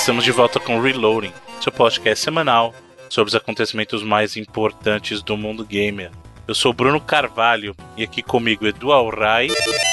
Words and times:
Estamos 0.00 0.24
de 0.24 0.32
volta 0.32 0.58
com 0.58 0.80
Reloading, 0.80 1.30
seu 1.60 1.70
podcast 1.70 2.24
semanal 2.24 2.74
sobre 3.10 3.28
os 3.28 3.34
acontecimentos 3.34 4.02
mais 4.02 4.34
importantes 4.34 5.22
do 5.22 5.36
mundo 5.36 5.62
gamer. 5.62 6.10
Eu 6.48 6.54
sou 6.54 6.72
Bruno 6.72 6.98
Carvalho 6.98 7.76
e 7.98 8.02
aqui 8.02 8.22
comigo 8.22 8.66
Edu 8.66 8.92
Alray. 8.92 9.48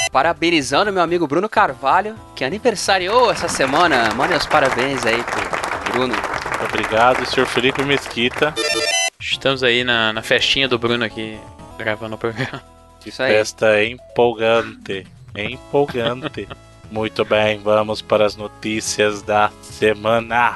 Parabenizando 0.09 0.93
meu 0.93 1.03
amigo 1.03 1.27
Bruno 1.27 1.49
Carvalho, 1.49 2.15
que 2.33 2.45
aniversariou 2.45 3.29
essa 3.29 3.49
semana. 3.49 4.13
Mande 4.15 4.33
os 4.33 4.45
parabéns 4.45 5.05
aí 5.05 5.21
pro 5.21 5.91
Bruno. 5.91 6.15
Obrigado, 6.69 7.25
senhor 7.25 7.45
Felipe 7.45 7.83
Mesquita. 7.83 8.55
Estamos 9.19 9.61
aí 9.61 9.83
na, 9.83 10.13
na 10.13 10.23
festinha 10.23 10.69
do 10.69 10.79
Bruno 10.79 11.03
aqui, 11.03 11.37
gravando 11.77 12.15
o 12.15 12.17
programa. 12.17 12.63
Que 13.01 13.11
festa 13.11 13.83
empolgante, 13.83 15.05
empolgante. 15.35 16.47
Muito 16.89 17.25
bem, 17.25 17.59
vamos 17.59 18.01
para 18.01 18.25
as 18.25 18.35
notícias 18.35 19.21
da 19.21 19.51
semana. 19.61 20.55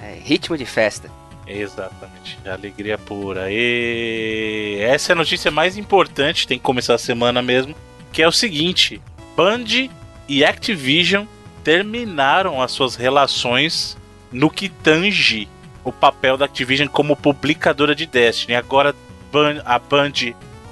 É, 0.00 0.18
ritmo 0.22 0.56
de 0.56 0.64
festa. 0.64 1.10
Exatamente, 1.46 2.38
alegria 2.44 2.98
pura. 2.98 3.46
E 3.50 4.78
essa 4.80 5.12
é 5.12 5.14
a 5.14 5.16
notícia 5.16 5.50
mais 5.50 5.76
importante, 5.76 6.46
tem 6.46 6.58
que 6.58 6.64
começar 6.64 6.94
a 6.94 6.98
semana 6.98 7.40
mesmo, 7.42 7.74
que 8.12 8.22
é 8.22 8.28
o 8.28 8.32
seguinte: 8.32 9.00
Band 9.36 9.88
e 10.28 10.44
Activision 10.44 11.24
terminaram 11.62 12.62
as 12.62 12.72
suas 12.72 12.96
relações 12.96 13.96
no 14.32 14.50
que 14.50 14.68
tange 14.68 15.48
o 15.84 15.92
papel 15.92 16.36
da 16.36 16.44
Activision 16.44 16.88
como 16.88 17.16
publicadora 17.16 17.94
de 17.94 18.06
Destiny. 18.06 18.54
Agora 18.54 18.94
a 19.64 19.78
Band 19.78 20.12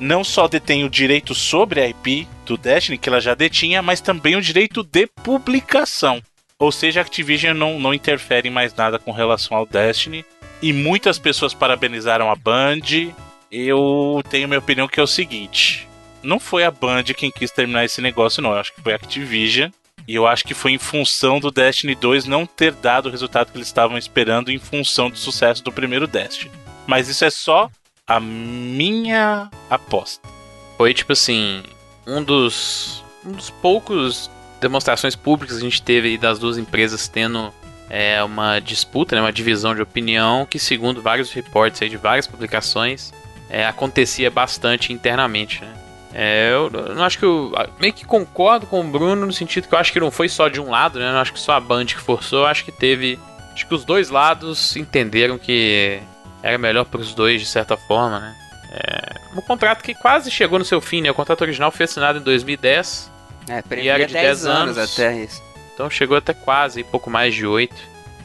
não 0.05 0.23
só 0.23 0.47
detém 0.47 0.85
o 0.85 0.91
direito 0.91 1.35
sobre 1.35 1.81
a 1.81 1.89
IP 1.89 2.29
do 2.45 2.59
Destiny, 2.59 2.99
que 2.99 3.09
ela 3.09 3.21
já 3.21 3.35
detinha, 3.35 3.81
mas 3.81 4.03
também 4.03 4.37
o 4.37 4.43
direito 4.43 4.83
de 4.83 5.07
publicação. 5.07 6.23
Ou 6.59 6.71
seja, 6.71 7.01
a 7.01 7.03
Activision 7.03 7.57
não, 7.57 7.81
não 7.81 7.95
interfere 7.95 8.49
em 8.49 8.53
mais 8.53 8.75
nada 8.75 8.99
com 8.99 9.11
relação 9.11 9.57
ao 9.57 9.67
Destiny. 9.67 10.25
E 10.61 10.73
muitas 10.73 11.19
pessoas 11.19 11.55
parabenizaram 11.55 12.31
a 12.31 12.37
Band. 12.37 13.13
Eu 13.51 14.23
tenho 14.29 14.47
minha 14.47 14.59
opinião 14.59 14.87
que 14.87 15.01
é 15.01 15.03
o 15.03 15.07
seguinte: 15.07 15.89
não 16.23 16.39
foi 16.39 16.65
a 16.65 16.71
Band 16.71 17.05
quem 17.17 17.31
quis 17.31 17.51
terminar 17.51 17.85
esse 17.85 18.03
negócio, 18.03 18.43
não. 18.43 18.53
Eu 18.53 18.59
acho 18.59 18.75
que 18.75 18.83
foi 18.83 18.93
a 18.93 18.97
Activision. 18.97 19.71
E 20.07 20.15
eu 20.15 20.27
acho 20.27 20.45
que 20.45 20.53
foi 20.53 20.73
em 20.73 20.79
função 20.79 21.41
do 21.41 21.51
Destiny 21.51 21.95
2 21.95 22.27
não 22.27 22.45
ter 22.45 22.73
dado 22.73 23.07
o 23.07 23.11
resultado 23.11 23.51
que 23.51 23.57
eles 23.57 23.69
estavam 23.69 23.97
esperando 23.97 24.51
em 24.51 24.59
função 24.59 25.09
do 25.09 25.17
sucesso 25.17 25.65
do 25.65 25.73
primeiro 25.73 26.07
Destiny. 26.07 26.53
Mas 26.87 27.09
isso 27.09 27.25
é 27.25 27.31
só 27.31 27.71
a 28.07 28.21
minha 28.21 29.51
aposta. 29.71 30.29
Foi 30.77 30.93
tipo 30.93 31.13
assim, 31.13 31.63
um 32.07 32.23
dos 32.23 33.03
um 33.25 33.33
dos 33.33 33.49
poucos 33.49 34.31
demonstrações 34.61 35.17
públicas 35.17 35.57
que 35.57 35.63
a 35.63 35.69
gente 35.69 35.83
teve 35.83 36.19
das 36.19 36.39
duas 36.39 36.59
empresas 36.59 37.09
tendo 37.09 37.53
é, 37.89 38.23
uma 38.23 38.61
disputa, 38.61 39.15
né, 39.15 39.23
uma 39.23 39.33
divisão 39.33 39.75
de 39.75 39.81
opinião 39.81 40.47
que 40.47 40.59
segundo 40.59 41.01
vários 41.01 41.33
reportes 41.33 41.81
aí 41.81 41.89
de 41.89 41.97
várias 41.97 42.27
publicações 42.27 43.13
é, 43.49 43.67
acontecia 43.67 44.31
bastante 44.31 44.93
internamente, 44.93 45.63
né? 45.63 45.75
É, 46.17 46.51
eu, 46.53 46.71
eu 46.71 47.03
acho 47.03 47.19
que 47.19 47.25
eu 47.25 47.53
meio 47.81 47.93
que 47.93 48.05
concordo 48.05 48.67
com 48.67 48.81
o 48.81 48.85
Bruno 48.85 49.27
no 49.27 49.33
sentido 49.33 49.67
que 49.67 49.75
eu 49.75 49.79
acho 49.79 49.93
que 49.93 49.99
não 49.99 50.13
foi 50.13 50.29
só 50.29 50.49
de 50.49 50.61
um 50.61 50.71
lado, 50.71 50.99
né? 50.99 51.09
Eu 51.09 51.13
não 51.13 51.21
acho 51.21 51.33
que 51.33 51.41
só 51.41 51.53
a 51.53 51.61
Band 51.61 51.87
que 51.87 51.97
forçou, 51.97 52.41
eu 52.41 52.47
acho 52.47 52.65
que 52.65 52.71
teve. 52.71 53.19
Acho 53.53 53.67
que 53.67 53.75
os 53.75 53.85
dois 53.85 54.11
lados 54.11 54.77
entenderam 54.77 55.39
que 55.39 56.01
era 56.45 56.59
melhor 56.59 56.85
para 56.85 57.01
os 57.01 57.15
dois 57.15 57.41
de 57.41 57.47
certa 57.47 57.75
forma, 57.75 58.21
né? 58.21 58.37
É, 58.71 59.15
um 59.35 59.41
contrato 59.41 59.83
que 59.83 59.95
quase 59.95 60.31
chegou 60.31 60.59
no 60.59 60.65
seu 60.65 60.79
fim, 60.79 61.01
né? 61.01 61.11
O 61.11 61.15
contrato 61.15 61.41
original 61.41 61.71
foi 61.71 61.85
assinado 61.85 62.19
em 62.19 62.23
2010. 62.23 63.11
É, 63.49 63.63
e 63.79 63.89
era 63.89 64.07
de 64.07 64.13
10, 64.13 64.25
10 64.27 64.47
anos, 64.47 64.79
anos 64.79 64.93
até 64.93 65.17
isso. 65.17 65.43
Então 65.73 65.89
chegou 65.89 66.19
até 66.19 66.35
quase, 66.35 66.85
pouco 66.85 67.09
mais 67.09 67.35
de 67.35 67.47
8. 67.47 67.75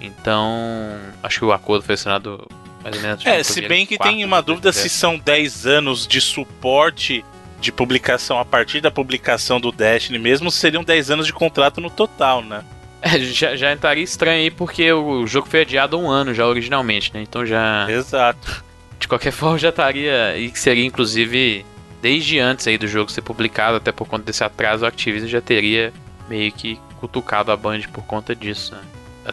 Então, 0.01 0.97
acho 1.23 1.39
que 1.39 1.45
o 1.45 1.53
acordo 1.53 1.85
foi 1.85 1.95
assinado 1.95 2.45
mais 2.83 2.95
ou 2.97 3.01
menos. 3.01 3.25
É, 3.25 3.41
se 3.41 3.61
bem 3.61 3.85
que 3.85 3.97
tem 3.97 4.25
uma 4.25 4.41
dúvida 4.41 4.73
se 4.73 4.89
são 4.89 5.17
10 5.17 5.65
anos 5.65 6.05
de 6.05 6.19
suporte 6.19 7.23
de 7.61 7.71
publicação 7.71 8.37
a 8.37 8.45
partir 8.45 8.81
da 8.81 8.91
publicação 8.91 9.61
do 9.61 9.71
Destiny 9.71 10.19
mesmo, 10.19 10.51
seriam 10.51 10.83
10 10.83 11.11
anos 11.11 11.25
de 11.25 11.33
contrato 11.33 11.79
no 11.79 11.89
total, 11.89 12.41
né? 12.41 12.63
É, 13.01 13.17
já, 13.19 13.55
já 13.55 13.71
entraria 13.71 14.03
estranho 14.03 14.41
aí 14.41 14.51
porque 14.51 14.91
o 14.91 15.25
jogo 15.25 15.47
foi 15.47 15.61
adiado 15.61 15.95
há 15.95 15.99
um 15.99 16.09
ano 16.09 16.33
já 16.33 16.45
originalmente, 16.45 17.13
né? 17.13 17.21
Então 17.21 17.45
já. 17.45 17.87
Exato. 17.89 18.63
De 18.99 19.07
qualquer 19.07 19.31
forma 19.33 19.57
já 19.57 19.69
estaria. 19.69 20.37
E 20.37 20.49
que 20.49 20.59
seria 20.59 20.85
inclusive 20.85 21.65
desde 22.01 22.39
antes 22.39 22.67
aí 22.67 22.77
do 22.77 22.87
jogo 22.87 23.11
ser 23.11 23.21
publicado, 23.21 23.77
até 23.77 23.91
por 23.91 24.07
conta 24.07 24.25
desse 24.25 24.43
atraso, 24.43 24.85
a 24.85 24.89
Activision 24.89 25.29
já 25.29 25.41
teria 25.41 25.93
meio 26.27 26.51
que 26.51 26.79
cutucado 26.99 27.51
a 27.51 27.57
Band 27.57 27.81
por 27.93 28.03
conta 28.03 28.35
disso. 28.35 28.73
Né? 28.73 28.81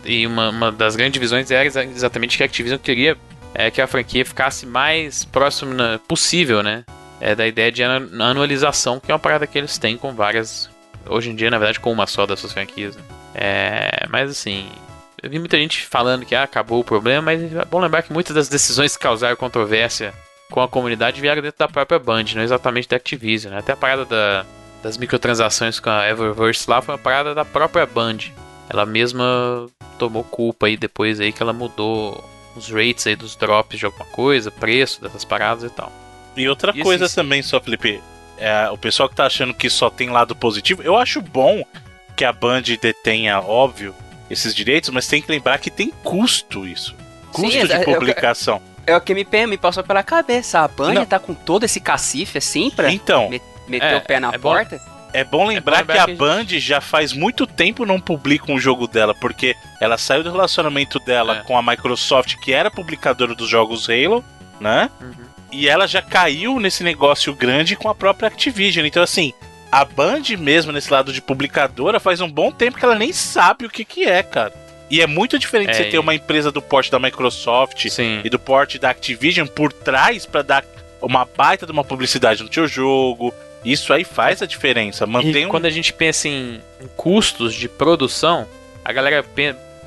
E 0.04 0.26
uma, 0.26 0.50
uma 0.50 0.72
das 0.72 0.96
grandes 0.96 1.14
divisões 1.14 1.50
era 1.50 1.64
exatamente 1.64 2.36
que 2.36 2.42
a 2.42 2.46
Activision 2.46 2.78
queria 2.78 3.16
é, 3.54 3.70
que 3.70 3.80
a 3.80 3.86
franquia 3.86 4.24
ficasse 4.24 4.66
mais 4.66 5.24
próxima 5.24 6.00
possível, 6.06 6.62
né? 6.62 6.84
É, 7.18 7.34
da 7.34 7.46
ideia 7.46 7.72
de 7.72 7.82
anualização, 7.82 9.00
que 9.00 9.10
é 9.10 9.14
uma 9.14 9.18
parada 9.18 9.46
que 9.46 9.56
eles 9.56 9.78
têm 9.78 9.96
com 9.96 10.12
várias. 10.14 10.68
Hoje 11.08 11.30
em 11.30 11.34
dia, 11.34 11.50
na 11.50 11.58
verdade, 11.58 11.80
com 11.80 11.90
uma 11.90 12.06
só 12.06 12.26
das 12.26 12.38
suas 12.38 12.52
franquias. 12.52 12.94
Né? 12.94 13.02
É, 13.38 14.06
mas 14.08 14.30
assim, 14.30 14.66
eu 15.22 15.28
vi 15.28 15.38
muita 15.38 15.58
gente 15.58 15.86
falando 15.86 16.24
que 16.24 16.34
ah, 16.34 16.44
acabou 16.44 16.80
o 16.80 16.84
problema, 16.84 17.20
mas 17.20 17.52
é 17.52 17.64
bom 17.66 17.78
lembrar 17.78 18.02
que 18.02 18.12
muitas 18.12 18.34
das 18.34 18.48
decisões 18.48 18.96
que 18.96 19.02
causaram 19.02 19.36
controvérsia 19.36 20.14
com 20.50 20.62
a 20.62 20.68
comunidade 20.68 21.20
vieram 21.20 21.42
dentro 21.42 21.58
da 21.58 21.68
própria 21.68 21.98
Band, 21.98 22.24
não 22.34 22.42
exatamente 22.42 22.88
da 22.88 22.96
Activision. 22.96 23.52
Né? 23.52 23.58
Até 23.58 23.72
a 23.72 23.76
parada 23.76 24.06
da, 24.06 24.46
das 24.82 24.96
microtransações 24.96 25.78
com 25.78 25.90
a 25.90 26.08
Eververse 26.08 26.70
lá 26.70 26.80
foi 26.80 26.94
uma 26.94 27.00
parada 27.00 27.34
da 27.34 27.44
própria 27.44 27.84
Band. 27.84 28.18
Ela 28.70 28.86
mesma 28.86 29.68
tomou 29.98 30.24
culpa 30.24 30.66
aí 30.66 30.76
depois 30.76 31.20
aí 31.20 31.30
que 31.30 31.42
ela 31.42 31.52
mudou 31.52 32.24
os 32.56 32.70
rates 32.70 33.06
aí 33.06 33.14
dos 33.14 33.36
drops 33.36 33.78
de 33.78 33.84
alguma 33.84 34.06
coisa, 34.06 34.50
preço 34.50 35.02
dessas 35.02 35.26
paradas 35.26 35.70
e 35.70 35.74
tal. 35.74 35.92
E 36.34 36.48
outra 36.48 36.72
e 36.74 36.82
coisa 36.82 37.04
assim, 37.04 37.16
também, 37.16 37.42
só 37.42 37.60
Felipe, 37.60 38.00
é, 38.38 38.70
o 38.70 38.78
pessoal 38.78 39.08
que 39.08 39.14
tá 39.14 39.26
achando 39.26 39.52
que 39.52 39.68
só 39.68 39.90
tem 39.90 40.08
lado 40.08 40.34
positivo, 40.34 40.82
eu 40.82 40.96
acho 40.96 41.20
bom 41.20 41.62
que 42.16 42.24
a 42.24 42.32
Band 42.32 42.62
detenha, 42.80 43.38
óbvio, 43.40 43.94
esses 44.30 44.54
direitos, 44.54 44.90
mas 44.90 45.06
tem 45.06 45.20
que 45.20 45.30
lembrar 45.30 45.58
que 45.58 45.70
tem 45.70 45.92
custo 46.02 46.66
isso. 46.66 46.96
Custo 47.30 47.52
Sim, 47.52 47.66
de 47.66 47.72
é, 47.72 47.84
publicação. 47.84 48.60
É, 48.86 48.96
o 48.96 49.00
que 49.00 49.14
me, 49.14 49.26
me 49.46 49.58
passou 49.58 49.84
pela 49.84 50.02
cabeça. 50.02 50.60
A 50.60 50.68
Band 50.68 50.94
Não. 50.94 51.04
tá 51.04 51.18
com 51.18 51.34
todo 51.34 51.64
esse 51.64 51.78
cacife 51.78 52.38
assim 52.38 52.70
pra 52.70 52.90
então, 52.90 53.28
meter 53.68 53.92
é, 53.92 53.96
o 53.96 54.00
pé 54.00 54.18
na 54.18 54.30
é 54.32 54.38
porta? 54.38 54.78
Bom, 54.78 54.96
é 55.12 55.24
bom 55.24 55.46
lembrar, 55.46 55.80
é 55.80 55.82
bom 55.82 55.82
lembrar 55.82 55.86
que, 55.86 55.92
que, 55.92 56.12
a 56.12 56.16
Band 56.16 56.46
já 56.58 56.80
faz 56.80 57.12
muito 57.12 57.46
tempo 57.46 57.84
não 57.84 58.00
publica 58.00 58.50
um 58.50 58.58
jogo 58.58 58.86
dela, 58.86 59.14
porque 59.14 59.54
ela 59.80 59.98
saiu 59.98 60.22
do 60.22 60.30
relacionamento 60.30 60.98
dela 60.98 61.38
é. 61.38 61.42
com 61.42 61.56
a 61.56 61.62
Microsoft, 61.62 62.36
que 62.36 62.52
era 62.52 62.70
publicadora 62.70 63.34
dos 63.34 63.48
jogos 63.48 63.88
Halo, 63.88 64.24
né? 64.60 64.90
Uhum. 65.00 65.26
E 65.52 65.68
ela 65.68 65.86
já 65.86 66.02
caiu 66.02 66.58
nesse 66.58 66.82
negócio 66.82 67.34
grande 67.34 67.76
com 67.76 67.88
a 67.88 67.94
própria 67.94 68.28
Activision. 68.28 68.84
Então, 68.84 69.02
assim, 69.02 69.32
a 69.76 69.84
Band 69.84 70.22
mesmo, 70.38 70.72
nesse 70.72 70.90
lado 70.90 71.12
de 71.12 71.20
publicadora, 71.20 72.00
faz 72.00 72.22
um 72.22 72.30
bom 72.30 72.50
tempo 72.50 72.78
que 72.78 72.84
ela 72.84 72.94
nem 72.94 73.12
sabe 73.12 73.66
o 73.66 73.70
que, 73.70 73.84
que 73.84 74.04
é, 74.04 74.22
cara. 74.22 74.54
E 74.88 75.02
é 75.02 75.06
muito 75.06 75.38
diferente 75.38 75.68
é, 75.68 75.74
você 75.74 75.84
ter 75.84 75.98
uma 75.98 76.14
empresa 76.14 76.50
do 76.50 76.62
porte 76.62 76.90
da 76.90 76.98
Microsoft 76.98 77.86
sim. 77.90 78.22
e 78.24 78.30
do 78.30 78.38
porte 78.38 78.78
da 78.78 78.88
Activision 78.88 79.46
por 79.46 79.70
trás 79.70 80.24
para 80.24 80.40
dar 80.40 80.64
uma 81.02 81.26
baita 81.26 81.66
de 81.66 81.72
uma 81.72 81.84
publicidade 81.84 82.42
no 82.42 82.50
seu 82.50 82.66
jogo. 82.66 83.34
Isso 83.62 83.92
aí 83.92 84.02
faz 84.02 84.40
a 84.40 84.46
diferença. 84.46 85.06
Mantém 85.06 85.42
e 85.42 85.46
um... 85.46 85.50
quando 85.50 85.66
a 85.66 85.70
gente 85.70 85.92
pensa 85.92 86.26
em, 86.26 86.58
custos 86.96 87.52
de 87.54 87.68
produção, 87.68 88.46
a 88.82 88.90
galera 88.94 89.22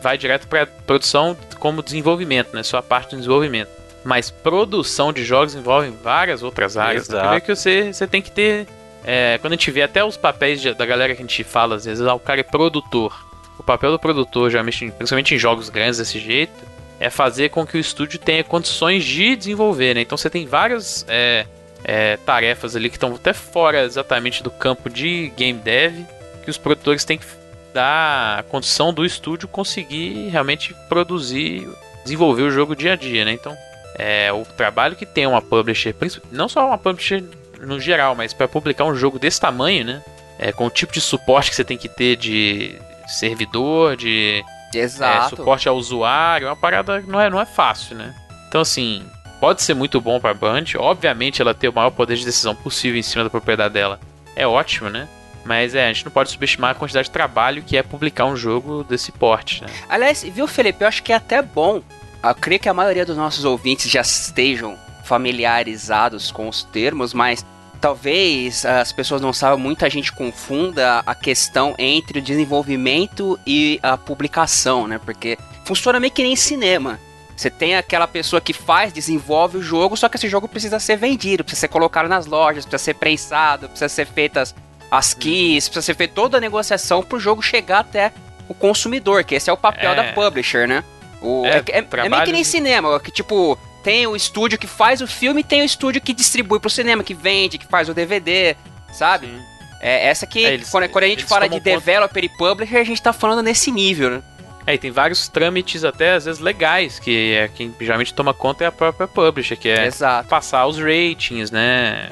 vai 0.04 0.20
direto 0.20 0.48
para 0.48 0.68
produção 0.68 1.36
como 1.58 1.82
desenvolvimento, 1.82 2.54
né? 2.54 2.62
Só 2.62 2.78
a 2.78 2.84
parte 2.84 3.12
do 3.12 3.18
desenvolvimento. 3.18 3.70
Mas 4.04 4.30
produção 4.30 5.12
de 5.12 5.26
jogos 5.26 5.56
envolve 5.56 5.90
várias 6.04 6.44
outras 6.44 6.78
áreas. 6.78 7.10
Exato. 7.10 7.22
Primeiro 7.22 7.46
que 7.46 7.56
você, 7.56 7.92
você 7.92 8.06
tem 8.06 8.22
que 8.22 8.30
ter 8.30 8.68
é, 9.04 9.38
quando 9.40 9.54
a 9.54 9.56
gente 9.56 9.72
vê 9.72 9.82
até 9.82 10.04
os 10.04 10.18
papéis 10.18 10.62
de, 10.62 10.74
da 10.74 10.86
galera 10.86 11.16
que 11.16 11.22
a 11.22 11.26
gente 11.26 11.44
fala, 11.44 11.76
às 11.76 11.86
vezes, 11.86 12.06
ah, 12.06 12.14
o 12.14 12.20
cara 12.20 12.42
é 12.42 12.44
produtor. 12.44 13.26
O 13.58 13.64
papel 13.64 13.92
do 13.92 14.00
produtor, 14.00 14.50
geralmente, 14.50 14.92
principalmente 14.92 15.36
em 15.36 15.38
jogos 15.38 15.70
grandes 15.70 16.00
desse 16.00 16.20
jeito, 16.20 16.54
é 17.00 17.10
fazer 17.10 17.50
com 17.50 17.66
que 17.66 17.78
o 17.78 17.80
estúdio 17.80 18.20
tenha 18.20 18.44
condições 18.44 19.04
de 19.04 19.36
desenvolver, 19.36 19.94
né? 19.96 20.02
Então 20.02 20.18
você 20.18 20.30
tem 20.30 20.46
várias 20.46 21.06
é, 21.08 21.46
é, 21.84 22.18
tarefas 22.18 22.76
ali 22.76 22.90
que 22.90 22.98
estão 22.98 23.16
até 23.16 23.34
fora 23.34 23.84
exatamente 23.84 24.44
do 24.44 24.52
campo 24.52 24.90
de 24.90 25.32
game 25.36 25.60
dev, 25.60 26.06
que 26.44 26.50
os 26.50 26.58
produtores 26.58 27.06
têm 27.06 27.18
que 27.18 27.26
dar 27.74 28.40
a 28.40 28.44
condição 28.44 28.94
do 28.94 29.06
estúdio 29.06 29.48
conseguir 29.48 30.30
realmente 30.30 30.76
produzir, 30.90 31.68
desenvolver 32.04 32.44
o 32.44 32.52
jogo 32.52 32.76
dia 32.76 32.94
a 32.94 32.96
dia, 32.96 33.24
né? 33.24 33.32
Então, 33.32 33.56
é, 33.96 34.32
o 34.32 34.44
trabalho 34.46 34.96
que 34.96 35.06
tem 35.06 35.26
uma 35.26 35.42
publisher, 35.42 35.96
não 36.32 36.50
só 36.50 36.68
uma 36.68 36.78
publisher 36.78 37.24
no 37.60 37.80
geral, 37.80 38.16
mas 38.16 38.34
para 38.34 38.48
publicar 38.48 38.86
um 38.86 38.96
jogo 38.96 39.20
desse 39.20 39.40
tamanho, 39.40 39.86
né? 39.86 40.02
É, 40.38 40.52
com 40.52 40.66
o 40.66 40.70
tipo 40.70 40.94
de 40.94 41.02
suporte 41.02 41.50
que 41.50 41.56
você 41.56 41.66
tem 41.66 41.78
que 41.78 41.90
ter 41.90 42.16
de 42.16 42.80
servidor, 43.08 43.98
de 43.98 44.44
é, 44.74 44.88
suporte 45.30 45.68
ao 45.68 45.76
usuário, 45.76 46.48
é 46.48 46.50
uma 46.50 46.56
parada 46.56 47.02
não 47.02 47.20
é, 47.20 47.30
não 47.30 47.40
é 47.40 47.46
fácil, 47.46 47.96
né? 47.96 48.16
Então, 48.48 48.62
assim, 48.62 49.04
pode 49.40 49.62
ser 49.62 49.74
muito 49.74 50.00
bom 50.00 50.20
para 50.20 50.32
a 50.32 50.34
Band. 50.34 50.64
Obviamente, 50.78 51.42
ela 51.42 51.54
ter 51.54 51.70
o 51.70 51.74
maior 51.74 51.92
poder 51.92 52.16
de 52.16 52.26
decisão 52.26 52.56
possível 52.56 53.00
em 53.00 53.04
cima 53.04 53.24
da 53.24 53.30
propriedade 53.30 53.74
dela 53.74 54.00
é 54.36 54.48
ótimo, 54.48 54.90
né? 54.90 55.08
Mas 55.44 55.74
é, 55.74 55.86
a 55.86 55.94
gente 55.94 56.06
não 56.06 56.12
pode 56.12 56.30
subestimar 56.30 56.72
a 56.72 56.76
quantidade 56.76 57.08
de 57.08 57.12
trabalho 57.12 57.64
que 57.64 57.78
é 57.78 57.84
publicar 57.84 58.26
um 58.26 58.36
jogo 58.36 58.84
desse 58.84 59.12
porte, 59.12 59.64
né? 59.64 59.70
Aliás, 59.90 60.24
viu, 60.24 60.48
Felipe? 60.48 60.84
Eu 60.84 60.88
acho 60.88 61.02
que 61.02 61.12
é 61.12 61.16
até 61.16 61.42
bom. 61.42 61.82
Eu 62.24 62.36
creio 62.36 62.60
que 62.60 62.70
a 62.70 62.74
maioria 62.74 63.06
dos 63.06 63.18
nossos 63.18 63.46
ouvintes 63.46 63.90
já 63.90 64.02
estejam 64.02 64.78
familiarizados 65.10 66.32
com 66.32 66.48
os 66.48 66.64
termos, 66.64 67.14
mas 67.14 67.44
talvez 67.82 68.66
as 68.66 68.92
pessoas 68.92 69.22
não 69.22 69.34
saibam, 69.34 69.58
muita 69.60 69.90
gente 69.90 70.12
confunda 70.12 71.02
a 71.06 71.16
questão 71.16 71.74
entre 71.78 72.20
o 72.20 72.22
desenvolvimento 72.22 73.40
e 73.48 73.80
a 73.82 73.98
publicação, 73.98 74.88
né? 74.88 75.00
Porque 75.04 75.38
funciona 75.66 76.00
meio 76.00 76.14
que 76.14 76.22
nem 76.24 76.36
cinema. 76.36 77.00
Você 77.36 77.50
tem 77.50 77.76
aquela 77.76 78.06
pessoa 78.06 78.42
que 78.42 78.52
faz, 78.52 78.92
desenvolve 78.92 79.58
o 79.58 79.62
jogo, 79.62 79.96
só 79.96 80.10
que 80.10 80.18
esse 80.18 80.28
jogo 80.28 80.48
precisa 80.48 80.78
ser 80.78 80.98
vendido, 80.98 81.44
precisa 81.44 81.62
ser 81.62 81.68
colocado 81.70 82.08
nas 82.10 82.26
lojas, 82.26 82.66
precisa 82.66 82.84
ser 82.84 82.96
prensado, 82.96 83.70
precisa 83.70 83.88
ser 83.88 84.06
feitas 84.06 84.54
as 84.92 85.14
keys, 85.14 85.70
precisa 85.70 85.86
ser 85.86 85.96
feita 85.96 86.14
toda 86.16 86.38
a 86.38 86.42
negociação 86.42 87.02
pro 87.02 87.18
jogo 87.20 87.42
chegar 87.42 87.80
até 87.80 88.12
o 88.50 88.54
consumidor, 88.54 89.24
que 89.24 89.36
esse 89.36 89.50
é 89.50 89.54
o 89.54 89.58
papel 89.58 89.92
É. 89.92 89.96
da 89.96 90.04
publisher, 90.14 90.68
né? 90.68 90.84
O, 91.22 91.46
É, 91.46 91.64
é, 91.72 91.80
é- 91.80 92.06
é 92.06 92.10
meio 92.10 92.24
que 92.24 92.32
nem 92.34 92.44
cinema, 92.44 93.00
que 93.00 93.12
tipo, 93.12 93.58
tem 93.84 94.06
o 94.08 94.16
estúdio 94.16 94.58
que 94.58 94.68
faz 94.68 95.02
o 95.02 95.08
filme 95.08 95.42
e 95.42 95.44
tem 95.44 95.62
o 95.62 95.66
estúdio 95.66 96.02
que 96.02 96.14
distribui 96.14 96.60
pro 96.60 96.70
cinema, 96.70 97.04
que 97.04 97.14
vende, 97.14 97.58
que 97.58 97.66
faz 97.68 97.90
o 97.90 97.94
DVD, 97.94 98.56
sabe? 98.92 99.28
Sim. 99.28 99.42
É 99.82 100.08
essa 100.08 100.28
que, 100.28 100.46
É, 100.46 100.54
eles- 100.56 100.70
quando, 100.70 100.90
quando 100.90 101.04
a 101.06 101.08
gente 101.08 101.24
fala 101.24 101.48
de 101.48 101.60
developer 101.60 102.24
e 102.24 102.30
publisher, 102.30 102.78
a 102.78 102.84
gente 102.84 103.02
tá 103.02 103.14
falando 103.14 103.42
nesse 103.42 103.72
nível, 103.72 104.10
né? 104.12 104.22
É, 104.68 104.74
e 104.74 104.78
tem 104.78 104.92
vários 104.92 105.28
trâmites 105.30 105.84
até 105.84 106.14
às 106.14 106.26
vezes 106.26 106.42
legais, 106.42 107.00
que 107.00 107.34
é 107.34 107.48
quem 107.48 107.74
geralmente 107.80 108.14
toma 108.14 108.34
conta 108.34 108.64
é 108.66 108.68
a 108.68 108.72
própria 108.72 109.08
publisher, 109.08 109.56
que 109.56 109.70
é 109.70 109.86
Exato. 109.88 110.28
passar 110.28 110.66
os 110.68 110.78
ratings, 110.78 111.50
né? 111.50 112.10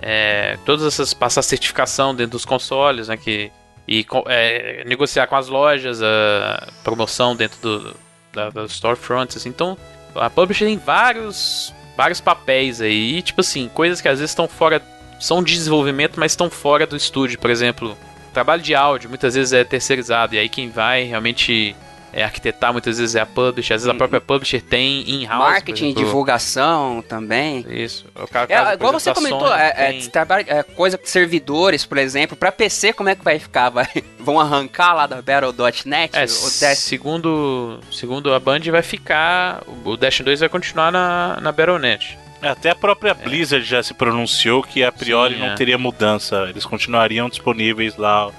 É, 0.00 0.58
todas 0.64 0.84
essas 0.84 1.14
passar 1.14 1.42
certificação 1.42 2.14
dentro 2.14 2.32
dos 2.32 2.44
consoles, 2.44 3.08
né? 3.08 3.16
Que, 3.16 3.52
e 3.86 4.04
é, 4.26 4.82
negociar 4.86 5.26
com 5.26 5.36
as 5.36 5.48
lojas 5.48 6.02
a 6.02 6.68
promoção 6.82 7.36
dentro 7.36 7.58
do, 7.60 7.96
da, 8.32 8.48
das 8.50 8.72
storefronts, 8.72 9.36
assim. 9.36 9.50
Então, 9.50 9.76
a 10.14 10.30
publisher 10.30 10.66
tem 10.66 10.78
vários 10.78 11.74
vários 11.96 12.20
papéis 12.20 12.80
aí, 12.80 13.20
tipo 13.22 13.40
assim, 13.42 13.68
coisas 13.68 14.00
que 14.00 14.08
às 14.08 14.18
vezes 14.18 14.30
estão 14.30 14.48
fora, 14.48 14.82
são 15.20 15.42
de 15.42 15.52
desenvolvimento, 15.54 16.18
mas 16.18 16.32
estão 16.32 16.48
fora 16.48 16.86
do 16.86 16.96
estúdio, 16.96 17.38
por 17.38 17.50
exemplo, 17.50 17.96
trabalho 18.32 18.62
de 18.62 18.74
áudio 18.74 19.08
muitas 19.08 19.34
vezes 19.34 19.52
é 19.52 19.62
terceirizado, 19.62 20.34
e 20.34 20.38
aí 20.38 20.48
quem 20.48 20.70
vai 20.70 21.04
realmente 21.04 21.76
é, 22.12 22.22
arquitetar 22.24 22.72
muitas 22.72 22.98
vezes 22.98 23.14
é 23.14 23.20
a 23.20 23.26
publisher, 23.26 23.74
às 23.74 23.82
vezes 23.82 23.88
a 23.88 23.94
própria 23.96 24.20
publisher 24.20 24.60
tem 24.60 25.08
in-house. 25.08 25.38
Marketing, 25.50 25.84
exemplo. 25.86 26.04
divulgação 26.04 27.02
também. 27.08 27.64
Isso. 27.68 28.04
O 28.14 28.20
É, 28.20 28.24
igual 28.24 28.72
exemplo, 28.74 29.00
você 29.00 29.14
comentou, 29.14 29.48
Sony, 29.48 29.60
é, 29.60 29.66
é, 29.76 29.92
tem- 29.92 30.08
trabalho- 30.10 30.44
é, 30.48 30.62
coisa 30.62 30.98
com 30.98 31.06
servidores, 31.06 31.84
por 31.86 31.98
exemplo, 31.98 32.36
pra 32.36 32.52
PC, 32.52 32.92
como 32.92 33.08
é 33.08 33.14
que 33.14 33.24
vai 33.24 33.38
ficar? 33.38 33.70
Vai, 33.70 33.86
vão 34.20 34.38
arrancar 34.38 34.94
lá 34.94 35.06
da 35.06 35.22
Battle.net? 35.22 36.16
É, 36.16 36.24
o 36.24 36.26
Dash- 36.60 36.78
segundo, 36.78 37.80
segundo 37.90 38.32
a 38.34 38.38
Band 38.38 38.60
vai 38.70 38.82
ficar. 38.82 39.62
O 39.84 39.96
Destiny 39.96 40.26
2 40.26 40.40
vai 40.40 40.48
continuar 40.48 40.92
na, 40.92 41.38
na 41.40 41.50
Battle.net. 41.52 42.18
É, 42.42 42.48
Até 42.48 42.70
a 42.70 42.74
própria 42.74 43.14
Blizzard 43.14 43.64
já 43.64 43.82
se 43.82 43.94
pronunciou 43.94 44.62
que 44.62 44.82
a 44.82 44.90
priori 44.90 45.34
Sim, 45.34 45.40
não 45.40 45.46
é. 45.48 45.54
teria 45.54 45.78
mudança. 45.78 46.46
Eles 46.50 46.64
continuariam 46.64 47.28
disponíveis 47.28 47.96
lá 47.96 48.30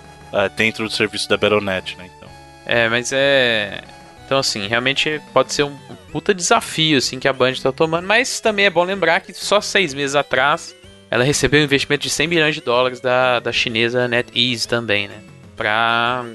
dentro 0.58 0.84
do 0.84 0.90
serviço 0.92 1.30
da 1.30 1.38
Battle.net, 1.38 1.98
né? 1.98 2.10
É, 2.74 2.90
mas 2.90 3.12
é. 3.14 3.84
Então, 4.26 4.40
assim, 4.40 4.66
realmente 4.66 5.22
pode 5.32 5.54
ser 5.54 5.62
um, 5.62 5.78
um 5.92 5.96
puta 6.12 6.34
desafio 6.34 6.98
assim, 6.98 7.20
que 7.20 7.28
a 7.28 7.34
Band 7.34 7.54
tá 7.62 7.72
tomando, 7.72 8.08
mas 8.08 8.40
também 8.40 8.66
é 8.66 8.70
bom 8.72 8.84
lembrar 8.84 9.20
que 9.20 9.32
só 9.32 9.62
seis 9.62 9.94
meses 9.94 10.16
atrás 10.16 10.76
ela 11.12 11.24
recebeu 11.24 11.62
um 11.62 11.64
investimento 11.64 12.02
de 12.02 12.10
100 12.10 12.28
milhões 12.28 12.56
de 12.56 12.62
dólares 12.62 13.00
da, 13.00 13.40
da 13.40 13.52
chinesa 13.52 14.08
NetEase 14.08 14.68
também, 14.68 15.08
né? 15.08 15.22
Pra 15.56 16.26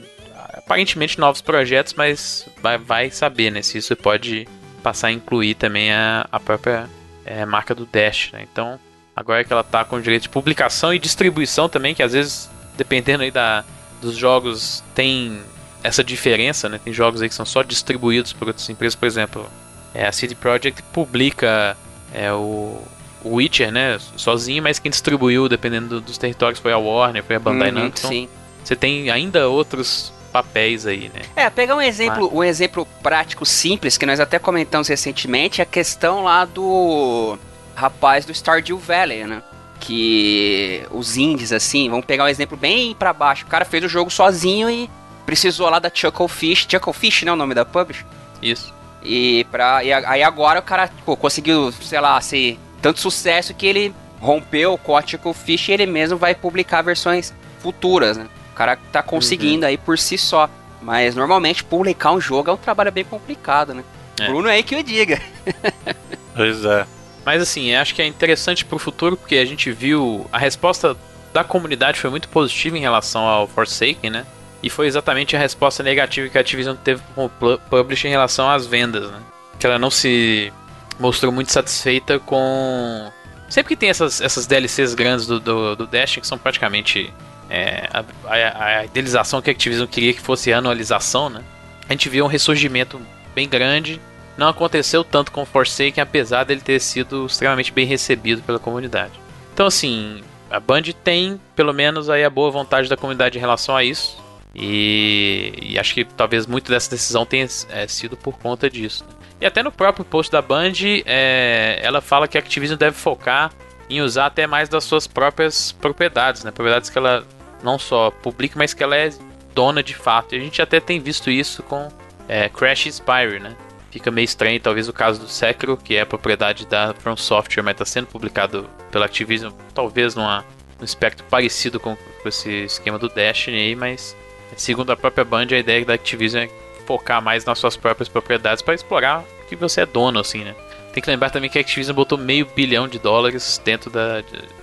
aparentemente 0.53 1.19
novos 1.19 1.41
projetos, 1.41 1.95
mas 1.95 2.49
vai, 2.63 2.79
vai 2.79 3.11
saber, 3.11 3.51
né? 3.51 3.61
Se 3.61 3.79
isso 3.79 3.97
pode 3.97 4.47
passar 4.81 5.09
a 5.09 5.13
incluir 5.13 5.57
também 5.57 5.91
a, 5.91 6.25
a 6.31 6.39
própria 6.39 6.89
é, 7.25 7.45
marca 7.45 7.75
do 7.75 7.85
Dash, 7.85 8.31
né? 8.33 8.47
Então, 8.53 8.79
agora 9.17 9.43
que 9.43 9.53
ela 9.53 9.65
tá 9.65 9.85
com 9.85 10.01
direito 10.01 10.23
de 10.23 10.29
publicação 10.29 10.95
e 10.95 11.01
distribuição 11.01 11.69
também, 11.69 11.97
que 11.97 12.03
às 12.03 12.13
vezes, 12.13 12.49
dependendo 12.77 13.25
aí 13.25 13.33
da, 13.33 13.65
dos 14.01 14.15
jogos, 14.15 14.85
tem 14.95 15.43
essa 15.83 16.03
diferença, 16.03 16.69
né? 16.69 16.81
Tem 16.83 16.93
jogos 16.93 17.23
aí 17.23 17.29
que 17.29 17.35
são 17.35 17.47
só 17.47 17.63
distribuídos 17.63 18.33
por 18.33 18.49
outras 18.49 18.69
empresas, 18.69 18.95
por 18.95 19.07
exemplo, 19.07 19.47
é, 19.95 20.07
a 20.07 20.13
CD 20.13 20.35
Projekt 20.35 20.83
publica 20.93 21.77
é, 22.13 22.33
o, 22.33 22.81
o 23.25 23.35
Witcher, 23.37 23.71
né? 23.73 23.99
Sozinho, 24.17 24.63
mas 24.63 24.79
quem 24.79 24.91
distribuiu, 24.91 25.49
dependendo 25.49 25.89
do- 25.89 26.01
dos 26.01 26.19
territórios, 26.19 26.61
foi 26.61 26.73
a 26.73 26.79
Warner, 26.79 27.23
foi 27.25 27.37
a 27.37 27.39
Bandai 27.39 27.69
Uhum, 27.71 27.75
Namco. 27.75 27.99
Então, 27.99 28.29
você 28.65 28.75
tem 28.77 29.11
ainda 29.11 29.49
outros 29.49 30.13
papéis 30.33 30.87
aí, 30.87 31.11
né? 31.15 31.23
É, 31.35 31.49
pegar 31.49 31.75
um 31.75 31.81
exemplo, 31.81 32.31
um 32.37 32.45
exemplo 32.45 32.87
prático 33.03 33.47
simples 33.47 33.97
que 33.97 34.05
nós 34.05 34.21
até 34.21 34.39
comentamos 34.39 34.87
recentemente, 34.89 35.61
é 35.61 35.63
a 35.63 35.67
questão 35.67 36.23
lá 36.25 36.45
do 36.45 37.39
rapaz 37.75 38.25
do 38.27 38.35
Stardew 38.35 38.79
Valley, 38.79 39.25
né? 39.25 39.43
Que 39.81 40.83
os 40.91 41.17
indies 41.17 41.53
assim, 41.53 41.89
vamos 41.89 42.05
pegar 42.05 42.25
um 42.25 42.29
exemplo 42.29 42.57
bem 42.57 42.95
pra 42.95 43.13
baixo. 43.13 43.45
O 43.45 43.49
cara 43.49 43.65
fez 43.65 43.83
o 43.85 43.89
jogo 43.89 44.11
sozinho 44.11 44.69
e 44.69 44.91
precisou 45.29 45.69
lá 45.69 45.79
da 45.79 45.91
Chucklefish, 45.93 46.67
Chucklefish, 46.67 47.23
não 47.25 47.33
é 47.33 47.35
o 47.35 47.37
nome 47.37 47.55
da 47.55 47.63
publish? 47.63 48.03
Isso. 48.41 48.73
E 49.03 49.45
pra 49.51 49.85
e 49.85 49.93
aí 49.93 50.23
agora 50.23 50.59
o 50.59 50.63
cara 50.63 50.91
pô, 51.05 51.19
conseguiu, 51.19 51.71
sei 51.71 52.01
lá, 52.01 52.19
ser 52.23 52.59
tanto 52.81 52.99
sucesso 52.99 53.53
que 53.53 53.67
ele 53.67 53.95
rompeu 54.19 54.79
com 54.79 54.97
a 54.97 55.07
Chucklefish 55.07 55.69
e 55.69 55.73
ele 55.73 55.85
mesmo 55.85 56.17
vai 56.17 56.35
publicar 56.35 56.81
versões 56.81 57.35
futuras, 57.59 58.17
né? 58.17 58.27
O 58.53 58.55
cara 58.55 58.79
tá 58.91 59.03
conseguindo 59.03 59.67
aí 59.67 59.77
por 59.77 59.99
si 59.99 60.17
só. 60.17 60.49
Mas 60.81 61.15
normalmente 61.15 61.63
publicar 61.63 62.13
um 62.13 62.21
jogo 62.21 62.49
é 62.49 62.55
um 62.55 62.57
trabalho 62.57 62.91
bem 62.91 63.05
complicado, 63.05 63.75
né? 63.75 63.85
É. 64.19 64.29
Bruno 64.29 64.49
aí 64.49 64.63
que 64.63 64.77
eu 64.77 64.83
diga. 64.83 65.21
pois 66.35 66.65
é. 66.65 66.87
Mas 67.27 67.43
assim, 67.43 67.75
acho 67.75 67.95
que 67.95 68.01
é 68.01 68.07
interessante 68.07 68.65
pro 68.65 68.79
futuro 68.79 69.15
porque 69.15 69.37
a 69.37 69.45
gente 69.45 69.71
viu 69.73 70.27
a 70.33 70.39
resposta 70.39 70.97
da 71.35 71.45
comunidade 71.45 72.01
foi 72.01 72.09
muito 72.09 72.31
positiva 72.31 72.79
em 72.79 72.81
relação 72.81 73.27
ao 73.27 73.47
Forsaken, 73.47 74.09
né? 74.09 74.27
E 74.63 74.69
foi 74.69 74.87
exatamente 74.87 75.37
a 75.37 75.39
resposta 75.39 75.83
negativa 75.83 76.29
que 76.29 76.37
a 76.37 76.41
Activision 76.41 76.77
teve 76.77 77.01
com 77.15 77.27
o 77.27 77.29
pu- 77.29 77.61
publisher 77.71 78.09
em 78.09 78.11
relação 78.11 78.51
às 78.51 78.67
vendas, 78.67 79.11
né? 79.11 79.19
Que 79.59 79.67
ela 79.67 79.79
não 79.79 79.91
se 79.91 80.53
mostrou 80.99 81.31
muito 81.33 81.53
satisfeita 81.53 82.19
com. 82.19 83.11
Sempre 83.49 83.75
que 83.75 83.77
tem 83.81 83.89
essas, 83.89 84.21
essas 84.21 84.47
DLCs 84.47 84.95
grandes 84.95 85.27
do, 85.27 85.39
do, 85.41 85.77
do 85.77 85.87
Destiny, 85.87 86.21
que 86.23 86.27
são 86.27 86.37
praticamente 86.37 87.13
é, 87.49 87.89
a, 87.93 88.05
a- 88.27 88.65
a 88.81 88.85
idealização 88.85 89.41
que 89.41 89.49
a 89.49 89.53
Activision 89.53 89.87
queria 89.87 90.13
que 90.13 90.21
fosse 90.21 90.53
a 90.53 90.59
anualização, 90.59 91.31
né? 91.31 91.43
A 91.89 91.93
gente 91.93 92.09
viu 92.09 92.25
um 92.25 92.29
ressurgimento 92.29 93.01
bem 93.35 93.49
grande. 93.49 94.01
Não 94.37 94.49
aconteceu 94.49 95.03
tanto 95.03 95.33
com 95.33 95.45
Forsaken, 95.47 96.03
apesar 96.03 96.45
dele 96.45 96.61
ter 96.61 96.79
sido 96.81 97.27
extremamente 97.27 97.73
bem 97.73 97.87
recebido 97.87 98.43
pela 98.43 98.59
comunidade. 98.59 99.13
Então, 99.55 99.67
assim, 99.67 100.21
a 100.51 100.61
Band 100.61 100.83
tem, 101.03 101.41
pelo 101.57 101.73
menos, 101.73 102.09
aí 102.11 102.23
a 102.25 102.31
boa 102.31 102.51
vontade 102.51 102.89
da 102.89 102.97
comunidade 102.97 103.37
em 103.37 103.41
relação 103.41 103.75
a 103.77 103.83
isso. 103.83 104.17
E, 104.55 105.53
e 105.61 105.79
acho 105.79 105.95
que 105.95 106.05
talvez 106.05 106.47
muito 106.47 106.71
dessa 106.71 106.91
decisão 106.91 107.25
tenha 107.25 107.47
é, 107.71 107.87
sido 107.87 108.17
por 108.17 108.39
conta 108.39 108.69
disso. 108.69 109.05
né? 109.05 109.15
E 109.41 109.47
até 109.47 109.63
no 109.63 109.71
próprio 109.71 110.05
post 110.05 110.33
da 110.33 110.43
Band, 110.43 110.73
é, 111.07 111.79
ela 111.83 112.01
fala 112.01 112.27
que 112.27 112.37
a 112.37 112.41
Activision 112.41 112.77
deve 112.77 112.97
focar 112.97 113.53
em 113.89 114.01
usar 114.01 114.27
até 114.27 114.47
mais 114.47 114.69
das 114.69 114.85
suas 114.85 115.07
próprias 115.07 115.73
propriedades, 115.73 116.45
né? 116.45 116.51
Propriedades 116.51 116.91
que 116.91 116.99
ela 116.99 117.25
não 117.63 117.79
só 117.79 118.11
publica, 118.11 118.55
mas 118.59 118.75
que 118.75 118.83
ela 118.83 118.97
é 118.97 119.11
dona 119.55 119.83
de 119.83 119.95
fato. 119.95 120.35
E 120.35 120.39
a 120.39 120.41
gente 120.41 120.61
até 120.61 120.81
tem 120.81 121.01
visto 121.01 121.31
isso 121.31 121.63
com 121.63 121.89
é, 122.29 122.49
Crash 122.49 122.87
e 122.87 123.39
né? 123.41 123.57
Fica 123.91 124.11
meio 124.11 124.25
estranho, 124.25 124.61
talvez, 124.61 124.89
o 124.89 124.93
caso 124.93 125.21
do 125.21 125.29
Sekiro, 125.29 125.77
que 125.77 125.97
é 125.97 126.03
a 126.03 126.07
propriedade 126.07 126.67
da 126.67 126.93
From 126.95 127.17
Software, 127.17 127.63
mas 127.63 127.73
está 127.73 127.87
sendo 127.87 128.07
publicado 128.07 128.69
pela 128.91 129.07
Activision, 129.07 129.53
talvez 129.73 130.15
numa, 130.15 130.45
num 130.79 130.85
espectro 130.85 131.25
parecido 131.31 131.81
com, 131.81 131.97
com 131.97 132.29
esse 132.29 132.65
esquema 132.65 132.99
do 132.99 133.09
Destiny 133.09 133.57
aí, 133.57 133.75
mas 133.75 134.15
segundo 134.57 134.91
a 134.91 134.97
própria 134.97 135.25
Band, 135.25 135.47
a 135.51 135.59
ideia 135.59 135.85
da 135.85 135.95
Activision 135.95 136.45
é 136.45 136.51
focar 136.87 137.23
mais 137.23 137.45
nas 137.45 137.59
suas 137.59 137.77
próprias 137.77 138.09
propriedades 138.09 138.63
para 138.63 138.75
explorar 138.75 139.25
o 139.43 139.47
que 139.47 139.57
você 139.57 139.83
é 139.83 139.87
dono, 139.87 140.19
assim, 140.19 140.45
né? 140.45 140.55
Tem 140.93 141.03
que 141.03 141.11
lembrar 141.11 141.31
também 141.31 141.51
que 141.51 141.59
a 141.59 141.61
Activision 141.61 141.95
botou 141.95 142.17
meio 142.17 142.47
bilhão 142.47 142.89
de 142.89 142.99
dólares 142.99 143.61
dentro 143.65 143.91
da, 143.91 144.23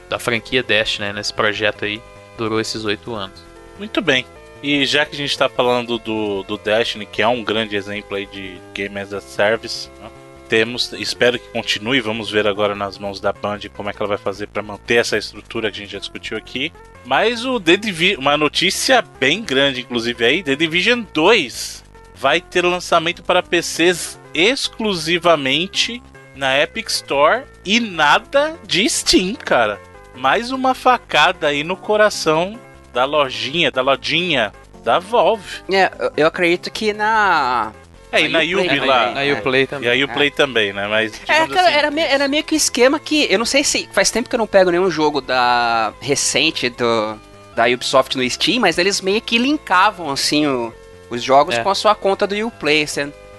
da 0.09 0.19
franquia 0.19 0.63
Destiny, 0.63 1.07
né? 1.07 1.13
Nesse 1.13 1.33
projeto 1.33 1.85
aí, 1.85 2.01
durou 2.37 2.59
esses 2.59 2.83
oito 2.85 3.13
anos. 3.13 3.43
Muito 3.77 4.01
bem. 4.01 4.25
E 4.63 4.85
já 4.85 5.05
que 5.05 5.13
a 5.13 5.17
gente 5.17 5.29
está 5.29 5.47
falando 5.47 5.99
do, 5.99 6.43
do 6.43 6.57
Destiny, 6.57 7.05
que 7.05 7.21
é 7.21 7.27
um 7.27 7.43
grande 7.43 7.75
exemplo 7.75 8.17
aí 8.17 8.25
de 8.25 8.59
Game 8.73 8.97
as 8.99 9.13
a 9.13 9.21
Service, 9.21 9.89
né, 10.01 10.09
temos, 10.47 10.93
espero 10.93 11.39
que 11.39 11.47
continue, 11.49 11.99
vamos 12.01 12.29
ver 12.29 12.47
agora 12.47 12.75
nas 12.75 12.97
mãos 12.97 13.19
da 13.19 13.33
Band 13.33 13.59
como 13.75 13.89
é 13.89 13.93
que 13.93 14.01
ela 14.01 14.09
vai 14.09 14.17
fazer 14.17 14.47
para 14.47 14.61
manter 14.61 14.95
essa 14.95 15.17
estrutura 15.17 15.71
que 15.71 15.77
a 15.77 15.81
gente 15.81 15.91
já 15.91 15.99
discutiu 15.99 16.37
aqui. 16.37 16.71
Mas 17.05 17.45
o 17.45 17.59
The 17.59 17.77
Divi 17.77 18.15
uma 18.17 18.35
notícia 18.35 19.01
bem 19.19 19.43
grande, 19.43 19.81
inclusive 19.81 20.25
aí, 20.25 20.43
The 20.43 20.55
Division 20.55 21.03
2 21.13 21.83
vai 22.15 22.41
ter 22.41 22.65
lançamento 22.65 23.21
para 23.23 23.43
PCs 23.43 24.19
exclusivamente 24.33 26.01
na 26.35 26.57
Epic 26.59 26.89
Store 26.89 27.43
e 27.63 27.79
nada 27.79 28.55
de 28.65 28.89
Steam, 28.89 29.35
cara. 29.35 29.79
Mais 30.15 30.51
uma 30.51 30.73
facada 30.73 31.47
aí 31.47 31.63
no 31.63 31.75
coração 31.77 32.59
da 32.93 33.05
lojinha, 33.05 33.69
da 33.71 33.81
lojinha 33.81 34.51
da 34.83 34.97
Valve. 34.99 35.61
É, 35.71 35.91
eu- 35.99 36.11
eu 36.17 36.27
acredito 36.27 36.71
que 36.71 36.93
na. 36.93 37.71
É, 38.17 38.25
e 38.25 38.27
na 38.29 38.39
Uplay 38.39 38.49
Yubi 38.51 38.67
também, 38.67 38.85
lá. 38.89 39.05
né? 39.11 39.19
Aí 39.21 39.33
o 39.33 39.41
Play 39.41 39.67
também. 39.67 39.87
E 39.87 39.91
aí 39.91 40.03
o 40.03 40.07
Play 40.07 40.31
também, 40.31 40.73
né? 40.73 40.87
Mas, 40.87 41.13
É, 41.27 41.33
assim, 41.39 41.53
era, 41.73 41.91
meio, 41.91 42.07
era 42.07 42.27
meio 42.27 42.43
que 42.43 42.53
um 42.53 42.57
esquema 42.57 42.99
que. 42.99 43.27
Eu 43.29 43.37
não 43.39 43.45
sei 43.45 43.63
se. 43.63 43.87
Faz 43.91 44.09
tempo 44.11 44.29
que 44.29 44.35
eu 44.35 44.39
não 44.39 44.47
pego 44.47 44.71
nenhum 44.71 44.89
jogo 44.89 45.21
da. 45.21 45.93
recente 46.01 46.69
do, 46.69 47.19
da 47.55 47.65
Ubisoft 47.65 48.17
no 48.17 48.29
Steam, 48.29 48.59
mas 48.59 48.77
eles 48.77 49.01
meio 49.01 49.21
que 49.21 49.37
linkavam, 49.37 50.09
assim, 50.09 50.45
o- 50.47 50.73
os 51.09 51.21
jogos 51.23 51.55
É. 51.55 51.63
com 51.63 51.69
a 51.69 51.75
sua 51.75 51.93
conta 51.95 52.25
do 52.27 52.35
Uplay. 52.47 52.85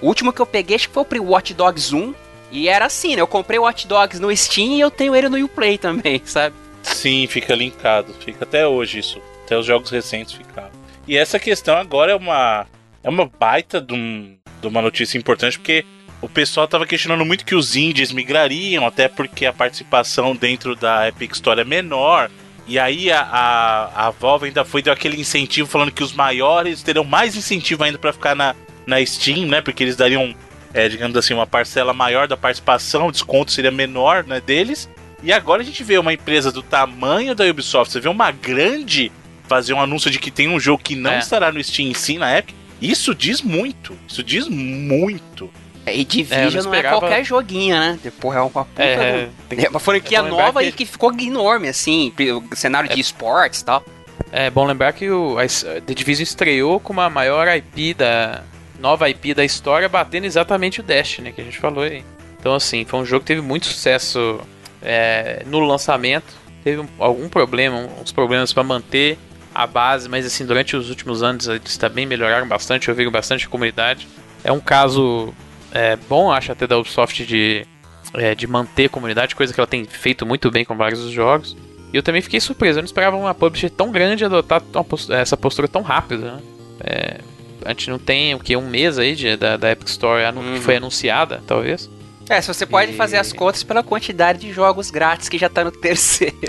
O 0.01 0.07
último 0.09 0.33
que 0.33 0.41
eu 0.41 0.47
peguei 0.47 0.77
acho 0.77 0.89
que 0.89 0.95
foi 0.95 1.19
o 1.19 1.25
Watch 1.31 1.53
Dogs 1.55 1.95
1. 1.95 2.15
E 2.53 2.69
era 2.69 2.87
assim, 2.87 3.17
né? 3.17 3.21
Eu 3.23 3.27
comprei 3.27 3.59
o 3.59 3.63
Watch 3.63 3.87
Dogs 3.89 4.21
no 4.21 4.35
Steam 4.37 4.69
e 4.77 4.81
eu 4.81 4.91
tenho 4.91 5.17
ele 5.17 5.29
no 5.29 5.45
Uplay 5.45 5.77
também, 5.79 6.23
sabe? 6.25 6.55
Sim, 6.83 7.27
fica 7.27 7.55
linkado. 7.55 8.15
Fica 8.25 8.45
até 8.45 8.67
hoje 8.67 9.01
isso. 9.01 9.21
Até 9.45 9.59
os 9.59 9.67
jogos 9.67 9.91
recentes 9.91 10.33
ficaram. 10.33 10.71
E 11.09 11.17
essa 11.17 11.39
questão 11.39 11.77
agora 11.77 12.13
é 12.13 12.15
uma. 12.17 12.67
É 13.03 13.09
uma 13.09 13.31
baita 13.39 13.81
de, 13.81 13.95
um- 13.95 14.37
de 14.69 14.75
uma 14.75 14.83
notícia 14.83 15.17
importante, 15.19 15.59
porque 15.59 15.85
o 16.21 16.29
pessoal 16.29 16.67
tava 16.67 16.87
questionando 16.87 17.25
muito 17.25 17.45
que 17.45 17.55
os 17.55 17.77
indies 17.77 18.13
migrariam, 18.13 18.87
até 18.87 19.09
porque 19.09 19.47
a 19.47 19.53
participação 19.53 20.35
dentro 20.35 20.75
da 20.75 21.09
Epic 21.09 21.33
Store 21.33 21.61
é 21.61 21.65
menor. 21.65 22.31
E 22.67 22.79
aí 22.79 23.13
a, 23.13 23.21
a, 23.21 24.07
a 24.07 24.11
Valve 24.11 24.47
ainda 24.47 24.65
foi 24.65 24.83
deu 24.83 24.93
aquele 24.93 25.21
incentivo 25.21 25.69
falando 25.69 25.93
que 25.93 26.03
os 26.03 26.13
maiores 26.13 26.83
terão 26.83 27.05
mais 27.05 27.37
incentivo 27.37 27.85
ainda 27.85 27.97
pra 27.99 28.13
ficar 28.13 28.35
na, 28.35 28.57
na 28.87 29.05
Steam, 29.05 29.47
né? 29.47 29.61
Porque 29.61 29.85
eles 29.85 29.95
dariam, 29.95 30.35
é, 30.75 30.89
digamos 30.89 31.17
assim, 31.17 31.33
uma 31.33 31.47
parcela 31.47 31.93
maior 31.93 32.27
da 32.27 32.37
participação, 32.37 33.07
o 33.07 33.13
desconto 33.13 33.53
seria 33.53 33.71
menor 33.71 34.25
né, 34.25 34.41
deles. 34.41 34.89
E 35.23 35.33
agora 35.33 35.63
a 35.63 35.65
gente 35.65 35.85
vê 35.85 35.97
uma 35.97 36.13
empresa 36.13 36.51
do 36.51 36.63
tamanho 36.63 37.35
da 37.35 37.45
Ubisoft, 37.45 37.93
você 37.93 38.01
vê 38.01 38.09
uma 38.09 38.31
grande 38.33 39.13
fazer 39.49 39.73
um 39.73 39.81
anúncio 39.81 40.11
de 40.11 40.19
que 40.19 40.31
tem 40.31 40.49
um 40.49 40.59
jogo 40.59 40.83
que 40.83 40.97
não 40.97 41.13
É. 41.13 41.19
estará 41.19 41.53
no 41.53 41.63
Steam 41.63 41.95
sim 41.95 42.19
na 42.19 42.37
Epic. 42.37 42.55
Isso 42.81 43.15
diz 43.15 43.41
muito. 43.43 43.97
Isso 44.09 44.23
diz 44.23 44.49
muito. 44.49 45.51
E 45.87 45.91
É, 45.91 46.01
eu 46.01 46.05
Division 46.05 46.55
não 46.57 46.63
não 46.65 46.75
é 46.75 46.77
esperava- 46.79 46.99
qualquer 47.01 47.25
joguinho, 47.25 47.77
né? 47.77 47.99
Depois 48.03 48.37
é 48.37 48.41
uma 48.41 48.51
puta. 48.51 48.83
É, 48.83 49.27
do- 49.27 49.33
tem 49.49 49.65
É 49.65 49.69
uma 49.69 49.79
franquia 49.79 50.19
é 50.19 50.23
nova 50.23 50.61
que- 50.63 50.69
e 50.69 50.73
que 50.73 50.85
ficou 50.87 51.13
enorme, 51.19 51.69
assim, 51.69 52.13
o 52.51 52.57
cenário 52.57 52.89
de 52.91 53.01
esportes 53.01 53.61
e 53.61 53.65
tal. 53.65 53.85
É 54.33 54.51
bom 54.51 54.65
lembrar 54.65 54.93
que 54.93 55.09
o 55.09 55.39
a, 55.39 55.47
The 55.81 55.95
Division 55.95 56.25
estreou 56.25 56.81
com 56.81 56.93
uma 56.93 57.09
maior 57.09 57.47
IP 57.49 57.95
da. 57.95 58.43
nova 58.81 59.09
IP 59.09 59.33
da 59.33 59.45
história, 59.45 59.89
batendo 59.89 60.25
exatamente 60.27 60.81
o 60.81 60.83
Destiny, 60.83 61.33
que 61.33 61.41
a 61.41 61.45
gente 61.45 61.57
falou 61.59 61.85
aí. 61.85 62.05
Então, 62.39 62.55
assim, 62.55 62.85
foi 62.85 63.01
um 63.01 63.05
jogo 63.07 63.21
que 63.21 63.29
teve 63.29 63.41
muito 63.41 63.67
sucesso 63.67 64.41
é, 64.83 65.43
no 65.47 65.61
lançamento. 65.61 66.35
Teve 66.63 66.81
um- 66.81 66.89
algum 66.99 67.29
problema, 67.29 67.89
uns 68.01 68.13
problemas 68.13 68.53
para 68.53 68.63
manter 68.65 69.19
a 69.63 69.67
base, 69.67 70.09
mas 70.09 70.27
assim, 70.27 70.45
durante 70.45 70.77
os 70.77 70.91
últimos 70.91 71.23
anos 71.23 71.49
eles 71.49 71.77
também 71.77 72.05
melhoraram 72.07 72.47
bastante, 72.47 72.91
ouviram 72.91 73.11
bastante 73.11 73.47
a 73.47 73.49
comunidade. 73.49 74.07
É 74.45 74.53
um 74.53 74.61
caso 74.61 75.33
é, 75.73 75.97
bom, 76.09 76.31
acho 76.31 76.53
até 76.53 76.67
da 76.67 76.79
Ubisoft 76.79 77.25
de, 77.25 77.67
é, 78.15 78.35
de 78.35 78.47
manter 78.47 78.87
a 78.87 78.89
comunidade, 78.89 79.35
coisa 79.35 79.53
que 79.53 79.59
ela 79.61 79.67
tem 79.67 79.85
feito 79.85 80.25
muito 80.27 80.51
bem 80.51 80.65
com 80.65 80.77
vários 80.77 81.01
dos 81.01 81.11
jogos. 81.11 81.57
E 81.93 81.97
eu 81.97 82.03
também 82.03 82.21
fiquei 82.21 82.41
surpreso, 82.41 82.79
eu 82.79 82.83
não 82.83 82.87
esperava 82.87 83.17
uma 83.17 83.35
publisher 83.35 83.71
tão 83.71 83.91
grande 83.91 84.25
adotar 84.25 84.63
uma 84.75 84.85
pos- 84.85 85.09
essa 85.11 85.37
postura 85.37 85.69
tão 85.69 85.83
rápida. 85.83 86.33
Né? 86.33 86.41
É, 86.81 87.21
a 87.65 87.69
gente 87.71 87.91
não 87.91 87.99
tem 87.99 88.35
o 88.35 88.39
que 88.39 88.57
um 88.57 88.69
mês 88.69 88.99
aí 88.99 89.15
de, 89.15 89.37
da, 89.37 89.57
da 89.57 89.71
Epic 89.73 89.89
Store 89.89 90.25
anu- 90.25 90.41
Uhum. 90.41 90.55
que 90.55 90.61
foi 90.61 90.77
anunciada, 90.77 91.43
talvez. 91.47 91.89
É, 92.29 92.41
se 92.41 92.49
você 92.49 92.67
pode 92.67 92.93
E- 92.93 92.97
fazer 92.97 93.19
as 93.19 93.33
contas 93.33 93.63
pela 93.63 93.83
quantidade 93.83 94.41
de 94.41 94.53
jogos 94.53 94.91
grátis 94.91 95.29
que 95.29 95.39
já 95.39 95.49
tá 95.49 95.65
no 95.65 95.71
terceiro. 95.71 96.35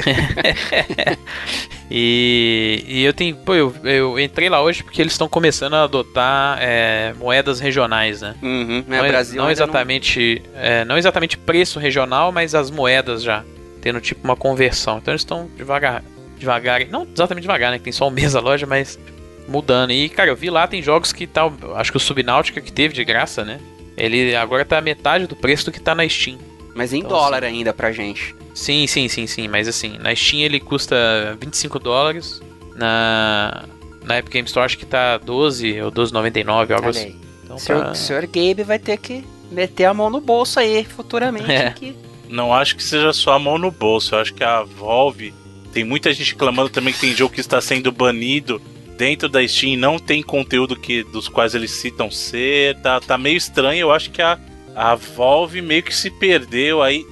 E, 1.89 2.83
e 2.85 3.03
eu 3.05 3.13
tenho, 3.13 3.33
pô, 3.37 3.53
eu, 3.55 3.73
eu 3.85 4.19
entrei 4.19 4.49
lá 4.49 4.61
hoje 4.61 4.83
porque 4.83 5.01
eles 5.01 5.13
estão 5.13 5.29
começando 5.29 5.73
a 5.75 5.83
adotar 5.83 6.57
é, 6.61 7.13
moedas 7.17 7.61
regionais, 7.61 8.21
né? 8.21 8.35
Uhum, 8.43 8.83
né? 8.85 8.97
não, 8.97 9.05
é- 9.05 9.07
Brasil 9.07 9.41
não 9.41 9.49
exatamente, 9.49 10.41
é, 10.55 10.83
não 10.83 10.97
exatamente 10.97 11.37
preço 11.37 11.79
regional, 11.79 12.29
mas 12.29 12.53
as 12.53 12.69
moedas 12.69 13.23
já 13.23 13.41
tendo 13.81 14.01
tipo 14.01 14.21
uma 14.25 14.35
conversão. 14.35 14.97
Então 14.97 15.13
eles 15.13 15.21
estão 15.21 15.49
devagar, 15.55 16.03
devagar, 16.37 16.85
não 16.87 17.07
exatamente 17.09 17.43
devagar, 17.43 17.71
né? 17.71 17.77
Que 17.77 17.85
tem 17.85 17.93
só 17.93 18.09
um 18.09 18.11
mês 18.11 18.35
a 18.35 18.41
loja, 18.41 18.65
mas 18.65 18.99
mudando. 19.47 19.91
E 19.91 20.09
cara, 20.09 20.29
eu 20.29 20.35
vi 20.35 20.49
lá 20.49 20.67
tem 20.67 20.81
jogos 20.83 21.13
que 21.13 21.25
tá, 21.25 21.49
acho 21.77 21.89
que 21.91 21.97
o 21.97 22.01
Subnáutica 22.01 22.59
que 22.59 22.71
teve 22.71 22.93
de 22.93 23.05
graça, 23.05 23.45
né? 23.45 23.61
Ele 23.97 24.35
agora 24.35 24.63
tá 24.63 24.77
a 24.77 24.81
metade 24.81 25.25
do 25.27 25.35
preço 25.35 25.65
do 25.65 25.71
que 25.71 25.79
tá 25.79 25.95
na 25.95 26.07
Steam. 26.07 26.37
Mas 26.75 26.93
em 26.93 26.99
Então, 26.99 27.09
dólar 27.09 27.43
ainda 27.43 27.73
pra 27.73 27.91
gente. 27.91 28.35
Sim, 28.53 28.85
sim, 28.87 29.07
sim, 29.07 29.25
sim, 29.27 29.47
mas 29.47 29.67
assim, 29.67 29.97
na 29.99 30.15
Steam 30.15 30.41
ele 30.43 30.59
custa 30.59 30.95
25 31.41 31.79
dólares, 31.79 32.41
na 32.75 33.65
na 34.03 34.19
Epic 34.19 34.31
Game 34.33 34.47
Store 34.47 34.65
acho 34.65 34.77
que 34.77 34.85
tá 34.85 35.17
12 35.17 35.81
ou 35.81 35.91
12,99, 35.91 36.71
algo 36.73 36.89
assim. 36.89 37.19
Então 37.43 37.57
O 37.57 37.59
senhor, 37.59 37.83
tá... 37.85 37.93
senhor 37.95 38.21
Gabe 38.25 38.63
vai 38.63 38.79
ter 38.79 38.97
que 38.97 39.25
meter 39.51 39.83
a 39.85 39.93
mão 39.93 40.09
no 40.09 40.21
bolso 40.21 40.59
aí 40.59 40.83
futuramente. 40.85 41.45
É. 41.51 41.71
que- 41.71 41.95
Não 42.29 42.53
acho 42.53 42.75
que 42.77 42.83
seja 42.83 43.11
só 43.11 43.33
a 43.33 43.39
mão 43.39 43.57
no 43.57 43.69
bolso. 43.71 44.15
Eu 44.15 44.19
acho 44.19 44.33
que 44.33 44.43
a 44.43 44.63
Valve. 44.63 45.33
Tem 45.73 45.83
muita 45.83 46.11
gente 46.13 46.31
reclamando 46.31 46.69
também 46.69 46.93
que 46.93 46.99
tem 47.01 47.13
jogo 47.15 47.33
que 47.33 47.41
está 47.41 47.59
sendo 47.61 47.91
banido 47.91 48.61
dentro 48.97 49.29
da 49.29 49.45
Steam 49.47 49.77
não 49.77 49.99
tem 49.99 50.21
conteúdo 50.23 50.75
que, 50.75 51.03
dos 51.03 51.27
quais 51.27 51.53
eles 51.55 51.71
citam 51.71 52.09
ser. 52.09 52.75
Tá, 52.81 52.99
tá 52.99 53.17
meio 53.17 53.37
estranho. 53.37 53.81
Eu 53.81 53.91
acho 53.91 54.09
que 54.11 54.21
a, 54.21 54.37
a 54.75 54.95
Valve 54.95 55.61
meio 55.61 55.83
que 55.83 55.95
se 55.95 56.09
perdeu 56.09 56.81
aí. 56.81 57.05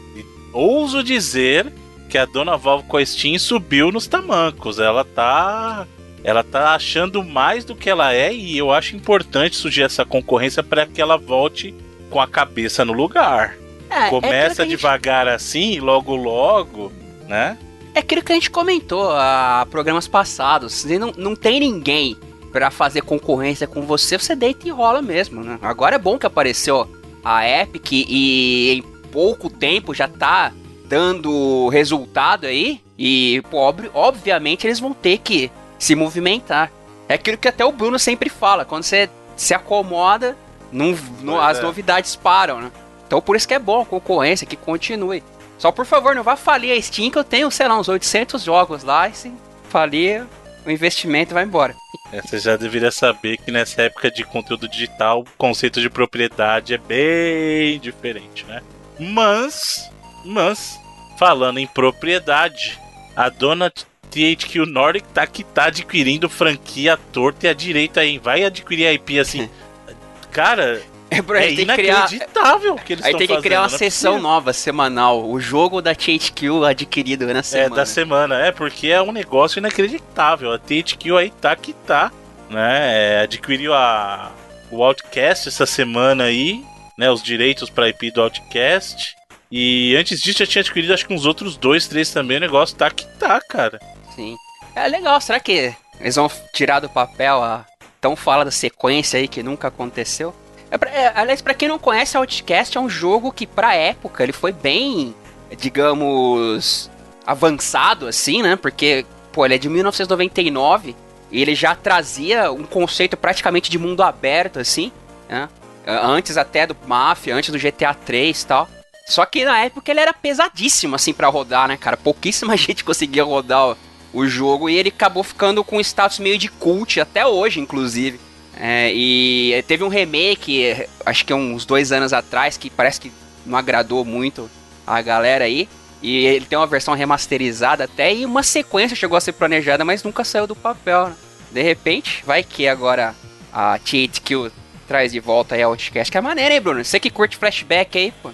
Ouso 0.52 1.04
dizer 1.04 1.72
que 2.10 2.18
a 2.18 2.26
dona 2.26 2.58
Valve 2.58 2.88
com 2.88 2.98
a 2.98 3.06
Steam 3.06 3.38
subiu 3.38 3.92
nos 3.92 4.08
tamancos. 4.08 4.80
Ela 4.80 5.04
tá. 5.06 5.88
Ela 6.24 6.44
tá 6.44 6.74
achando 6.74 7.24
mais 7.24 7.64
do 7.64 7.76
que 7.76 7.88
ela 7.88 8.12
é 8.12 8.34
e 8.34 8.58
eu 8.58 8.72
acho 8.72 8.96
importante 8.96 9.56
surgir 9.56 9.84
essa 9.84 10.04
concorrência 10.04 10.64
para 10.64 10.88
que 10.88 11.00
ela 11.00 11.18
volte 11.18 11.72
com 12.10 12.20
a 12.20 12.28
cabeça 12.28 12.84
no 12.84 12.94
lugar. 12.94 13.56
É, 13.92 14.08
é 14.08 14.10
Começa 14.10 14.64
a 14.64 14.66
gente- 14.66 14.76
devagar 14.76 15.28
assim, 15.28 15.80
logo 15.80 16.16
logo, 16.16 16.92
né? 17.28 17.60
É 17.96 18.00
aquilo 18.00 18.22
que 18.22 18.32
a 18.34 18.36
gente 18.36 18.52
comentou 18.52 19.10
a 19.12 19.66
programas 19.72 20.08
passados. 20.08 20.74
Se 20.74 21.00
não, 21.00 21.14
não 21.18 21.36
tem 21.36 21.60
ninguém 21.62 22.18
pra 22.52 22.70
fazer 22.70 23.02
concorrência 23.02 23.66
com 23.68 23.82
você, 23.84 24.18
você 24.18 24.36
deita 24.36 24.68
e 24.68 24.72
rola 24.72 25.02
mesmo, 25.02 25.42
né? 25.44 25.58
Agora 25.62 25.96
é 25.96 26.00
bom 26.00 26.18
que 26.18 26.26
apareceu 26.26 26.88
a 27.24 27.48
Epic 27.48 27.92
e 27.92 28.74
em 28.78 28.82
pouco 29.12 29.50
tempo 29.50 29.94
já 29.94 30.08
tá 30.10 30.52
dando 30.86 31.70
resultado 31.70 32.46
aí. 32.46 32.82
E, 32.98 33.42
ob- 33.52 33.90
obviamente, 33.94 34.68
eles 34.68 34.80
vão 34.80 34.94
ter 34.94 35.18
que 35.20 35.50
se 35.80 35.96
movimentar. 35.96 36.72
É 37.10 37.14
aquilo 37.16 37.38
que 37.38 37.48
até 37.48 37.64
o 37.66 37.72
Bruno 37.72 37.98
sempre 38.00 38.30
fala. 38.30 38.66
Quando 38.66 38.84
você 38.84 39.10
se 39.38 39.54
acomoda, 39.54 40.36
não, 40.72 40.98
não- 41.22 41.40
as 41.40 41.60
é. 41.60 41.62
novidades 41.62 42.16
param, 42.16 42.60
né? 42.62 42.72
Então 43.08 43.22
por 43.22 43.36
isso 43.36 43.48
que 43.48 43.54
é 43.54 43.60
bom 43.60 43.82
a 43.82 43.86
concorrência, 43.86 44.48
que 44.48 44.56
continue. 44.56 45.24
Só 45.58 45.72
por 45.72 45.86
favor, 45.86 46.16
não 46.16 46.24
vá 46.24 46.36
falir 46.36 46.78
a 46.78 46.82
Steam, 46.82 47.10
que 47.10 47.18
eu 47.18 47.24
tenho, 47.24 47.50
sei 47.50 47.68
lá, 47.68 47.80
uns 47.80 47.88
800 47.88 48.44
jogos 48.44 48.84
lá. 48.84 49.08
E 49.08 49.14
se 49.14 49.32
falir, 49.70 50.26
o 50.66 50.72
investimento 50.72 51.34
vai 51.34 51.44
embora. 51.44 51.76
É, 52.12 52.22
Você 52.22 52.40
já 52.40 52.56
deveria 52.56 52.92
saber 52.92 53.38
que 53.38 53.52
nessa 53.52 53.84
época 53.84 54.12
de 54.12 54.24
conteúdo 54.24 54.68
digital, 54.68 55.22
o 55.22 55.26
conceito 55.38 55.82
de 55.82 55.90
propriedade 55.90 56.74
é 56.74 56.78
bem 56.78 57.80
diferente, 57.80 58.46
né? 58.46 58.62
Mas, 59.00 59.90
mas, 60.24 60.80
falando 61.18 61.60
em 61.60 61.68
propriedade, 61.68 62.80
a 63.16 63.30
dona 63.30 63.72
THQ 64.16 64.66
Nordic 64.66 65.08
tá 65.10 65.28
que 65.28 65.44
tá 65.44 65.66
adquirindo 65.66 66.30
franquia 66.30 66.98
torta 67.12 67.48
e 67.48 67.50
à 67.50 67.54
direita 67.54 68.02
aí. 68.02 68.18
Vai 68.18 68.44
adquirir 68.44 68.88
a 68.88 68.94
IP 68.94 69.20
assim. 69.20 69.50
Cara, 70.32 70.82
É, 71.10 71.22
Bruno, 71.22 71.44
é 71.44 71.48
criar, 71.54 71.62
inacreditável 71.64 72.74
o 72.74 72.78
que 72.78 72.94
eles 72.94 73.06
aí 73.06 73.12
tem 73.12 73.22
que 73.22 73.28
fazendo. 73.28 73.44
criar 73.44 73.62
uma 73.62 73.68
não 73.68 73.76
é 73.76 73.78
sessão 73.78 74.20
nova, 74.20 74.52
semanal. 74.54 75.30
O 75.30 75.40
jogo 75.40 75.82
da 75.82 75.94
THQ 75.94 76.66
adquirido 76.68 77.26
na 77.28 77.40
É, 77.40 77.44
semana. 77.44 77.76
da 77.76 77.86
semana, 77.86 78.40
é, 78.46 78.52
porque 78.52 78.88
é 78.88 79.02
um 79.02 79.12
negócio 79.12 79.60
inacreditável. 79.60 80.52
A 80.52 80.58
THQ 80.58 81.12
aí 81.18 81.30
tá 81.30 81.56
que 81.56 81.74
tá, 81.74 82.12
né? 82.50 83.18
é, 83.18 83.22
adquiriu 83.22 83.74
a, 83.74 84.32
o 84.72 84.84
Outcast 84.84 85.48
essa 85.48 85.66
semana 85.66 86.26
aí, 86.26 86.64
né? 86.98 87.10
Os 87.12 87.22
direitos 87.22 87.70
pra 87.70 87.88
IP 87.90 88.12
do 88.12 88.22
Outcast. 88.24 89.16
E 89.52 89.96
antes 89.96 90.20
disso 90.20 90.40
já 90.40 90.46
tinha 90.48 90.62
adquirido 90.62 90.92
acho 90.94 91.06
que 91.06 91.14
uns 91.14 91.26
outros 91.26 91.56
dois, 91.56 91.88
três 91.88 92.10
também. 92.12 92.38
O 92.38 92.42
negócio 92.42 92.76
tá 92.76 92.90
que 92.90 93.06
tá, 93.20 93.40
cara. 93.48 93.80
Sim. 94.16 94.36
É 94.76 94.88
legal, 94.88 95.22
será 95.22 95.40
que 95.40 95.74
eles 96.00 96.16
vão 96.16 96.30
tirar 96.54 96.80
do 96.80 96.90
papel 96.90 97.42
a 97.44 97.64
tão 98.02 98.16
fala 98.16 98.44
da 98.44 98.52
sequência 98.52 99.20
aí 99.20 99.28
que 99.28 99.44
nunca 99.44 99.68
aconteceu? 99.68 100.36
É 100.72 100.78
pra- 100.78 100.90
é, 100.92 101.12
aliás, 101.16 101.42
pra 101.42 101.54
quem 101.54 101.68
não 101.68 101.80
conhece, 101.80 102.18
Outcast 102.18 102.78
é 102.78 102.82
um 102.82 102.90
jogo 102.90 103.32
que, 103.32 103.46
pra 103.48 103.76
época, 103.76 104.24
ele 104.24 104.34
foi 104.34 104.52
bem, 104.52 105.16
digamos, 105.58 106.90
avançado, 107.26 108.08
assim, 108.08 108.42
né? 108.42 108.56
Porque, 108.56 109.06
pô, 109.32 109.46
ele 109.46 109.56
é 109.56 109.58
de 109.58 109.70
1999 109.70 110.96
e 111.32 111.42
ele 111.42 111.56
já 111.56 111.76
trazia 111.76 112.52
um 112.52 112.64
conceito 112.64 113.16
praticamente 113.18 113.70
de 113.70 113.78
mundo 113.78 114.02
aberto, 114.04 114.60
assim, 114.60 114.92
né? 115.30 115.50
Antes 115.88 116.36
até 116.36 116.66
do 116.66 116.76
Mafia, 116.88 117.36
antes 117.36 117.52
do 117.52 117.60
GTA 117.60 117.94
3 117.94 118.42
e 118.42 118.46
tal. 118.48 118.68
Só 119.08 119.24
que 119.24 119.46
na 119.46 119.60
época 119.60 119.92
ele 119.92 120.00
era 120.00 120.14
pesadíssimo, 120.14 120.96
assim, 120.96 121.14
pra 121.14 121.28
rodar, 121.28 121.68
né, 121.68 121.78
cara? 121.78 121.96
Pouquíssima 121.96 122.56
gente 122.58 122.84
conseguia 122.84 123.24
rodar 123.24 123.70
o, 123.70 123.78
o 124.14 124.28
jogo 124.28 124.68
e 124.68 124.76
ele 124.76 124.90
acabou 124.90 125.24
ficando 125.24 125.64
com 125.64 125.78
um 125.78 125.82
status 125.82 126.18
meio 126.18 126.40
de 126.40 126.48
cult 126.50 127.00
até 127.00 127.26
hoje, 127.26 127.60
inclusive. 127.60 128.20
É, 128.58 128.92
e 128.94 129.64
teve 129.68 129.84
um 129.84 129.90
remake, 129.90 130.88
acho 131.06 131.26
que 131.26 131.34
uns 131.34 131.66
dois 131.66 131.92
anos 131.92 132.14
atrás, 132.14 132.58
que 132.58 132.70
parece 132.70 133.02
que 133.02 133.12
não 133.46 133.58
agradou 133.58 134.06
muito 134.06 134.50
a 134.88 135.02
galera 135.02 135.46
aí. 135.46 135.68
E 136.02 136.26
ele 136.26 136.46
tem 136.46 136.58
uma 136.58 136.68
versão 136.68 136.94
remasterizada 136.94 137.86
até 137.86 138.14
e 138.14 138.26
uma 138.26 138.44
sequência 138.44 138.96
chegou 138.96 139.18
a 139.18 139.22
ser 139.22 139.34
planejada, 139.34 139.84
mas 139.84 140.04
nunca 140.04 140.24
saiu 140.24 140.46
do 140.46 140.56
papel. 140.56 141.10
Né? 141.10 141.16
De 141.52 141.62
repente, 141.62 142.24
vai 142.26 142.44
que 142.44 142.68
agora 142.68 143.16
a 143.52 143.80
THQ 143.80 144.52
traz 144.88 145.12
de 145.12 145.20
volta 145.20 145.56
aí 145.56 145.64
a 145.64 145.68
Outcast. 145.68 146.12
Que 146.12 146.18
é 146.18 146.22
maneira, 146.22 146.54
hein, 146.54 146.62
Bruno? 146.62 146.84
Você 146.84 147.00
que 147.00 147.10
curte 147.10 147.38
flashback 147.38 147.98
aí, 147.98 148.14
pô. 148.22 148.30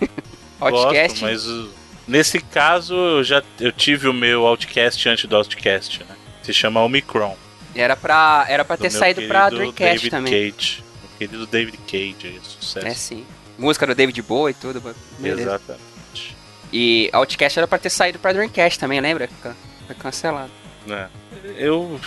Outcast. 0.60 1.20
Gosto, 1.20 1.22
mas 1.22 1.46
uh, 1.46 1.70
nesse 2.08 2.40
caso 2.40 2.94
eu 2.94 3.24
já 3.24 3.42
eu 3.60 3.70
tive 3.70 4.08
o 4.08 4.12
meu 4.12 4.46
Outcast 4.46 5.08
antes 5.08 5.24
do 5.26 5.36
Outcast, 5.36 6.00
né? 6.00 6.16
Se 6.42 6.52
chama 6.52 6.82
Omicron. 6.82 7.36
Era 7.74 7.96
pra, 7.96 8.46
era 8.48 8.64
pra 8.64 8.76
ter 8.76 8.90
saído 8.90 9.22
pra 9.22 9.48
Dreamcast 9.48 10.08
David 10.08 10.10
também. 10.10 10.52
Cage. 10.52 10.84
O 11.04 11.18
querido 11.18 11.46
David 11.46 11.78
Cage, 11.86 12.40
sucesso. 12.42 12.86
É 12.86 12.94
sim. 12.94 13.26
Música 13.58 13.86
do 13.86 13.94
David 13.94 14.20
Bowie 14.22 14.52
e 14.52 14.54
tudo. 14.54 14.82
Beleza. 15.18 15.42
Exatamente. 15.42 16.36
E 16.72 17.10
Outcast 17.12 17.58
era 17.58 17.68
pra 17.68 17.78
ter 17.78 17.90
saído 17.90 18.18
pra 18.18 18.32
Dreamcast 18.32 18.78
também, 18.78 19.00
lembra? 19.00 19.28
Foi 19.86 19.94
cancelado. 19.96 20.50
É. 20.88 21.06
Eu. 21.56 22.00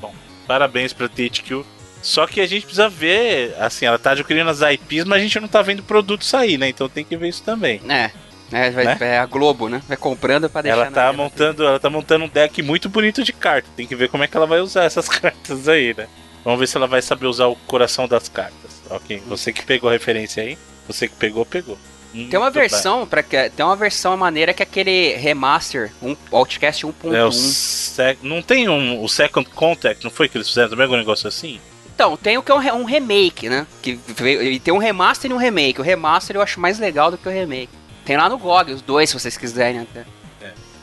Bom, 0.00 0.14
parabéns 0.46 0.92
pra 0.92 1.08
THQ. 1.08 1.64
Só 2.02 2.26
que 2.26 2.40
a 2.40 2.46
gente 2.46 2.62
precisa 2.62 2.88
ver, 2.88 3.54
assim, 3.58 3.84
ela 3.84 3.98
tá 3.98 4.12
adquirindo 4.12 4.48
as 4.48 4.60
IPs, 4.62 5.04
mas 5.04 5.18
a 5.18 5.22
gente 5.22 5.38
não 5.38 5.48
tá 5.48 5.60
vendo 5.60 5.80
o 5.80 5.84
produto 5.84 6.24
sair, 6.24 6.56
né? 6.56 6.68
Então 6.68 6.88
tem 6.88 7.04
que 7.04 7.16
ver 7.16 7.28
isso 7.28 7.42
também. 7.42 7.80
É. 7.88 8.10
É, 8.52 8.70
vai, 8.70 8.84
né? 8.84 8.96
é 9.00 9.18
a 9.18 9.26
Globo, 9.26 9.68
né? 9.68 9.82
Vai 9.86 9.96
comprando 9.96 10.50
pra 10.50 10.62
deixar. 10.62 10.78
Ela 10.78 10.90
tá 10.90 11.12
montando, 11.12 11.64
ela 11.64 11.78
tá 11.78 11.88
montando 11.88 12.24
um 12.24 12.28
deck 12.28 12.62
muito 12.62 12.88
bonito 12.88 13.22
de 13.22 13.32
cartas. 13.32 13.70
Tem 13.76 13.86
que 13.86 13.94
ver 13.94 14.08
como 14.08 14.24
é 14.24 14.26
que 14.26 14.36
ela 14.36 14.46
vai 14.46 14.60
usar 14.60 14.84
essas 14.84 15.08
cartas 15.08 15.68
aí, 15.68 15.94
né? 15.96 16.08
Vamos 16.44 16.58
ver 16.58 16.66
se 16.66 16.76
ela 16.76 16.86
vai 16.86 17.02
saber 17.02 17.26
usar 17.26 17.46
o 17.46 17.56
coração 17.56 18.08
das 18.08 18.28
cartas. 18.28 18.82
Ok, 18.88 19.22
você 19.26 19.52
que 19.52 19.64
pegou 19.64 19.88
a 19.88 19.92
referência 19.92 20.42
aí, 20.42 20.58
você 20.86 21.06
que 21.06 21.14
pegou, 21.14 21.46
pegou. 21.46 21.78
tem 22.12 22.36
uma 22.36 22.50
versão 22.50 23.06
para 23.06 23.22
que 23.22 23.50
tem 23.50 23.64
uma 23.64 23.76
versão 23.76 24.16
maneira 24.16 24.52
que 24.52 24.62
é 24.62 24.64
aquele 24.64 25.14
remaster, 25.14 25.92
um 26.02 26.16
Outcast 26.32 26.84
1.1. 26.84 27.14
É, 27.14 27.30
sec, 27.30 28.18
não 28.22 28.42
tem 28.42 28.68
um, 28.68 29.00
o 29.00 29.08
Second 29.08 29.48
Contact, 29.50 30.02
não 30.02 30.10
foi 30.10 30.28
que 30.28 30.36
eles 30.36 30.48
fizeram 30.48 30.70
também 30.70 30.84
algum 30.84 30.96
negócio 30.96 31.28
assim? 31.28 31.60
Então, 31.94 32.16
tem 32.16 32.38
o 32.38 32.42
que 32.42 32.50
é 32.50 32.54
um, 32.54 32.80
um 32.80 32.84
remake, 32.84 33.48
né? 33.50 33.66
Que 33.82 34.00
veio, 34.06 34.58
tem 34.58 34.72
um 34.72 34.78
remaster 34.78 35.30
e 35.30 35.34
um 35.34 35.36
remake. 35.36 35.82
O 35.82 35.84
remaster 35.84 36.34
eu 36.34 36.40
acho 36.40 36.58
mais 36.58 36.78
legal 36.78 37.10
do 37.10 37.18
que 37.18 37.28
o 37.28 37.30
remake. 37.30 37.68
Tem 38.04 38.16
lá 38.16 38.28
no 38.28 38.38
GOG, 38.38 38.72
os 38.72 38.82
dois, 38.82 39.10
se 39.10 39.18
vocês 39.18 39.36
quiserem 39.36 39.80
até. 39.80 40.04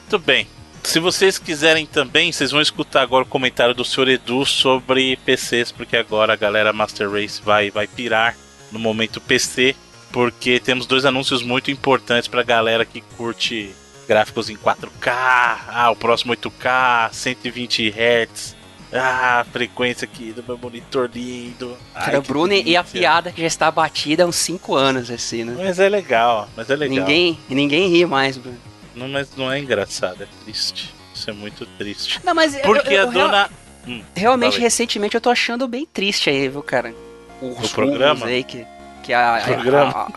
Muito 0.09 0.19
bem. 0.19 0.47
Se 0.83 0.99
vocês 1.01 1.37
quiserem 1.37 1.85
também, 1.85 2.31
vocês 2.31 2.51
vão 2.51 2.61
escutar 2.61 3.01
agora 3.01 3.25
o 3.25 3.27
comentário 3.27 3.73
do 3.73 3.83
Sr. 3.83 4.07
Edu 4.07 4.45
sobre 4.45 5.17
PCs, 5.17 5.69
porque 5.69 5.97
agora 5.97 6.31
a 6.31 6.37
galera 6.37 6.71
Master 6.71 7.11
Race 7.11 7.41
vai, 7.41 7.69
vai 7.69 7.87
pirar 7.87 8.37
no 8.71 8.79
momento 8.79 9.19
PC, 9.19 9.75
porque 10.13 10.61
temos 10.61 10.85
dois 10.85 11.03
anúncios 11.03 11.43
muito 11.43 11.69
importantes 11.69 12.29
pra 12.29 12.41
galera 12.41 12.85
que 12.85 13.01
curte 13.17 13.75
gráficos 14.07 14.49
em 14.49 14.55
4K, 14.55 15.11
ah, 15.11 15.89
o 15.91 15.95
próximo 15.97 16.33
8K, 16.33 17.11
120 17.11 17.89
Hz, 17.89 18.55
ah, 18.93 19.41
a 19.41 19.43
frequência 19.43 20.05
aqui 20.05 20.31
do 20.31 20.43
meu 20.43 20.57
monitor 20.57 21.09
lindo. 21.13 21.77
Cara, 21.93 22.19
o 22.19 22.21
Bruno 22.21 22.49
delícia. 22.49 22.69
e 22.69 22.77
a 22.77 22.83
piada 22.83 23.31
que 23.31 23.41
já 23.41 23.47
está 23.47 23.69
batida 23.69 24.23
há 24.23 24.27
uns 24.27 24.37
5 24.37 24.75
anos, 24.75 25.11
assim, 25.11 25.43
né? 25.43 25.55
Mas 25.57 25.79
é 25.79 25.89
legal, 25.89 26.47
mas 26.55 26.69
é 26.69 26.75
legal. 26.75 26.97
Ninguém, 26.97 27.37
ninguém 27.49 27.89
ri 27.89 28.05
mais, 28.05 28.37
Bruno. 28.37 28.57
Não, 28.95 29.07
mas 29.07 29.35
não 29.35 29.51
é 29.51 29.59
engraçado, 29.59 30.23
é 30.23 30.27
triste. 30.43 30.93
Isso 31.13 31.29
é 31.29 31.33
muito 31.33 31.65
triste. 31.77 32.19
Não, 32.23 32.33
mas 32.33 32.55
Porque 32.57 32.93
eu, 32.93 33.01
eu, 33.01 33.07
a 33.07 33.11
dona. 33.11 33.37
Real... 33.37 33.49
Hum, 33.87 34.01
realmente, 34.15 34.59
recentemente 34.59 35.15
eu 35.15 35.21
tô 35.21 35.29
achando 35.29 35.67
bem 35.67 35.85
triste 35.85 36.29
aí, 36.29 36.47
viu, 36.47 36.61
cara? 36.61 36.93
Os 37.41 37.71
o 37.71 37.73
programa? 37.73 38.25
aí 38.25 38.43
que, 38.43 38.65
que 39.03 39.13
a, 39.13 39.41
programa. 39.43 40.11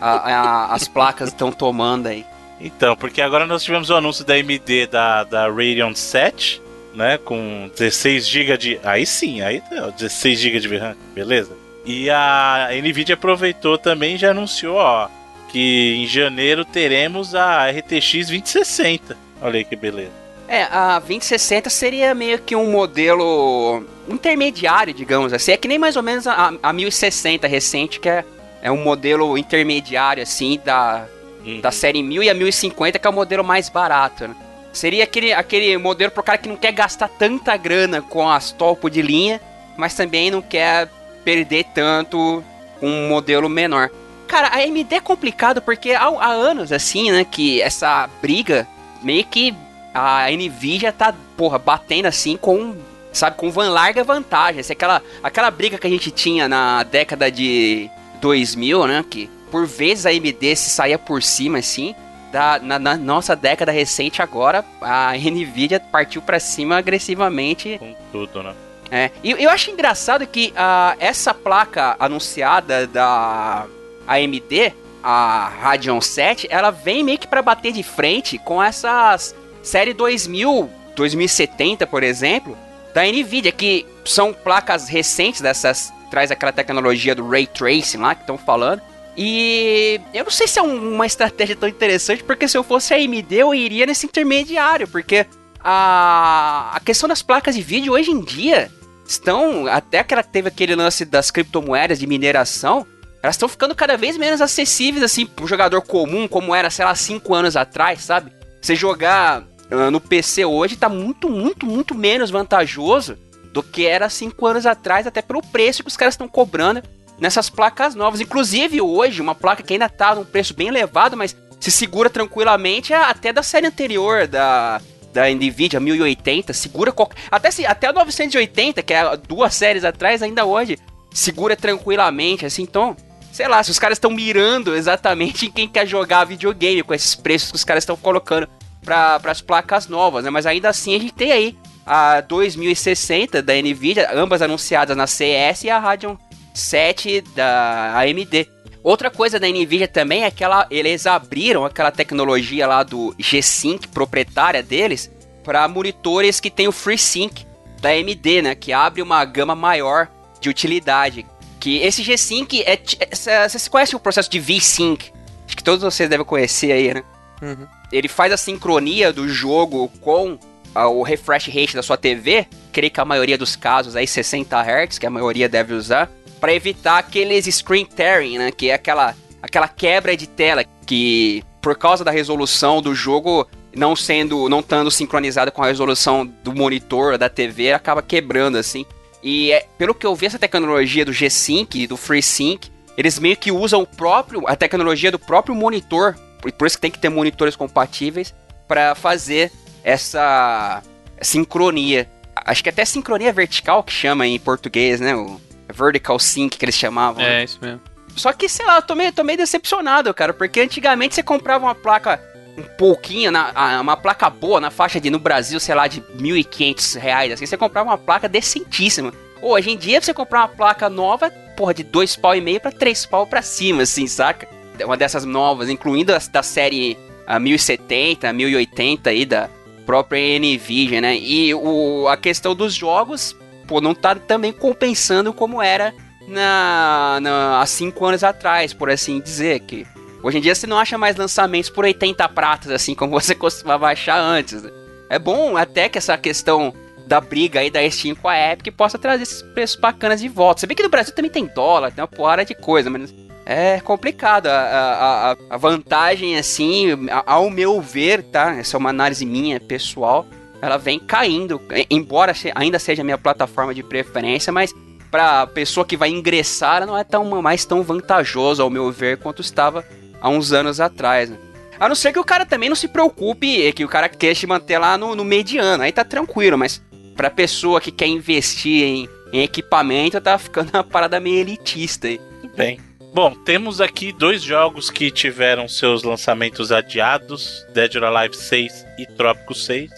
A, 0.00 0.10
a, 0.10 0.74
as 0.74 0.86
placas 0.86 1.28
estão 1.30 1.50
tomando 1.50 2.06
aí. 2.06 2.24
Então, 2.60 2.96
porque 2.96 3.22
agora 3.22 3.46
nós 3.46 3.62
tivemos 3.62 3.88
o 3.88 3.94
anúncio 3.94 4.24
da 4.24 4.34
AMD 4.34 4.86
da, 4.90 5.24
da 5.24 5.48
Radeon 5.48 5.94
7 5.94 6.60
né? 6.98 7.16
Com 7.16 7.70
16 7.78 8.26
GB 8.26 8.58
de. 8.58 8.80
Aí 8.82 9.06
sim, 9.06 9.40
aí 9.40 9.62
16 9.96 10.38
GB 10.38 10.60
de 10.60 10.68
VRAM, 10.68 10.96
beleza? 11.14 11.56
E 11.86 12.10
a 12.10 12.68
Nvidia 12.72 13.14
aproveitou 13.14 13.78
também 13.78 14.16
e 14.16 14.18
já 14.18 14.32
anunciou, 14.32 14.76
ó, 14.76 15.08
que 15.48 15.94
em 15.94 16.06
janeiro 16.06 16.64
teremos 16.64 17.36
a 17.36 17.70
RTX 17.70 18.26
2060. 18.26 19.16
Olha 19.40 19.58
aí 19.58 19.64
que 19.64 19.76
beleza. 19.76 20.10
É, 20.48 20.64
a 20.64 20.98
2060 20.98 21.70
seria 21.70 22.14
meio 22.14 22.38
que 22.40 22.56
um 22.56 22.70
modelo 22.70 23.84
intermediário, 24.08 24.92
digamos 24.92 25.32
assim. 25.32 25.52
É 25.52 25.56
que 25.56 25.68
nem 25.68 25.78
mais 25.78 25.94
ou 25.94 26.02
menos 26.02 26.26
a, 26.26 26.52
a 26.60 26.72
1060 26.72 27.46
recente, 27.46 28.00
que 28.00 28.08
é, 28.08 28.24
é 28.60 28.72
um 28.72 28.82
modelo 28.82 29.38
intermediário, 29.38 30.22
assim, 30.22 30.60
da, 30.64 31.06
uhum. 31.44 31.60
da 31.60 31.70
série 31.70 32.02
1000 32.02 32.24
e 32.24 32.30
a 32.30 32.34
1050, 32.34 32.98
que 32.98 33.06
é 33.06 33.10
o 33.10 33.12
modelo 33.12 33.44
mais 33.44 33.68
barato, 33.68 34.26
né? 34.26 34.34
Seria 34.72 35.04
aquele, 35.04 35.32
aquele 35.32 35.76
modelo 35.78 36.10
pro 36.10 36.22
cara 36.22 36.38
que 36.38 36.48
não 36.48 36.56
quer 36.56 36.72
gastar 36.72 37.08
tanta 37.08 37.56
grana 37.56 38.02
com 38.02 38.28
as 38.28 38.52
topo 38.52 38.90
de 38.90 39.02
linha, 39.02 39.40
mas 39.76 39.94
também 39.94 40.30
não 40.30 40.42
quer 40.42 40.88
perder 41.24 41.64
tanto 41.74 42.42
um 42.80 43.08
modelo 43.08 43.48
menor. 43.48 43.90
Cara, 44.26 44.48
a 44.48 44.58
AMD 44.58 44.94
é 44.94 45.00
complicado 45.00 45.62
porque 45.62 45.92
há, 45.92 46.04
há 46.06 46.32
anos, 46.32 46.70
assim, 46.70 47.10
né, 47.10 47.24
que 47.24 47.62
essa 47.62 48.08
briga 48.20 48.68
meio 49.02 49.24
que 49.24 49.54
a 49.94 50.30
Nvidia 50.30 50.92
tá, 50.92 51.14
porra, 51.36 51.58
batendo 51.58 52.06
assim 52.06 52.36
com, 52.36 52.76
sabe, 53.12 53.36
com 53.36 53.50
van 53.50 53.70
larga 53.70 54.04
vantagem. 54.04 54.60
Assim, 54.60 54.74
aquela, 54.74 55.02
aquela 55.22 55.50
briga 55.50 55.78
que 55.78 55.86
a 55.86 55.90
gente 55.90 56.10
tinha 56.10 56.46
na 56.46 56.82
década 56.82 57.30
de 57.30 57.90
2000, 58.20 58.86
né, 58.86 59.04
que 59.08 59.30
por 59.50 59.66
vezes 59.66 60.04
a 60.04 60.10
AMD 60.10 60.56
se 60.56 60.70
saía 60.70 60.98
por 60.98 61.22
cima, 61.22 61.58
assim 61.58 61.94
da, 62.32 62.58
na, 62.58 62.78
na, 62.78 62.96
nossa 62.96 63.34
década 63.34 63.72
recente 63.72 64.22
agora, 64.22 64.64
a 64.80 65.12
Nvidia 65.14 65.80
partiu 65.80 66.22
para 66.22 66.38
cima 66.38 66.76
agressivamente. 66.76 67.78
Com 67.78 67.94
tudo, 68.12 68.42
né? 68.42 68.54
É, 68.90 69.10
e 69.22 69.30
eu 69.32 69.50
acho 69.50 69.70
engraçado 69.70 70.26
que 70.26 70.52
uh, 70.52 70.96
essa 70.98 71.34
placa 71.34 71.94
anunciada 71.98 72.86
da 72.86 73.66
AMD, 74.06 74.72
a 75.02 75.52
Radeon 75.60 76.00
7, 76.00 76.48
ela 76.50 76.70
vem 76.70 77.04
meio 77.04 77.18
que 77.18 77.26
para 77.26 77.42
bater 77.42 77.72
de 77.72 77.82
frente 77.82 78.38
com 78.38 78.62
essas 78.62 79.34
série 79.62 79.92
2000, 79.92 80.70
2070, 80.96 81.86
por 81.86 82.02
exemplo, 82.02 82.56
da 82.94 83.04
Nvidia, 83.04 83.52
que 83.52 83.86
são 84.04 84.32
placas 84.32 84.88
recentes 84.88 85.40
dessas, 85.40 85.92
traz 86.10 86.30
aquela 86.30 86.52
tecnologia 86.52 87.14
do 87.14 87.28
Ray 87.28 87.46
Tracing 87.46 87.98
lá 87.98 88.14
que 88.14 88.22
estão 88.22 88.38
falando. 88.38 88.80
E 89.20 90.00
eu 90.14 90.22
não 90.22 90.30
sei 90.30 90.46
se 90.46 90.60
é 90.60 90.62
uma 90.62 91.04
estratégia 91.04 91.56
tão 91.56 91.68
interessante, 91.68 92.22
porque 92.22 92.46
se 92.46 92.56
eu 92.56 92.62
fosse 92.62 92.94
a 92.94 92.96
AMD, 92.96 93.34
eu 93.34 93.52
iria 93.52 93.84
nesse 93.84 94.06
intermediário, 94.06 94.86
porque 94.86 95.26
a, 95.58 96.70
a 96.72 96.78
questão 96.78 97.08
das 97.08 97.20
placas 97.20 97.56
de 97.56 97.60
vídeo 97.60 97.94
hoje 97.94 98.12
em 98.12 98.20
dia 98.20 98.70
estão, 99.04 99.66
até 99.66 100.04
que 100.04 100.14
ela 100.14 100.22
teve 100.22 100.46
aquele 100.46 100.76
lance 100.76 101.04
das 101.04 101.32
criptomoedas 101.32 101.98
de 101.98 102.06
mineração, 102.06 102.86
elas 103.20 103.34
estão 103.34 103.48
ficando 103.48 103.74
cada 103.74 103.96
vez 103.96 104.16
menos 104.16 104.40
acessíveis, 104.40 105.02
assim, 105.02 105.26
pro 105.26 105.48
jogador 105.48 105.82
comum, 105.82 106.28
como 106.28 106.54
era, 106.54 106.70
sei 106.70 106.84
lá, 106.84 106.94
5 106.94 107.34
anos 107.34 107.56
atrás, 107.56 108.02
sabe? 108.02 108.30
Você 108.62 108.76
jogar 108.76 109.42
uh, 109.42 109.90
no 109.90 110.00
PC 110.00 110.44
hoje 110.44 110.76
tá 110.76 110.88
muito, 110.88 111.28
muito, 111.28 111.66
muito 111.66 111.92
menos 111.92 112.30
vantajoso 112.30 113.18
do 113.52 113.64
que 113.64 113.84
era 113.84 114.08
5 114.08 114.46
anos 114.46 114.64
atrás, 114.64 115.08
até 115.08 115.20
pelo 115.22 115.42
preço 115.42 115.82
que 115.82 115.88
os 115.88 115.96
caras 115.96 116.14
estão 116.14 116.28
cobrando 116.28 116.84
nessas 117.20 117.50
placas 117.50 117.94
novas. 117.94 118.20
Inclusive 118.20 118.80
hoje, 118.80 119.20
uma 119.20 119.34
placa 119.34 119.62
que 119.62 119.72
ainda 119.72 119.86
está 119.86 120.14
num 120.14 120.24
preço 120.24 120.54
bem 120.54 120.68
elevado, 120.68 121.16
mas 121.16 121.36
se 121.60 121.70
segura 121.70 122.08
tranquilamente 122.08 122.92
é 122.92 122.96
até 122.96 123.32
da 123.32 123.42
série 123.42 123.66
anterior 123.66 124.26
da 124.26 124.80
da 125.12 125.28
Nvidia 125.28 125.80
1080, 125.80 126.52
segura 126.52 126.92
qualquer, 126.92 127.16
até 127.30 127.50
se 127.50 127.66
até 127.66 127.88
a 127.88 127.92
980, 127.92 128.82
que 128.82 128.92
é 128.92 129.16
duas 129.16 129.54
séries 129.54 129.82
atrás 129.82 130.22
ainda 130.22 130.44
hoje, 130.44 130.78
segura 131.10 131.56
tranquilamente, 131.56 132.44
assim, 132.44 132.62
então, 132.62 132.94
sei 133.32 133.48
lá, 133.48 133.62
se 133.62 133.70
os 133.70 133.78
caras 133.78 133.96
estão 133.96 134.10
mirando 134.10 134.76
exatamente 134.76 135.46
em 135.48 135.50
quem 135.50 135.66
quer 135.66 135.86
jogar 135.86 136.24
videogame 136.24 136.82
com 136.82 136.94
esses 136.94 137.14
preços 137.14 137.50
que 137.50 137.56
os 137.56 137.64
caras 137.64 137.82
estão 137.82 137.96
colocando 137.96 138.46
para 138.84 139.20
as 139.24 139.40
placas 139.40 139.88
novas, 139.88 140.24
né? 140.24 140.30
Mas 140.30 140.46
ainda 140.46 140.68
assim 140.68 140.94
a 140.94 140.98
gente 140.98 141.14
tem 141.14 141.32
aí 141.32 141.56
a 141.84 142.20
2060 142.20 143.42
da 143.42 143.54
Nvidia, 143.54 144.10
ambas 144.14 144.42
anunciadas 144.42 144.96
na 144.96 145.06
CS 145.06 145.64
e 145.64 145.70
a 145.70 145.78
Radeon 145.78 146.16
7 146.54 147.20
da 147.34 147.98
AMD. 147.98 148.48
Outra 148.82 149.10
coisa 149.10 149.38
da 149.38 149.48
Nvidia 149.48 149.88
também 149.88 150.24
é 150.24 150.30
que 150.30 150.42
ela, 150.42 150.66
eles 150.70 151.06
abriram 151.06 151.64
aquela 151.64 151.90
tecnologia 151.90 152.66
lá 152.66 152.82
do 152.82 153.14
G-Sync 153.18 153.88
proprietária 153.88 154.62
deles 154.62 155.10
para 155.44 155.66
monitores 155.66 156.40
que 156.40 156.50
tem 156.50 156.68
o 156.68 156.72
FreeSync 156.72 157.44
da 157.80 157.90
AMD, 157.90 158.42
né, 158.42 158.54
que 158.54 158.72
abre 158.72 159.02
uma 159.02 159.24
gama 159.24 159.54
maior 159.54 160.08
de 160.40 160.48
utilidade. 160.48 161.26
Que 161.60 161.78
esse 161.78 162.02
G-Sync 162.02 162.62
é, 162.62 162.74
é 162.74 163.48
vocês 163.48 163.68
conhecem 163.68 163.96
o 163.96 164.00
processo 164.00 164.30
de 164.30 164.38
V-Sync? 164.38 165.12
Acho 165.46 165.56
que 165.56 165.64
todos 165.64 165.82
vocês 165.82 166.08
devem 166.08 166.24
conhecer 166.24 166.72
aí, 166.72 166.94
né? 166.94 167.02
Uhum. 167.42 167.66
Ele 167.90 168.08
faz 168.08 168.32
a 168.32 168.36
sincronia 168.36 169.12
do 169.12 169.28
jogo 169.28 169.88
com 170.00 170.38
o 170.74 171.02
refresh 171.02 171.48
rate 171.48 171.74
da 171.74 171.82
sua 171.82 171.96
TV, 171.96 172.46
creio 172.72 172.90
que 172.90 173.00
a 173.00 173.04
maioria 173.04 173.38
dos 173.38 173.56
casos 173.56 173.96
aí 173.96 174.06
60 174.06 174.56
Hz, 174.60 174.98
que 174.98 175.06
a 175.06 175.10
maioria 175.10 175.48
deve 175.48 175.74
usar, 175.74 176.10
para 176.40 176.54
evitar 176.54 176.98
aqueles 176.98 177.46
screen 177.46 177.84
tearing, 177.84 178.38
né, 178.38 178.50
que 178.50 178.70
é 178.70 178.74
aquela 178.74 179.14
aquela 179.40 179.68
quebra 179.68 180.16
de 180.16 180.26
tela 180.26 180.64
que 180.86 181.44
por 181.60 181.76
causa 181.76 182.04
da 182.04 182.10
resolução 182.10 182.82
do 182.82 182.94
jogo 182.94 183.46
não 183.74 183.94
sendo 183.94 184.48
não 184.48 184.60
estando 184.60 184.90
sincronizada 184.90 185.50
com 185.50 185.62
a 185.62 185.66
resolução 185.66 186.26
do 186.42 186.54
monitor 186.54 187.16
da 187.18 187.28
TV, 187.28 187.72
acaba 187.72 188.02
quebrando 188.02 188.56
assim. 188.56 188.84
E 189.22 189.52
é, 189.52 189.66
pelo 189.76 189.94
que 189.94 190.06
eu 190.06 190.14
vi 190.14 190.26
essa 190.26 190.38
tecnologia 190.38 191.04
do 191.04 191.12
G-Sync, 191.12 191.86
do 191.86 191.96
FreeSync, 191.96 192.70
eles 192.96 193.18
meio 193.18 193.36
que 193.36 193.50
usam 193.52 193.82
o 193.82 193.86
próprio 193.86 194.46
a 194.46 194.56
tecnologia 194.56 195.10
do 195.10 195.18
próprio 195.18 195.54
monitor, 195.54 196.16
por 196.56 196.66
isso 196.66 196.76
que 196.76 196.82
tem 196.82 196.90
que 196.90 196.98
ter 196.98 197.08
monitores 197.08 197.56
compatíveis 197.56 198.34
para 198.66 198.94
fazer 198.94 199.50
essa 199.82 200.82
sincronia. 201.20 202.08
Acho 202.34 202.62
que 202.62 202.68
até 202.68 202.84
sincronia 202.84 203.32
vertical 203.32 203.82
que 203.82 203.92
chama 203.92 204.26
em 204.26 204.38
português, 204.38 205.00
né? 205.00 205.14
O 205.14 205.40
vertical 205.72 206.18
sync 206.18 206.56
que 206.56 206.64
eles 206.64 206.74
chamavam. 206.74 207.22
É, 207.22 207.44
isso 207.44 207.58
mesmo. 207.60 207.80
Só 208.16 208.32
que, 208.32 208.48
sei 208.48 208.66
lá, 208.66 208.76
eu 208.76 208.82
tô 208.82 208.94
meio, 208.94 209.12
tô 209.12 209.22
meio 209.22 209.38
decepcionado, 209.38 210.12
cara, 210.12 210.32
porque 210.32 210.60
antigamente 210.60 211.14
você 211.14 211.22
comprava 211.22 211.64
uma 211.64 211.74
placa 211.74 212.20
um 212.56 212.62
pouquinho, 212.76 213.30
na, 213.30 213.80
uma 213.80 213.96
placa 213.96 214.28
boa, 214.28 214.60
na 214.60 214.70
faixa 214.70 215.00
de, 215.00 215.10
no 215.10 215.18
Brasil, 215.18 215.60
sei 215.60 215.74
lá, 215.74 215.86
de 215.86 216.00
1.500 216.00 216.98
reais, 216.98 217.32
assim, 217.32 217.46
você 217.46 217.56
comprava 217.56 217.88
uma 217.88 217.98
placa 217.98 218.28
decentíssima. 218.28 219.12
Hoje 219.40 219.70
em 219.70 219.76
dia, 219.76 220.00
você 220.00 220.12
comprar 220.12 220.40
uma 220.40 220.48
placa 220.48 220.90
nova, 220.90 221.30
porra, 221.56 221.72
de 221.72 221.84
dois 221.84 222.16
pau 222.16 222.34
e 222.34 222.40
meio 222.40 222.60
pra 222.60 222.72
três 222.72 223.06
pau 223.06 223.26
pra 223.26 223.40
cima, 223.40 223.82
assim, 223.82 224.08
saca? 224.08 224.48
Uma 224.84 224.96
dessas 224.96 225.24
novas, 225.24 225.68
incluindo 225.68 226.12
as 226.12 226.26
da 226.26 226.42
série 226.42 226.98
a 227.26 227.38
1070, 227.38 228.32
1080 228.32 229.10
aí 229.10 229.24
da 229.24 229.48
própria 229.86 230.38
Nvidia, 230.38 231.00
né? 231.00 231.16
E 231.16 231.54
o, 231.54 232.08
a 232.08 232.16
questão 232.16 232.54
dos 232.54 232.74
jogos, 232.74 233.36
pô, 233.68 233.80
não 233.80 233.94
tá 233.94 234.14
também 234.14 234.52
compensando 234.52 235.32
como 235.32 235.62
era 235.62 235.94
na, 236.26 237.18
na, 237.20 237.60
há 237.60 237.66
5 237.66 238.04
anos 238.04 238.24
atrás, 238.24 238.72
por 238.72 238.90
assim 238.90 239.20
dizer, 239.20 239.60
que 239.60 239.86
hoje 240.22 240.38
em 240.38 240.40
dia 240.40 240.54
você 240.54 240.66
não 240.66 240.78
acha 240.78 240.96
mais 240.98 241.16
lançamentos 241.16 241.70
por 241.70 241.84
80 241.84 242.28
pratas, 242.30 242.72
assim 242.72 242.94
como 242.94 243.12
você 243.20 243.34
costumava 243.34 243.86
achar 243.86 244.18
antes. 244.18 244.62
Né? 244.62 244.70
É 245.10 245.18
bom 245.18 245.56
até 245.56 245.88
que 245.88 245.98
essa 245.98 246.16
questão 246.16 246.74
da 247.06 247.20
briga 247.20 247.60
aí 247.60 247.70
da 247.70 247.88
Steam 247.90 248.14
com 248.14 248.28
a 248.28 248.36
Epic 248.36 248.74
possa 248.74 248.98
trazer 248.98 249.22
esses 249.22 249.42
preços 249.42 249.76
bacanas 249.76 250.20
de 250.20 250.28
volta. 250.28 250.60
Você 250.60 250.66
vê 250.66 250.74
que 250.74 250.82
no 250.82 250.90
Brasil 250.90 251.14
também 251.14 251.30
tem 251.30 251.46
dólar, 251.46 251.92
tem 251.92 252.02
uma 252.02 252.08
porrada 252.08 252.44
de 252.44 252.54
coisa, 252.54 252.90
mas 252.90 253.14
é 253.46 253.80
complicado. 253.80 254.48
A, 254.48 255.32
a, 255.32 255.36
a 255.54 255.56
vantagem, 255.56 256.36
assim, 256.36 256.88
ao 257.24 257.48
meu 257.48 257.80
ver, 257.80 258.22
tá? 258.24 258.56
Essa 258.56 258.76
é 258.76 258.78
uma 258.78 258.90
análise 258.90 259.24
minha, 259.24 259.58
pessoal. 259.58 260.26
Ela 260.60 260.76
vem 260.76 260.98
caindo, 260.98 261.60
embora 261.88 262.32
ainda 262.54 262.78
seja 262.78 263.02
a 263.02 263.04
minha 263.04 263.18
plataforma 263.18 263.74
de 263.74 263.82
preferência, 263.82 264.52
mas 264.52 264.74
para 265.10 265.46
pessoa 265.46 265.86
que 265.86 265.96
vai 265.96 266.10
ingressar, 266.10 266.86
não 266.86 266.96
é 266.96 267.04
tão 267.04 267.24
mais 267.40 267.64
tão 267.64 267.82
vantajoso, 267.82 268.62
ao 268.62 268.70
meu 268.70 268.90
ver, 268.90 269.18
quanto 269.18 269.40
estava 269.40 269.84
há 270.20 270.28
uns 270.28 270.52
anos 270.52 270.80
atrás. 270.80 271.30
Né? 271.30 271.38
A 271.78 271.88
não 271.88 271.94
ser 271.94 272.12
que 272.12 272.18
o 272.18 272.24
cara 272.24 272.44
também 272.44 272.68
não 272.68 272.76
se 272.76 272.88
preocupe, 272.88 273.72
que 273.72 273.84
o 273.84 273.88
cara 273.88 274.08
quer 274.08 274.34
se 274.34 274.46
manter 274.46 274.78
lá 274.78 274.98
no, 274.98 275.14
no 275.14 275.24
mediano, 275.24 275.82
aí 275.82 275.92
tá 275.92 276.04
tranquilo, 276.04 276.58
mas 276.58 276.82
pra 277.16 277.30
pessoa 277.30 277.80
que 277.80 277.92
quer 277.92 278.06
investir 278.06 278.82
em, 278.84 279.08
em 279.32 279.42
equipamento, 279.42 280.20
tá 280.20 280.36
ficando 280.38 280.70
uma 280.74 280.84
parada 280.84 281.20
meio 281.20 281.38
elitista 281.38 282.08
aí. 282.08 282.20
Bem. 282.56 282.80
Bom, 283.14 283.34
temos 283.34 283.80
aqui 283.80 284.12
dois 284.12 284.42
jogos 284.42 284.90
que 284.90 285.10
tiveram 285.10 285.66
seus 285.66 286.02
lançamentos 286.02 286.70
adiados: 286.70 287.66
Dead 287.72 287.94
or 287.96 288.04
Alive 288.04 288.36
6 288.36 288.86
e 288.98 289.06
Trópico 289.06 289.54
6. 289.54 289.90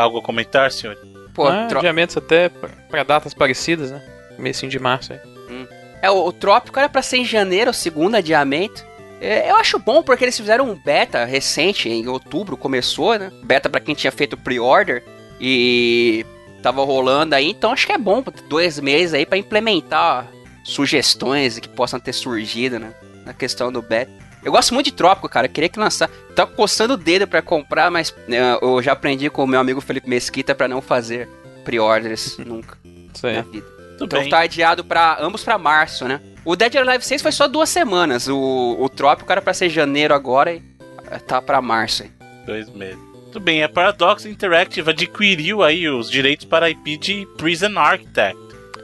Algo 0.00 0.18
a 0.18 0.22
comentar, 0.22 0.70
senhor? 0.70 0.96
Pô, 1.34 1.46
ah, 1.46 1.66
tro... 1.68 1.78
adiamentos 1.78 2.16
até 2.16 2.48
para 2.48 3.02
datas 3.02 3.34
parecidas, 3.34 3.90
né? 3.90 4.02
Comecinho 4.36 4.70
de 4.70 4.78
março 4.78 5.12
aí. 5.12 5.20
Hum. 5.50 5.66
É, 6.02 6.10
o, 6.10 6.26
o 6.26 6.32
Trópico 6.32 6.78
era 6.78 6.88
para 6.88 7.02
ser 7.02 7.18
em 7.18 7.24
janeiro, 7.24 7.70
o 7.70 7.74
segundo 7.74 8.16
adiamento. 8.16 8.84
É, 9.20 9.50
eu 9.50 9.56
acho 9.56 9.78
bom 9.78 10.02
porque 10.02 10.24
eles 10.24 10.36
fizeram 10.36 10.70
um 10.70 10.74
beta 10.74 11.24
recente, 11.24 11.88
em 11.88 12.06
outubro 12.06 12.56
começou, 12.56 13.18
né? 13.18 13.32
Beta 13.42 13.68
para 13.68 13.80
quem 13.80 13.94
tinha 13.94 14.12
feito 14.12 14.36
pre-order 14.36 15.02
e 15.40 16.24
tava 16.62 16.84
rolando 16.84 17.34
aí, 17.34 17.50
então 17.50 17.72
acho 17.72 17.86
que 17.86 17.92
é 17.92 17.98
bom 17.98 18.22
dois 18.48 18.80
meses 18.80 19.14
aí 19.14 19.24
para 19.24 19.38
implementar 19.38 20.28
sugestões 20.64 21.58
que 21.58 21.68
possam 21.68 21.98
ter 21.98 22.12
surgido 22.12 22.78
né, 22.78 22.92
na 23.24 23.32
questão 23.32 23.72
do 23.72 23.80
beta. 23.80 24.12
Eu 24.44 24.52
gosto 24.52 24.72
muito 24.74 24.86
de 24.86 24.92
Trópico, 24.92 25.28
cara. 25.28 25.46
Eu 25.46 25.50
queria 25.50 25.68
que 25.68 25.78
lançar. 25.78 26.08
Tá 26.34 26.46
coçando 26.46 26.94
o 26.94 26.96
dedo 26.96 27.26
para 27.26 27.42
comprar, 27.42 27.90
mas 27.90 28.14
né, 28.26 28.56
eu 28.60 28.82
já 28.82 28.92
aprendi 28.92 29.28
com 29.28 29.44
o 29.44 29.46
meu 29.46 29.60
amigo 29.60 29.80
Felipe 29.80 30.08
Mesquita 30.08 30.54
para 30.54 30.68
não 30.68 30.80
fazer 30.80 31.28
pre-orders 31.64 32.38
nunca 32.44 32.78
Isso 32.84 33.26
na 33.26 33.42
vida. 33.42 33.66
Tudo 33.98 34.06
então 34.06 34.20
bem. 34.20 34.30
tá 34.30 34.40
adiado 34.40 34.84
para 34.84 35.18
ambos 35.20 35.42
para 35.42 35.58
março, 35.58 36.06
né? 36.06 36.20
O 36.44 36.54
Dead 36.54 36.74
or 36.76 36.88
Alive 36.88 37.04
6 37.04 37.20
foi 37.20 37.32
só 37.32 37.48
duas 37.48 37.68
semanas. 37.68 38.28
O, 38.28 38.76
o 38.78 38.88
Trópico 38.88 39.30
era 39.30 39.42
para 39.42 39.52
ser 39.52 39.68
janeiro 39.68 40.14
agora 40.14 40.54
e 40.54 40.62
eh, 41.10 41.18
tá 41.18 41.42
para 41.42 41.60
março. 41.60 42.04
Aí. 42.04 42.10
Dois 42.46 42.70
meses. 42.70 42.98
Tudo 43.32 43.40
bem, 43.40 43.62
a 43.62 43.68
Paradox 43.68 44.24
Interactive 44.24 44.88
adquiriu 44.88 45.62
aí 45.62 45.88
os 45.88 46.08
direitos 46.08 46.46
para 46.46 46.66
a 46.66 46.70
IP 46.70 46.96
de 46.96 47.28
Prison 47.36 47.76
Architect. 47.76 48.38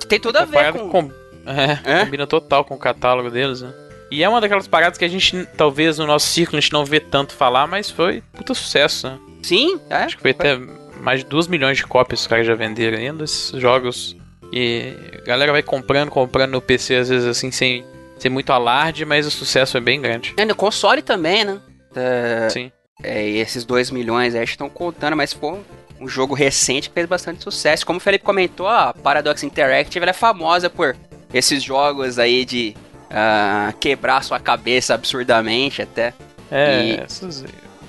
Tem 0.08 0.20
tudo 0.20 0.36
a 0.36 0.44
ver 0.44 0.72
com... 0.72 0.90
com 0.90 1.10
é, 1.46 2.00
é, 2.00 2.04
combina 2.04 2.26
total 2.26 2.64
com 2.64 2.74
o 2.74 2.78
catálogo 2.78 3.30
deles, 3.30 3.62
né? 3.62 3.72
E 4.10 4.22
é 4.22 4.28
uma 4.28 4.40
daquelas 4.40 4.68
paradas 4.68 4.98
que 4.98 5.04
a 5.04 5.08
gente, 5.08 5.46
talvez 5.56 5.98
no 5.98 6.06
nosso 6.06 6.26
círculo, 6.26 6.58
a 6.58 6.60
gente 6.60 6.72
não 6.72 6.84
vê 6.84 7.00
tanto 7.00 7.34
falar, 7.34 7.66
mas 7.66 7.90
foi 7.90 8.22
puta 8.32 8.54
sucesso, 8.54 9.08
né? 9.08 9.18
Sim, 9.42 9.80
é. 9.90 9.96
Acho 9.96 10.16
que 10.16 10.22
foi, 10.22 10.32
foi. 10.32 10.50
até 10.50 10.64
mais 11.00 11.20
de 11.20 11.26
2 11.26 11.48
milhões 11.48 11.76
de 11.76 11.84
cópias 11.84 12.20
que 12.20 12.24
os 12.24 12.26
caras 12.26 12.46
já 12.46 12.54
venderam 12.54 12.98
ainda, 12.98 13.24
esses 13.24 13.60
jogos. 13.60 14.16
E 14.52 14.94
a 15.22 15.26
galera 15.26 15.52
vai 15.52 15.62
comprando, 15.62 16.10
comprando 16.10 16.52
no 16.52 16.60
PC, 16.60 16.96
às 16.96 17.08
vezes 17.08 17.26
assim, 17.26 17.50
sem, 17.50 17.84
sem 18.18 18.30
muito 18.30 18.52
alarde, 18.52 19.04
mas 19.04 19.26
o 19.26 19.30
sucesso 19.30 19.76
é 19.76 19.80
bem 19.80 20.00
grande. 20.00 20.34
É, 20.36 20.44
no 20.44 20.54
console 20.54 21.02
também, 21.02 21.44
né? 21.44 21.60
É, 21.94 22.48
Sim. 22.50 22.72
É, 23.02 23.28
esses 23.28 23.64
2 23.64 23.90
milhões 23.90 24.34
aí 24.34 24.44
estão 24.44 24.68
contando, 24.70 25.16
mas 25.16 25.32
foi 25.32 25.58
um 26.00 26.08
jogo 26.08 26.34
recente 26.34 26.88
que 26.88 26.94
fez 26.94 27.06
bastante 27.06 27.42
sucesso. 27.42 27.84
Como 27.84 27.96
o 27.96 28.00
Felipe 28.00 28.24
comentou, 28.24 28.68
a 28.68 28.92
Paradox 28.94 29.42
Interactive 29.42 30.06
é 30.06 30.12
famosa 30.12 30.70
por 30.70 30.96
esses 31.32 31.62
jogos 31.62 32.18
aí 32.18 32.44
de 32.44 32.76
uh, 33.10 33.76
quebrar 33.78 34.22
sua 34.22 34.40
cabeça 34.40 34.94
absurdamente 34.94 35.82
até. 35.82 36.12
É, 36.50 36.84
e... 36.84 37.00
essas, 37.00 37.44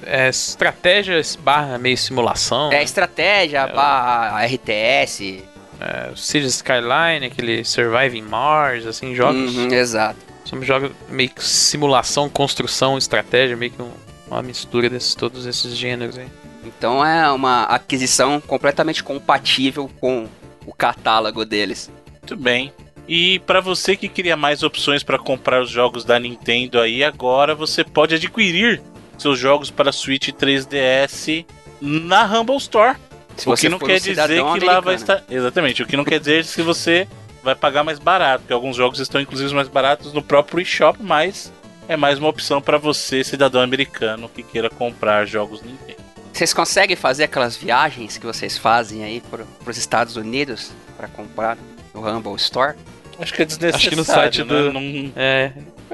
é 0.06 0.30
estratégia 0.30 1.20
barra 1.40 1.78
meio 1.78 1.98
simulação. 1.98 2.72
É, 2.72 2.78
né? 2.78 2.84
estratégia 2.84 3.60
é, 3.60 3.74
barra 3.74 4.46
RTS. 4.46 5.44
É, 5.80 6.12
Cities 6.16 6.56
Skyline, 6.56 7.26
aquele 7.26 7.66
Surviving 7.66 8.22
Mars, 8.22 8.86
assim, 8.86 9.14
jogos. 9.16 9.56
Uhum, 9.56 9.74
exato. 9.74 10.20
São 10.46 10.62
jogos 10.62 10.92
meio 11.10 11.30
que 11.30 11.44
simulação, 11.44 12.30
construção, 12.30 12.98
estratégia, 12.98 13.58
meio 13.58 13.72
que 13.72 13.82
um, 13.82 13.92
uma 14.28 14.42
mistura 14.42 14.90
desses 14.90 15.16
todos 15.16 15.46
esses 15.46 15.76
gêneros 15.76 16.18
aí. 16.18 16.28
Então 16.64 17.06
é 17.06 17.30
uma 17.32 17.64
aquisição 17.64 18.40
completamente 18.40 19.04
compatível 19.04 19.90
com 20.00 20.28
o 20.66 20.74
catálogo 20.74 21.46
deles. 21.46 21.92
Muito 22.12 22.36
bem. 22.38 22.72
E 23.08 23.40
para 23.40 23.62
você 23.62 23.96
que 23.96 24.08
queria 24.08 24.36
mais 24.36 24.64
opções 24.64 25.04
para 25.04 25.20
comprar 25.20 25.62
os 25.62 25.70
jogos 25.70 26.04
da 26.04 26.20
Nintendo 26.20 26.80
aí, 26.80 27.04
agora 27.04 27.54
você 27.54 27.84
pode 27.84 28.16
adquirir 28.16 28.82
seus 29.18 29.38
jogos 29.38 29.70
para 29.70 29.92
Switch 29.92 30.30
3DS 30.30 31.46
na 31.80 32.26
Humble 32.26 32.58
Store. 32.58 32.98
Se 33.38 33.50
o 33.50 33.56
que 33.56 33.70
não 33.70 33.80
quer 33.80 33.98
um 33.98 34.04
dizer 34.04 34.28
que 34.28 34.40
americano. 34.40 34.66
lá 34.66 34.80
vai 34.80 34.96
estar. 34.96 35.24
Exatamente, 35.30 35.84
o 35.84 35.86
que 35.86 35.98
não 35.98 36.06
quer 36.06 36.20
dizer 36.20 36.46
que 36.46 36.62
você 36.62 37.08
vai 37.44 37.54
pagar 37.54 37.84
mais 37.84 38.00
barato, 38.00 38.40
porque 38.40 38.54
alguns 38.54 38.76
jogos 38.76 39.00
estão 39.00 39.22
inclusive 39.22 39.54
mais 39.54 39.68
baratos 39.68 40.14
no 40.14 40.24
próprio 40.24 40.62
eShop, 40.62 40.98
mas 41.02 41.54
é 41.88 41.96
mais 41.96 42.18
uma 42.18 42.30
opção 42.30 42.60
para 42.60 42.78
você, 42.78 43.24
cidadão 43.24 43.62
americano, 43.62 44.28
que 44.28 44.42
queira 44.42 44.70
comprar 44.70 45.26
jogos 45.26 45.62
Nintendo. 45.62 46.00
Vocês 46.34 46.54
conseguem 46.54 46.96
fazer 46.96 47.26
aquelas 47.26 47.56
viagens 47.56 48.18
que 48.18 48.26
vocês 48.26 48.58
fazem 48.58 49.04
aí 49.04 49.22
para 49.22 49.46
os 49.66 49.78
Estados 49.78 50.16
Unidos 50.16 50.72
para 50.98 51.08
comprar 51.08 51.58
no 51.94 52.06
Humble 52.06 52.36
Store? 52.36 52.76
Acho 53.20 53.34
que 53.34 53.42
é 53.42 53.46
desnecessário. 53.46 53.76
Acho 53.76 53.90
que 53.90 53.96
no 53.96 54.04
site 54.04 54.40
né? 54.40 54.46
do. 54.46 54.74
Não... 54.74 55.12
É. 55.16 55.52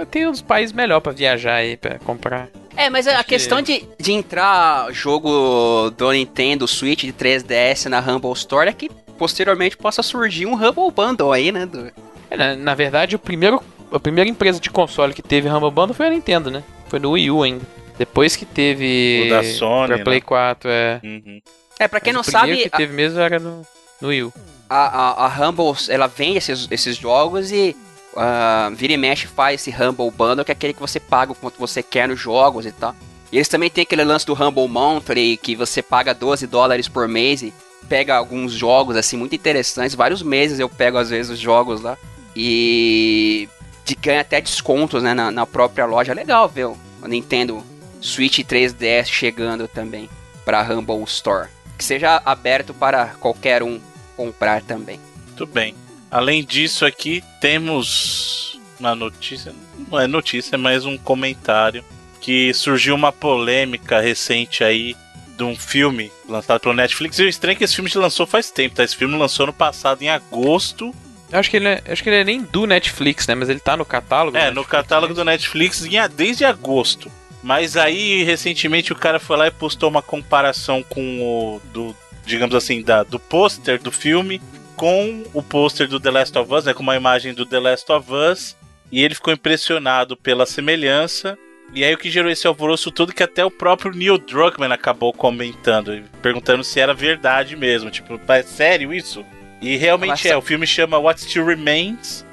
Tem 0.10 0.28
uns 0.28 0.42
países 0.42 0.74
melhor 0.74 1.00
para 1.02 1.12
viajar 1.12 1.56
aí, 1.56 1.78
pra 1.78 2.00
comprar. 2.00 2.48
É, 2.76 2.90
mas 2.90 3.08
a 3.08 3.24
questão 3.24 3.62
de, 3.62 3.84
de 4.00 4.14
entrar 4.14 4.92
jogo 4.94 5.92
do 5.92 6.12
Nintendo 6.12 6.68
Switch 6.68 7.04
de 7.04 7.14
3DS 7.14 7.88
na 7.88 8.00
Humble 8.00 8.32
Store 8.34 8.70
é 8.70 8.74
que 8.74 8.90
posteriormente 9.18 9.78
possa 9.78 10.02
surgir 10.02 10.46
um 10.46 10.56
Humble 10.56 10.92
Bundle 10.92 11.32
aí, 11.32 11.52
né? 11.52 11.66
Do... 11.66 11.92
É, 12.30 12.38
na, 12.38 12.56
na, 12.56 12.74
verdade, 12.74 13.16
o 13.16 13.20
primeiro, 13.20 13.62
a 13.92 14.00
primeira 14.00 14.30
empresa 14.30 14.60
de 14.60 14.70
console 14.70 15.14
que 15.14 15.22
teve 15.22 15.50
Humble 15.50 15.72
Bundle 15.72 15.94
foi 15.94 16.08
a 16.08 16.10
Nintendo, 16.10 16.50
né? 16.50 16.64
Foi 16.88 17.00
no 17.00 17.12
Wii 17.12 17.32
U 17.32 17.44
ainda. 17.44 17.66
Depois 17.98 18.36
que 18.36 18.46
teve. 18.46 19.24
O 19.26 19.30
da 19.30 19.44
Sony. 19.44 19.88
Pra 19.88 20.04
Play 20.04 20.20
né? 20.20 20.26
4, 20.26 20.70
é. 20.70 21.00
Uhum. 21.04 21.42
É, 21.78 21.88
pra 21.88 22.00
quem 22.00 22.14
mas 22.14 22.26
não 22.26 22.32
sabe. 22.32 22.54
O 22.54 22.58
que 22.58 22.70
a... 22.72 22.78
teve 22.78 22.94
mesmo 22.94 23.20
era 23.20 23.38
no, 23.38 23.68
no 24.02 24.08
Wii 24.08 24.24
U 24.24 24.34
a, 24.72 25.26
a, 25.26 25.26
a 25.26 25.28
Humble, 25.28 25.74
ela 25.90 26.08
vende 26.08 26.38
esses, 26.38 26.66
esses 26.72 26.96
jogos 26.96 27.52
e 27.52 27.76
uh, 28.14 28.74
vira 28.74 28.94
e 28.94 28.98
mexe 28.98 29.28
faz 29.28 29.60
esse 29.60 29.70
Humble 29.70 30.10
Bundle, 30.10 30.46
que 30.46 30.52
é 30.52 30.54
aquele 30.54 30.74
que 30.74 30.80
você 30.80 30.98
paga 30.98 31.34
o 31.34 31.36
quanto 31.36 31.60
você 31.60 31.84
quer 31.84 32.08
nos 32.08 32.18
jogos 32.18 32.66
e 32.66 32.72
tal. 32.72 32.96
E 33.34 33.38
eles 33.38 33.50
também 33.50 33.70
têm 33.70 33.82
aquele 33.82 34.06
lance 34.06 34.26
do 34.26 34.34
Humble 34.34 34.70
Monthly, 34.70 35.36
que 35.36 35.58
você 35.58 35.82
paga 35.82 36.14
12 36.14 36.48
dólares 36.48 36.88
por 36.88 37.06
mês 37.10 37.42
e 37.42 37.54
pega 37.90 38.16
alguns 38.16 38.54
jogos, 38.54 38.96
assim, 38.96 39.18
muito 39.18 39.36
interessantes. 39.36 39.94
Vários 39.94 40.24
meses 40.24 40.58
eu 40.58 40.70
pego, 40.70 40.98
às 40.98 41.10
vezes, 41.10 41.34
os 41.34 41.40
jogos 41.40 41.82
lá. 41.82 41.98
E 42.34 43.50
de 43.84 43.94
ganha 43.96 44.22
até 44.22 44.40
descontos, 44.40 45.04
né, 45.04 45.14
na, 45.14 45.32
na 45.32 45.46
própria 45.46 45.86
loja. 45.86 46.14
Legal 46.14 46.48
ver 46.48 46.68
o 46.68 46.78
Nintendo 47.06 47.62
Switch 48.00 48.40
3DS 48.40 49.08
chegando 49.08 49.68
também 49.68 50.10
para 50.46 50.62
Humble 50.62 51.04
Store. 51.04 51.50
Que 51.78 51.84
seja 51.84 52.22
aberto 52.26 52.74
para 52.74 53.08
qualquer 53.20 53.64
um 53.64 53.80
comprar 54.22 54.62
também. 54.62 55.00
Muito 55.28 55.46
bem. 55.48 55.74
Além 56.12 56.44
disso, 56.44 56.86
aqui 56.86 57.24
temos 57.40 58.60
uma 58.80 58.94
notícia. 58.94 59.54
Não 59.90 60.00
é 60.00 60.06
notícia, 60.06 60.56
é 60.56 60.58
mais 60.58 60.86
um 60.86 60.98
comentário. 60.98 61.84
Que 62.20 62.54
surgiu 62.54 62.94
uma 62.94 63.12
polêmica 63.12 64.00
recente 64.00 64.64
aí 64.64 64.96
de 65.36 65.44
um 65.44 65.56
filme 65.56 66.12
lançado 66.30 66.60
pelo 66.60 66.76
Netflix. 66.76 67.18
E 67.18 67.24
o 67.24 67.30
estranho 67.30 67.54
é 67.54 67.56
que 67.56 67.64
esse 67.64 67.74
filme 67.74 67.90
se 67.90 67.98
lançou 67.98 68.28
faz 68.28 68.52
tempo, 68.52 68.76
tá? 68.76 68.84
Esse 68.84 68.96
filme 68.96 69.18
lançou 69.18 69.48
no 69.48 69.54
passado, 69.54 70.04
em 70.04 70.10
agosto. 70.10 70.94
Eu 71.32 71.40
acho 71.40 71.50
que 71.50 71.58
ele 71.58 71.68
é, 71.68 71.82
acho 71.88 72.04
que 72.04 72.10
ele 72.10 72.18
é 72.18 72.24
nem 72.24 72.44
do 72.44 72.68
Netflix, 72.68 73.26
né? 73.26 73.34
Mas 73.34 73.50
ele 73.50 73.60
tá 73.60 73.76
no 73.76 73.86
catálogo. 73.86 74.38
É, 74.38 74.52
no 74.52 74.64
catálogo 74.64 75.16
do 75.16 75.26
Netflix 75.26 75.84
desde 76.16 76.46
agosto. 76.46 77.12
Mas 77.42 77.76
aí, 77.76 78.22
recentemente, 78.24 78.94
o 78.94 78.96
cara 78.96 79.20
foi 79.20 79.36
lá 79.36 79.48
e 79.48 79.52
postou 79.52 79.90
uma 79.90 80.04
comparação 80.04 80.84
com 80.84 81.22
o. 81.22 81.62
Do, 81.74 81.96
digamos 82.26 82.56
assim, 82.56 82.82
da, 82.82 83.04
do 83.04 83.20
pôster 83.20 83.82
do 83.82 83.92
filme 83.92 84.42
com 84.76 85.24
o 85.34 85.44
pôster 85.44 85.88
do 85.88 86.00
The 86.00 86.10
Last 86.10 86.38
of 86.38 86.54
Us, 86.54 86.66
né? 86.66 86.74
Com 86.74 86.82
uma 86.82 86.96
imagem 86.96 87.34
do 87.34 87.46
The 87.46 87.60
Last 87.60 87.92
of 87.92 88.12
Us. 88.12 88.56
E 88.92 89.04
ele 89.04 89.16
ficou 89.16 89.34
impressionado 89.34 90.18
pela 90.18 90.46
semelhança. 90.46 91.38
E 91.74 91.84
aí 91.84 91.94
o 91.94 91.98
que 91.98 92.10
gerou 92.10 92.30
esse 92.30 92.48
alvoroço 92.48 92.92
todo 92.92 93.14
que 93.14 93.24
até 93.24 93.46
o 93.46 93.52
próprio 93.52 93.94
Neil 93.94 94.18
Druckmann 94.18 94.74
acabou 94.74 95.14
comentando, 95.14 96.04
perguntando 96.22 96.64
se 96.64 96.80
era 96.80 96.94
verdade 96.94 97.56
mesmo. 97.56 97.90
Tipo, 97.90 98.20
é 98.28 98.44
sério 98.44 98.94
isso? 98.94 99.24
E 99.62 99.78
realmente 99.78 100.28
é, 100.28 100.36
o 100.36 100.42
filme 100.42 100.66
chama 100.66 100.98
What 100.98 101.22
Still 101.22 101.46
Remains. 101.46 102.26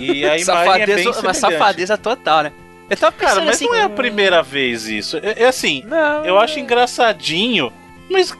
E 0.00 0.24
a 0.24 0.36
imagem 0.40 0.82
é 0.82 0.86
bem 0.86 1.08
Uma 1.08 1.34
safadeza 1.34 1.98
total, 1.98 2.44
né? 2.44 2.52
Eu 2.88 2.96
tava 2.96 3.12
pensando 3.12 3.34
Cara, 3.34 3.46
mas 3.46 3.56
assim, 3.56 3.66
não 3.66 3.74
é 3.76 3.82
a 3.82 3.88
primeira 3.88 4.42
vez 4.42 4.88
isso. 4.88 5.18
É, 5.18 5.44
é 5.44 5.46
assim, 5.46 5.84
não, 5.86 6.24
eu 6.24 6.38
acho 6.38 6.58
engraçadinho, 6.58 7.72
mas. 8.10 8.36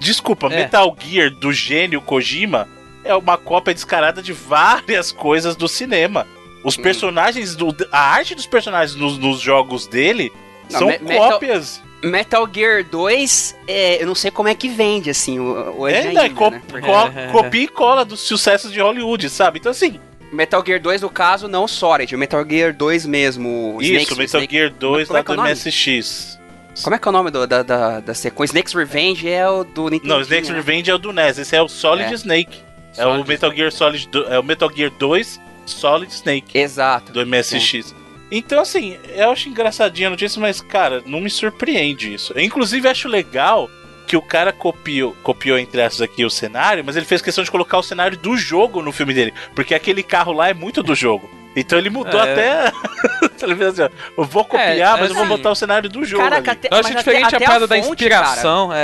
Desculpa, 0.00 0.46
é. 0.48 0.56
Metal 0.56 0.96
Gear 0.98 1.30
do 1.30 1.52
gênio 1.52 2.00
Kojima 2.00 2.66
é 3.04 3.14
uma 3.14 3.38
cópia 3.38 3.72
descarada 3.72 4.22
de 4.22 4.32
várias 4.32 5.12
coisas 5.12 5.54
do 5.54 5.68
cinema. 5.68 6.26
Os 6.64 6.76
hum. 6.76 6.82
personagens, 6.82 7.54
do, 7.54 7.74
a 7.92 8.00
arte 8.00 8.34
dos 8.34 8.46
personagens 8.46 8.94
nos, 8.94 9.16
nos 9.16 9.40
jogos 9.40 9.86
dele 9.86 10.32
não, 10.70 10.78
são 10.78 10.88
me, 10.88 11.16
cópias. 11.16 11.82
Metal, 12.02 12.10
Metal 12.10 12.48
Gear 12.52 12.84
2, 12.84 13.56
é, 13.68 14.02
eu 14.02 14.06
não 14.06 14.14
sei 14.14 14.30
como 14.30 14.48
é 14.48 14.54
que 14.54 14.68
vende, 14.68 15.10
assim, 15.10 15.38
hoje 15.38 15.96
é, 15.96 16.08
ainda, 16.08 16.30
co 16.30 16.50
né? 16.50 16.62
co 16.80 17.32
copia 17.32 17.62
e 17.62 17.68
cola 17.68 18.04
dos 18.04 18.20
sucessos 18.20 18.72
de 18.72 18.80
Hollywood, 18.80 19.28
sabe? 19.28 19.58
Então, 19.58 19.70
assim, 19.70 20.00
Metal 20.32 20.62
Gear 20.64 20.80
2, 20.80 21.02
no 21.02 21.10
caso, 21.10 21.48
não 21.48 21.66
Solid, 21.66 22.14
o 22.14 22.18
Metal 22.18 22.44
Gear 22.48 22.74
2 22.74 23.06
mesmo. 23.06 23.78
Isso, 23.80 23.92
Snakes, 23.92 24.16
Metal 24.16 24.40
Snake... 24.40 24.54
Gear 24.54 24.70
2 24.70 25.08
lá 25.08 25.18
é, 25.18 25.20
é 25.20 25.24
do 25.24 25.46
é 25.46 25.50
MSX. 25.50 26.39
Como 26.82 26.96
é 26.96 26.98
que 26.98 27.06
é 27.06 27.10
o 27.10 27.12
nome 27.12 27.30
do, 27.30 27.46
da, 27.46 27.62
da, 27.62 28.00
da 28.00 28.14
sequência? 28.14 28.52
Snake's 28.52 28.74
Revenge 28.74 29.28
é 29.28 29.48
o 29.48 29.64
do 29.64 29.88
Nintendo. 29.88 30.14
Não, 30.14 30.20
Snake's 30.20 30.48
né? 30.48 30.56
Revenge 30.56 30.90
é 30.90 30.94
o 30.94 30.98
do 30.98 31.12
NES, 31.12 31.38
esse 31.38 31.56
é 31.56 31.62
o 31.62 31.68
Solid 31.68 32.10
é. 32.10 32.14
Snake. 32.14 32.58
É 32.96 33.02
Solid. 33.02 33.22
o 33.22 33.26
Metal 33.26 33.54
Gear 33.54 33.72
Solid 33.72 34.08
do, 34.08 34.24
é 34.24 34.38
o 34.38 34.42
Metal 34.42 34.70
Gear 34.74 34.90
2 34.98 35.40
Solid 35.66 36.12
Snake. 36.12 36.58
Exato. 36.58 37.12
Do 37.12 37.24
MSX. 37.24 37.94
Então, 38.30 38.60
assim, 38.60 38.96
eu 39.08 39.30
acho 39.30 39.48
engraçadinha 39.48 40.08
a 40.08 40.10
notícia, 40.10 40.40
mas, 40.40 40.60
cara, 40.60 41.02
não 41.04 41.20
me 41.20 41.30
surpreende 41.30 42.14
isso. 42.14 42.32
Eu, 42.34 42.42
inclusive, 42.42 42.88
acho 42.88 43.08
legal 43.08 43.68
que 44.06 44.16
o 44.16 44.22
cara 44.22 44.52
copiou, 44.52 45.16
copiou 45.22 45.58
entre 45.58 45.80
essas 45.80 46.00
aqui 46.00 46.24
o 46.24 46.30
cenário, 46.30 46.84
mas 46.84 46.96
ele 46.96 47.06
fez 47.06 47.22
questão 47.22 47.44
de 47.44 47.50
colocar 47.50 47.78
o 47.78 47.82
cenário 47.82 48.16
do 48.16 48.36
jogo 48.36 48.82
no 48.82 48.90
filme 48.90 49.14
dele, 49.14 49.32
porque 49.54 49.74
aquele 49.74 50.02
carro 50.02 50.32
lá 50.32 50.48
é 50.48 50.54
muito 50.54 50.82
do 50.82 50.94
jogo. 50.94 51.30
Então 51.56 51.78
ele 51.78 51.90
mudou 51.90 52.20
é. 52.20 52.32
até. 52.32 52.72
fez 53.56 53.62
assim, 53.62 53.82
ó, 53.82 53.90
eu 54.18 54.24
vou 54.24 54.44
copiar, 54.44 54.70
é, 54.70 55.00
mas 55.00 55.02
assim, 55.02 55.10
eu 55.10 55.14
vou 55.14 55.24
assim, 55.24 55.28
botar 55.28 55.50
o 55.50 55.54
cenário 55.54 55.88
do 55.88 56.04
jogo. 56.04 56.22
Caraca, 56.22 56.52
até, 56.52 56.68
eu 56.70 56.76
acho 56.78 56.94
diferente 56.94 57.34
até, 57.34 57.44
a 57.44 57.48
parada 57.48 57.66
da 57.66 57.78
inspiração. 57.78 58.68
Cara. 58.68 58.78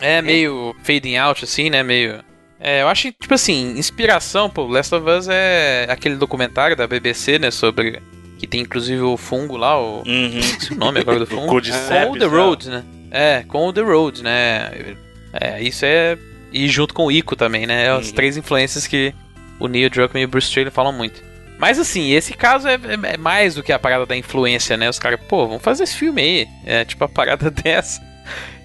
É, 0.00 0.18
é 0.18 0.22
meio 0.22 0.76
fading 0.82 1.16
out, 1.16 1.44
assim, 1.44 1.70
né? 1.70 1.82
Meio. 1.82 2.22
É, 2.60 2.82
eu 2.82 2.88
acho, 2.88 3.12
tipo 3.12 3.34
assim, 3.34 3.78
inspiração, 3.78 4.50
pô, 4.50 4.66
Last 4.66 4.94
of 4.94 5.08
Us 5.08 5.28
é 5.28 5.86
aquele 5.88 6.16
documentário 6.16 6.74
da 6.74 6.86
BBC, 6.86 7.38
né, 7.38 7.52
sobre... 7.52 8.02
Que 8.36 8.48
tem 8.48 8.62
inclusive 8.62 9.00
o 9.00 9.16
fungo 9.16 9.56
lá, 9.56 9.80
o... 9.80 10.02
Uhum. 10.04 10.38
Esse 10.38 10.72
o 10.72 10.76
nome 10.76 10.98
agora 11.00 11.20
do 11.20 11.26
fungo. 11.28 11.44
o 11.44 11.48
Cordyceps, 11.48 12.08
Com 12.08 12.18
The 12.18 12.24
Road, 12.24 12.68
né? 12.68 12.84
É, 13.10 13.44
com 13.46 13.66
o 13.66 13.72
The 13.72 13.80
Road, 13.80 14.22
né? 14.22 14.96
É, 15.32 15.62
isso 15.62 15.84
é. 15.84 16.18
E 16.52 16.68
junto 16.68 16.94
com 16.94 17.06
o 17.06 17.12
Ico 17.12 17.36
também, 17.36 17.66
né? 17.66 17.86
É 17.86 17.90
as 17.90 18.08
uhum. 18.08 18.14
três 18.14 18.36
influências 18.36 18.86
que 18.86 19.14
o 19.60 19.68
Neil 19.68 19.90
Druckmann 19.90 20.22
e 20.22 20.24
o 20.24 20.28
Bruce 20.28 20.48
Straley 20.48 20.70
falam 20.70 20.92
muito. 20.92 21.22
Mas 21.58 21.78
assim, 21.78 22.12
esse 22.12 22.34
caso 22.34 22.68
é, 22.68 22.74
é, 22.74 23.14
é, 23.14 23.16
mais 23.16 23.54
do 23.56 23.62
que 23.62 23.72
a 23.72 23.78
parada 23.78 24.06
da 24.06 24.16
influência, 24.16 24.76
né? 24.76 24.88
Os 24.88 24.98
caras, 24.98 25.20
pô, 25.28 25.46
vamos 25.46 25.62
fazer 25.62 25.84
esse 25.84 25.96
filme 25.96 26.22
aí. 26.22 26.48
É 26.64 26.84
tipo 26.84 27.04
a 27.04 27.08
parada 27.08 27.50
dessa. 27.50 28.00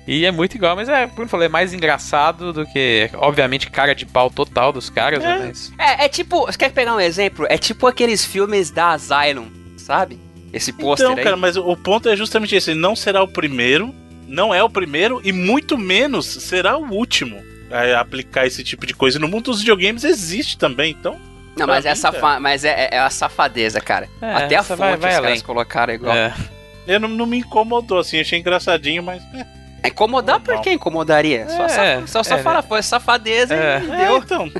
E 0.05 0.25
é 0.25 0.31
muito 0.31 0.55
igual, 0.55 0.75
mas 0.75 0.89
é, 0.89 1.07
como 1.07 1.23
eu 1.23 1.29
falei, 1.29 1.45
é 1.47 1.49
mais 1.49 1.73
engraçado 1.73 2.51
do 2.51 2.65
que, 2.65 3.09
obviamente, 3.13 3.69
cara 3.71 3.95
de 3.95 4.05
pau 4.05 4.29
total 4.29 4.73
dos 4.73 4.89
caras, 4.89 5.23
é. 5.23 5.27
Né? 5.27 5.45
Mas... 5.47 5.71
É, 5.77 6.05
é 6.05 6.09
tipo, 6.09 6.45
você 6.45 6.57
quer 6.57 6.71
pegar 6.71 6.93
um 6.95 6.99
exemplo? 6.99 7.45
É 7.49 7.57
tipo 7.57 7.87
aqueles 7.87 8.25
filmes 8.25 8.69
da 8.69 8.89
Asylum, 8.89 9.47
sabe? 9.77 10.19
Esse 10.51 10.71
pôster 10.73 11.07
então, 11.07 11.17
aí. 11.17 11.23
cara, 11.23 11.37
mas 11.37 11.55
o 11.57 11.75
ponto 11.75 12.09
é 12.09 12.15
justamente 12.15 12.53
esse, 12.53 12.75
não 12.75 12.95
será 12.95 13.23
o 13.23 13.27
primeiro, 13.27 13.95
não 14.27 14.53
é 14.53 14.61
o 14.61 14.69
primeiro 14.69 15.21
e 15.23 15.31
muito 15.31 15.77
menos 15.77 16.25
será 16.25 16.77
o 16.77 16.91
último 16.91 17.41
a 17.71 17.99
aplicar 17.99 18.45
esse 18.45 18.63
tipo 18.63 18.85
de 18.85 18.93
coisa. 18.93 19.17
E 19.17 19.21
no 19.21 19.27
mundo 19.27 19.45
dos 19.45 19.59
videogames 19.59 20.03
existe 20.03 20.57
também, 20.57 20.91
então. 20.91 21.19
Não, 21.57 21.67
mas, 21.67 21.85
é, 21.85 21.93
safa 21.93 22.39
mas 22.39 22.65
é, 22.65 22.69
é, 22.69 22.95
é 22.95 22.99
a 22.99 23.09
safadeza, 23.09 23.79
cara. 23.79 24.09
É, 24.21 24.33
Até 24.33 24.55
a 24.55 24.63
fonte 24.63 24.79
vai, 24.79 24.97
vai 24.97 25.13
os 25.15 25.19
caras 25.19 25.41
colocaram 25.41 25.93
igual. 25.93 26.15
É. 26.15 26.33
Eu 26.87 26.99
não, 26.99 27.07
não, 27.07 27.25
me 27.25 27.37
incomodou, 27.37 27.99
assim, 27.99 28.19
achei 28.19 28.39
engraçadinho, 28.39 29.03
mas. 29.03 29.21
É. 29.83 29.87
Incomodar 29.87 30.39
por 30.39 30.61
que 30.61 30.71
incomodaria? 30.71 31.47
Só, 31.49 31.65
é, 31.65 32.07
só, 32.07 32.23
só 32.23 32.37
é. 32.37 32.41
fala, 32.41 32.61
foi 32.63 32.81
safadeza 32.81 33.53
é. 33.53 33.81
e 33.83 33.87
deu. 33.87 34.15
É, 34.15 34.17
então. 34.17 34.51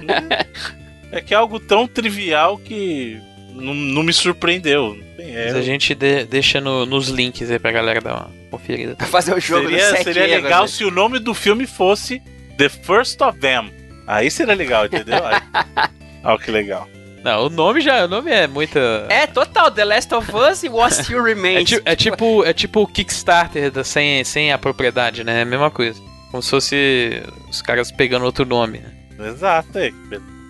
é 1.12 1.22
que 1.22 1.34
é 1.34 1.38
algo 1.38 1.60
tão 1.60 1.88
trivial 1.88 2.58
que 2.58 3.22
não, 3.54 3.74
não 3.74 4.04
me 4.04 4.12
surpreendeu. 4.12 4.98
É, 5.18 5.46
Mas 5.46 5.56
a 5.56 5.62
gente 5.62 5.96
de, 5.96 6.26
deixa 6.26 6.60
no, 6.60 6.86
nos 6.86 7.08
links 7.08 7.50
aí 7.50 7.58
pra 7.58 7.72
galera 7.72 8.02
dar 8.02 8.16
uma 8.16 8.32
conferida. 8.52 8.96
Pra 8.96 9.08
fazer 9.08 9.34
o 9.34 9.40
jogo 9.40 9.70
Seria, 9.70 10.04
seria 10.04 10.26
legal 10.26 10.68
se 10.68 10.84
o 10.84 10.92
nome 10.92 11.20
do 11.20 11.34
filme 11.34 11.66
fosse 11.66 12.22
The 12.58 12.70
First 12.70 13.22
of 13.22 13.40
Them. 13.40 13.72
Aí 14.06 14.30
seria 14.30 14.56
legal, 14.56 14.86
entendeu? 14.86 15.20
Olha 16.24 16.38
que 16.38 16.52
legal. 16.52 16.88
Não, 17.24 17.46
o 17.46 17.50
nome 17.50 17.80
já, 17.80 18.04
o 18.04 18.08
nome 18.08 18.30
é 18.30 18.48
muito. 18.48 18.78
É 19.08 19.26
total, 19.26 19.72
The 19.72 19.86
Last 19.86 20.14
of 20.14 20.30
Us 20.36 20.64
e 20.64 20.70
What 20.70 20.94
Still 20.94 21.24
Remains. 21.24 21.72
É, 21.72 21.82
é 21.86 21.96
tipo, 21.96 22.44
é 22.44 22.54
tipo 22.54 22.82
o 22.82 22.88
Kickstarter 22.88 23.72
da, 23.72 23.84
sem, 23.84 24.24
sem 24.26 24.52
a 24.52 24.58
propriedade, 24.58 25.24
né? 25.24 25.40
É 25.40 25.42
a 25.44 25.46
mesma 25.46 25.72
coisa. 25.72 26.02
Como 26.30 26.44
se 26.44 26.50
fosse 26.50 27.24
os 27.50 27.62
caras 27.62 27.92
pegando 27.92 28.26
outro 28.26 28.46
nome, 28.46 28.80
né? 28.80 29.30
Exato, 29.30 29.78
é. 29.78 29.92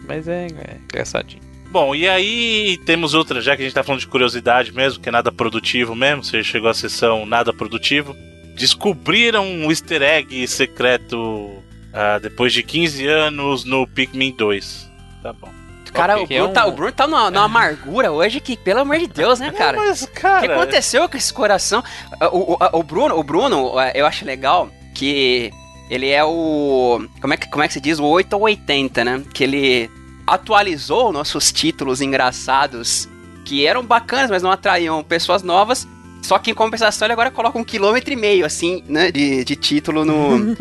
Mas 0.08 0.28
é, 0.28 0.48
é 0.48 0.78
engraçadinho. 0.84 1.44
Bom, 1.70 1.94
e 1.94 2.08
aí 2.08 2.78
temos 2.86 3.14
outra, 3.14 3.42
já 3.42 3.56
que 3.56 3.62
a 3.62 3.66
gente 3.66 3.74
tá 3.74 3.84
falando 3.84 4.02
de 4.02 4.08
curiosidade 4.08 4.72
mesmo, 4.72 5.02
que 5.02 5.10
é 5.10 5.12
nada 5.12 5.32
produtivo 5.32 5.96
mesmo, 5.96 6.24
você 6.24 6.44
chegou 6.44 6.70
à 6.70 6.74
sessão 6.74 7.26
nada 7.26 7.54
produtivo. 7.54 8.16
Descobriram 8.56 9.46
um 9.46 9.70
easter 9.70 10.02
egg 10.02 10.48
secreto 10.48 11.18
uh, 11.18 12.20
depois 12.22 12.54
de 12.54 12.64
15 12.64 13.08
anos 13.08 13.64
no 13.64 13.88
Pikmin 13.88 14.36
2. 14.36 14.92
Tá 15.22 15.34
bom. 15.34 15.63
Cara, 15.94 16.20
o 16.20 16.26
Bruno, 16.26 16.46
é 16.46 16.50
um... 16.50 16.54
tá, 16.54 16.66
o 16.66 16.72
Bruno 16.72 16.92
tá 16.92 17.08
numa, 17.08 17.30
numa, 17.30 17.46
amargura 17.46 18.12
hoje 18.12 18.40
que, 18.40 18.58
pelo 18.58 18.82
amor 18.82 18.98
de 18.98 19.08
Deus, 19.08 19.40
né, 19.40 19.52
cara? 19.52 19.78
Não, 19.78 19.86
mas, 19.86 20.06
cara... 20.08 20.38
O 20.38 20.42
que 20.42 20.52
aconteceu 20.52 21.08
com 21.08 21.16
esse 21.16 21.34
coração? 21.34 21.84
O, 22.32 22.54
o, 22.54 22.58
o, 22.80 22.84
Bruno, 22.84 23.18
o 23.18 23.24
Bruno, 23.24 23.74
eu 23.94 24.06
acho 24.06 24.26
legal 24.26 24.70
que 24.96 25.52
ele 25.90 26.10
é 26.10 26.24
o. 26.24 27.06
Como 27.22 27.34
é 27.34 27.38
que, 27.38 27.48
como 27.50 27.64
é 27.64 27.68
que 27.68 27.74
se 27.74 27.82
diz? 27.82 28.00
O 28.00 28.06
8 28.06 28.34
ou 28.34 28.42
80, 28.44 29.06
né? 29.06 29.24
Que 29.34 29.44
ele 29.44 29.92
atualizou 30.26 31.12
nossos 31.12 31.52
títulos 31.52 32.02
engraçados 32.02 33.08
que 33.46 33.66
eram 33.66 33.84
bacanas, 33.84 34.32
mas 34.32 34.42
não 34.42 34.52
atraíam 34.52 35.04
pessoas 35.04 35.44
novas. 35.44 35.88
Só 36.22 36.40
que 36.40 36.50
em 36.50 36.54
compensação 36.54 37.06
ele 37.06 37.14
agora 37.14 37.30
coloca 37.30 37.60
um 37.60 37.64
quilômetro 37.66 38.14
e 38.14 38.16
meio, 38.16 38.46
assim, 38.46 38.82
né, 38.88 39.12
de, 39.12 39.44
de 39.44 39.56
título 39.58 40.06
no, 40.06 40.38
no, 40.40 40.56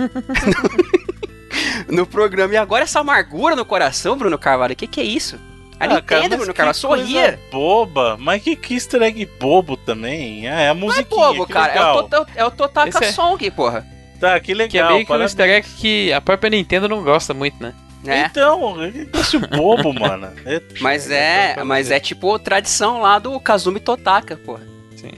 no, 1.89 2.07
programa. 2.07 2.55
E 2.55 2.57
agora 2.57 2.85
essa 2.85 3.01
amargura 3.01 3.57
no 3.57 3.65
coração, 3.65 4.17
Bruno 4.17 4.39
Carvalho, 4.39 4.73
o 4.73 4.77
que, 4.77 4.87
que 4.87 5.01
é 5.01 5.05
isso? 5.05 5.37
A 5.79 5.85
ah, 5.85 5.89
Nintendo, 5.89 6.07
cara, 6.07 6.37
Bruno 6.37 6.55
Carvalho, 6.55 6.77
sorria. 6.77 7.41
boba, 7.51 8.17
mas 8.19 8.43
que, 8.43 8.55
que 8.55 8.75
easter 8.75 9.03
egg 9.03 9.27
bobo 9.41 9.77
também. 9.77 10.47
Ah, 10.49 10.61
é 10.61 10.69
a 10.69 10.75
musiquinha, 10.75 11.07
Não 11.11 11.25
é 11.25 11.35
bobo, 11.35 11.47
cara, 11.47 11.73
legal. 11.73 11.89
é 11.89 11.99
o, 11.99 12.03
Tota, 12.03 12.33
é 12.37 12.45
o 12.45 12.51
Totaka 12.51 13.05
é... 13.05 13.13
Song, 13.13 13.51
porra. 13.51 13.87
Tá, 14.21 14.39
que 14.39 14.55
legal. 14.55 14.71
Que 14.71 14.79
é 14.79 14.89
meio 14.89 15.07
que 15.07 15.13
um 15.13 15.23
easter 15.23 15.49
egg 15.49 15.67
que 15.79 16.13
a 16.13 16.21
própria 16.21 16.51
Nintendo 16.51 16.89
não 16.89 17.03
gosta 17.03 17.35
muito, 17.35 17.61
né? 17.61 17.75
É. 18.07 18.27
Então, 18.27 18.77
esse 19.15 19.39
bobo, 19.39 19.93
mano. 19.93 20.29
É, 20.45 20.61
mas 20.81 21.11
é, 21.11 21.63
mas 21.65 21.91
é 21.91 22.01
tipo 22.01 22.37
tradição 22.39 23.01
lá 23.01 23.19
do 23.19 23.39
Kazumi 23.39 23.79
Totaka, 23.79 24.37
porra. 24.37 24.63
Sim. 24.97 25.13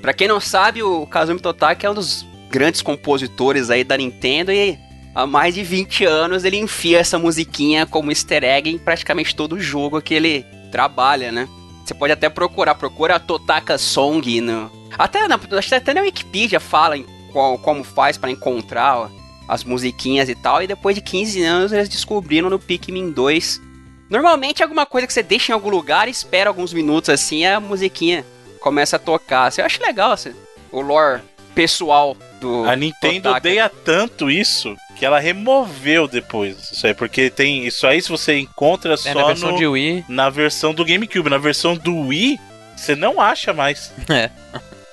Pra 0.00 0.12
quem 0.12 0.26
não 0.26 0.40
sabe, 0.40 0.82
o 0.82 1.06
Kazumi 1.06 1.40
Totaki 1.40 1.84
é 1.84 1.90
um 1.90 1.94
dos 1.94 2.26
grandes 2.50 2.82
compositores 2.82 3.70
aí 3.70 3.84
da 3.84 3.96
Nintendo 3.96 4.50
e 4.52 4.78
há 5.14 5.26
mais 5.26 5.54
de 5.54 5.62
20 5.62 6.04
anos 6.04 6.44
ele 6.44 6.58
enfia 6.58 6.98
essa 6.98 7.18
musiquinha 7.18 7.86
como 7.86 8.10
easter 8.10 8.44
egg 8.44 8.70
em 8.70 8.78
praticamente 8.78 9.34
todo 9.34 9.60
jogo 9.60 10.00
que 10.00 10.14
ele 10.14 10.44
trabalha, 10.70 11.32
né? 11.32 11.48
Você 11.84 11.94
pode 11.94 12.12
até 12.12 12.28
procurar, 12.28 12.74
procura 12.74 13.16
a 13.16 13.20
Totaka 13.20 13.76
Song 13.76 14.40
no... 14.40 14.70
Até 14.96 15.26
na, 15.26 15.38
até 15.76 15.94
na 15.94 16.02
Wikipedia 16.02 16.60
fala 16.60 16.96
qual, 17.32 17.58
como 17.58 17.82
faz 17.82 18.16
para 18.16 18.30
encontrar 18.30 18.98
ó, 18.98 19.08
as 19.48 19.64
musiquinhas 19.64 20.28
e 20.28 20.34
tal, 20.34 20.62
e 20.62 20.66
depois 20.66 20.94
de 20.94 21.00
15 21.00 21.42
anos 21.42 21.72
eles 21.72 21.88
descobriram 21.88 22.50
no 22.50 22.58
Pikmin 22.58 23.10
2. 23.10 23.60
Normalmente 24.08 24.62
alguma 24.62 24.86
coisa 24.86 25.06
que 25.06 25.12
você 25.12 25.22
deixa 25.22 25.52
em 25.52 25.54
algum 25.54 25.70
lugar 25.70 26.08
espera 26.08 26.50
alguns 26.50 26.72
minutos 26.72 27.10
assim, 27.10 27.44
a 27.44 27.58
musiquinha 27.58 28.24
começa 28.60 28.96
a 28.96 28.98
tocar. 28.98 29.52
Eu 29.56 29.64
acho 29.64 29.82
legal 29.82 30.12
assim, 30.12 30.32
o 30.70 30.80
lore 30.80 31.22
pessoal 31.54 32.16
do. 32.40 32.64
A 32.64 32.74
Nintendo 32.74 33.30
odeia 33.30 33.68
tanto 33.68 34.30
isso 34.30 34.76
que 34.96 35.04
ela 35.04 35.18
removeu 35.18 36.06
depois 36.06 36.70
isso 36.70 36.86
aí, 36.86 36.92
porque 36.92 37.30
tem 37.30 37.66
isso 37.66 37.86
aí 37.86 38.02
se 38.02 38.08
você 38.08 38.38
encontra 38.38 38.96
só 38.96 39.08
é, 39.08 39.14
na 39.14 39.26
versão 39.26 39.52
no, 39.52 39.58
de 39.58 39.66
Wii. 39.66 40.04
na 40.08 40.28
versão 40.28 40.74
do 40.74 40.84
GameCube, 40.84 41.30
na 41.30 41.38
versão 41.38 41.74
do 41.76 42.08
Wii 42.08 42.38
você 42.76 42.94
não 42.94 43.20
acha 43.20 43.52
mais. 43.52 43.92
É. 44.10 44.30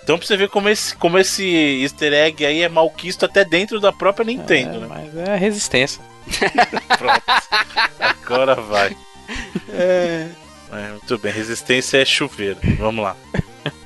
Então 0.04 0.18
pra 0.18 0.26
você 0.26 0.38
ver 0.38 0.48
como 0.48 0.70
esse, 0.70 0.96
como 0.96 1.18
esse 1.20 1.46
easter 1.82 2.14
egg 2.14 2.46
aí 2.46 2.62
é 2.62 2.70
malquisto 2.70 3.26
até 3.26 3.44
dentro 3.44 3.78
da 3.78 3.92
própria 3.92 4.26
Nintendo, 4.26 4.78
é, 4.78 4.80
né? 4.80 4.88
Mas 4.88 5.18
é 5.18 5.36
resistência. 5.36 6.02
Pronto. 6.98 7.24
Agora 8.00 8.56
vai. 8.56 8.96
É. 9.70 10.28
é. 10.72 10.90
Muito 10.92 11.18
bem, 11.18 11.34
resistência 11.34 11.98
é 11.98 12.06
chuveiro. 12.06 12.58
Vamos 12.78 13.04
lá. 13.04 13.18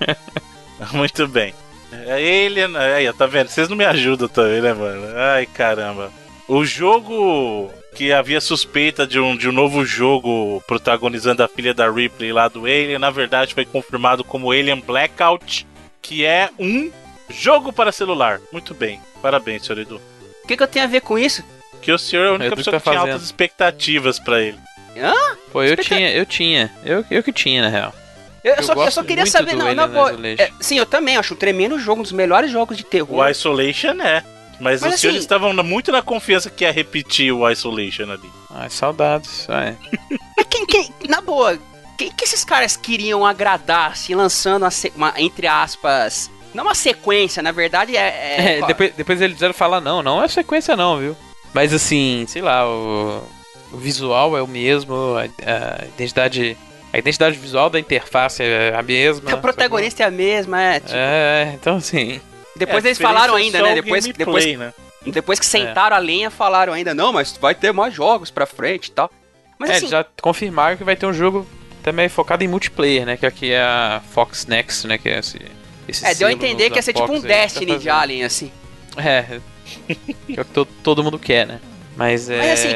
muito 0.94 1.28
bem. 1.28 1.56
É 2.08 2.22
ele, 2.22 2.62
aí, 2.78 3.12
tá 3.14 3.26
vendo? 3.26 3.50
Vocês 3.50 3.68
não 3.68 3.76
me 3.76 3.86
ajudam 3.86 4.28
também, 4.28 4.62
né, 4.62 4.74
mano? 4.74 5.04
Ai, 5.18 5.46
caramba. 5.46 6.12
O 6.48 6.66
jogo 6.66 7.70
que 7.96 8.12
havia 8.12 8.40
suspeita 8.40 9.06
de 9.06 9.20
um, 9.20 9.36
de 9.36 9.50
um 9.50 9.52
novo 9.52 9.86
jogo 9.86 10.64
protagonizando 10.66 11.44
a 11.44 11.48
filha 11.48 11.74
da 11.74 11.90
Ripley 11.90 12.32
lá 12.32 12.48
do 12.48 12.66
Alien, 12.66 12.98
na 12.98 13.10
verdade 13.10 13.54
foi 13.54 13.66
confirmado 13.66 14.24
como 14.24 14.52
Alien 14.52 14.80
Blackout, 14.80 15.68
que 16.02 16.26
é 16.26 16.50
um 16.58 16.92
jogo 17.30 17.74
para 17.74 17.92
celular. 17.92 18.40
Muito 18.52 18.74
bem. 18.74 19.00
Parabéns, 19.22 19.66
senhor 19.66 19.80
Edu. 19.80 20.02
O 20.44 20.48
que, 20.48 20.58
que 20.58 20.64
eu 20.64 20.68
tenho 20.68 20.86
a 20.86 20.88
ver 20.88 21.02
com 21.02 21.20
isso? 21.20 21.44
Que 21.82 21.92
o 21.92 21.98
senhor 21.98 22.26
é 22.26 22.30
a 22.30 22.34
única 22.34 22.56
pessoa 22.56 22.74
tá 22.74 22.80
que 22.80 22.84
tinha 22.84 23.00
fazendo. 23.00 23.14
altas 23.14 23.26
expectativas 23.26 24.20
para 24.20 24.42
ele. 24.42 24.58
Hã? 24.98 25.14
Pô, 25.52 25.64
eu 25.64 25.78
tinha, 25.78 26.12
eu 26.12 26.26
tinha. 26.26 26.72
Eu, 26.84 27.06
eu 27.10 27.24
que 27.24 27.32
tinha, 27.32 27.62
na 27.62 27.70
real. 27.70 27.94
Eu, 28.44 28.56
eu 28.56 28.64
só, 28.64 28.74
eu 28.74 28.92
só 28.92 29.04
queria 29.04 29.24
muito 29.24 29.32
saber, 29.32 29.52
do 29.52 29.58
não, 29.58 29.74
na 29.74 29.88
boa. 29.88 30.12
É, 30.38 30.52
sim, 30.60 30.78
eu 30.78 30.86
também 30.86 31.16
acho 31.18 31.34
um 31.34 31.38
tremendo 31.38 31.78
jogo, 31.78 32.00
um 32.00 32.04
dos 32.04 32.12
melhores 32.12 32.50
jogos 32.52 32.76
de 32.78 32.84
terror. 32.84 33.20
O 33.20 33.28
Isolation 33.30 34.02
é. 34.02 34.24
Mas, 34.60 34.82
Mas 34.82 34.94
os 34.96 35.00
senhores 35.02 35.18
assim- 35.20 35.26
estavam 35.26 35.54
muito 35.64 35.92
na 35.92 36.02
confiança 36.02 36.50
que 36.50 36.64
ia 36.64 36.72
repetir 36.72 37.32
o 37.34 37.50
Isolation 37.50 38.12
ali. 38.12 38.30
Ai, 38.52 38.70
saudades. 38.70 39.48
Ai. 39.50 39.76
Mas 40.38 40.48
quem, 40.50 40.66
quem, 40.66 40.94
na 41.10 41.22
boa, 41.22 41.58
quem 41.98 42.12
que 42.12 42.24
esses 42.26 42.44
caras 42.46 42.76
queriam 42.78 43.26
agradar, 43.26 43.92
assim, 43.92 44.14
lançando 44.16 44.64
uma, 44.64 44.70
uma- 44.96 45.14
entre 45.18 45.48
aspas, 45.48 46.30
não 46.54 46.64
uma 46.66 46.76
sequência, 46.76 47.42
na 47.42 47.52
verdade 47.52 47.96
é... 47.96 48.00
é- 48.02 48.60
É, 48.60 48.66
depois, 48.68 48.94
depois 48.96 49.22
eles 49.22 49.36
disseram 49.36 49.54
falar, 49.54 49.82
não, 49.82 50.02
não 50.04 50.24
é 50.24 50.28
sequência 50.28 50.76
não, 50.76 50.98
viu? 50.98 51.16
Mas 51.54 51.74
assim, 51.74 52.26
sei 52.28 52.42
lá, 52.42 52.68
o, 52.68 53.24
o 53.72 53.78
visual 53.78 54.38
é 54.38 54.42
o 54.42 54.48
mesmo, 54.48 54.94
a, 55.16 55.22
a 55.82 55.86
identidade. 55.86 56.56
A 56.94 56.98
identidade 56.98 57.38
visual 57.38 57.70
da 57.70 57.80
interface 57.80 58.44
é 58.44 58.74
a 58.76 58.84
mesma. 58.84 59.32
a 59.32 59.38
protagonista 59.38 60.04
é 60.04 60.06
a 60.06 60.12
mesma, 60.12 60.62
é, 60.62 60.80
tipo, 60.80 60.92
É, 60.94 61.52
então 61.56 61.78
assim. 61.78 62.20
depois 62.56 62.84
É, 62.84 62.90
eles 62.90 62.98
falaram 62.98 63.36
ainda, 63.36 63.58
é 63.58 63.62
só 63.62 63.66
né, 63.68 63.72
o 63.72 63.76
depois, 63.76 64.06
gameplay, 64.06 64.26
depois, 64.26 64.60
né? 64.60 64.74
depois 65.08 65.40
que 65.40 65.46
sentaram 65.46 65.96
a 65.96 66.00
lenha, 66.00 66.30
falaram 66.30 66.74
ainda, 66.74 66.94
não, 66.94 67.14
mas 67.14 67.36
vai 67.40 67.56
ter 67.56 67.72
mais 67.72 67.94
jogos 67.94 68.30
pra 68.30 68.46
frente 68.46 68.88
e 68.88 68.92
tal. 68.92 69.10
Mas 69.58 69.70
é, 69.70 69.76
assim, 69.76 69.88
já 69.88 70.06
confirmaram 70.22 70.76
que 70.76 70.84
vai 70.84 70.96
ter 70.96 71.06
um 71.06 71.14
jogo 71.14 71.48
também 71.84 72.10
focado 72.10 72.44
em 72.44 72.48
multiplayer, 72.48 73.06
né? 73.06 73.16
Que 73.16 73.26
aqui 73.26 73.52
é 73.52 73.62
a 73.62 74.02
Fox 74.12 74.46
Next, 74.48 74.86
né? 74.88 74.98
Que 74.98 75.10
é 75.10 75.20
esse. 75.20 75.40
esse 75.88 76.06
é, 76.06 76.14
deu 76.16 76.28
a 76.28 76.32
entender 76.34 76.70
que 76.70 76.78
ia 76.78 76.82
ser 76.82 76.94
tipo 76.94 77.08
Fox 77.08 77.12
um 77.12 77.16
aí 77.16 77.22
que 77.22 77.28
tá 77.28 77.42
Destiny 77.44 77.78
de. 77.80 77.90
Alien, 77.90 78.24
assim. 78.24 78.52
É. 78.98 79.40
que 80.26 80.38
é 80.38 80.42
o 80.42 80.46
que 80.46 80.52
to- 80.52 80.66
todo 80.84 81.04
mundo 81.04 81.18
quer, 81.20 81.46
né? 81.48 81.60
Mas 81.96 82.30
é. 82.30 82.38
Mas, 82.38 82.66
assim, 82.66 82.76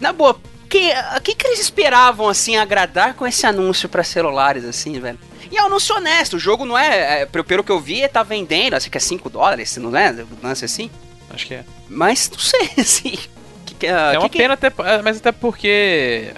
Na 0.00 0.12
boa, 0.12 0.38
que, 0.68 0.92
a 0.92 1.18
que, 1.20 1.34
que 1.34 1.46
eles 1.46 1.60
esperavam, 1.60 2.28
assim, 2.28 2.56
agradar 2.56 3.14
com 3.14 3.26
esse 3.26 3.46
anúncio 3.46 3.88
pra 3.88 4.04
celulares, 4.04 4.64
assim, 4.64 4.98
velho? 5.00 5.18
E 5.50 5.56
é 5.56 5.62
um 5.62 5.66
anúncio 5.66 5.94
honesto, 5.96 6.34
o 6.34 6.38
jogo 6.38 6.64
não 6.64 6.76
é, 6.76 7.22
é, 7.22 7.26
pelo 7.26 7.64
que 7.64 7.72
eu 7.72 7.80
vi, 7.80 8.06
tá 8.08 8.22
vendendo, 8.22 8.74
acho 8.74 8.90
que 8.90 8.96
é 8.98 9.00
5 9.00 9.30
dólares, 9.30 9.76
não 9.78 9.96
é? 9.96 10.14
Lance 10.42 10.64
assim. 10.64 10.90
Acho 11.30 11.46
que 11.46 11.54
é. 11.54 11.64
Mas, 11.88 12.30
não 12.30 12.38
sei, 12.38 12.70
assim... 12.78 13.18
Que, 13.66 13.74
que, 13.74 13.86
ah, 13.86 14.12
É 14.14 14.18
uma 14.18 14.28
que 14.28 14.32
que- 14.36 14.38
pena 14.38 14.54
até, 14.54 14.66
é, 14.66 15.02
mas 15.02 15.16
até 15.18 15.32
porque 15.32 16.32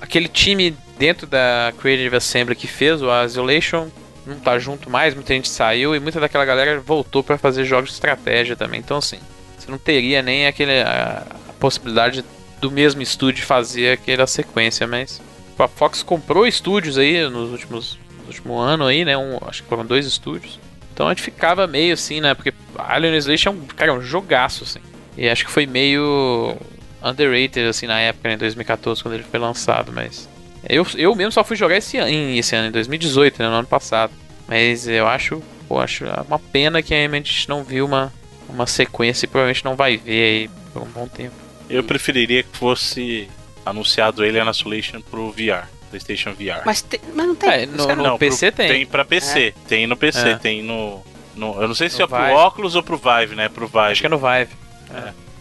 aquele 0.00 0.28
time 0.28 0.76
dentro 0.98 1.26
da 1.26 1.72
Creative 1.80 2.16
Assembly 2.16 2.54
que 2.56 2.66
fez 2.66 3.02
o 3.02 3.06
Isolation 3.24 3.88
não 4.26 4.38
tá 4.38 4.58
junto 4.58 4.88
mais, 4.90 5.14
muita 5.14 5.32
gente 5.34 5.48
saiu 5.48 5.94
e 5.94 6.00
muita 6.00 6.20
daquela 6.20 6.44
galera 6.44 6.78
voltou 6.80 7.22
pra 7.24 7.36
fazer 7.38 7.64
jogos 7.64 7.88
de 7.90 7.94
estratégia 7.94 8.54
também. 8.54 8.80
Então 8.80 8.98
assim, 8.98 9.18
você 9.58 9.70
não 9.70 9.78
teria 9.78 10.22
nem 10.22 10.46
aquele 10.46 10.80
a, 10.82 11.24
a 11.48 11.52
possibilidade 11.54 12.22
do 12.60 12.70
mesmo 12.70 13.02
estúdio 13.02 13.44
fazer 13.44 13.92
aquela 13.92 14.26
sequência, 14.26 14.86
mas 14.86 15.20
a 15.58 15.68
Fox 15.68 16.02
comprou 16.02 16.46
estúdios 16.46 16.96
aí 16.98 17.28
nos 17.28 17.50
últimos 17.50 17.98
no 18.22 18.26
último 18.28 18.58
ano 18.58 18.86
aí, 18.86 19.04
né? 19.04 19.16
Um, 19.16 19.38
acho 19.46 19.62
que 19.62 19.68
foram 19.68 19.84
dois 19.84 20.06
estúdios. 20.06 20.58
Então 20.94 21.06
a 21.06 21.10
gente 21.10 21.22
ficava 21.22 21.66
meio 21.66 21.94
assim, 21.94 22.20
né? 22.20 22.34
Porque 22.34 22.52
Alien 22.76 23.16
Isolation 23.16 23.50
é 23.50 23.52
um, 23.52 23.60
cara, 23.66 23.90
é 23.90 23.94
um 23.94 24.02
jogaço, 24.02 24.64
assim. 24.64 24.80
E 25.16 25.28
acho 25.28 25.44
que 25.44 25.50
foi 25.50 25.66
meio 25.66 26.56
underrated, 27.02 27.66
assim, 27.66 27.86
na 27.86 27.98
época, 28.00 28.28
né, 28.28 28.34
em 28.34 28.38
2014, 28.38 29.02
quando 29.02 29.14
ele 29.14 29.24
foi 29.24 29.40
lançado, 29.40 29.92
mas... 29.92 30.28
Eu, 30.68 30.86
eu 30.96 31.14
mesmo 31.14 31.32
só 31.32 31.42
fui 31.42 31.56
jogar 31.56 31.76
esse 31.78 31.96
ano, 31.96 32.08
em- 32.10 32.38
esse 32.38 32.54
ano, 32.54 32.68
em 32.68 32.70
2018, 32.70 33.42
né, 33.42 33.48
no 33.48 33.54
ano 33.54 33.66
passado. 33.66 34.12
Mas 34.46 34.86
eu 34.86 35.06
acho, 35.06 35.42
pô, 35.66 35.80
acho 35.80 36.04
uma 36.28 36.38
pena 36.38 36.82
que 36.82 36.92
a 36.94 37.08
gente 37.08 37.48
não 37.48 37.64
viu 37.64 37.86
uma, 37.86 38.12
uma 38.48 38.66
sequência 38.66 39.24
e 39.24 39.28
provavelmente 39.28 39.64
não 39.64 39.74
vai 39.74 39.96
ver 39.96 40.22
aí 40.22 40.50
por 40.72 40.82
um 40.82 40.86
bom 40.90 41.08
tempo. 41.08 41.34
Eu 41.70 41.84
preferiria 41.84 42.42
que 42.42 42.56
fosse 42.56 43.28
anunciado 43.64 44.22
Alien 44.22 44.48
Isolation 44.50 45.00
pro 45.00 45.30
VR, 45.30 45.66
PlayStation 45.90 46.32
VR. 46.32 46.62
Mas, 46.64 46.82
tem- 46.82 47.00
mas 47.14 47.26
não 47.26 47.34
tem... 47.34 47.50
É, 47.50 47.66
no- 47.66 47.94
no- 47.96 48.18
PC 48.18 48.50
pro, 48.50 48.56
tem. 48.56 48.68
Tem 48.68 48.86
pra 48.86 49.04
PC, 49.04 49.54
tem 49.68 49.86
no 49.86 49.96
PC, 49.96 50.28
É. 50.30 50.36
tem 50.36 50.62
no, 50.62 51.02
no- 51.36 51.60
Eu 51.62 51.68
não 51.68 51.74
sei 51.74 51.88
se 51.88 51.98
No 51.98 52.04
é 52.04 52.08
pro 52.08 52.18
Vive. 52.18 52.32
óculos 52.32 52.74
ou 52.74 52.82
pro 52.82 52.96
Vive, 52.98 53.34
né? 53.36 53.48
Pro 53.48 53.66
Vive. 53.66 53.78
Acho 53.92 54.00
que 54.00 54.06
é 54.06 54.10
no 54.10 54.18
Vive. 54.18 54.50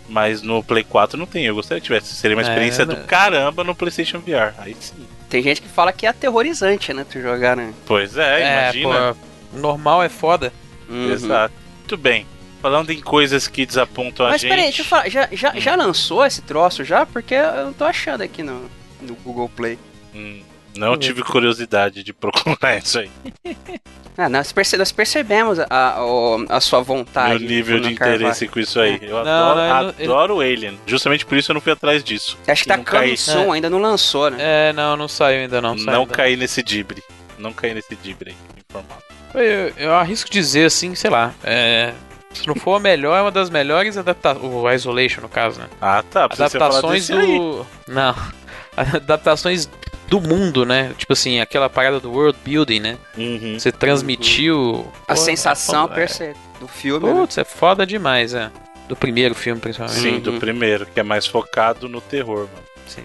Mas 0.07 0.41
no 0.41 0.63
Play 0.63 0.83
4 0.83 1.17
não 1.19 1.25
tem. 1.27 1.45
Eu 1.45 1.53
gostaria 1.55 1.79
que 1.79 1.85
tivesse. 1.85 2.15
Seria 2.15 2.35
uma 2.35 2.41
É, 2.41 2.45
experiência 2.45 2.83
do 2.85 2.95
caramba 3.05 3.63
no 3.63 3.75
PlayStation 3.75 4.19
VR. 4.19 4.53
Aí 4.57 4.75
sim. 4.79 4.95
Tem 5.29 5.43
gente 5.43 5.61
que 5.61 5.69
fala 5.69 5.93
que 5.93 6.07
é 6.07 6.09
aterrorizante, 6.09 6.91
né, 6.91 7.05
tu 7.07 7.21
jogar, 7.21 7.55
né? 7.55 7.71
Pois 7.85 8.17
é, 8.17 8.63
imagina. 8.63 9.15
pô, 9.53 9.57
normal 9.59 10.01
é 10.01 10.09
foda. 10.09 10.51
Uhum. 10.89 11.11
Exato. 11.11 11.53
Muito 11.77 11.95
bem. 11.97 12.25
Falando 12.61 12.89
em 12.91 12.99
coisas 13.01 13.47
que 13.47 13.65
desapontam 13.65 14.25
a 14.25 14.29
Mas 14.31 14.41
gente. 14.41 14.49
peraí, 14.49 14.63
deixa 14.65 14.81
eu 14.81 14.85
falar, 14.85 15.09
já, 15.09 15.27
já, 15.31 15.53
já 15.57 15.75
lançou 15.75 16.25
esse 16.25 16.41
troço 16.41 16.83
já? 16.83 17.05
Porque 17.05 17.33
eu 17.35 17.65
não 17.65 17.73
tô 17.73 17.85
achando 17.85 18.21
aqui 18.21 18.43
no, 18.43 18.69
no 19.01 19.15
Google 19.15 19.47
Play. 19.49 19.79
Hum, 20.13 20.41
não 20.75 20.97
tive 20.97 21.23
curiosidade 21.23 22.03
de 22.03 22.11
procurar 22.13 22.75
isso 22.83 22.99
aí. 22.99 23.09
Ah, 24.17 24.27
nós, 24.27 24.51
perce- 24.51 24.75
nós 24.75 24.91
percebemos 24.91 25.57
a, 25.59 25.65
a, 25.69 25.97
a 26.57 26.59
sua 26.59 26.81
vontade. 26.81 27.39
Meu 27.39 27.47
nível 27.47 27.79
de 27.79 27.93
Carvalho. 27.95 28.17
interesse 28.21 28.47
com 28.49 28.59
isso 28.59 28.77
aí. 28.77 28.99
Eu 29.01 29.23
Não, 29.23 29.49
adoro, 29.51 29.59
não, 29.59 29.89
ele 29.97 30.07
não- 30.07 30.13
adoro 30.19 30.39
Alien. 30.41 30.79
Justamente 30.85 31.25
por 31.25 31.37
isso 31.37 31.51
eu 31.51 31.53
não 31.53 31.61
fui 31.61 31.71
atrás 31.71 32.03
disso. 32.03 32.37
Acho 32.45 32.63
que 32.63 32.67
tá 32.67 32.77
coming 32.77 33.15
soon, 33.15 33.53
ainda 33.53 33.69
não 33.69 33.79
lançou, 33.79 34.29
né? 34.29 34.37
É, 34.41 34.73
não, 34.73 34.97
não 34.97 35.07
saiu 35.07 35.39
ainda 35.43 35.61
não. 35.61 35.75
Não, 35.75 36.01
ainda. 36.01 36.13
caí 36.13 36.35
nesse 36.35 36.61
dibre. 36.61 37.01
Não 37.37 37.53
caí 37.53 37.73
nesse 37.73 37.95
dibre 37.95 38.31
aí, 38.31 38.35
informado. 38.69 39.01
Eu, 39.33 39.73
eu 39.77 39.93
arrisco 39.95 40.29
dizer 40.29 40.65
assim, 40.65 40.93
sei 40.95 41.09
lá. 41.09 41.33
É, 41.41 41.93
se 42.33 42.47
não 42.47 42.55
for 42.55 42.75
a 42.75 42.79
melhor, 42.79 43.17
é 43.17 43.21
uma 43.21 43.31
das 43.31 43.49
melhores 43.49 43.97
adaptações. 43.97 44.43
O 44.43 44.69
Isolation, 44.71 45.21
no 45.21 45.29
caso, 45.29 45.59
né? 45.59 45.67
Ah, 45.81 46.03
tá. 46.09 46.27
Precisa 46.27 46.49
você 46.49 46.57
falar 46.59 46.79
Adaptações 46.79 47.07
do. 47.09 47.65
Não. 47.87 48.15
Adaptações 48.77 49.69
do 50.07 50.21
mundo, 50.21 50.65
né? 50.65 50.93
Tipo 50.97 51.13
assim, 51.13 51.39
aquela 51.39 51.69
parada 51.69 51.99
do 51.99 52.11
world 52.11 52.37
building, 52.43 52.79
né? 52.79 52.97
Uhum. 53.17 53.59
Você 53.59 53.71
transmitiu. 53.71 54.91
A 55.07 55.13
Pô, 55.13 55.19
sensação 55.19 55.89
é 55.95 56.07
foda, 56.07 56.33
do 56.59 56.67
filme. 56.67 57.07
né? 57.07 57.13
Putz, 57.13 57.37
é 57.37 57.43
foda 57.43 57.85
demais, 57.85 58.33
é. 58.33 58.51
Do 58.87 58.95
primeiro 58.95 59.35
filme, 59.35 59.61
principalmente. 59.61 59.99
Sim, 59.99 60.15
Uhum. 60.15 60.19
do 60.19 60.33
primeiro, 60.39 60.85
que 60.87 60.99
é 60.99 61.03
mais 61.03 61.27
focado 61.27 61.87
no 61.87 62.01
terror, 62.01 62.47
mano. 62.51 62.65
Sim. 62.87 63.03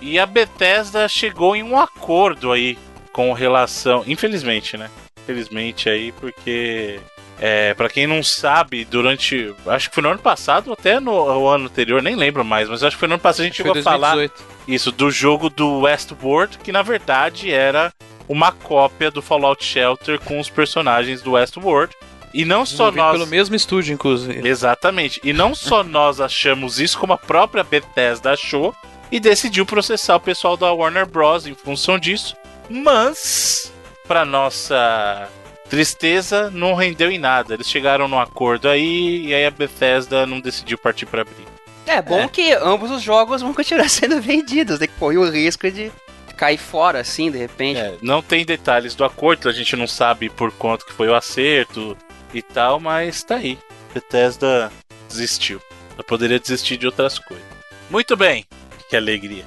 E 0.00 0.18
a 0.18 0.24
Bethesda 0.24 1.06
chegou 1.08 1.54
em 1.54 1.62
um 1.62 1.78
acordo 1.78 2.50
aí 2.52 2.78
com 3.12 3.32
relação. 3.32 4.02
Infelizmente, 4.06 4.76
né? 4.76 4.88
Infelizmente 5.22 5.90
aí, 5.90 6.12
porque. 6.12 7.00
É, 7.40 7.72
para 7.74 7.88
quem 7.88 8.06
não 8.06 8.22
sabe, 8.22 8.84
durante. 8.84 9.54
Acho 9.66 9.88
que 9.88 9.94
foi 9.94 10.02
no 10.02 10.10
ano 10.10 10.18
passado, 10.18 10.68
ou 10.68 10.72
até 10.72 10.98
no, 10.98 11.48
ano 11.48 11.66
anterior, 11.66 12.02
nem 12.02 12.16
lembro 12.16 12.44
mais, 12.44 12.68
mas 12.68 12.82
acho 12.82 12.96
que 12.96 13.00
foi 13.00 13.08
no 13.08 13.14
ano 13.14 13.22
passado 13.22 13.42
a 13.42 13.44
gente 13.44 13.56
chegou 13.56 13.78
a 13.78 13.82
falar 13.82 14.14
2018. 14.16 14.44
isso 14.66 14.90
do 14.90 15.10
jogo 15.10 15.48
do 15.48 15.80
Westworld, 15.80 16.58
que 16.58 16.72
na 16.72 16.82
verdade 16.82 17.52
era 17.52 17.92
uma 18.28 18.50
cópia 18.50 19.10
do 19.10 19.22
Fallout 19.22 19.64
Shelter 19.64 20.18
com 20.20 20.38
os 20.38 20.50
personagens 20.50 21.22
do 21.22 21.32
Westworld. 21.32 21.94
E 22.34 22.44
não 22.44 22.66
só 22.66 22.90
nós. 22.90 23.12
pelo 23.12 23.26
mesmo 23.26 23.56
estúdio, 23.56 23.94
inclusive. 23.94 24.46
Exatamente. 24.46 25.18
E 25.24 25.32
não 25.32 25.54
só 25.54 25.82
nós 25.84 26.20
achamos 26.20 26.78
isso, 26.78 26.98
como 26.98 27.14
a 27.14 27.18
própria 27.18 27.64
Bethesda 27.64 28.32
achou 28.32 28.74
e 29.10 29.18
decidiu 29.18 29.64
processar 29.64 30.16
o 30.16 30.20
pessoal 30.20 30.56
da 30.56 30.70
Warner 30.70 31.06
Bros. 31.06 31.46
em 31.46 31.54
função 31.54 31.98
disso. 31.98 32.36
Mas, 32.68 33.72
para 34.06 34.26
nossa 34.26 35.28
tristeza, 35.68 36.50
não 36.50 36.74
rendeu 36.74 37.10
em 37.10 37.18
nada. 37.18 37.54
Eles 37.54 37.68
chegaram 37.68 38.08
num 38.08 38.18
acordo 38.20 38.68
aí 38.68 39.26
e 39.26 39.34
aí 39.34 39.44
a 39.46 39.50
Bethesda 39.50 40.26
não 40.26 40.40
decidiu 40.40 40.78
partir 40.78 41.06
para 41.06 41.22
abrir. 41.22 41.44
É 41.86 42.02
bom 42.02 42.20
É. 42.20 42.28
que 42.28 42.52
ambos 42.52 42.90
os 42.90 43.02
jogos 43.02 43.40
vão 43.42 43.54
continuar 43.54 43.88
sendo 43.90 44.20
vendidos, 44.20 44.78
né? 44.80 44.86
Que 44.86 44.92
corre 44.98 45.16
o 45.18 45.30
risco 45.30 45.70
de 45.70 45.90
cair 46.36 46.58
fora, 46.58 47.00
assim, 47.00 47.30
de 47.30 47.38
repente. 47.38 47.80
É, 47.80 47.94
não 48.02 48.22
tem 48.22 48.44
detalhes 48.44 48.94
do 48.94 49.04
acordo, 49.04 49.48
a 49.48 49.52
gente 49.52 49.74
não 49.74 49.86
sabe 49.86 50.28
por 50.28 50.52
quanto 50.52 50.86
que 50.86 50.92
foi 50.92 51.08
o 51.08 51.14
acerto 51.14 51.96
e 52.32 52.40
tal, 52.42 52.78
mas 52.78 53.22
tá 53.24 53.36
aí. 53.36 53.58
Bethesda 53.92 54.70
desistiu. 55.08 55.60
Ela 55.94 56.04
poderia 56.04 56.38
desistir 56.38 56.76
de 56.76 56.86
outras 56.86 57.18
coisas. 57.18 57.44
Muito 57.90 58.16
bem. 58.16 58.44
Que 58.88 58.96
alegria. 58.96 59.44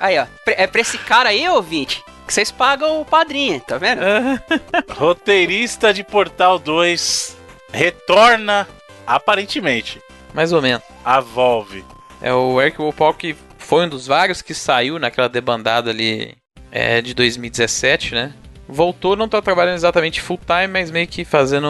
Aí, 0.00 0.18
ó. 0.18 0.26
É 0.46 0.66
pra 0.66 0.80
esse 0.80 0.98
cara 0.98 1.28
aí, 1.28 1.48
ouvinte, 1.48 2.02
que 2.32 2.34
vocês 2.34 2.50
pagam 2.50 3.02
o 3.02 3.04
padrinho, 3.04 3.60
tá 3.60 3.76
vendo? 3.76 4.00
Roteirista 4.96 5.92
de 5.92 6.02
Portal 6.02 6.58
2 6.58 7.36
retorna, 7.70 8.66
aparentemente, 9.06 10.00
Mais 10.32 10.50
ou 10.50 10.62
menos. 10.62 10.82
a 11.04 11.20
Valve. 11.20 11.84
É 12.22 12.32
o 12.32 12.58
Eric 12.58 12.80
Wopal 12.80 13.12
que 13.12 13.36
foi 13.58 13.84
um 13.84 13.88
dos 13.88 14.06
vários 14.06 14.40
que 14.40 14.54
saiu 14.54 14.98
naquela 14.98 15.28
debandada 15.28 15.90
ali 15.90 16.34
é, 16.70 17.02
de 17.02 17.12
2017, 17.12 18.14
né? 18.14 18.32
Voltou, 18.66 19.14
não 19.14 19.28
tá 19.28 19.42
trabalhando 19.42 19.74
exatamente 19.74 20.22
full 20.22 20.38
time, 20.38 20.68
mas 20.68 20.90
meio 20.90 21.06
que 21.06 21.26
fazendo 21.26 21.68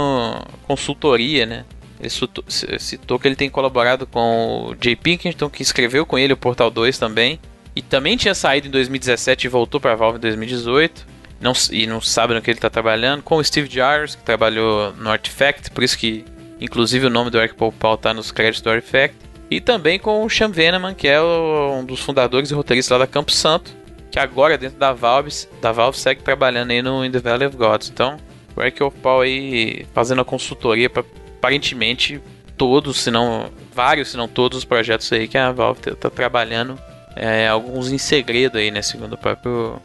consultoria, 0.69 1.45
né? 1.45 1.65
Ele 1.99 2.11
citou, 2.11 2.45
citou 2.47 3.19
que 3.19 3.27
ele 3.27 3.37
tem 3.37 3.51
colaborado 3.51 4.07
com 4.07 4.69
o 4.69 4.77
Jay 4.81 4.95
Pinkington, 4.95 5.51
que 5.51 5.63
escreveu 5.63 6.07
com 6.07 6.17
ele 6.17 6.33
o 6.33 6.37
Portal 6.37 6.71
2 6.71 6.99
também. 6.99 7.41
E 7.75 7.83
também 7.83 8.17
tinha 8.17 8.35
saído 8.35 8.69
em 8.69 8.71
2017 8.71 9.47
e 9.47 9.49
voltou 9.49 9.81
pra 9.81 9.95
Valve 9.95 10.19
em 10.19 10.21
2018. 10.21 11.07
Não, 11.41 11.53
e 11.71 11.87
não 11.87 12.01
sabe 12.01 12.35
no 12.35 12.43
que 12.43 12.51
ele 12.51 12.61
tá 12.61 12.71
trabalhando. 12.71 13.23
Com 13.23 13.37
o 13.37 13.45
Steve 13.45 13.69
Jars, 13.69 14.15
que 14.15 14.23
trabalhou 14.23 14.93
no 14.95 15.11
Artifact, 15.11 15.71
por 15.71 15.83
isso 15.83 15.99
que 15.99 16.25
inclusive 16.61 17.07
o 17.07 17.11
nome 17.11 17.31
do 17.31 17.39
Eric 17.39 17.57
Paul 17.57 17.97
tá 17.97 18.15
nos 18.15 18.31
créditos 18.31 18.63
do 18.63 18.71
Artifact. 18.71 19.17
E 19.51 19.61
também 19.61 19.99
com 19.99 20.25
o 20.25 20.31
Sean 20.31 20.51
Veneman, 20.51 20.95
que 20.95 21.09
é 21.09 21.21
um 21.21 21.85
dos 21.85 22.01
fundadores 22.01 22.51
e 22.51 22.55
roteiristas 22.55 22.93
lá 22.93 23.05
da 23.05 23.11
Campo 23.11 23.33
Santo, 23.33 23.73
que 24.11 24.19
agora 24.19 24.57
dentro 24.57 24.79
da 24.79 24.93
Valve, 24.93 25.31
da 25.61 25.73
Valve 25.73 25.99
segue 25.99 26.23
trabalhando 26.23 26.71
aí 26.71 26.81
no 26.81 27.05
In 27.05 27.11
the 27.11 27.19
Valley 27.19 27.49
of 27.49 27.57
Gods. 27.57 27.91
Então, 27.91 28.17
o 28.57 28.63
Eric 28.63 28.79
Paul 29.03 29.23
aí 29.23 29.87
fazendo 29.93 30.21
a 30.21 30.25
consultoria 30.25 30.89
para 30.89 31.05
aparentemente 31.39 32.21
todos, 32.57 32.99
se 32.99 33.11
não 33.11 33.51
vários, 33.75 34.11
se 34.11 34.17
não 34.17 34.29
todos 34.29 34.59
os 34.59 34.65
projetos 34.65 35.13
aí 35.13 35.27
que 35.27 35.37
a 35.37 35.51
Valve 35.51 35.81
tá, 35.81 35.95
tá 35.97 36.09
trabalhando, 36.09 36.79
é, 37.17 37.49
alguns 37.49 37.91
em 37.93 37.99
segredo 37.99 38.59
aí, 38.59 38.71
né, 38.71 38.83
segundo 38.83 39.15
o 39.15 39.19
próprio 39.19 39.81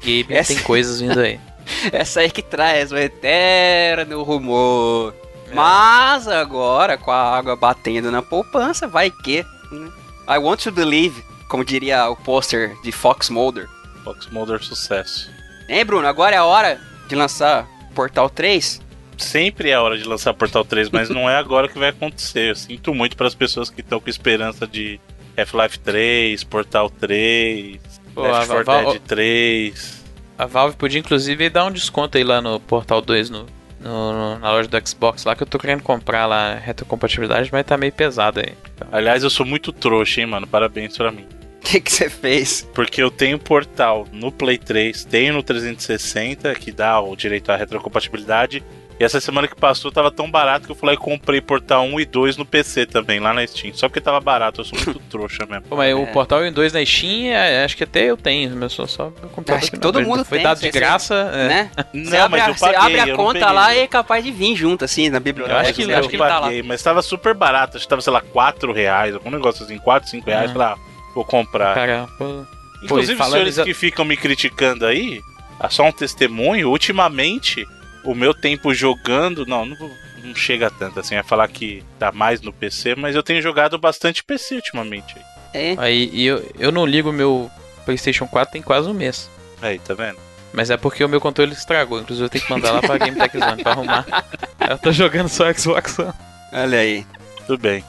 Gabe, 0.00 0.26
Essa- 0.30 0.54
tem 0.54 0.62
coisas 0.62 1.00
vindo 1.00 1.18
aí. 1.20 1.38
Essa 1.92 2.20
aí 2.20 2.30
que 2.30 2.42
traz 2.42 2.90
o 2.92 2.96
eterno 2.96 4.22
rumor. 4.22 5.14
Mas 5.52 6.28
agora, 6.28 6.96
com 6.96 7.10
a 7.10 7.36
água 7.36 7.56
batendo 7.56 8.10
na 8.10 8.22
poupança, 8.22 8.86
vai 8.86 9.10
que. 9.10 9.44
né? 9.70 9.90
I 10.28 10.38
want 10.38 10.62
to 10.62 10.70
believe, 10.72 11.22
como 11.48 11.64
diria 11.64 12.08
o 12.08 12.16
pôster 12.16 12.76
de 12.82 12.92
Fox 12.92 13.28
Mulder. 13.28 13.68
Fox 14.04 14.26
Mulder 14.28 14.62
sucesso. 14.62 15.30
Hein, 15.68 15.84
Bruno? 15.84 16.06
Agora 16.06 16.34
é 16.34 16.38
a 16.38 16.44
hora 16.44 16.80
de 17.08 17.14
lançar 17.14 17.66
Portal 17.94 18.30
3? 18.30 18.80
Sempre 19.18 19.70
é 19.70 19.78
hora 19.78 19.98
de 19.98 20.04
lançar 20.04 20.32
Portal 20.34 20.64
3, 20.64 20.88
mas 20.88 21.10
não 21.10 21.28
é 21.28 21.36
agora 21.36 21.68
que 21.68 21.78
vai 21.78 21.88
acontecer. 21.90 22.50
Eu 22.50 22.56
sinto 22.56 22.94
muito 22.94 23.16
para 23.16 23.26
as 23.26 23.34
pessoas 23.34 23.68
que 23.68 23.80
estão 23.80 24.00
com 24.00 24.08
esperança 24.08 24.66
de 24.66 24.98
Half-Life 25.40 25.78
3, 25.80 26.44
Portal 26.44 26.90
3, 26.90 27.80
Pô, 28.14 28.22
Left 28.22 28.42
a 28.42 28.46
4 28.46 28.64
Val- 28.64 28.92
Dead 28.92 29.02
3. 29.02 30.00
A 30.38 30.46
Valve 30.46 30.76
podia 30.76 30.98
inclusive 31.00 31.48
dar 31.50 31.66
um 31.66 31.70
desconto 31.70 32.16
aí 32.16 32.24
lá 32.24 32.40
no 32.40 32.58
Portal 32.60 33.00
2 33.02 33.28
no, 33.30 33.46
no- 33.80 34.38
na 34.38 34.50
loja 34.52 34.68
do 34.68 34.88
Xbox 34.88 35.24
lá 35.24 35.36
que 35.36 35.42
eu 35.42 35.46
tô 35.46 35.58
querendo 35.58 35.82
comprar 35.82 36.26
lá 36.26 36.54
retrocompatibilidade, 36.54 37.50
mas 37.52 37.64
tá 37.66 37.76
meio 37.76 37.92
pesado 37.92 38.40
aí. 38.40 38.54
Aliás, 38.90 39.22
eu 39.22 39.30
sou 39.30 39.44
muito 39.44 39.72
trouxa, 39.72 40.20
hein, 40.20 40.26
mano? 40.26 40.46
Parabéns 40.46 40.96
pra 40.96 41.10
mim. 41.10 41.26
O 41.56 41.62
que 41.62 41.78
que 41.80 41.92
você 41.92 42.08
fez? 42.08 42.66
Porque 42.74 43.02
eu 43.02 43.10
tenho 43.10 43.38
Portal 43.38 44.08
no 44.12 44.32
Play 44.32 44.56
3, 44.56 45.04
tenho 45.04 45.34
no 45.34 45.42
360, 45.42 46.54
que 46.54 46.72
dá 46.72 46.98
o 47.00 47.14
direito 47.14 47.50
à 47.52 47.56
retrocompatibilidade. 47.56 48.62
E 49.00 49.04
essa 49.04 49.18
semana 49.18 49.48
que 49.48 49.54
passou 49.56 49.90
tava 49.90 50.10
tão 50.10 50.30
barato 50.30 50.66
que 50.66 50.72
eu 50.72 50.76
fui 50.76 50.86
lá 50.88 50.92
e 50.92 50.96
comprei 50.98 51.40
Portal 51.40 51.84
1 51.86 52.00
e 52.00 52.04
2 52.04 52.36
no 52.36 52.44
PC 52.44 52.84
também, 52.84 53.18
lá 53.18 53.32
na 53.32 53.46
Steam. 53.46 53.72
Só 53.72 53.88
porque 53.88 53.98
tava 53.98 54.20
barato, 54.20 54.60
eu 54.60 54.64
sou 54.66 54.78
muito 54.78 55.00
trouxa 55.08 55.46
mesmo. 55.46 55.62
Pô, 55.70 55.76
mas 55.76 55.94
o 55.94 56.02
É. 56.02 56.06
Portal 56.06 56.40
1 56.40 56.46
e 56.48 56.50
2 56.50 56.72
na 56.74 56.84
Steam, 56.84 57.32
é, 57.32 57.64
acho 57.64 57.78
que 57.78 57.84
até 57.84 58.04
eu 58.04 58.16
tenho, 58.18 58.54
mas 58.56 58.72
só, 58.72 58.86
só 58.86 59.06
computador 59.32 59.56
Acho 59.62 59.70
que 59.70 59.76
não. 59.78 59.80
todo 59.80 60.02
mundo 60.02 60.22
Foi 60.22 60.36
tem, 60.36 60.44
dado 60.46 60.58
você- 60.58 60.66
de 60.70 60.78
graça. 60.78 61.14
é. 61.32 61.48
Né? 61.48 61.70
Não, 61.94 62.04
Você 62.04 62.16
abre, 62.18 62.30
mas 62.38 62.42
a, 62.46 62.50
eu 62.50 62.54
você 62.54 62.60
paguei, 62.66 62.78
abre 62.78 63.00
a 63.00 63.02
eu 63.04 63.16
não 63.16 63.24
conta 63.24 63.50
lá 63.50 63.74
e 63.74 63.78
é 63.78 63.86
capaz 63.86 64.22
de 64.22 64.30
vir 64.30 64.54
junto, 64.54 64.84
assim, 64.84 65.08
na 65.08 65.18
biblioteca. 65.18 65.56
Eu 65.56 65.60
acho 65.62 65.72
que- 65.72 65.84
Você 65.84 65.92
eu 65.94 65.98
acho 65.98 66.08
que 66.10 66.16
eu 66.16 66.20
ele 66.20 66.28
tá 66.28 66.38
lá. 66.38 66.46
paguei, 66.48 66.62
mas 66.62 66.82
tava 66.82 67.00
super 67.00 67.32
barato, 67.32 67.78
acho 67.78 67.86
que 67.86 67.88
tava, 67.88 68.02
sei 68.02 68.12
lá, 68.12 68.20
4 68.20 68.70
reais, 68.70 69.14
algum 69.14 69.30
negócio 69.30 69.64
assim, 69.64 69.78
4, 69.78 70.10
5 70.10 70.26
reais, 70.28 70.48
Uhum. 70.50 70.58
falei, 70.58 70.74
ah, 70.74 70.76
vou 71.14 71.24
comprar. 71.24 71.74
Cara, 71.74 72.06
pô, 72.18 72.44
Inclusive, 72.82 73.18
os 73.18 73.26
senhores 73.28 73.54
falando 73.56 73.64
que 73.66 73.72
ficam 73.72 74.04
me 74.04 74.16
criticando 74.16 74.84
aí, 74.84 75.22
ah, 75.58 75.70
só 75.70 75.84
um 75.84 75.92
testemunho, 75.92 76.68
ultimamente, 76.70 77.66
o 78.04 78.14
meu 78.14 78.34
tempo 78.34 78.72
jogando, 78.74 79.46
não, 79.46 79.64
não, 79.66 79.90
não 80.24 80.34
chega 80.34 80.70
tanto 80.70 81.00
assim, 81.00 81.14
é 81.14 81.22
falar 81.22 81.48
que 81.48 81.82
tá 81.98 82.12
mais 82.12 82.40
no 82.40 82.52
PC, 82.52 82.94
mas 82.94 83.14
eu 83.14 83.22
tenho 83.22 83.42
jogado 83.42 83.78
bastante 83.78 84.24
PC 84.24 84.56
ultimamente. 84.56 85.16
É. 85.52 85.74
aí 85.78 86.08
e 86.12 86.26
eu, 86.26 86.48
eu 86.58 86.70
não 86.70 86.86
ligo 86.86 87.10
o 87.10 87.12
meu 87.12 87.50
PlayStation 87.84 88.26
4 88.26 88.52
tem 88.52 88.62
quase 88.62 88.88
um 88.88 88.94
mês. 88.94 89.28
Aí, 89.60 89.78
tá 89.78 89.94
vendo? 89.94 90.18
Mas 90.52 90.70
é 90.70 90.76
porque 90.76 91.04
o 91.04 91.08
meu 91.08 91.20
controle 91.20 91.52
estragou, 91.52 92.00
inclusive 92.00 92.26
eu 92.26 92.30
tenho 92.30 92.44
que 92.44 92.50
mandar 92.50 92.72
lá 92.72 92.80
pra 92.80 92.98
Game 92.98 93.16
Tech 93.16 93.38
Zone 93.38 93.62
pra 93.62 93.72
arrumar. 93.72 94.06
Eu 94.68 94.78
tô 94.78 94.92
jogando 94.92 95.28
só 95.28 95.52
Xbox 95.52 95.98
One. 95.98 96.12
Olha 96.52 96.78
aí. 96.78 97.06
Tudo 97.46 97.58
bem. 97.58 97.84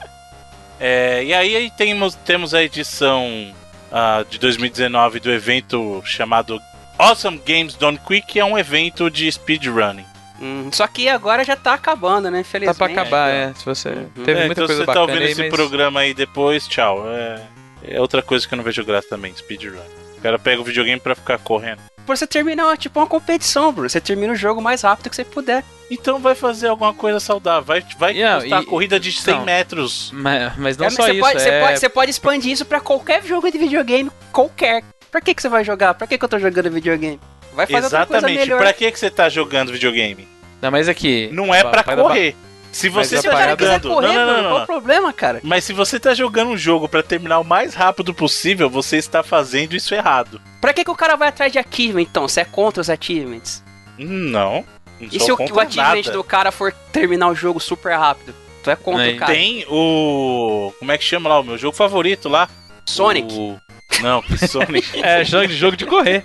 É, 0.78 1.24
e 1.24 1.34
aí, 1.34 1.70
temos, 1.76 2.14
temos 2.14 2.54
a 2.54 2.62
edição 2.62 3.52
ah, 3.90 4.24
de 4.28 4.38
2019 4.38 5.20
do 5.20 5.30
evento 5.30 6.02
chamado 6.04 6.60
Awesome 7.02 7.40
Games 7.44 7.74
Done 7.74 7.98
Quick, 7.98 8.38
é 8.38 8.44
um 8.44 8.56
evento 8.56 9.10
de 9.10 9.30
speedrunning. 9.30 10.04
Hum, 10.40 10.70
só 10.72 10.86
que 10.86 11.08
agora 11.08 11.42
já 11.44 11.56
tá 11.56 11.74
acabando, 11.74 12.30
né? 12.30 12.38
Tá 12.38 12.40
Infelizmente. 12.40 12.76
pra 12.78 12.86
acabar, 12.86 13.28
é. 13.28 13.52
Se 13.54 13.64
você. 13.64 13.90
Teve 14.24 14.32
É, 14.40 14.46
muita 14.46 14.52
então 14.62 14.66
coisa 14.66 14.74
você 14.74 14.86
tá 14.86 14.92
bacana 14.92 15.00
ouvindo 15.02 15.22
aí, 15.24 15.32
esse 15.32 15.40
mas... 15.42 15.50
programa 15.52 16.00
aí 16.00 16.14
depois, 16.14 16.66
tchau. 16.68 17.04
É, 17.08 17.42
é 17.84 18.00
outra 18.00 18.22
coisa 18.22 18.46
que 18.46 18.54
eu 18.54 18.56
não 18.56 18.64
vejo 18.64 18.84
graça 18.84 19.08
também, 19.08 19.34
speedrun. 19.34 19.78
O 20.16 20.20
cara 20.22 20.38
pega 20.38 20.60
o 20.60 20.64
videogame 20.64 21.00
pra 21.00 21.16
ficar 21.16 21.38
correndo. 21.38 21.80
Por 22.06 22.16
você 22.16 22.26
terminar, 22.26 22.76
tipo, 22.78 22.98
uma 23.00 23.06
competição, 23.06 23.72
Bruno. 23.72 23.88
Você 23.90 24.00
termina 24.00 24.32
o 24.32 24.36
jogo 24.36 24.60
o 24.60 24.62
mais 24.62 24.82
rápido 24.82 25.10
que 25.10 25.16
você 25.16 25.24
puder. 25.24 25.64
Então 25.90 26.18
vai 26.20 26.34
fazer 26.36 26.68
alguma 26.68 26.94
coisa 26.94 27.18
saudável. 27.20 27.62
Vai, 27.64 27.84
vai 27.98 28.12
Yeah, 28.14 28.40
postar 28.40 28.60
e- 28.60 28.64
a 28.64 28.66
corrida 28.66 28.98
de 29.00 29.12
100 29.12 29.34
não. 29.34 29.44
metros. 29.44 30.10
Mas, 30.12 30.56
mas 30.56 30.76
não 30.76 30.86
É, 30.86 30.90
só 30.90 31.02
você, 31.04 31.12
isso, 31.12 31.20
pode, 31.20 31.40
você, 31.42 31.48
é... 31.48 31.60
pode, 31.60 31.78
você 31.80 31.88
pode 31.88 32.10
expandir 32.10 32.52
isso 32.52 32.64
pra 32.64 32.80
qualquer 32.80 33.24
jogo 33.24 33.50
de 33.50 33.58
videogame, 33.58 34.10
qualquer. 34.32 34.82
Pra 35.12 35.20
que, 35.20 35.34
que 35.34 35.42
você 35.42 35.48
vai 35.50 35.62
jogar? 35.62 35.92
Pra 35.92 36.06
que, 36.06 36.16
que 36.16 36.24
eu 36.24 36.28
tô 36.28 36.38
jogando 36.38 36.70
videogame? 36.70 37.20
Vai 37.52 37.66
fazer 37.66 37.84
outra 37.84 38.06
coisa 38.06 38.30
Exatamente. 38.30 38.56
Pra 38.56 38.72
que, 38.72 38.90
que 38.90 38.98
você 38.98 39.10
tá 39.10 39.28
jogando 39.28 39.70
videogame? 39.70 40.26
Não, 40.62 40.70
mas 40.70 40.88
aqui... 40.88 41.28
Não 41.32 41.54
é 41.54 41.62
pra 41.62 41.84
correr. 41.84 42.34
Se 42.72 42.88
você 42.88 43.18
Se 43.18 43.28
tá 43.28 43.36
cara 43.36 43.54
quiser 43.54 43.74
jogando. 43.74 43.94
correr, 43.94 44.14
não, 44.14 44.14
não, 44.14 44.24
Bruno, 44.24 44.42
não, 44.42 44.48
qual 44.48 44.56
não. 44.56 44.62
o 44.62 44.66
problema, 44.66 45.12
cara? 45.12 45.40
Mas 45.42 45.64
se 45.64 45.74
você 45.74 46.00
tá 46.00 46.14
jogando 46.14 46.52
um 46.52 46.56
jogo 46.56 46.88
pra 46.88 47.02
terminar 47.02 47.40
o 47.40 47.44
mais 47.44 47.74
rápido 47.74 48.14
possível, 48.14 48.70
você 48.70 48.96
está 48.96 49.22
fazendo 49.22 49.76
isso 49.76 49.94
errado. 49.94 50.40
Pra 50.62 50.72
que, 50.72 50.82
que 50.82 50.90
o 50.90 50.96
cara 50.96 51.14
vai 51.14 51.28
atrás 51.28 51.52
de 51.52 51.58
achievement, 51.58 52.00
então? 52.00 52.26
Você 52.26 52.40
é 52.40 52.44
contra 52.46 52.80
os 52.80 52.88
achievements? 52.88 53.62
Não. 53.98 54.64
não 54.98 55.08
E 55.10 55.18
sou 55.18 55.26
se 55.26 55.32
o, 55.32 55.36
contra 55.36 55.54
o 55.54 55.60
achievement 55.60 55.96
nada. 55.96 56.12
do 56.12 56.24
cara 56.24 56.50
for 56.50 56.72
terminar 56.90 57.28
o 57.28 57.34
jogo 57.34 57.60
super 57.60 57.92
rápido? 57.94 58.34
Tu 58.64 58.70
é 58.70 58.76
contra 58.76 59.02
Aí. 59.02 59.16
o 59.16 59.18
cara. 59.18 59.32
Tem 59.34 59.66
o. 59.68 60.72
Como 60.78 60.90
é 60.90 60.96
que 60.96 61.04
chama 61.04 61.28
lá? 61.28 61.38
O 61.38 61.44
meu 61.44 61.58
jogo 61.58 61.76
favorito 61.76 62.30
lá? 62.30 62.48
Sonic. 62.86 63.34
O... 63.34 63.60
Não, 64.00 64.22
que 64.22 64.46
Sonic. 64.48 64.88
É, 65.02 65.24
jogo 65.24 65.48
de 65.48 65.56
jogo 65.56 65.76
de 65.76 65.84
correr. 65.86 66.24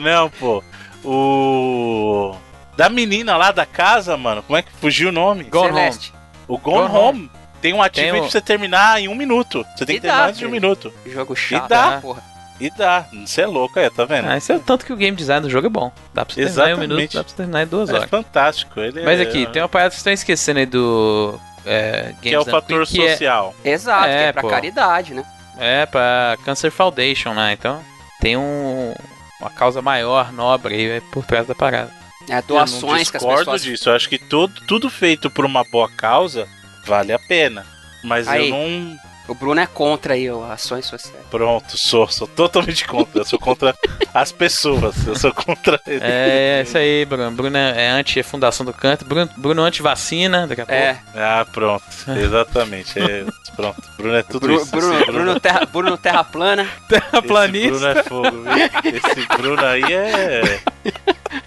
Não, 0.00 0.28
pô. 0.30 0.62
O. 1.04 2.34
Da 2.76 2.88
menina 2.88 3.36
lá 3.36 3.52
da 3.52 3.64
casa, 3.64 4.16
mano. 4.16 4.42
Como 4.42 4.56
é 4.56 4.62
que 4.62 4.70
fugiu 4.80 5.10
o 5.10 5.12
nome? 5.12 5.44
Gone 5.44 5.68
Celeste. 5.72 6.12
O 6.48 6.58
Gone, 6.58 6.88
Gone 6.88 6.94
Home. 6.96 7.30
Tem 7.60 7.72
um 7.72 7.80
achievement 7.80 8.10
Tem 8.12 8.20
o- 8.20 8.22
pra 8.24 8.30
você 8.30 8.40
terminar 8.40 9.00
em 9.00 9.08
um 9.08 9.14
minuto. 9.14 9.64
Você 9.76 9.86
tem 9.86 9.96
E 9.96 9.98
que 10.00 10.02
terminar 10.06 10.28
antes 10.28 10.38
de 10.38 10.46
um 10.46 10.50
minuto. 10.50 10.92
Jogo 11.06 11.34
chato, 11.36 11.68
dá. 11.68 11.98
porra. 12.02 12.22
E 12.60 12.70
dá. 12.70 13.06
Você 13.24 13.42
é 13.42 13.46
louco, 13.46 13.78
é, 13.78 13.88
tá 13.90 14.04
vendo? 14.04 14.28
Ah, 14.28 14.36
isso 14.36 14.52
é 14.52 14.56
o 14.56 14.60
tanto 14.60 14.84
que 14.84 14.92
o 14.92 14.96
game 14.96 15.16
design 15.16 15.40
do 15.42 15.50
jogo 15.50 15.66
é 15.66 15.70
bom. 15.70 15.90
Dá 16.12 16.24
pra 16.24 16.34
você 16.34 16.44
terminar 16.44 16.70
em 16.70 16.74
um 16.74 16.78
minuto, 16.78 17.14
dá 17.14 17.20
pra 17.24 17.30
você 17.30 17.36
terminar 17.36 17.62
em 17.62 17.66
duas 17.66 17.88
É 17.90 17.94
horas. 17.94 18.10
fantástico. 18.10 18.80
Ele 18.80 19.02
Mas 19.02 19.18
é- 19.18 19.22
aqui, 19.22 19.46
tem 19.46 19.62
uma 19.62 19.68
parada 19.68 19.90
que 19.90 19.94
vocês 19.96 20.00
estão 20.00 20.12
esquecendo 20.12 20.58
aí 20.60 20.66
do... 20.66 21.38
É, 21.66 22.12
Que 22.20 22.34
é 22.34 22.38
o 22.38 22.44
fator 22.44 22.86
Quick, 22.86 22.92
que 23.00 23.06
é- 23.06 23.10
social. 23.12 23.54
Exato, 23.64 24.04
que 24.04 24.08
É, 24.10 24.22
é 24.24 24.32
pra 24.32 24.42
pô. 24.42 24.48
caridade, 24.48 25.14
né? 25.14 25.24
É, 25.58 25.86
pra 25.86 26.36
Cancer 26.44 26.70
Foundation 26.70 27.34
lá. 27.34 27.52
Então 27.52 27.82
tem 28.20 28.36
um, 28.36 28.94
uma 29.40 29.50
causa 29.50 29.82
maior, 29.82 30.32
nobre 30.32 30.74
aí 30.74 31.00
por 31.12 31.24
trás 31.24 31.46
da 31.46 31.54
parada. 31.54 31.92
É, 32.28 32.40
doações 32.42 33.10
que 33.10 33.16
as 33.16 33.22
pessoas... 33.22 33.62
disso. 33.62 33.90
Eu 33.90 33.94
acho 33.94 34.08
que 34.08 34.18
tudo, 34.18 34.60
tudo 34.66 34.88
feito 34.88 35.30
por 35.30 35.44
uma 35.44 35.62
boa 35.64 35.90
causa 35.90 36.48
vale 36.86 37.12
a 37.12 37.18
pena. 37.18 37.66
Mas 38.02 38.28
aí. 38.28 38.48
eu 38.48 38.56
não 38.56 38.96
o 39.26 39.34
Bruno 39.34 39.60
é 39.60 39.66
contra 39.66 40.14
aí, 40.14 40.28
ações 40.50 40.84
sociais. 40.84 41.24
Pronto, 41.30 41.78
sou, 41.78 42.06
sou 42.08 42.26
totalmente 42.26 42.86
contra. 42.86 43.20
Eu 43.20 43.24
sou 43.24 43.38
contra 43.38 43.74
as 44.12 44.30
pessoas. 44.30 45.06
Eu 45.06 45.16
sou 45.16 45.32
contra 45.32 45.80
ele. 45.86 46.04
É, 46.04 46.58
é 46.58 46.62
isso 46.62 46.76
aí, 46.76 47.06
Bruno. 47.06 47.30
Bruno 47.30 47.56
é 47.56 47.88
anti-fundação 47.88 48.66
do 48.66 48.72
canto. 48.72 49.04
Bruno, 49.04 49.30
Bruno 49.36 49.62
anti-vacina, 49.62 50.46
daqui 50.46 50.60
a 50.60 50.66
é. 50.68 50.94
pouco. 50.94 51.18
Ah, 51.18 51.46
pronto. 51.50 51.84
Exatamente. 52.08 52.98
É, 52.98 53.24
pronto. 53.56 53.82
Bruno 53.96 54.14
é 54.14 54.22
tudo 54.22 54.40
Bruno, 54.40 54.60
isso. 54.60 54.70
Bruno, 54.70 54.98
Bruno, 54.98 55.12
Bruno, 55.12 55.40
terra, 55.40 55.64
Bruno 55.64 55.96
terra 55.96 56.24
plana. 56.24 56.68
Terraplanista. 56.86 57.70
Bruno 57.70 57.86
é 57.86 58.02
fogo, 58.02 58.30
viu? 58.30 58.94
Esse 58.94 59.26
Bruno 59.38 59.64
aí 59.64 59.84
é 59.90 60.60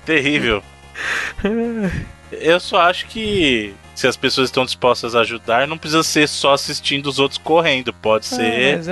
terrível. 0.04 0.64
Eu 2.32 2.60
só 2.60 2.82
acho 2.82 3.06
que 3.06 3.74
se 3.98 4.06
as 4.06 4.16
pessoas 4.16 4.50
estão 4.50 4.64
dispostas 4.64 5.16
a 5.16 5.22
ajudar, 5.22 5.68
não 5.68 5.76
precisa 5.76 6.04
ser 6.04 6.30
só 6.30 6.54
assistindo 6.54 7.08
os 7.08 7.18
outros 7.18 7.40
correndo, 7.40 7.92
pode 7.92 8.28
é, 8.28 8.28
ser 8.28 8.92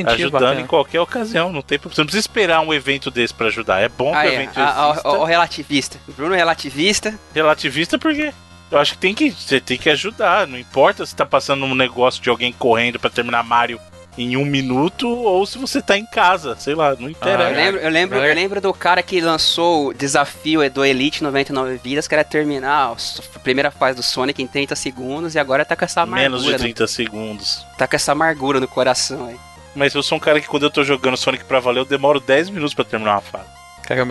é 0.00 0.12
ajudando 0.12 0.32
bacana. 0.32 0.60
em 0.62 0.66
qualquer 0.66 0.98
ocasião, 0.98 1.52
não 1.52 1.60
tem 1.60 1.76
você 1.76 2.00
não 2.00 2.06
precisa 2.06 2.20
esperar 2.20 2.62
um 2.62 2.72
evento 2.72 3.10
desse 3.10 3.34
para 3.34 3.48
ajudar. 3.48 3.80
É 3.80 3.88
bom 3.90 4.14
ah, 4.14 4.22
que 4.22 4.28
o 4.28 4.32
evento 4.32 4.58
a, 4.58 4.90
exista. 4.92 5.08
O 5.10 5.24
relativista. 5.24 5.98
Bruno 6.08 6.32
é 6.34 6.38
relativista. 6.38 7.20
Relativista 7.34 7.98
por 7.98 8.14
quê? 8.14 8.32
Eu 8.70 8.78
acho 8.78 8.92
que 8.92 8.98
tem 8.98 9.14
que 9.14 9.30
você 9.30 9.60
tem 9.60 9.76
que 9.76 9.90
ajudar, 9.90 10.46
não 10.46 10.58
importa 10.58 11.04
se 11.04 11.14
tá 11.14 11.26
passando 11.26 11.66
um 11.66 11.74
negócio 11.74 12.22
de 12.22 12.30
alguém 12.30 12.50
correndo 12.50 12.98
para 12.98 13.10
terminar 13.10 13.42
Mario 13.42 13.78
em 14.18 14.36
um 14.36 14.44
minuto 14.44 15.08
ou 15.08 15.46
se 15.46 15.56
você 15.56 15.80
tá 15.80 15.96
em 15.96 16.04
casa, 16.04 16.56
sei 16.56 16.74
lá, 16.74 16.94
não 16.98 17.08
interessa. 17.08 17.44
Ah, 17.44 17.50
eu 17.50 17.56
lembro, 17.56 17.80
eu 17.80 17.90
lembro, 17.90 18.18
eu 18.18 18.34
lembro 18.34 18.60
do 18.60 18.72
cara 18.74 19.02
que 19.02 19.20
lançou 19.20 19.88
o 19.88 19.94
desafio 19.94 20.68
do 20.70 20.84
Elite 20.84 21.22
99 21.22 21.80
vidas, 21.82 22.08
que 22.08 22.14
era 22.14 22.24
terminar 22.24 22.92
a 22.92 23.38
primeira 23.40 23.70
fase 23.70 23.96
do 23.96 24.02
Sonic 24.02 24.42
em 24.42 24.46
30 24.46 24.74
segundos 24.76 25.34
e 25.34 25.38
agora 25.38 25.64
tá 25.64 25.76
com 25.76 25.84
essa 25.84 26.02
amargura. 26.02 26.30
Menos 26.30 26.44
de 26.44 26.56
30 26.56 26.82
no... 26.82 26.88
segundos. 26.88 27.66
Tá 27.78 27.86
com 27.86 27.96
essa 27.96 28.12
amargura 28.12 28.60
no 28.60 28.68
coração 28.68 29.26
aí. 29.26 29.36
Mas 29.74 29.94
eu 29.94 30.02
sou 30.02 30.18
um 30.18 30.20
cara 30.20 30.40
que 30.40 30.48
quando 30.48 30.64
eu 30.64 30.70
tô 30.70 30.82
jogando 30.82 31.16
Sonic 31.16 31.44
pra 31.44 31.60
valer, 31.60 31.80
eu 31.80 31.84
demoro 31.84 32.18
10 32.18 32.50
minutos 32.50 32.74
para 32.74 32.84
terminar 32.84 33.12
uma 33.12 33.20
fase. 33.20 33.48
Cara, 33.86 34.06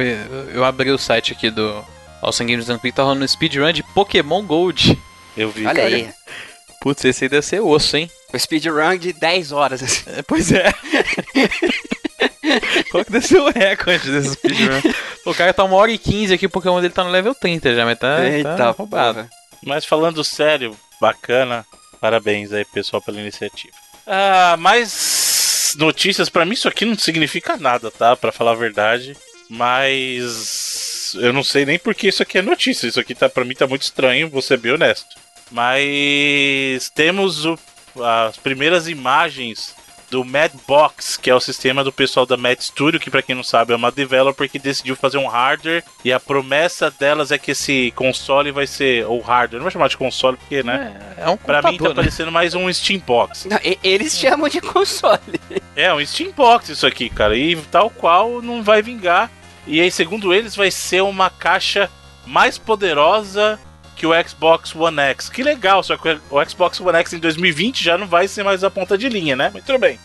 eu, 0.53 0.63
abri 0.63 0.91
o 0.91 0.97
site 0.97 1.33
aqui 1.33 1.49
do 1.49 1.83
Awesome 2.21 2.51
Games 2.51 2.69
and 2.69 2.79
tá 2.93 3.03
rolando 3.03 3.23
um 3.23 3.27
speedrun 3.27 3.71
de 3.71 3.83
Pokémon 3.83 4.43
Gold. 4.43 4.97
Eu 5.37 5.49
vi, 5.49 5.65
Olha 5.65 5.83
cara. 5.83 5.95
aí. 5.95 6.09
Putz, 6.81 7.03
esse 7.05 7.25
aí 7.25 7.29
deve 7.29 7.45
ser 7.45 7.61
osso, 7.61 7.97
hein? 7.97 8.09
O 8.33 8.37
speedrun 8.37 8.97
de 8.97 9.13
10 9.13 9.51
horas. 9.51 9.81
Assim. 9.83 10.03
É, 10.07 10.21
pois 10.21 10.51
é. 10.51 10.73
Qual 12.91 13.05
que 13.05 13.11
deve 13.11 13.27
ser 13.27 13.39
o 13.39 13.49
recorde 13.49 14.11
desse 14.11 14.33
speedrun? 14.33 14.81
o 15.25 15.33
cara 15.33 15.53
tá 15.53 15.63
uma 15.63 15.75
hora 15.75 15.91
e 15.91 15.97
15 15.97 16.33
aqui, 16.33 16.45
o 16.45 16.49
Pokémon 16.49 16.81
dele 16.81 16.93
tá 16.93 17.03
no 17.03 17.09
level 17.09 17.35
30 17.35 17.75
já, 17.75 17.85
mas 17.85 17.97
tá, 17.99 18.25
Eita, 18.25 18.55
tá 18.55 18.69
roubado. 18.71 19.27
Mas 19.63 19.85
falando 19.85 20.23
sério, 20.23 20.75
bacana. 20.99 21.65
Parabéns 21.99 22.53
aí, 22.53 22.63
pessoal, 22.65 23.01
pela 23.01 23.19
iniciativa. 23.19 23.73
Ah, 24.07 24.55
mais 24.57 25.75
notícias. 25.77 26.29
para 26.29 26.45
mim 26.45 26.53
isso 26.53 26.67
aqui 26.67 26.85
não 26.85 26.97
significa 26.97 27.57
nada, 27.57 27.91
tá? 27.91 28.15
Para 28.15 28.31
falar 28.31 28.51
a 28.51 28.55
verdade. 28.55 29.15
Mas 29.49 31.15
eu 31.15 31.33
não 31.33 31.43
sei 31.43 31.65
nem 31.65 31.79
porque 31.79 32.07
isso 32.07 32.23
aqui 32.23 32.37
é 32.37 32.41
notícia. 32.41 32.87
Isso 32.87 32.99
aqui 32.99 33.13
tá 33.13 33.27
para 33.27 33.45
mim 33.45 33.55
tá 33.55 33.67
muito 33.67 33.81
estranho, 33.81 34.29
vou 34.29 34.41
ser 34.41 34.57
bem 34.57 34.73
honesto. 34.73 35.15
Mas 35.51 36.89
temos 36.91 37.45
o, 37.45 37.57
as 37.97 38.37
primeiras 38.37 38.87
imagens 38.87 39.75
do 40.09 40.25
Madbox, 40.25 41.17
que 41.17 41.29
é 41.29 41.35
o 41.35 41.39
sistema 41.39 41.83
do 41.83 41.91
pessoal 41.91 42.25
da 42.25 42.35
Mad 42.35 42.59
Studio, 42.59 42.99
que 42.99 43.11
para 43.11 43.21
quem 43.21 43.35
não 43.35 43.43
sabe 43.43 43.73
é 43.73 43.75
uma 43.75 43.91
developer 43.91 44.49
que 44.49 44.57
decidiu 44.57 44.95
fazer 44.95 45.17
um 45.17 45.27
hardware 45.27 45.83
e 46.03 46.11
a 46.11 46.19
promessa 46.19 46.89
delas 46.89 47.31
é 47.31 47.37
que 47.37 47.51
esse 47.51 47.91
console 47.95 48.51
vai 48.51 48.65
ser 48.65 49.05
ou 49.05 49.21
hardware, 49.21 49.59
não 49.59 49.63
vou 49.63 49.71
chamar 49.71 49.87
de 49.87 49.97
console 49.97 50.37
porque, 50.37 50.63
né? 50.63 50.99
É, 51.17 51.23
é 51.23 51.29
um 51.29 51.37
Para 51.37 51.61
mim 51.61 51.77
tá 51.77 51.89
né? 51.89 51.95
parecendo 51.95 52.31
mais 52.31 52.55
um 52.55 52.71
Steam 52.73 52.99
Box. 52.99 53.47
Não, 53.47 53.59
eles 53.83 54.17
chamam 54.17 54.49
de 54.49 54.59
console. 54.61 55.39
É, 55.75 55.93
um 55.93 56.03
Steam 56.05 56.31
Box 56.31 56.71
isso 56.71 56.87
aqui, 56.87 57.09
cara, 57.09 57.37
e 57.37 57.55
tal 57.71 57.89
qual 57.89 58.41
não 58.41 58.63
vai 58.63 58.81
vingar. 58.81 59.29
E 59.67 59.79
aí, 59.79 59.91
segundo 59.91 60.33
eles, 60.33 60.55
vai 60.55 60.71
ser 60.71 61.01
uma 61.01 61.29
caixa 61.29 61.89
mais 62.25 62.57
poderosa 62.57 63.59
que 63.99 64.07
o 64.07 64.11
Xbox 64.25 64.73
One 64.73 64.97
X. 64.97 65.29
Que 65.29 65.43
legal, 65.43 65.83
só 65.83 65.97
que 65.97 66.17
o 66.31 66.45
Xbox 66.45 66.79
One 66.79 66.97
X 66.99 67.11
em 67.11 67.19
2020 67.19 67.83
já 67.83 67.97
não 67.97 68.07
vai 68.07 68.29
ser 68.29 68.43
mais 68.43 68.63
a 68.63 68.71
ponta 68.71 68.97
de 68.97 69.09
linha, 69.09 69.35
né? 69.35 69.49
Muito 69.51 69.77
bem. 69.77 69.99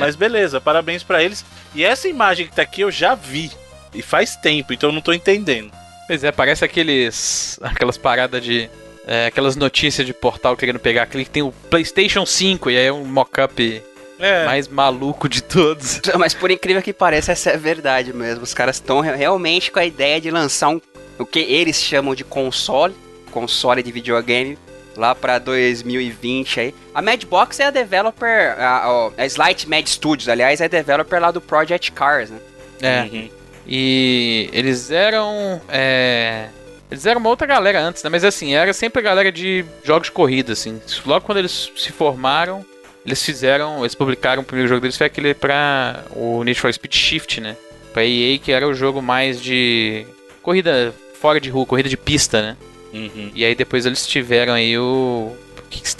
Mas 0.00 0.16
beleza, 0.16 0.62
parabéns 0.62 1.02
para 1.02 1.22
eles. 1.22 1.44
E 1.74 1.84
essa 1.84 2.08
imagem 2.08 2.46
que 2.46 2.56
tá 2.56 2.62
aqui 2.62 2.80
eu 2.80 2.90
já 2.90 3.14
vi. 3.14 3.50
E 3.92 4.00
faz 4.00 4.34
tempo, 4.34 4.72
então 4.72 4.88
eu 4.88 4.94
não 4.94 5.02
tô 5.02 5.12
entendendo. 5.12 5.70
Pois 6.06 6.24
é, 6.24 6.32
parece 6.32 6.64
aqueles. 6.64 7.60
aquelas 7.62 7.98
paradas 7.98 8.42
de. 8.42 8.70
É, 9.06 9.26
aquelas 9.26 9.54
notícias 9.54 10.06
de 10.06 10.14
portal 10.14 10.56
querendo 10.56 10.78
pegar 10.78 11.02
aquele 11.02 11.24
que 11.24 11.30
tem 11.30 11.42
o 11.42 11.52
PlayStation 11.68 12.24
5 12.24 12.70
e 12.70 12.78
aí 12.78 12.86
é 12.86 12.92
um 12.92 13.04
mock-up 13.04 13.82
é. 14.18 14.46
mais 14.46 14.66
maluco 14.68 15.28
de 15.28 15.42
todos. 15.42 16.00
Mas 16.18 16.32
por 16.32 16.50
incrível 16.50 16.80
que 16.80 16.94
pareça, 16.94 17.32
essa 17.32 17.50
é 17.50 17.58
verdade 17.58 18.14
mesmo. 18.14 18.42
Os 18.42 18.54
caras 18.54 18.76
estão 18.76 19.00
realmente 19.00 19.70
com 19.70 19.78
a 19.78 19.84
ideia 19.84 20.18
de 20.18 20.30
lançar 20.30 20.70
um. 20.70 20.80
O 21.18 21.26
que 21.26 21.40
eles 21.40 21.76
chamam 21.76 22.14
de 22.14 22.24
console 22.24 22.94
console 23.34 23.82
de 23.82 23.90
videogame 23.90 24.56
lá 24.96 25.14
para 25.14 25.38
2020 25.40 26.60
aí. 26.60 26.74
A 26.94 27.02
Madbox 27.02 27.58
é 27.58 27.66
a 27.66 27.70
developer, 27.70 28.54
a, 28.58 29.10
a 29.18 29.26
Slight 29.26 29.68
Mad 29.68 29.86
Studios, 29.86 30.28
aliás, 30.28 30.60
é 30.60 30.66
a 30.66 30.68
developer 30.68 31.20
lá 31.20 31.32
do 31.32 31.40
Project 31.40 31.90
Cars, 31.92 32.30
né? 32.30 32.38
É. 32.80 33.02
Uhum. 33.02 33.28
E 33.66 34.48
eles 34.52 34.90
eram. 34.90 35.60
É, 35.68 36.48
eles 36.90 37.06
eram 37.06 37.20
uma 37.20 37.30
outra 37.30 37.46
galera 37.46 37.80
antes, 37.80 38.02
né? 38.02 38.10
Mas 38.10 38.24
assim, 38.24 38.54
era 38.54 38.72
sempre 38.72 39.00
a 39.00 39.02
galera 39.02 39.32
de 39.32 39.64
jogos 39.82 40.08
de 40.08 40.12
corrida, 40.12 40.52
assim. 40.52 40.80
Logo 41.04 41.24
quando 41.24 41.38
eles 41.38 41.72
se 41.76 41.90
formaram, 41.90 42.64
eles 43.04 43.22
fizeram. 43.22 43.80
Eles 43.80 43.94
publicaram 43.94 44.42
o 44.42 44.44
primeiro 44.44 44.68
jogo 44.68 44.82
deles, 44.82 44.96
foi 44.96 45.06
aquele 45.06 45.34
pra 45.34 46.04
o 46.10 46.44
Need 46.44 46.60
for 46.60 46.72
Speed 46.72 46.94
Shift, 46.94 47.40
né? 47.40 47.56
Pra 47.92 48.04
EA, 48.04 48.38
que 48.38 48.52
era 48.52 48.68
o 48.68 48.74
jogo 48.74 49.00
mais 49.00 49.40
de. 49.40 50.06
corrida 50.42 50.94
fora 51.20 51.40
de 51.40 51.48
rua, 51.48 51.64
corrida 51.64 51.88
de 51.88 51.96
pista, 51.96 52.42
né? 52.42 52.56
Uhum. 52.94 53.32
E 53.34 53.44
aí 53.44 53.54
depois 53.56 53.84
eles 53.84 54.06
tiveram 54.06 54.54
aí 54.54 54.78
o. 54.78 55.32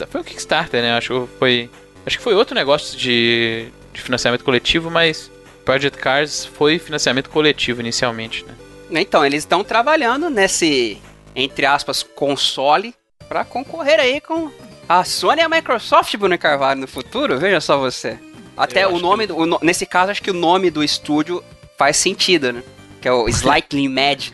Foi 0.09 0.21
o 0.21 0.25
Kickstarter, 0.25 0.81
né? 0.81 0.97
Acho 0.97 1.27
que 1.27 1.39
foi. 1.39 1.71
Acho 2.07 2.19
que 2.19 2.23
foi 2.23 2.35
outro 2.35 2.55
negócio 2.55 2.97
de, 2.97 3.67
de 3.93 4.01
financiamento 4.01 4.45
coletivo, 4.45 4.91
mas 4.91 5.31
Project 5.65 5.99
Cars 5.99 6.45
foi 6.45 6.79
financiamento 6.79 7.31
coletivo 7.31 7.81
inicialmente, 7.81 8.45
né? 8.45 8.55
Então, 9.01 9.25
eles 9.25 9.43
estão 9.43 9.65
trabalhando 9.65 10.31
nesse, 10.31 10.99
entre 11.35 11.67
aspas, 11.67 12.03
console 12.03 12.95
para 13.29 13.45
concorrer 13.45 13.99
aí 13.99 14.21
com 14.21 14.51
a 14.89 15.03
Sony 15.03 15.41
e 15.41 15.45
a 15.45 15.49
Microsoft, 15.49 16.15
Bruno 16.17 16.39
Carvalho, 16.39 16.83
no 16.83 16.87
futuro. 16.87 17.39
Veja 17.39 17.61
só 17.61 17.79
você. 17.79 18.19
Até 18.57 18.85
Eu 18.85 18.95
o 18.95 19.01
nome, 19.01 19.27
que... 19.27 19.33
do, 19.33 19.39
o, 19.39 19.59
nesse 19.63 19.87
caso, 19.87 20.13
acho 20.13 20.23
que 20.23 20.31
o 20.31 20.35
nome 20.35 20.71
do 20.71 20.85
estúdio 20.85 21.43
faz 21.77 21.97
sentido, 21.97 22.53
né? 22.53 22.63
Que 23.01 23.09
é 23.09 23.13
o 23.13 23.27
Slightly 23.29 23.89
Mad. 23.89 24.29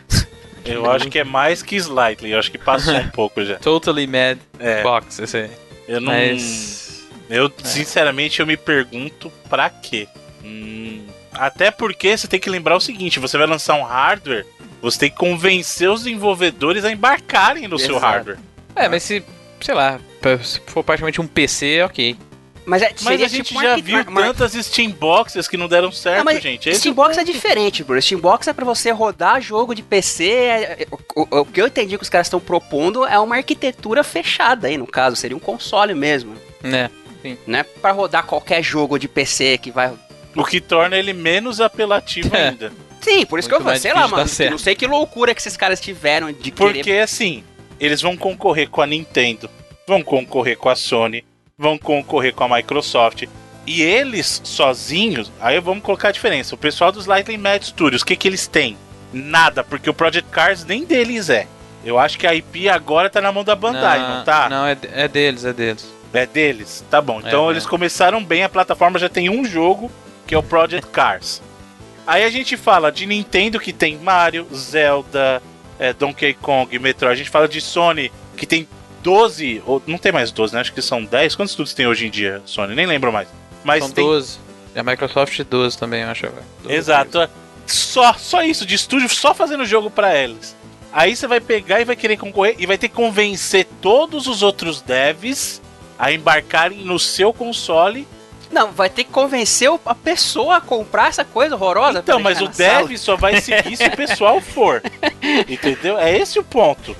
Eu 0.65 0.89
acho 0.89 1.09
que 1.09 1.19
é 1.19 1.23
mais 1.23 1.61
que 1.63 1.75
slightly, 1.75 2.31
eu 2.31 2.39
acho 2.39 2.51
que 2.51 2.57
passou 2.57 2.95
um 2.95 3.09
pouco 3.11 3.43
já. 3.43 3.57
Totally 3.57 4.07
Mad 4.07 4.37
é. 4.59 4.83
Box, 4.83 5.19
esse 5.19 5.37
aí. 5.37 5.51
Eu 5.87 6.01
não. 6.01 6.11
Mas... 6.11 7.09
Eu, 7.29 7.51
sinceramente, 7.63 8.41
eu 8.41 8.45
me 8.45 8.57
pergunto 8.57 9.31
pra 9.49 9.69
quê? 9.69 10.07
Hum, 10.43 11.05
até 11.33 11.71
porque 11.71 12.15
você 12.17 12.27
tem 12.27 12.39
que 12.39 12.49
lembrar 12.49 12.75
o 12.75 12.81
seguinte: 12.81 13.19
você 13.19 13.37
vai 13.37 13.47
lançar 13.47 13.75
um 13.75 13.83
hardware, 13.83 14.45
você 14.81 14.99
tem 14.99 15.09
que 15.09 15.15
convencer 15.15 15.89
os 15.89 16.03
desenvolvedores 16.03 16.83
a 16.83 16.91
embarcarem 16.91 17.67
no 17.67 17.77
Exato. 17.77 17.93
seu 17.93 17.99
hardware. 17.99 18.37
É, 18.75 18.89
mas 18.89 19.03
se, 19.03 19.23
sei 19.61 19.75
lá, 19.75 19.99
se 20.43 20.59
for 20.67 20.83
praticamente 20.83 21.21
um 21.21 21.27
PC, 21.27 21.83
ok. 21.83 22.17
Mas, 22.65 22.81
é, 22.81 22.93
mas 23.01 23.21
a 23.21 23.27
gente 23.27 23.47
tipo 23.47 23.61
já 23.61 23.75
viu 23.75 24.05
tantas 24.05 24.53
Steam 24.53 24.91
Boxes 24.91 25.47
que 25.47 25.57
não 25.57 25.67
deram 25.67 25.91
certo, 25.91 26.23
não, 26.23 26.39
gente. 26.39 26.69
Esse 26.69 26.81
Steam 26.81 26.93
Box 26.93 27.17
é 27.17 27.23
diferente, 27.23 27.83
bro. 27.83 28.01
Steam 28.01 28.21
Box 28.21 28.47
é 28.47 28.53
pra 28.53 28.65
você 28.65 28.91
rodar 28.91 29.41
jogo 29.41 29.73
de 29.73 29.81
PC. 29.81 30.29
É, 30.29 30.83
é, 30.83 30.87
o, 31.15 31.39
o, 31.39 31.45
que 31.45 31.61
eu 31.61 31.67
entendi 31.67 31.97
que 31.97 32.03
os 32.03 32.09
caras 32.09 32.27
estão 32.27 32.39
propondo 32.39 33.05
é 33.05 33.17
uma 33.19 33.37
arquitetura 33.37 34.03
fechada 34.03 34.67
aí, 34.67 34.77
no 34.77 34.85
caso. 34.85 35.15
Seria 35.15 35.35
um 35.35 35.39
console 35.39 35.93
mesmo. 35.93 36.35
Né, 36.61 36.89
sim. 37.21 37.37
Não 37.47 37.59
é 37.59 37.63
pra 37.63 37.91
rodar 37.91 38.25
qualquer 38.25 38.61
jogo 38.61 38.99
de 38.99 39.07
PC 39.07 39.57
que 39.57 39.71
vai... 39.71 39.91
O 40.35 40.45
que 40.45 40.61
torna 40.61 40.95
ele 40.95 41.13
menos 41.13 41.59
apelativo 41.59 42.35
é. 42.35 42.49
ainda. 42.49 42.71
Sim, 43.01 43.25
por 43.25 43.39
isso 43.39 43.49
Muito 43.49 43.63
que 43.63 43.69
eu 43.69 43.77
sei 43.77 43.93
lá, 43.93 44.07
mano. 44.07 44.29
Não 44.51 44.57
sei 44.57 44.75
que 44.75 44.85
loucura 44.85 45.33
que 45.33 45.41
esses 45.41 45.57
caras 45.57 45.81
tiveram 45.81 46.31
de 46.31 46.51
Porque, 46.51 46.83
querer... 46.83 47.01
assim, 47.01 47.43
eles 47.79 48.01
vão 48.01 48.15
concorrer 48.15 48.69
com 48.69 48.79
a 48.79 48.85
Nintendo, 48.85 49.49
vão 49.87 50.03
concorrer 50.03 50.55
com 50.55 50.69
a 50.69 50.75
Sony, 50.75 51.25
vão 51.61 51.77
concorrer 51.77 52.33
com 52.33 52.43
a 52.43 52.57
Microsoft. 52.57 53.25
E 53.67 53.83
eles 53.83 54.41
sozinhos, 54.43 55.31
aí 55.39 55.59
vamos 55.59 55.83
colocar 55.83 56.07
a 56.07 56.11
diferença. 56.11 56.55
O 56.55 56.57
pessoal 56.57 56.91
dos 56.91 57.05
Lightning 57.05 57.37
Mad 57.37 57.61
Studios, 57.61 58.01
o 58.01 58.05
que, 58.05 58.15
que 58.15 58.27
eles 58.27 58.47
têm? 58.47 58.75
Nada, 59.13 59.63
porque 59.63 59.89
o 59.89 59.93
Project 59.93 60.29
Cars 60.31 60.65
nem 60.65 60.83
deles 60.83 61.29
é. 61.29 61.47
Eu 61.85 61.99
acho 61.99 62.17
que 62.17 62.25
a 62.25 62.33
IP 62.33 62.67
agora 62.67 63.09
tá 63.09 63.21
na 63.21 63.31
mão 63.31 63.43
da 63.43 63.55
Bandai, 63.55 63.99
não, 63.99 64.17
não 64.17 64.23
tá? 64.23 64.49
Não, 64.49 64.65
é, 64.65 64.75
é 64.93 65.07
deles, 65.07 65.45
é 65.45 65.53
deles. 65.53 65.87
É 66.11 66.25
deles. 66.25 66.83
Tá 66.89 66.99
bom. 66.99 67.19
Então 67.19 67.47
É, 67.47 67.53
eles 67.53 67.65
é. 67.65 67.69
começaram 67.69 68.23
bem, 68.23 68.43
a 68.43 68.49
plataforma 68.49 68.97
já 68.97 69.07
tem 69.07 69.29
um 69.29 69.45
jogo, 69.45 69.91
que 70.25 70.33
é 70.33 70.37
o 70.37 70.43
Project 70.43 70.89
Cars. 70.89 71.41
Aí 72.07 72.23
a 72.23 72.29
gente 72.31 72.57
fala 72.57 72.91
de 72.91 73.05
Nintendo, 73.05 73.59
que 73.59 73.71
tem 73.71 73.97
Mario, 73.97 74.47
Zelda, 74.53 75.41
é, 75.77 75.93
Donkey 75.93 76.33
Kong, 76.33 76.77
Metroid. 76.79 77.13
A 77.13 77.15
gente 77.15 77.29
fala 77.29 77.47
de 77.47 77.61
Sony, 77.61 78.11
que 78.35 78.47
tem 78.47 78.67
12, 79.01 79.61
ou 79.65 79.81
não 79.85 79.97
tem 79.97 80.11
mais 80.11 80.31
12, 80.31 80.53
né? 80.53 80.61
Acho 80.61 80.73
que 80.73 80.81
são 80.81 81.03
10. 81.03 81.35
Quantos 81.35 81.51
estúdios 81.51 81.73
tem 81.73 81.87
hoje 81.87 82.07
em 82.07 82.09
dia, 82.09 82.41
Sony? 82.45 82.75
Nem 82.75 82.85
lembro 82.85 83.11
mais. 83.11 83.27
Mas 83.63 83.83
São 83.83 83.91
tem 83.91 84.05
12. 84.05 84.39
E 84.75 84.79
a 84.79 84.83
Microsoft 84.83 85.39
12 85.43 85.77
também, 85.77 86.01
eu 86.01 86.09
acho. 86.09 86.25
agora. 86.25 86.43
12 86.63 86.75
Exato. 86.75 87.29
Só, 87.67 88.13
só 88.13 88.43
isso, 88.43 88.65
de 88.65 88.75
estúdio, 88.75 89.07
só 89.09 89.33
fazendo 89.33 89.65
jogo 89.65 89.89
pra 89.89 90.15
eles. 90.15 90.55
Aí 90.93 91.15
você 91.15 91.25
vai 91.27 91.39
pegar 91.39 91.79
e 91.79 91.85
vai 91.85 91.95
querer 91.95 92.17
concorrer 92.17 92.55
e 92.59 92.65
vai 92.65 92.77
ter 92.77 92.89
que 92.89 92.95
convencer 92.95 93.65
todos 93.81 94.27
os 94.27 94.43
outros 94.43 94.81
devs 94.81 95.61
a 95.97 96.11
embarcarem 96.11 96.79
no 96.79 96.99
seu 96.99 97.31
console. 97.31 98.07
Não, 98.51 98.71
vai 98.71 98.89
ter 98.89 99.05
que 99.05 99.11
convencer 99.11 99.69
a 99.85 99.95
pessoa 99.95 100.57
a 100.57 100.61
comprar 100.61 101.07
essa 101.07 101.23
coisa 101.23 101.55
horrorosa. 101.55 101.99
Então, 101.99 102.19
mas 102.19 102.41
o 102.41 102.49
dev 102.49 102.97
só 102.97 103.15
vai 103.15 103.39
seguir 103.39 103.77
se 103.77 103.85
o 103.85 103.95
pessoal 103.95 104.41
for. 104.41 104.83
Entendeu? 105.47 105.97
É 105.97 106.17
esse 106.17 106.37
o 106.37 106.43
ponto. 106.43 106.95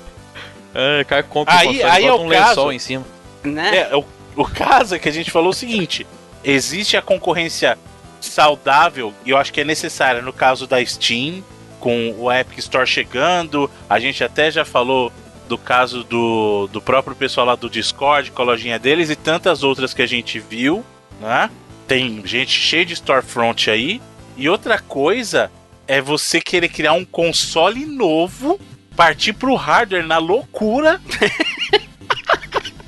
É, 0.74 1.02
o 1.02 1.06
cara 1.06 1.22
compra 1.22 1.54
Aí- 1.54 1.82
aí 1.82 2.04
é 2.06 2.12
um 2.12 2.26
lençol 2.26 2.46
caso- 2.46 2.72
em 2.72 2.78
cima. 2.78 3.04
Né? 3.44 3.88
É, 3.90 3.96
o, 3.96 4.04
o 4.36 4.44
caso 4.44 4.94
é 4.94 4.98
que 4.98 5.08
a 5.08 5.12
gente 5.12 5.30
falou 5.30 5.50
o 5.50 5.54
seguinte: 5.54 6.06
existe 6.44 6.96
a 6.96 7.02
concorrência 7.02 7.76
saudável, 8.20 9.12
e 9.26 9.30
eu 9.30 9.36
acho 9.36 9.52
que 9.52 9.60
é 9.60 9.64
necessária 9.64 10.22
no 10.22 10.32
caso 10.32 10.66
da 10.66 10.84
Steam, 10.84 11.42
com 11.80 12.14
o 12.18 12.32
Epic 12.32 12.58
Store 12.58 12.86
chegando. 12.86 13.70
A 13.90 13.98
gente 13.98 14.22
até 14.22 14.50
já 14.50 14.64
falou 14.64 15.12
do 15.48 15.58
caso 15.58 16.04
do, 16.04 16.68
do 16.72 16.80
próprio 16.80 17.14
pessoal 17.16 17.46
lá 17.46 17.56
do 17.56 17.68
Discord, 17.68 18.30
com 18.30 18.42
a 18.42 18.44
lojinha 18.44 18.78
deles, 18.78 19.10
e 19.10 19.16
tantas 19.16 19.62
outras 19.64 19.92
que 19.92 20.00
a 20.00 20.06
gente 20.06 20.38
viu, 20.38 20.84
né? 21.20 21.50
Tem 21.88 22.22
gente 22.24 22.52
cheia 22.52 22.86
de 22.86 22.94
storefront 22.94 23.68
aí. 23.70 24.00
E 24.36 24.48
outra 24.48 24.78
coisa 24.78 25.50
é 25.86 26.00
você 26.00 26.40
querer 26.40 26.68
criar 26.68 26.92
um 26.94 27.04
console 27.04 27.84
novo, 27.84 28.58
partir 28.92 29.32
pro 29.32 29.54
hardware 29.54 30.06
na 30.06 30.18
loucura 30.18 31.00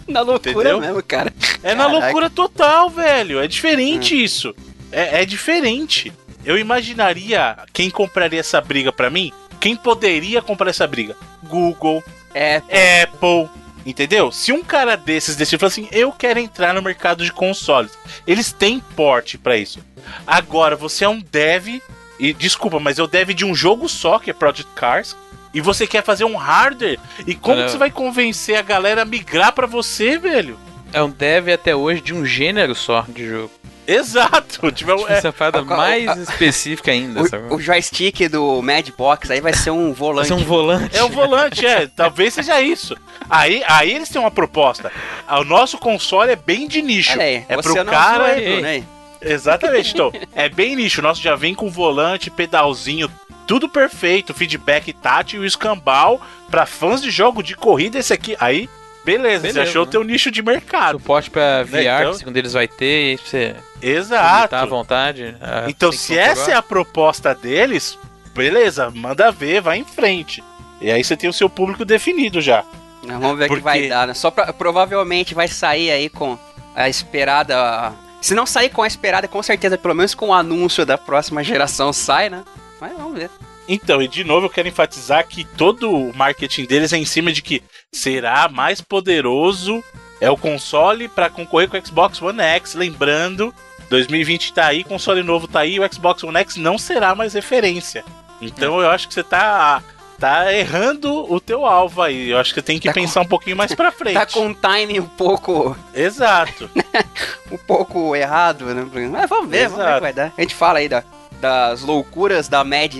Na 0.06 0.20
loucura 0.20 0.50
Entendeu? 0.52 0.80
mesmo, 0.80 1.02
cara. 1.02 1.32
É 1.62 1.74
na 1.74 1.84
Caraca. 1.86 2.04
loucura 2.04 2.30
total, 2.30 2.90
velho. 2.90 3.40
É 3.40 3.46
diferente 3.46 4.22
isso. 4.22 4.54
É, 4.92 5.22
é 5.22 5.24
diferente. 5.24 6.12
Eu 6.44 6.58
imaginaria 6.58 7.56
quem 7.72 7.88
compraria 7.90 8.40
essa 8.40 8.60
briga 8.60 8.92
pra 8.92 9.08
mim. 9.08 9.32
Quem 9.58 9.74
poderia 9.74 10.42
comprar 10.42 10.68
essa 10.68 10.86
briga? 10.86 11.16
Google, 11.44 12.04
É, 12.34 12.56
Apple. 13.02 13.48
Entendeu? 13.86 14.30
Se 14.32 14.52
um 14.52 14.62
cara 14.62 14.94
desses 14.96 15.36
decide 15.36 15.58
falar 15.58 15.68
assim, 15.68 15.88
eu 15.92 16.10
quero 16.12 16.38
entrar 16.38 16.72
no 16.74 16.80
mercado 16.82 17.22
de 17.24 17.30
consoles, 17.32 17.98
eles 18.26 18.50
têm 18.52 18.80
porte 18.80 19.36
pra 19.38 19.56
isso. 19.56 19.78
Agora, 20.26 20.74
você 20.76 21.04
é 21.04 21.08
um 21.08 21.20
dev, 21.20 21.80
e 22.18 22.32
desculpa, 22.32 22.78
mas 22.80 22.98
é 22.98 23.02
o 23.02 23.06
dev 23.06 23.30
de 23.30 23.44
um 23.44 23.54
jogo 23.54 23.86
só, 23.88 24.18
que 24.18 24.30
é 24.30 24.34
Project 24.34 24.70
Cars, 24.74 25.14
e 25.54 25.60
você 25.60 25.86
quer 25.86 26.02
fazer 26.04 26.24
um 26.24 26.36
hardware, 26.36 26.98
e 27.26 27.34
como 27.34 27.62
que 27.64 27.70
você 27.70 27.78
vai 27.78 27.90
convencer 27.90 28.56
a 28.56 28.62
galera 28.62 29.02
a 29.02 29.04
migrar 29.06 29.52
pra 29.52 29.66
você, 29.66 30.18
velho? 30.18 30.58
É 30.92 31.02
um 31.02 31.10
dev 31.10 31.48
até 31.48 31.74
hoje 31.74 32.00
de 32.00 32.12
um 32.12 32.24
gênero 32.26 32.74
só 32.74 33.04
de 33.08 33.26
jogo. 33.28 33.50
Exato! 33.86 34.70
Tipo, 34.72 34.92
é- 35.08 35.18
Essa 35.18 35.32
parada 35.32 35.58
a- 35.58 35.62
mais 35.64 36.08
a- 36.08 36.16
específica 36.16 36.90
ainda, 36.90 37.24
sabe? 37.28 37.52
o, 37.52 37.56
o 37.56 37.60
joystick 37.60 38.28
do 38.30 38.62
Mad 38.62 38.88
Box 38.96 39.30
aí 39.30 39.40
vai 39.42 39.52
ser 39.52 39.70
um 39.70 39.86
Vai 39.88 39.94
volante. 39.94 40.28
ser 40.28 40.34
um 40.34 40.38
volante. 40.44 40.96
É 40.96 41.02
o 41.04 41.08
volante, 41.10 41.66
é. 41.66 41.86
Talvez 41.94 42.32
seja 42.34 42.60
isso. 42.62 42.96
Aí, 43.28 43.62
aí 43.66 43.92
eles 43.92 44.08
têm 44.08 44.20
uma 44.20 44.30
proposta. 44.30 44.90
O 45.28 45.44
nosso 45.44 45.76
console 45.78 46.32
é 46.32 46.36
bem 46.36 46.66
de 46.66 46.80
nicho. 46.80 47.12
Olha 47.12 47.24
aí, 47.24 47.44
é 47.48 47.56
pro 47.60 47.84
cara. 47.84 48.24
zoa 48.24 48.26
aí. 48.34 48.84
Exatamente, 49.20 49.92
então. 49.94 50.12
É 50.34 50.48
bem 50.48 50.76
nicho. 50.76 51.00
O 51.00 51.02
nosso 51.02 51.20
já 51.20 51.34
vem 51.36 51.54
com 51.54 51.68
volante, 51.70 52.30
pedalzinho, 52.30 53.10
tudo 53.46 53.68
perfeito. 53.68 54.32
Feedback 54.34 54.92
tátil 54.92 55.40
e 55.42 55.44
o 55.44 55.46
escambau. 55.46 56.20
Pra 56.50 56.66
fãs 56.66 57.00
de 57.02 57.10
jogo 57.10 57.42
de 57.42 57.54
corrida, 57.56 57.98
esse 57.98 58.12
aqui. 58.12 58.36
Aí, 58.38 58.68
beleza, 59.04 59.46
você 59.46 59.52
Beleza, 59.52 59.62
achou 59.70 59.82
o 59.82 59.84
né? 59.86 59.90
teu 59.90 60.04
nicho 60.04 60.30
de 60.30 60.42
mercado. 60.42 60.98
Suporte 60.98 61.30
pra 61.30 61.62
VR, 61.64 61.76
então? 62.00 62.12
que 62.12 62.18
segundo 62.18 62.36
eles 62.36 62.52
vai 62.52 62.68
ter, 62.68 62.86
e 62.86 63.10
aí 63.12 63.16
você 63.18 63.56
Exato. 63.82 64.54
à 64.54 64.64
vontade. 64.64 65.34
ah, 65.40 65.64
Então, 65.68 65.90
se 65.92 66.16
essa 66.16 66.52
é 66.52 66.54
a 66.54 66.62
proposta 66.62 67.34
deles, 67.34 67.98
beleza, 68.34 68.90
manda 68.94 69.30
ver, 69.32 69.60
vai 69.60 69.78
em 69.78 69.84
frente. 69.84 70.42
E 70.80 70.90
aí 70.90 71.02
você 71.02 71.16
tem 71.16 71.28
o 71.28 71.32
seu 71.32 71.48
público 71.50 71.84
definido 71.84 72.40
já. 72.40 72.62
Nós 73.02 73.20
Vamos 73.20 73.36
ver 73.38 73.44
o 73.44 73.48
Porque- 73.48 73.60
que 73.60 73.64
vai 73.64 73.88
dar, 73.88 74.06
né? 74.06 74.14
Só 74.14 74.30
pra, 74.30 74.52
provavelmente 74.52 75.34
vai 75.34 75.48
sair 75.48 75.90
aí 75.90 76.08
com 76.08 76.38
a 76.74 76.88
esperada. 76.88 77.92
Se 78.20 78.34
não 78.34 78.46
sair 78.46 78.70
com 78.70 78.82
a 78.82 78.86
esperada, 78.86 79.28
com 79.28 79.42
certeza, 79.42 79.76
pelo 79.76 79.94
menos 79.94 80.14
com 80.14 80.28
o 80.28 80.32
anúncio 80.34 80.86
da 80.86 80.96
próxima 80.96 81.42
geração 81.44 81.92
sai, 81.92 82.30
né? 82.30 82.42
Mas 82.88 82.98
vamos 82.98 83.18
ver. 83.18 83.30
Então, 83.66 84.02
e 84.02 84.06
de 84.08 84.24
novo 84.24 84.44
eu 84.46 84.50
quero 84.50 84.68
enfatizar 84.68 85.26
que 85.26 85.42
todo 85.42 85.90
o 85.90 86.14
marketing 86.14 86.66
deles 86.66 86.92
é 86.92 86.98
em 86.98 87.04
cima 87.06 87.32
de 87.32 87.40
que 87.40 87.62
será 87.90 88.46
mais 88.48 88.82
poderoso 88.82 89.82
é 90.20 90.30
o 90.30 90.36
console 90.36 91.08
para 91.08 91.30
concorrer 91.30 91.68
com 91.70 91.78
o 91.78 91.86
Xbox 91.86 92.20
One 92.20 92.40
X. 92.42 92.74
Lembrando, 92.74 93.54
2020 93.88 94.52
tá 94.52 94.66
aí, 94.66 94.84
console 94.84 95.22
novo 95.22 95.48
tá 95.48 95.60
aí, 95.60 95.80
o 95.80 95.92
Xbox 95.92 96.22
One 96.24 96.36
X 96.38 96.56
não 96.56 96.76
será 96.76 97.14
mais 97.14 97.32
referência. 97.32 98.04
Então 98.40 98.80
eu 98.82 98.90
acho 98.90 99.08
que 99.08 99.14
você 99.14 99.22
tá 99.22 99.82
tá 100.18 100.52
errando 100.54 101.30
o 101.32 101.40
teu 101.40 101.66
alvo 101.66 102.00
aí. 102.02 102.30
Eu 102.30 102.38
acho 102.38 102.50
que 102.54 102.60
você 102.60 102.64
tem 102.66 102.78
que 102.78 102.86
Tá 102.88 102.94
com- 102.94 103.00
pensar 103.00 103.20
um 103.22 103.26
pouquinho 103.26 103.56
mais 103.56 103.74
pra 103.74 103.90
frente. 103.92 104.14
Tá 104.14 104.26
com 104.26 104.46
um 104.46 104.54
timing 104.54 105.00
um 105.00 105.06
pouco, 105.08 105.76
Exato. 105.94 106.70
um 107.50 107.56
pouco 107.58 108.14
errado, 108.14 108.66
né? 108.66 108.86
Mas 109.10 109.28
vamos 109.28 109.48
ver, 109.50 109.68
vamos 109.68 109.76
ver 109.76 109.82
o 109.82 109.82
Exato. 109.82 109.94
que 109.94 110.00
vai 110.00 110.12
dar. 110.12 110.32
A 110.36 110.40
gente 110.40 110.54
fala 110.54 110.78
aí 110.80 110.88
da- 110.88 111.02
das 111.40 111.82
loucuras 111.82 112.48
da 112.48 112.62
Mad, 112.64 112.94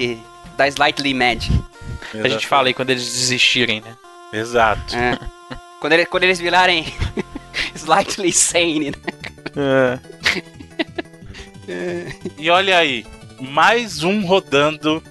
da 0.57 0.67
Slightly 0.69 1.15
Mad. 1.15 1.43
A 2.23 2.29
gente 2.29 2.47
fala 2.47 2.69
aí 2.69 2.75
quando 2.75 2.91
eles 2.91 3.05
desistirem, 3.05 3.81
né? 3.81 3.97
Exato. 4.33 4.95
É. 4.97 5.19
quando, 5.81 5.93
ele- 5.95 6.07
quando 6.07 6.25
eles 6.25 6.39
virarem 6.39 6.85
Slightly 7.75 8.33
Sane, 8.33 8.91
né? 8.91 10.01
E 12.39 12.51
olha 12.51 12.79
aí, 12.79 13.07
mais 13.41 14.03
um 14.03 14.25
rodando. 14.25 15.03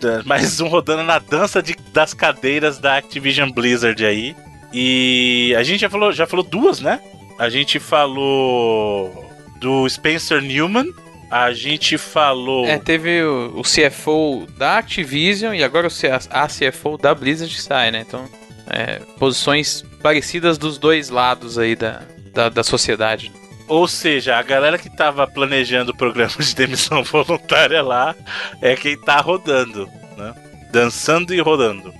da- 0.00 0.22
Mais 0.24 0.60
um 0.60 0.68
rodando 0.68 1.02
na 1.02 1.18
dança 1.18 1.62
de- 1.62 1.76
das 1.92 2.12
cadeiras 2.12 2.78
da 2.78 2.96
Activision 2.98 3.50
Blizzard 3.50 4.04
aí. 4.04 4.36
E 4.72 5.54
a 5.56 5.62
gente 5.62 5.80
já 5.80 5.88
falou, 5.90 6.12
já 6.12 6.26
falou 6.26 6.44
duas, 6.44 6.80
né? 6.80 7.00
A 7.38 7.48
gente 7.48 7.78
falou 7.78 9.30
do 9.60 9.88
Spencer 9.88 10.42
Newman. 10.42 10.92
A 11.30 11.52
gente 11.52 11.98
falou. 11.98 12.66
É, 12.66 12.78
teve 12.78 13.22
o, 13.22 13.58
o 13.58 13.62
CFO 13.62 14.46
da 14.56 14.78
Activision 14.78 15.54
e 15.54 15.64
agora 15.64 15.88
o 15.88 15.90
C- 15.90 16.08
a 16.08 16.46
CFO 16.46 16.96
da 16.96 17.14
Blizzard 17.14 17.60
sai, 17.60 17.90
né? 17.90 18.04
Então, 18.06 18.28
é, 18.68 19.00
posições 19.18 19.84
parecidas 20.02 20.56
dos 20.56 20.78
dois 20.78 21.08
lados 21.08 21.58
aí 21.58 21.74
da, 21.74 22.02
da, 22.32 22.48
da 22.48 22.62
sociedade. 22.62 23.32
Ou 23.66 23.88
seja, 23.88 24.36
a 24.36 24.42
galera 24.42 24.78
que 24.78 24.88
tava 24.88 25.26
planejando 25.26 25.90
o 25.90 25.96
programa 25.96 26.34
de 26.38 26.54
demissão 26.54 27.02
voluntária 27.04 27.82
lá 27.82 28.14
é 28.62 28.76
quem 28.76 28.96
tá 28.96 29.20
rodando, 29.20 29.88
né? 30.16 30.32
Dançando 30.70 31.34
e 31.34 31.40
rodando. 31.40 31.92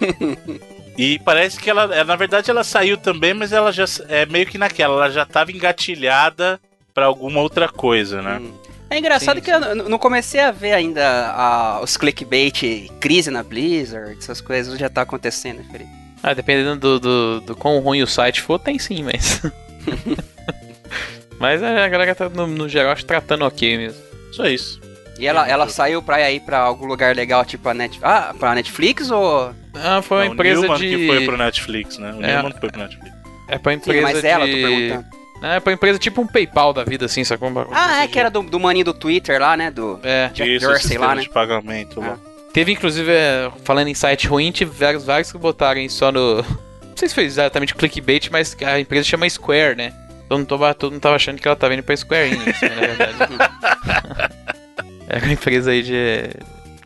e 0.98 1.18
parece 1.20 1.58
que 1.58 1.70
ela, 1.70 1.94
é, 1.94 2.04
na 2.04 2.16
verdade, 2.16 2.50
ela 2.50 2.62
saiu 2.64 2.98
também, 2.98 3.32
mas 3.32 3.52
ela 3.52 3.72
já 3.72 3.84
é 4.08 4.26
meio 4.26 4.46
que 4.46 4.58
naquela, 4.58 4.94
ela 4.94 5.10
já 5.10 5.24
tava 5.24 5.50
engatilhada 5.52 6.60
pra 6.92 7.06
alguma 7.06 7.40
outra 7.40 7.68
coisa, 7.68 8.20
né? 8.20 8.38
Hum. 8.42 8.52
É 8.94 8.98
engraçado 8.98 9.36
Sim, 9.36 9.42
que 9.42 9.50
eu 9.50 9.60
n- 9.74 9.82
não 9.88 9.98
comecei 9.98 10.40
a 10.40 10.50
ver 10.50 10.72
ainda 10.72 11.32
a- 11.34 11.80
os 11.82 11.96
clickbait, 11.96 12.88
crise 13.00 13.30
na 13.30 13.42
Blizzard, 13.42 14.16
essas 14.18 14.40
coisas 14.40 14.78
já 14.78 14.88
tá 14.88 15.02
acontecendo, 15.02 15.62
Felipe. 15.70 15.90
Ah, 16.22 16.32
dependendo 16.32 16.76
do, 16.76 17.00
do, 17.00 17.40
do 17.40 17.56
quão 17.56 17.78
ruim 17.80 18.02
o 18.02 18.06
site 18.06 18.40
for, 18.40 18.58
tem 18.58 18.78
sim, 18.78 19.02
mas. 19.02 19.42
mas 21.38 21.62
a 21.62 21.88
galera 21.88 22.14
tá, 22.14 22.28
no, 22.28 22.46
no 22.46 22.68
geral, 22.68 22.92
acho, 22.92 23.04
tratando 23.04 23.44
ok 23.44 23.76
mesmo. 23.76 24.00
Só 24.32 24.46
isso. 24.46 24.80
E 25.18 25.26
ela, 25.26 25.48
ela 25.48 25.68
saiu 25.68 26.02
pra 26.02 26.30
ir 26.30 26.40
pra 26.40 26.58
algum 26.58 26.86
lugar 26.86 27.14
legal, 27.14 27.44
tipo 27.44 27.68
a 27.68 27.74
Netflix. 27.74 28.04
Ah, 28.04 28.34
pra 28.38 28.54
Netflix 28.54 29.10
ou. 29.10 29.52
Ah, 29.74 30.02
foi 30.02 30.18
uma 30.18 30.24
Não, 30.24 30.30
o 30.30 30.34
empresa 30.34 30.60
Newman 30.62 30.78
de. 30.78 30.88
que 30.96 31.06
foi 31.06 31.24
pro 31.24 31.36
Netflix, 31.36 31.98
né? 31.98 32.12
O 32.14 32.22
É. 32.24 32.34
Newman 32.36 32.52
foi 32.58 32.70
pro 32.70 32.80
Netflix. 32.80 33.14
É 33.48 33.58
pra 33.58 33.72
Sim, 33.72 33.78
empresa 33.78 34.02
mas 34.02 34.20
de. 34.20 34.26
ela, 34.26 34.46
tô 34.46 34.52
perguntando. 34.52 35.06
É 35.46 35.60
pra 35.60 35.74
empresa 35.74 35.98
tipo 35.98 36.22
um 36.22 36.26
PayPal 36.26 36.72
da 36.72 36.84
vida, 36.84 37.04
assim, 37.04 37.22
sacou? 37.22 37.50
Ah, 37.70 38.02
é 38.02 38.08
que 38.08 38.18
era 38.18 38.30
do, 38.30 38.42
do 38.42 38.58
maninho 38.58 38.86
do 38.86 38.94
Twitter 38.94 39.38
lá, 39.38 39.54
né? 39.56 39.70
Do. 39.70 40.00
É. 40.02 40.30
Jack 40.32 40.56
Isso, 40.56 40.66
Dorsey 40.66 40.96
lá, 40.96 41.14
né? 41.14 41.20
de 41.20 41.28
pagamento 41.28 42.00
lá. 42.00 42.18
Teve, 42.54 42.72
inclusive, 42.72 43.10
é, 43.10 43.50
falando 43.62 43.88
em 43.88 43.94
site 43.94 44.26
ruim, 44.26 44.50
tive 44.50 44.70
vários, 44.70 45.04
vários 45.04 45.30
que 45.30 45.36
botaram 45.36 45.80
aí 45.80 45.90
só 45.90 46.10
no. 46.10 46.36
Não 46.36 46.96
sei 46.96 47.08
se 47.08 47.14
foi 47.14 47.24
exatamente 47.24 47.74
clickbait, 47.74 48.30
mas 48.30 48.56
a 48.64 48.80
empresa 48.80 49.06
chama 49.06 49.28
Square, 49.28 49.76
né? 49.76 49.92
Todo 50.28 50.38
mundo, 50.38 50.48
tava, 50.48 50.74
todo 50.74 50.92
mundo 50.92 51.02
tava 51.02 51.16
achando 51.16 51.38
que 51.38 51.46
ela 51.46 51.56
tava 51.56 51.74
indo 51.74 51.82
pra 51.82 51.94
Square 51.94 52.32
Enix, 52.32 52.60
né, 52.62 52.68
na 52.70 53.04
verdade. 53.04 53.34
é 55.08 55.18
uma 55.18 55.32
empresa 55.32 55.72
aí 55.72 55.82
de. 55.82 56.30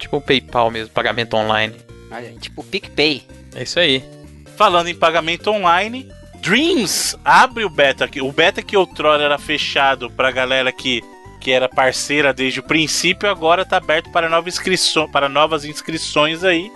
Tipo 0.01 0.17
um 0.17 0.21
PayPal 0.21 0.71
mesmo, 0.71 0.93
pagamento 0.93 1.37
online. 1.37 1.77
Aí, 2.11 2.37
tipo 2.41 2.65
PicPay. 2.65 3.23
É 3.55 3.63
isso 3.63 3.79
aí. 3.79 4.03
Falando 4.57 4.89
em 4.89 4.95
pagamento 4.95 5.49
online, 5.51 6.09
Dreams 6.41 7.17
abre 7.25 7.65
o 7.65 7.71
beta. 7.71 8.09
O 8.23 8.33
beta 8.33 8.63
que 8.63 8.77
outrora 8.77 9.23
era 9.23 9.39
fechado 9.39 10.11
pra 10.11 10.31
galera 10.31 10.71
que, 10.73 11.03
que 11.41 11.51
era 11.51 11.69
parceira 11.69 12.33
desde 12.33 12.61
o 12.61 12.63
princípio, 12.63 13.29
agora 13.29 13.65
tá 13.65 13.77
aberto 13.77 14.11
para, 14.11 14.29
nova 14.29 14.49
inscrição, 14.49 15.11
para 15.11 15.29
novas 15.29 15.65
inscrições 15.65 16.45
aí, 16.45 16.71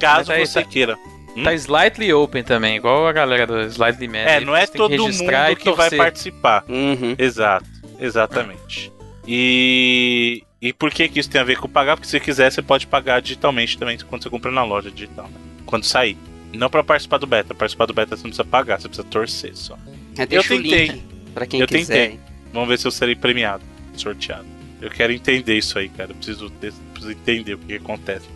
caso 0.00 0.32
aí 0.32 0.46
você 0.46 0.62
tá- 0.62 0.68
queira. 0.68 0.98
Hum? 1.36 1.42
Tá 1.42 1.52
slightly 1.54 2.12
open 2.14 2.42
também, 2.42 2.76
igual 2.76 3.06
a 3.06 3.12
galera 3.12 3.46
do 3.46 3.60
Slightly 3.60 4.08
Mad. 4.08 4.26
É, 4.26 4.40
não 4.40 4.56
é 4.56 4.66
todo 4.66 4.90
mundo 4.96 5.12
que 5.58 5.70
vai 5.72 5.90
participar. 5.90 6.64
Uhum. 6.66 7.14
Exato, 7.18 7.66
exatamente. 8.00 8.90
E, 9.28 10.42
e 10.62 10.72
por 10.72 10.90
que, 10.90 11.06
que 11.08 11.20
isso 11.20 11.28
tem 11.28 11.40
a 11.40 11.44
ver 11.44 11.58
com 11.58 11.68
pagar? 11.68 11.96
Porque 11.96 12.06
se 12.06 12.12
você 12.12 12.20
quiser, 12.20 12.50
você 12.50 12.62
pode 12.62 12.86
pagar 12.86 13.20
digitalmente 13.20 13.76
também 13.76 13.98
quando 13.98 14.22
você 14.22 14.30
compra 14.30 14.50
na 14.50 14.64
loja 14.64 14.90
digital, 14.90 15.26
né? 15.26 15.38
Quando 15.66 15.84
sair. 15.84 16.16
Não 16.56 16.68
pra 16.70 16.82
participar 16.82 17.18
do 17.18 17.26
beta. 17.26 17.54
Participar 17.54 17.86
do 17.86 17.94
beta 17.94 18.16
você 18.16 18.22
não 18.22 18.30
precisa 18.30 18.44
pagar, 18.44 18.80
você 18.80 18.88
precisa 18.88 19.06
torcer 19.08 19.56
só. 19.56 19.78
Eu 20.18 20.26
deixo 20.26 20.54
o 20.54 20.62
tentei. 20.62 20.86
link 20.88 21.02
pra 21.34 21.46
quem 21.46 21.60
Eu 21.60 21.66
quiser. 21.66 22.08
tentei. 22.10 22.20
Vamos 22.52 22.68
ver 22.68 22.78
se 22.78 22.86
eu 22.86 22.90
serei 22.90 23.14
premiado, 23.14 23.62
sorteado. 23.96 24.46
Eu 24.80 24.90
quero 24.90 25.12
entender 25.12 25.56
isso 25.56 25.78
aí, 25.78 25.88
cara. 25.88 26.10
Eu 26.10 26.14
preciso, 26.16 26.50
preciso 26.50 27.10
entender 27.10 27.54
o 27.54 27.58
que, 27.58 27.66
que 27.66 27.74
acontece. 27.74 28.26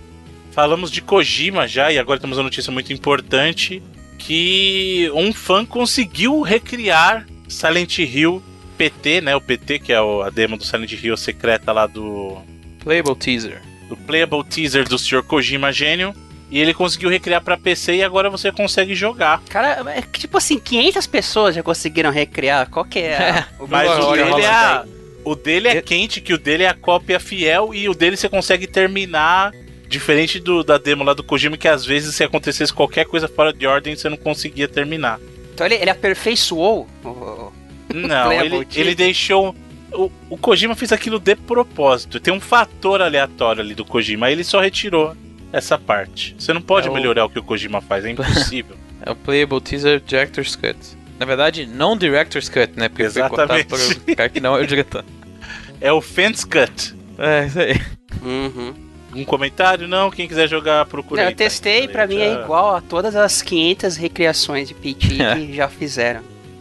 Falamos 0.52 0.90
de 0.90 1.00
Kojima 1.00 1.66
já, 1.68 1.92
e 1.92 1.98
agora 1.98 2.18
temos 2.20 2.36
uma 2.38 2.44
notícia 2.44 2.72
muito 2.72 2.92
importante: 2.92 3.82
que 4.18 5.10
um 5.14 5.32
fã 5.32 5.64
conseguiu 5.64 6.40
recriar 6.42 7.26
Silent 7.48 7.98
Hill 7.98 8.42
PT, 8.76 9.20
né? 9.20 9.36
O 9.36 9.40
PT, 9.40 9.78
que 9.80 9.92
é 9.92 9.96
a 9.98 10.30
demo 10.30 10.56
do 10.56 10.64
Silent 10.64 10.92
Hill 10.92 11.16
secreta 11.16 11.72
lá 11.72 11.86
do, 11.86 12.38
Playable 12.82 13.14
teaser. 13.16 13.60
do 13.88 13.96
playable 13.96 14.42
teaser 14.44 14.88
do 14.88 14.98
Sr. 14.98 15.22
Kojima 15.22 15.72
Gênio. 15.72 16.14
E 16.50 16.58
ele 16.58 16.74
conseguiu 16.74 17.08
recriar 17.08 17.40
pra 17.42 17.56
PC 17.56 17.94
e 17.96 18.02
agora 18.02 18.28
você 18.28 18.50
consegue 18.50 18.94
jogar. 18.94 19.40
Cara, 19.48 19.88
é 19.94 20.02
que, 20.02 20.18
tipo 20.20 20.36
assim, 20.36 20.58
500 20.58 21.06
pessoas 21.06 21.54
já 21.54 21.62
conseguiram 21.62 22.10
recriar. 22.10 22.68
Qual 22.68 22.84
que 22.84 22.98
é 22.98 23.44
o 23.58 23.68
Mas 23.68 23.88
o 23.88 23.92
Olha, 24.08 24.24
dele, 24.24 24.42
é 24.42 24.46
a- 24.48 24.84
o 25.24 25.34
dele 25.36 25.68
é 25.68 25.78
Eu- 25.78 25.82
quente, 25.82 26.20
que 26.20 26.32
o 26.34 26.38
dele 26.38 26.64
é 26.64 26.68
a 26.68 26.74
cópia 26.74 27.20
fiel 27.20 27.72
e 27.72 27.88
o 27.88 27.94
dele 27.94 28.16
você 28.16 28.28
consegue 28.28 28.66
terminar. 28.66 29.52
Diferente 29.88 30.38
do, 30.38 30.62
da 30.62 30.78
demo 30.78 31.02
lá 31.02 31.12
do 31.14 31.22
Kojima, 31.24 31.56
que 31.56 31.66
às 31.66 31.84
vezes 31.84 32.14
se 32.14 32.22
acontecesse 32.22 32.72
qualquer 32.72 33.06
coisa 33.06 33.26
fora 33.26 33.52
de 33.52 33.66
ordem, 33.66 33.94
você 33.96 34.08
não 34.08 34.16
conseguia 34.16 34.68
terminar. 34.68 35.18
Então 35.54 35.66
ele, 35.66 35.74
ele 35.76 35.90
aperfeiçoou 35.90 36.86
o- 37.04 37.52
Não, 37.94 38.32
ele, 38.32 38.66
ele 38.74 38.94
deixou. 38.94 39.54
O, 39.92 40.10
o 40.30 40.36
Kojima 40.36 40.76
fez 40.76 40.92
aquilo 40.92 41.18
de 41.18 41.34
propósito. 41.34 42.20
Tem 42.20 42.32
um 42.32 42.38
fator 42.40 43.02
aleatório 43.02 43.60
ali 43.62 43.74
do 43.74 43.84
Kojima, 43.84 44.26
aí 44.26 44.32
ele 44.32 44.44
só 44.44 44.60
retirou 44.60 45.16
essa 45.52 45.78
parte. 45.78 46.34
Você 46.38 46.52
não 46.52 46.60
pode 46.62 46.88
É 46.88 46.90
o- 46.90 46.94
melhorar 46.94 47.24
o 47.24 47.30
que 47.30 47.38
o 47.38 47.42
Kojima 47.42 47.80
faz, 47.80 48.04
é 48.04 48.10
impossível. 48.12 48.76
É 49.04 49.10
o 49.10 49.16
Playable 49.16 49.60
teaser 49.60 50.00
Director's 50.00 50.54
Cut. 50.56 50.76
Na 51.18 51.26
verdade, 51.26 51.66
não 51.66 51.96
Director's 51.96 52.48
Cut, 52.48 52.72
né? 52.76 52.88
Porque 52.88 53.08
foi 53.08 53.22
Exatamente. 53.22 53.66
cortado 53.68 53.94
por 54.04 54.10
um 54.10 54.14
cara 54.14 54.28
que 54.28 54.40
não 54.40 54.56
é 54.56 54.62
o 54.62 54.66
diretor. 54.66 55.04
é 55.80 55.92
o 55.92 56.00
Fence 56.00 56.46
Cut. 56.46 56.94
É, 57.18 57.46
isso 57.46 57.58
aí. 57.60 57.80
Uhum. 58.22 58.74
Um 59.14 59.24
comentário? 59.24 59.88
Não, 59.88 60.10
quem 60.10 60.28
quiser 60.28 60.48
jogar, 60.48 60.86
procura 60.86 61.24
eu 61.24 61.34
testei, 61.34 61.86
tá? 61.86 61.92
pra 61.92 62.06
mim 62.06 62.18
é 62.20 62.32
Já- 62.34 62.42
igual 62.42 62.76
a 62.76 62.80
todas 62.80 63.16
as 63.16 63.42
500 63.42 63.96
recriações 63.96 64.68
de 64.68 64.74
PT 64.74 65.08
que 65.36 65.52
já 65.54 65.68
fizeram. 65.68 66.20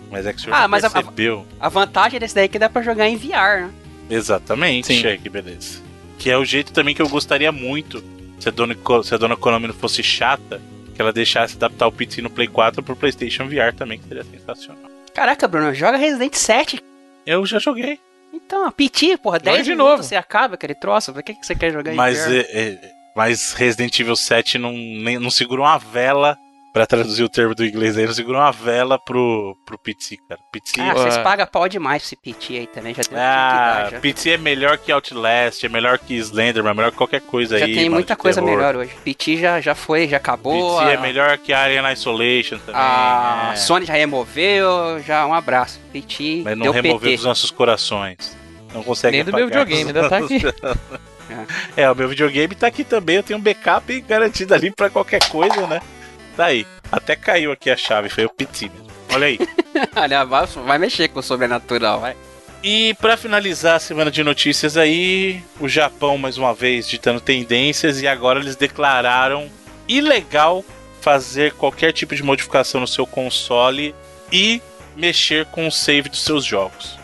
Mas 0.09 0.25
é 0.25 0.33
que 0.33 0.39
o 0.39 0.41
senhor 0.41 0.55
Ah, 0.55 0.67
mas 0.67 0.83
a- 0.83 0.89
percebeu. 0.89 1.45
A 1.59 1.69
vantagem 1.69 2.19
desse 2.19 2.33
daí 2.33 2.45
é 2.45 2.47
que 2.47 2.57
dá 2.57 2.67
pra 2.67 2.81
jogar 2.81 3.07
em 3.07 3.15
VR, 3.15 3.67
né? 3.67 3.69
Exatamente, 4.09 4.87
Sim. 4.87 5.05
aí 5.05 5.17
que 5.19 5.29
beleza. 5.29 5.79
Que 6.17 6.29
é 6.31 6.37
o 6.37 6.43
jeito 6.43 6.73
também 6.73 6.95
que 6.95 7.01
eu 7.01 7.07
gostaria 7.07 7.51
muito, 7.51 8.03
se 8.39 8.47
a 8.49 8.51
dona, 8.51 8.75
se 9.03 9.13
a 9.13 9.17
dona 9.17 9.35
Konami 9.35 9.67
não 9.67 9.73
fosse 9.73 10.01
chata, 10.01 10.61
que 10.95 11.01
ela 11.01 11.13
deixasse 11.13 11.55
adaptar 11.55 11.87
o 11.87 11.91
PT 11.91 12.21
no 12.21 12.29
Play 12.29 12.47
4 12.47 12.81
pro 12.83 12.95
PlayStation 12.95 13.47
VR 13.47 13.73
também, 13.75 13.99
que 13.99 14.07
seria 14.07 14.23
sensacional. 14.23 14.89
Caraca, 15.13 15.47
Bruno, 15.47 15.73
joga 15.73 15.97
Resident 15.97 16.33
7. 16.35 16.81
Eu 17.25 17.45
já 17.45 17.59
joguei, 17.59 17.99
Então, 18.33 18.71
PT, 18.71 19.17
porra, 19.17 19.37
Joga 19.39 19.51
10 19.51 19.65
de 19.65 19.75
novo. 19.75 20.03
você 20.03 20.15
acaba 20.15 20.55
aquele 20.55 20.75
troço. 20.75 21.11
Pra 21.13 21.21
que, 21.21 21.33
que 21.33 21.45
você 21.45 21.55
quer 21.55 21.71
jogar 21.71 21.91
em 21.91 21.95
mas, 21.95 22.19
VR? 22.25 22.31
é, 22.31 22.39
é, 22.59 22.91
mas 23.15 23.53
Resident 23.53 23.99
Evil 23.99 24.15
7 24.15 24.57
não, 24.57 24.71
nem, 24.71 25.19
não 25.19 25.29
segura 25.31 25.61
uma 25.61 25.77
vela, 25.77 26.37
pra 26.73 26.85
traduzir 26.85 27.23
o 27.23 27.29
termo 27.29 27.55
do 27.55 27.65
inglês 27.65 27.97
aí, 27.97 28.05
não 28.05 28.13
segura 28.13 28.37
uma 28.39 28.51
vela 28.51 28.97
pro, 28.99 29.57
pro 29.65 29.77
PT, 29.77 30.17
cara. 30.27 30.39
PT, 30.51 30.81
Ah, 30.81 30.85
Sim, 30.85 30.93
vocês 30.93 31.17
ó. 31.17 31.23
pagam 31.23 31.47
pau 31.47 31.67
demais 31.67 32.01
pra 32.03 32.07
esse 32.07 32.15
PT 32.15 32.57
aí 32.59 32.67
também, 32.67 32.93
já 32.93 33.01
deu 33.09 33.17
ah, 33.19 33.87
já. 33.91 33.99
PT 33.99 34.29
é 34.31 34.37
melhor 34.37 34.77
que 34.77 34.91
Outlast, 34.91 35.63
é 35.63 35.69
melhor 35.69 35.97
que 35.97 36.15
Slenderman, 36.15 36.71
é 36.71 36.73
melhor 36.75 36.91
que 36.91 36.97
qualquer 36.97 37.21
coisa 37.21 37.57
Já 37.57 37.65
aí. 37.65 37.73
tem 37.73 37.83
mano, 37.85 37.95
muita 37.95 38.15
coisa 38.15 38.41
terror. 38.41 38.55
melhor 38.57 38.75
hoje. 38.75 38.91
PT 39.03 39.37
já, 39.37 39.59
já 39.61 39.73
foi, 39.75 40.07
já 40.07 40.17
acabou. 40.17 40.77
PT 40.79 40.89
a, 40.89 40.93
é 40.93 40.97
melhor 40.97 41.37
que 41.37 41.51
Alien 41.53 41.91
Isolation 41.91 42.57
também. 42.59 42.75
A 42.81 43.51
é. 43.53 43.55
Sony 43.55 43.85
já 43.85 43.93
removeu, 43.93 44.99
já 45.05 45.25
um 45.25 45.33
abraço. 45.33 45.79
PT 45.91 46.41
Mas 46.43 46.55
não 46.57 46.63
deu 46.63 46.71
removeu 46.71 46.99
PT. 47.09 47.15
dos 47.15 47.25
nossos 47.25 47.51
corações. 47.51 48.37
Não 48.73 48.83
consegue 48.83 49.17
Nem 49.17 49.25
do 49.25 49.33
meu 49.33 49.47
videogame, 49.47 49.87
ainda 49.87 50.07
tá 50.09 50.17
aqui. 50.17 50.39
É, 51.77 51.89
o 51.89 51.95
meu 51.95 52.09
videogame 52.09 52.55
tá 52.55 52.65
aqui 52.65 52.83
também. 52.83 53.17
Eu 53.17 53.23
tenho 53.23 53.37
um 53.37 53.41
backup 53.41 54.01
garantido 54.01 54.51
ali 54.53 54.71
pra 54.71 54.89
qualquer 54.89 55.23
coisa, 55.29 55.67
né? 55.67 55.79
Tá 56.39 56.45
aí. 56.45 56.65
Até 56.89 57.17
caiu 57.17 57.51
aqui 57.51 57.69
a 57.69 57.75
chave, 57.75 58.07
foi 58.07 58.23
o 58.23 58.31
mesmo. 58.39 58.71
Olha 59.13 59.27
aí. 59.27 59.37
Olha, 59.93 60.23
vai, 60.23 60.77
mexer 60.77 61.09
com 61.09 61.19
o 61.19 61.21
sobrenatural, 61.21 61.99
vai. 61.99 62.15
E 62.63 62.93
pra 62.93 63.17
finalizar 63.17 63.75
a 63.75 63.79
semana 63.79 64.09
de 64.09 64.23
notícias 64.23 64.77
aí, 64.77 65.43
o 65.59 65.67
Japão 65.67 66.17
mais 66.17 66.37
uma 66.37 66.53
vez 66.53 66.87
ditando 66.87 67.19
tendências 67.19 68.01
e 68.01 68.07
agora 68.07 68.39
eles 68.39 68.55
declararam 68.55 69.49
ilegal 69.85 70.63
fazer 71.01 71.51
qualquer 71.55 71.91
tipo 71.91 72.15
de 72.15 72.23
modificação 72.23 72.79
no 72.79 72.87
seu 72.87 73.05
console 73.05 73.93
e 74.31 74.61
mexer 74.95 75.45
com 75.47 75.67
o 75.67 75.71
save 75.71 76.07
dos 76.07 76.23
seus 76.23 76.45
jogos. 76.45 76.97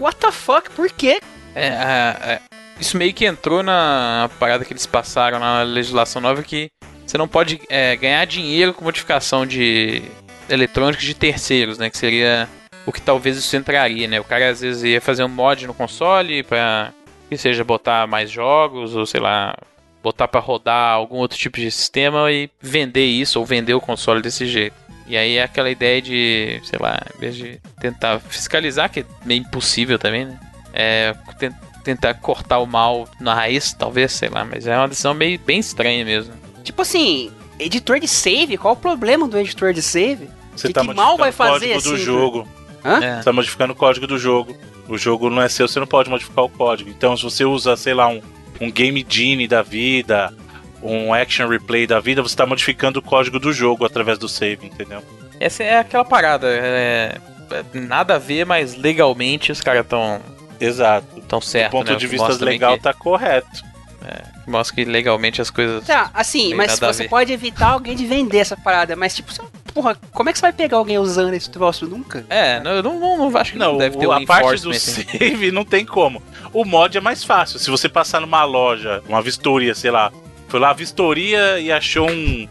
What 0.00 0.16
the 0.16 0.32
fuck? 0.32 0.70
Por 0.70 0.90
quê? 0.90 1.20
É, 1.54 1.66
é, 1.66 2.16
é, 2.22 2.40
isso 2.80 2.96
meio 2.96 3.12
que 3.12 3.26
entrou 3.26 3.62
na 3.62 4.30
parada 4.40 4.64
que 4.64 4.72
eles 4.72 4.86
passaram 4.86 5.38
na 5.38 5.62
legislação 5.62 6.22
nova 6.22 6.42
que 6.42 6.70
você 7.12 7.18
não 7.18 7.28
pode 7.28 7.60
é, 7.68 7.94
ganhar 7.94 8.24
dinheiro 8.24 8.72
com 8.72 8.82
modificação 8.84 9.44
de 9.46 10.00
eletrônicos 10.48 11.04
de 11.04 11.12
terceiros, 11.12 11.76
né? 11.76 11.90
Que 11.90 11.98
seria 11.98 12.48
o 12.86 12.92
que 12.92 13.02
talvez 13.02 13.36
isso 13.36 13.54
entraria, 13.54 14.08
né? 14.08 14.18
O 14.18 14.24
cara 14.24 14.48
às 14.48 14.62
vezes 14.62 14.82
ia 14.82 14.98
fazer 14.98 15.22
um 15.22 15.28
mod 15.28 15.66
no 15.66 15.74
console 15.74 16.42
pra 16.42 16.90
que 17.28 17.36
seja 17.36 17.62
botar 17.64 18.06
mais 18.06 18.30
jogos 18.30 18.96
ou 18.96 19.04
sei 19.04 19.20
lá, 19.20 19.54
botar 20.02 20.26
pra 20.26 20.40
rodar 20.40 20.94
algum 20.94 21.16
outro 21.16 21.36
tipo 21.36 21.58
de 21.60 21.70
sistema 21.70 22.32
e 22.32 22.48
vender 22.62 23.04
isso 23.04 23.38
ou 23.38 23.44
vender 23.44 23.74
o 23.74 23.80
console 23.80 24.22
desse 24.22 24.46
jeito. 24.46 24.74
E 25.06 25.14
aí 25.14 25.36
é 25.36 25.42
aquela 25.42 25.68
ideia 25.70 26.00
de, 26.00 26.60
sei 26.64 26.78
lá, 26.80 26.98
em 27.14 27.20
vez 27.20 27.36
de 27.36 27.60
tentar 27.78 28.20
fiscalizar, 28.20 28.88
que 28.90 29.00
é 29.00 29.04
meio 29.26 29.40
impossível 29.42 29.98
também, 29.98 30.24
né? 30.24 30.40
É, 30.72 31.14
ten- 31.38 31.52
tentar 31.84 32.14
cortar 32.14 32.58
o 32.58 32.66
mal 32.66 33.06
na 33.20 33.34
raiz, 33.34 33.74
talvez, 33.74 34.12
sei 34.12 34.30
lá, 34.30 34.46
mas 34.46 34.66
é 34.66 34.74
uma 34.78 34.88
decisão 34.88 35.12
meio 35.12 35.38
bem 35.40 35.58
estranha 35.58 36.04
mesmo. 36.06 36.32
Tipo 36.62 36.82
assim, 36.82 37.30
editor 37.58 37.98
de 38.00 38.08
save? 38.08 38.56
Qual 38.56 38.74
o 38.74 38.76
problema 38.76 39.26
do 39.28 39.38
editor 39.38 39.72
de 39.72 39.82
save? 39.82 40.28
Você 40.56 40.68
Que- 40.68 40.74
tá 40.74 40.80
que 40.80 40.86
modificando 40.88 40.94
mal 41.08 41.16
vai 41.16 41.30
o 41.30 41.32
código 41.32 41.54
fazer, 41.54 41.72
do 41.88 41.94
assim, 41.94 42.04
jogo. 42.04 42.48
Hã? 42.84 43.02
É. 43.04 43.16
Você 43.18 43.24
tá 43.24 43.32
modificando 43.32 43.72
o 43.72 43.76
código 43.76 44.06
do 44.06 44.18
jogo. 44.18 44.56
O 44.88 44.98
jogo 44.98 45.30
não 45.30 45.40
é 45.40 45.48
seu, 45.48 45.68
você 45.68 45.78
não 45.80 45.86
pode 45.86 46.10
modificar 46.10 46.44
o 46.44 46.48
código. 46.48 46.90
Então, 46.90 47.16
se 47.16 47.22
você 47.22 47.44
usa, 47.44 47.76
sei 47.76 47.94
lá, 47.94 48.08
um, 48.08 48.20
um 48.60 48.70
Game 48.70 49.04
Genie 49.08 49.46
da 49.46 49.62
vida, 49.62 50.34
um 50.82 51.14
Action 51.14 51.48
Replay 51.48 51.86
da 51.86 52.00
vida, 52.00 52.20
você 52.20 52.34
tá 52.36 52.44
modificando 52.44 52.98
o 52.98 53.02
código 53.02 53.38
do 53.38 53.52
jogo 53.52 53.84
através 53.84 54.18
do 54.18 54.28
save, 54.28 54.66
entendeu? 54.66 55.02
Essa 55.38 55.62
é 55.62 55.78
aquela 55.78 56.04
parada, 56.04 56.48
é, 56.48 57.16
é 57.50 57.78
nada 57.78 58.16
a 58.16 58.18
ver, 58.18 58.44
mas 58.44 58.74
legalmente 58.74 59.50
os 59.52 59.60
caras 59.60 59.82
estão 59.84 60.20
Exato. 60.60 61.06
tão 61.28 61.38
Do 61.38 61.44
certo, 61.44 61.70
ponto 61.72 61.90
né? 61.90 61.96
de 61.96 62.06
vista 62.06 62.32
legal, 62.44 62.76
que, 62.76 62.82
tá 62.82 62.92
correto. 62.92 63.64
Mostra 64.46 64.74
que 64.76 64.84
legalmente 64.84 65.40
as 65.40 65.50
coisas... 65.50 65.84
Tá, 65.86 66.10
assim, 66.14 66.54
mas 66.54 66.78
você 66.78 67.08
pode 67.08 67.32
evitar 67.32 67.68
alguém 67.70 67.94
de 67.96 68.06
vender 68.06 68.38
essa 68.38 68.56
parada, 68.56 68.96
mas 68.96 69.14
tipo, 69.14 69.32
você- 69.32 69.42
porra, 69.72 69.96
como 70.12 70.28
é 70.28 70.32
que 70.32 70.38
você 70.38 70.42
vai 70.42 70.52
pegar 70.52 70.76
alguém 70.76 70.98
usando 70.98 71.32
esse 71.34 71.48
troço 71.50 71.86
nunca? 71.86 72.24
É, 72.28 72.60
não, 72.60 72.70
eu 72.72 72.82
não, 72.82 72.98
não, 73.00 73.30
não 73.30 73.36
acho 73.38 73.52
que 73.52 73.58
não, 73.58 73.72
Não, 73.72 73.78
deve 73.78 73.96
ter 73.98 74.06
o- 74.06 74.10
um 74.10 74.12
a 74.12 74.26
parte 74.26 74.62
do 74.62 74.74
save 74.74 75.50
não 75.52 75.64
tem 75.64 75.84
como. 75.86 76.22
O 76.52 76.64
mod 76.64 76.96
é 76.96 77.00
mais 77.00 77.24
fácil. 77.24 77.58
Se 77.58 77.70
você 77.70 77.88
passar 77.88 78.20
numa 78.20 78.44
loja, 78.44 79.02
uma 79.08 79.22
vistoria, 79.22 79.74
sei 79.74 79.90
lá, 79.90 80.12
foi 80.48 80.60
lá 80.60 80.70
a 80.70 80.74
vistoria 80.74 81.58
e 81.58 81.72
achou 81.72 82.10
um. 82.10 82.46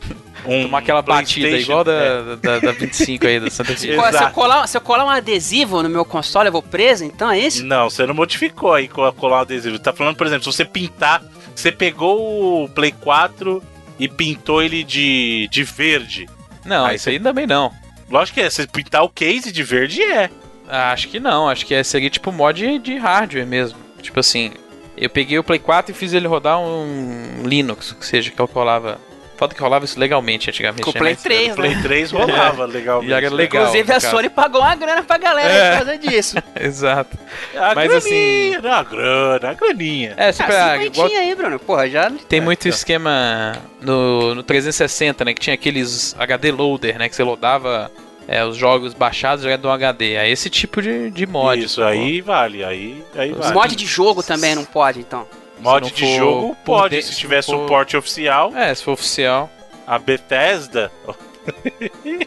um 0.47 0.63
Tomar 0.63 0.79
aquela 0.79 1.03
batida 1.03 1.49
igual 1.49 1.81
É. 1.81 1.83
da, 1.83 2.35
da, 2.35 2.59
da 2.59 2.71
25 2.71 3.27
aí, 3.27 3.39
da 3.39 3.49
Santa 3.51 3.77
se, 3.77 3.89
eu 3.89 4.01
colar, 4.31 4.65
se 4.65 4.75
eu 4.75 4.81
colar 4.81 5.05
um 5.05 5.09
adesivo 5.09 5.83
no 5.83 5.89
meu 5.89 6.03
console, 6.03 6.47
eu 6.47 6.51
vou 6.51 6.63
preso, 6.63 7.03
então 7.03 7.29
é 7.29 7.37
isso? 7.37 7.63
Não, 7.63 7.87
você 7.91 8.07
não 8.07 8.15
modificou 8.15 8.73
aí 8.73 8.87
co- 8.87 9.13
colar 9.13 9.37
um 9.37 9.41
adesivo. 9.41 9.77
Tá 9.77 9.93
falando, 9.93 10.15
por 10.15 10.25
exemplo, 10.25 10.43
se 10.51 10.57
você 10.57 10.65
pintar, 10.65 11.21
você 11.55 11.71
pegou 11.71 12.63
o 12.63 12.69
Play 12.69 12.91
4 12.91 13.61
e 13.99 14.07
pintou 14.07 14.61
ele 14.61 14.83
de, 14.83 15.47
de 15.51 15.63
verde. 15.63 16.27
Não, 16.65 16.85
Aí 16.85 16.95
isso 16.95 17.09
aí 17.09 17.19
também 17.19 17.47
não. 17.47 17.71
Lógico 18.09 18.35
que 18.39 18.45
é, 18.45 18.49
se 18.49 18.67
pintar 18.67 19.03
o 19.03 19.09
case 19.09 19.51
de 19.51 19.63
verde 19.63 20.01
é. 20.01 20.29
Ah, 20.67 20.91
Acho 20.91 21.07
que 21.07 21.19
não, 21.19 21.49
acho 21.49 21.65
que 21.65 21.73
é, 21.73 21.83
seria 21.83 22.09
tipo 22.09 22.31
mod 22.31 22.79
de 22.79 22.97
hardware 22.97 23.47
mesmo. 23.47 23.79
Tipo 24.01 24.19
assim, 24.19 24.51
eu 24.97 25.09
peguei 25.09 25.37
o 25.39 25.43
Play 25.43 25.59
4 25.59 25.91
e 25.91 25.95
fiz 25.95 26.13
ele 26.13 26.27
rodar 26.27 26.59
um 26.59 27.43
Linux, 27.43 27.91
que 27.93 28.05
seja, 28.05 28.31
que 28.31 28.39
eu 28.39 28.47
colava 28.47 28.99
Foda 29.41 29.55
que 29.55 29.59
rolava 29.61 29.85
isso 29.85 29.99
legalmente 29.99 30.51
antigamente. 30.51 30.83
Com 30.83 30.91
né? 30.91 30.99
Play 30.99 31.13
Mas- 31.13 31.23
3, 31.23 31.47
né? 31.47 31.53
Play 31.55 31.75
3 31.81 32.11
rolava 32.11 32.65
legal. 32.65 33.03
E 33.03 33.11
era 33.11 33.27
legal. 33.27 33.63
Inclusive 33.63 33.91
a. 33.91 33.99
Sony 33.99 34.29
pagou 34.29 34.61
uma 34.61 34.75
grana 34.75 35.01
pra 35.01 35.17
galera 35.17 35.51
É. 35.51 35.69
por 35.71 35.77
causa 35.77 35.97
disso. 35.97 36.37
Exato. 36.61 37.17
A 37.55 37.73
Mas, 37.73 37.89
graninha, 37.89 38.61
não, 38.61 38.71
a 38.71 38.83
grana, 38.83 39.49
a 39.49 39.53
graninha. 39.55 40.13
É, 40.15 40.31
sempre 40.31 40.55
ah, 40.55 40.85
igual 40.85 41.07
aí, 41.07 41.33
Bruno. 41.33 41.57
Porra, 41.57 41.89
já... 41.89 42.11
tem 42.29 42.37
É, 42.37 42.43
muito 42.43 42.67
então. 42.67 42.77
esquema 42.77 43.53
no, 43.81 44.35
no 44.35 44.43
360, 44.43 45.25
né? 45.25 45.33
Que 45.33 45.41
tinha 45.41 45.55
aqueles 45.55 46.15
HD 46.19 46.51
loader, 46.51 46.99
né? 46.99 47.09
Que 47.09 47.15
você 47.15 47.23
loadava 47.23 47.91
é, 48.27 48.45
os 48.45 48.55
jogos 48.55 48.93
baixados 48.93 49.41
direto 49.41 49.61
do 49.61 49.71
HD. 49.71 50.13
É 50.13 50.29
esse 50.29 50.51
tipo 50.51 50.83
de, 50.83 51.09
de 51.09 51.25
mod. 51.25 51.59
Isso 51.59 51.77
sacou? 51.77 51.89
aí 51.89 52.21
vale, 52.21 52.63
aí, 52.63 53.03
aí 53.15 53.31
Os 53.31 53.39
vale. 53.39 53.53
Mod 53.55 53.75
de 53.75 53.87
jogo 53.87 54.21
também 54.21 54.53
não 54.53 54.65
pode, 54.65 54.99
então. 54.99 55.25
Mod 55.62 55.91
de 55.91 56.16
jogo 56.18 56.55
pode, 56.66 56.95
de- 56.97 57.03
se 57.03 57.14
se 57.14 57.20
tiver 57.20 57.43
for- 57.43 57.59
suporte 57.62 57.95
oficial. 57.97 58.51
É, 58.55 58.74
se 58.74 58.84
for 58.84 58.91
oficial. 58.93 59.49
A 59.88 59.97
Bethesda 59.99 60.91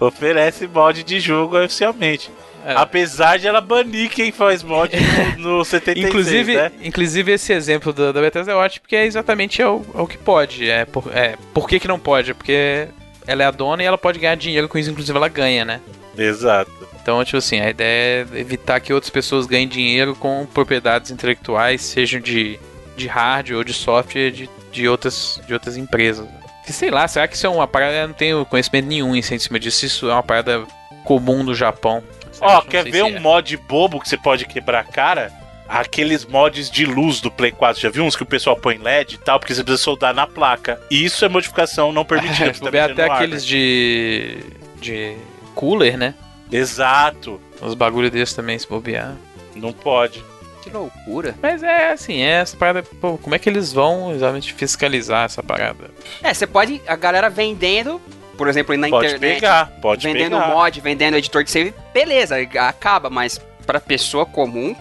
oferece 0.00 0.66
mod 0.66 1.02
de 1.02 1.20
jogo 1.20 1.56
oficialmente. 1.58 2.30
É. 2.64 2.74
Apesar 2.76 3.38
de 3.40 3.48
ela 3.48 3.60
banir 3.60 4.08
quem 4.10 4.30
faz 4.30 4.62
mod 4.62 4.92
no, 5.36 5.58
no 5.58 5.64
76, 5.64 6.08
Inclusive, 6.08 6.54
né? 6.56 6.70
inclusive 6.82 7.32
esse 7.32 7.52
exemplo 7.52 7.92
da, 7.92 8.12
da 8.12 8.20
Bethesda 8.20 8.52
é 8.52 8.54
ótimo, 8.54 8.82
porque 8.82 8.94
é 8.94 9.04
exatamente 9.04 9.60
é 9.60 9.66
o, 9.68 9.82
é 9.94 10.00
o 10.00 10.06
que 10.06 10.16
pode. 10.16 10.70
É 10.70 10.84
por, 10.84 11.04
é, 11.12 11.34
por 11.52 11.68
que, 11.68 11.80
que 11.80 11.88
não 11.88 11.98
pode? 11.98 12.32
Porque 12.34 12.86
ela 13.26 13.42
é 13.42 13.46
a 13.46 13.50
dona 13.50 13.82
e 13.82 13.86
ela 13.86 13.98
pode 13.98 14.20
ganhar 14.20 14.36
dinheiro 14.36 14.68
com 14.68 14.78
isso, 14.78 14.90
inclusive 14.90 15.16
ela 15.16 15.28
ganha, 15.28 15.64
né? 15.64 15.80
Exato. 16.16 16.70
Então, 17.00 17.24
tipo 17.24 17.38
assim, 17.38 17.60
a 17.60 17.70
ideia 17.70 18.26
é 18.32 18.38
evitar 18.38 18.78
que 18.80 18.92
outras 18.92 19.10
pessoas 19.10 19.46
ganhem 19.46 19.66
dinheiro 19.66 20.14
com 20.14 20.46
propriedades 20.46 21.10
intelectuais, 21.10 21.82
sejam 21.82 22.20
de, 22.20 22.58
de 22.96 23.08
hardware 23.08 23.58
ou 23.58 23.64
de 23.64 23.72
software 23.72 24.30
de, 24.30 24.48
de, 24.70 24.88
outras, 24.88 25.40
de 25.46 25.52
outras 25.52 25.76
empresas. 25.76 26.28
E 26.68 26.72
sei 26.72 26.90
lá, 26.90 27.08
será 27.08 27.26
que 27.26 27.34
isso 27.34 27.46
é 27.46 27.50
uma 27.50 27.66
parada? 27.66 27.94
Eu 27.94 28.08
não 28.08 28.14
tenho 28.14 28.46
conhecimento 28.46 28.86
nenhum 28.86 29.16
em 29.16 29.22
cima 29.22 29.58
disso. 29.58 29.84
Isso 29.84 30.08
é 30.08 30.12
uma 30.12 30.22
parada 30.22 30.64
comum 31.04 31.44
do 31.44 31.54
Japão. 31.54 32.02
Ó, 32.40 32.54
Não 32.54 32.62
quer 32.62 32.84
ver 32.84 33.02
um 33.02 33.16
é. 33.16 33.20
mod 33.20 33.56
bobo 33.56 34.00
que 34.00 34.08
você 34.08 34.16
pode 34.16 34.46
quebrar 34.46 34.80
a 34.80 34.84
cara? 34.84 35.32
Aqueles 35.68 36.24
mods 36.24 36.70
de 36.70 36.84
luz 36.84 37.20
do 37.20 37.30
Play 37.30 37.50
4. 37.50 37.80
Já 37.80 37.88
viu 37.88 38.04
uns 38.04 38.14
que 38.14 38.22
o 38.22 38.26
pessoal 38.26 38.56
põe 38.56 38.78
LED 38.78 39.14
e 39.14 39.18
tal? 39.18 39.40
Porque 39.40 39.54
você 39.54 39.64
precisa 39.64 39.82
soldar 39.82 40.14
na 40.14 40.26
placa. 40.26 40.80
E 40.90 41.04
isso 41.04 41.24
é 41.24 41.28
modificação 41.28 41.92
não 41.92 42.04
permitida. 42.04 42.52
É, 42.72 42.80
até 42.80 43.04
aqueles 43.04 43.44
de. 43.44 44.38
de 44.80 45.16
cooler, 45.52 45.96
né? 45.96 46.14
Exato. 46.50 47.40
Os 47.60 47.74
bagulho 47.74 48.10
desses 48.10 48.34
também, 48.34 48.58
se 48.58 48.68
bobear. 48.68 49.14
Não 49.54 49.72
pode. 49.72 50.22
Que 50.62 50.70
loucura. 50.70 51.34
Mas 51.42 51.62
é 51.62 51.92
assim, 51.92 52.20
é 52.22 52.40
essa 52.40 52.56
parada. 52.56 52.82
Pô, 52.82 53.18
como 53.18 53.34
é 53.34 53.38
que 53.38 53.48
eles 53.48 53.72
vão 53.72 54.12
exatamente 54.14 54.52
fiscalizar 54.54 55.24
essa 55.24 55.42
parada? 55.42 55.90
É, 56.22 56.32
você 56.32 56.46
pode... 56.46 56.80
A 56.86 56.94
galera 56.94 57.28
vendendo, 57.28 58.00
por 58.36 58.48
exemplo, 58.48 58.76
na 58.76 58.88
Pode 58.88 59.06
internet... 59.08 59.34
pegar, 59.40 59.66
pode 59.80 60.06
vendendo 60.06 60.36
pegar. 60.38 60.48
mod, 60.54 60.80
vendendo 60.80 61.16
editor 61.16 61.42
de 61.42 61.50
save, 61.50 61.74
beleza, 61.92 62.36
acaba, 62.60 63.10
mas 63.10 63.40
pra 63.66 63.80
pessoa 63.80 64.24
comum. 64.24 64.76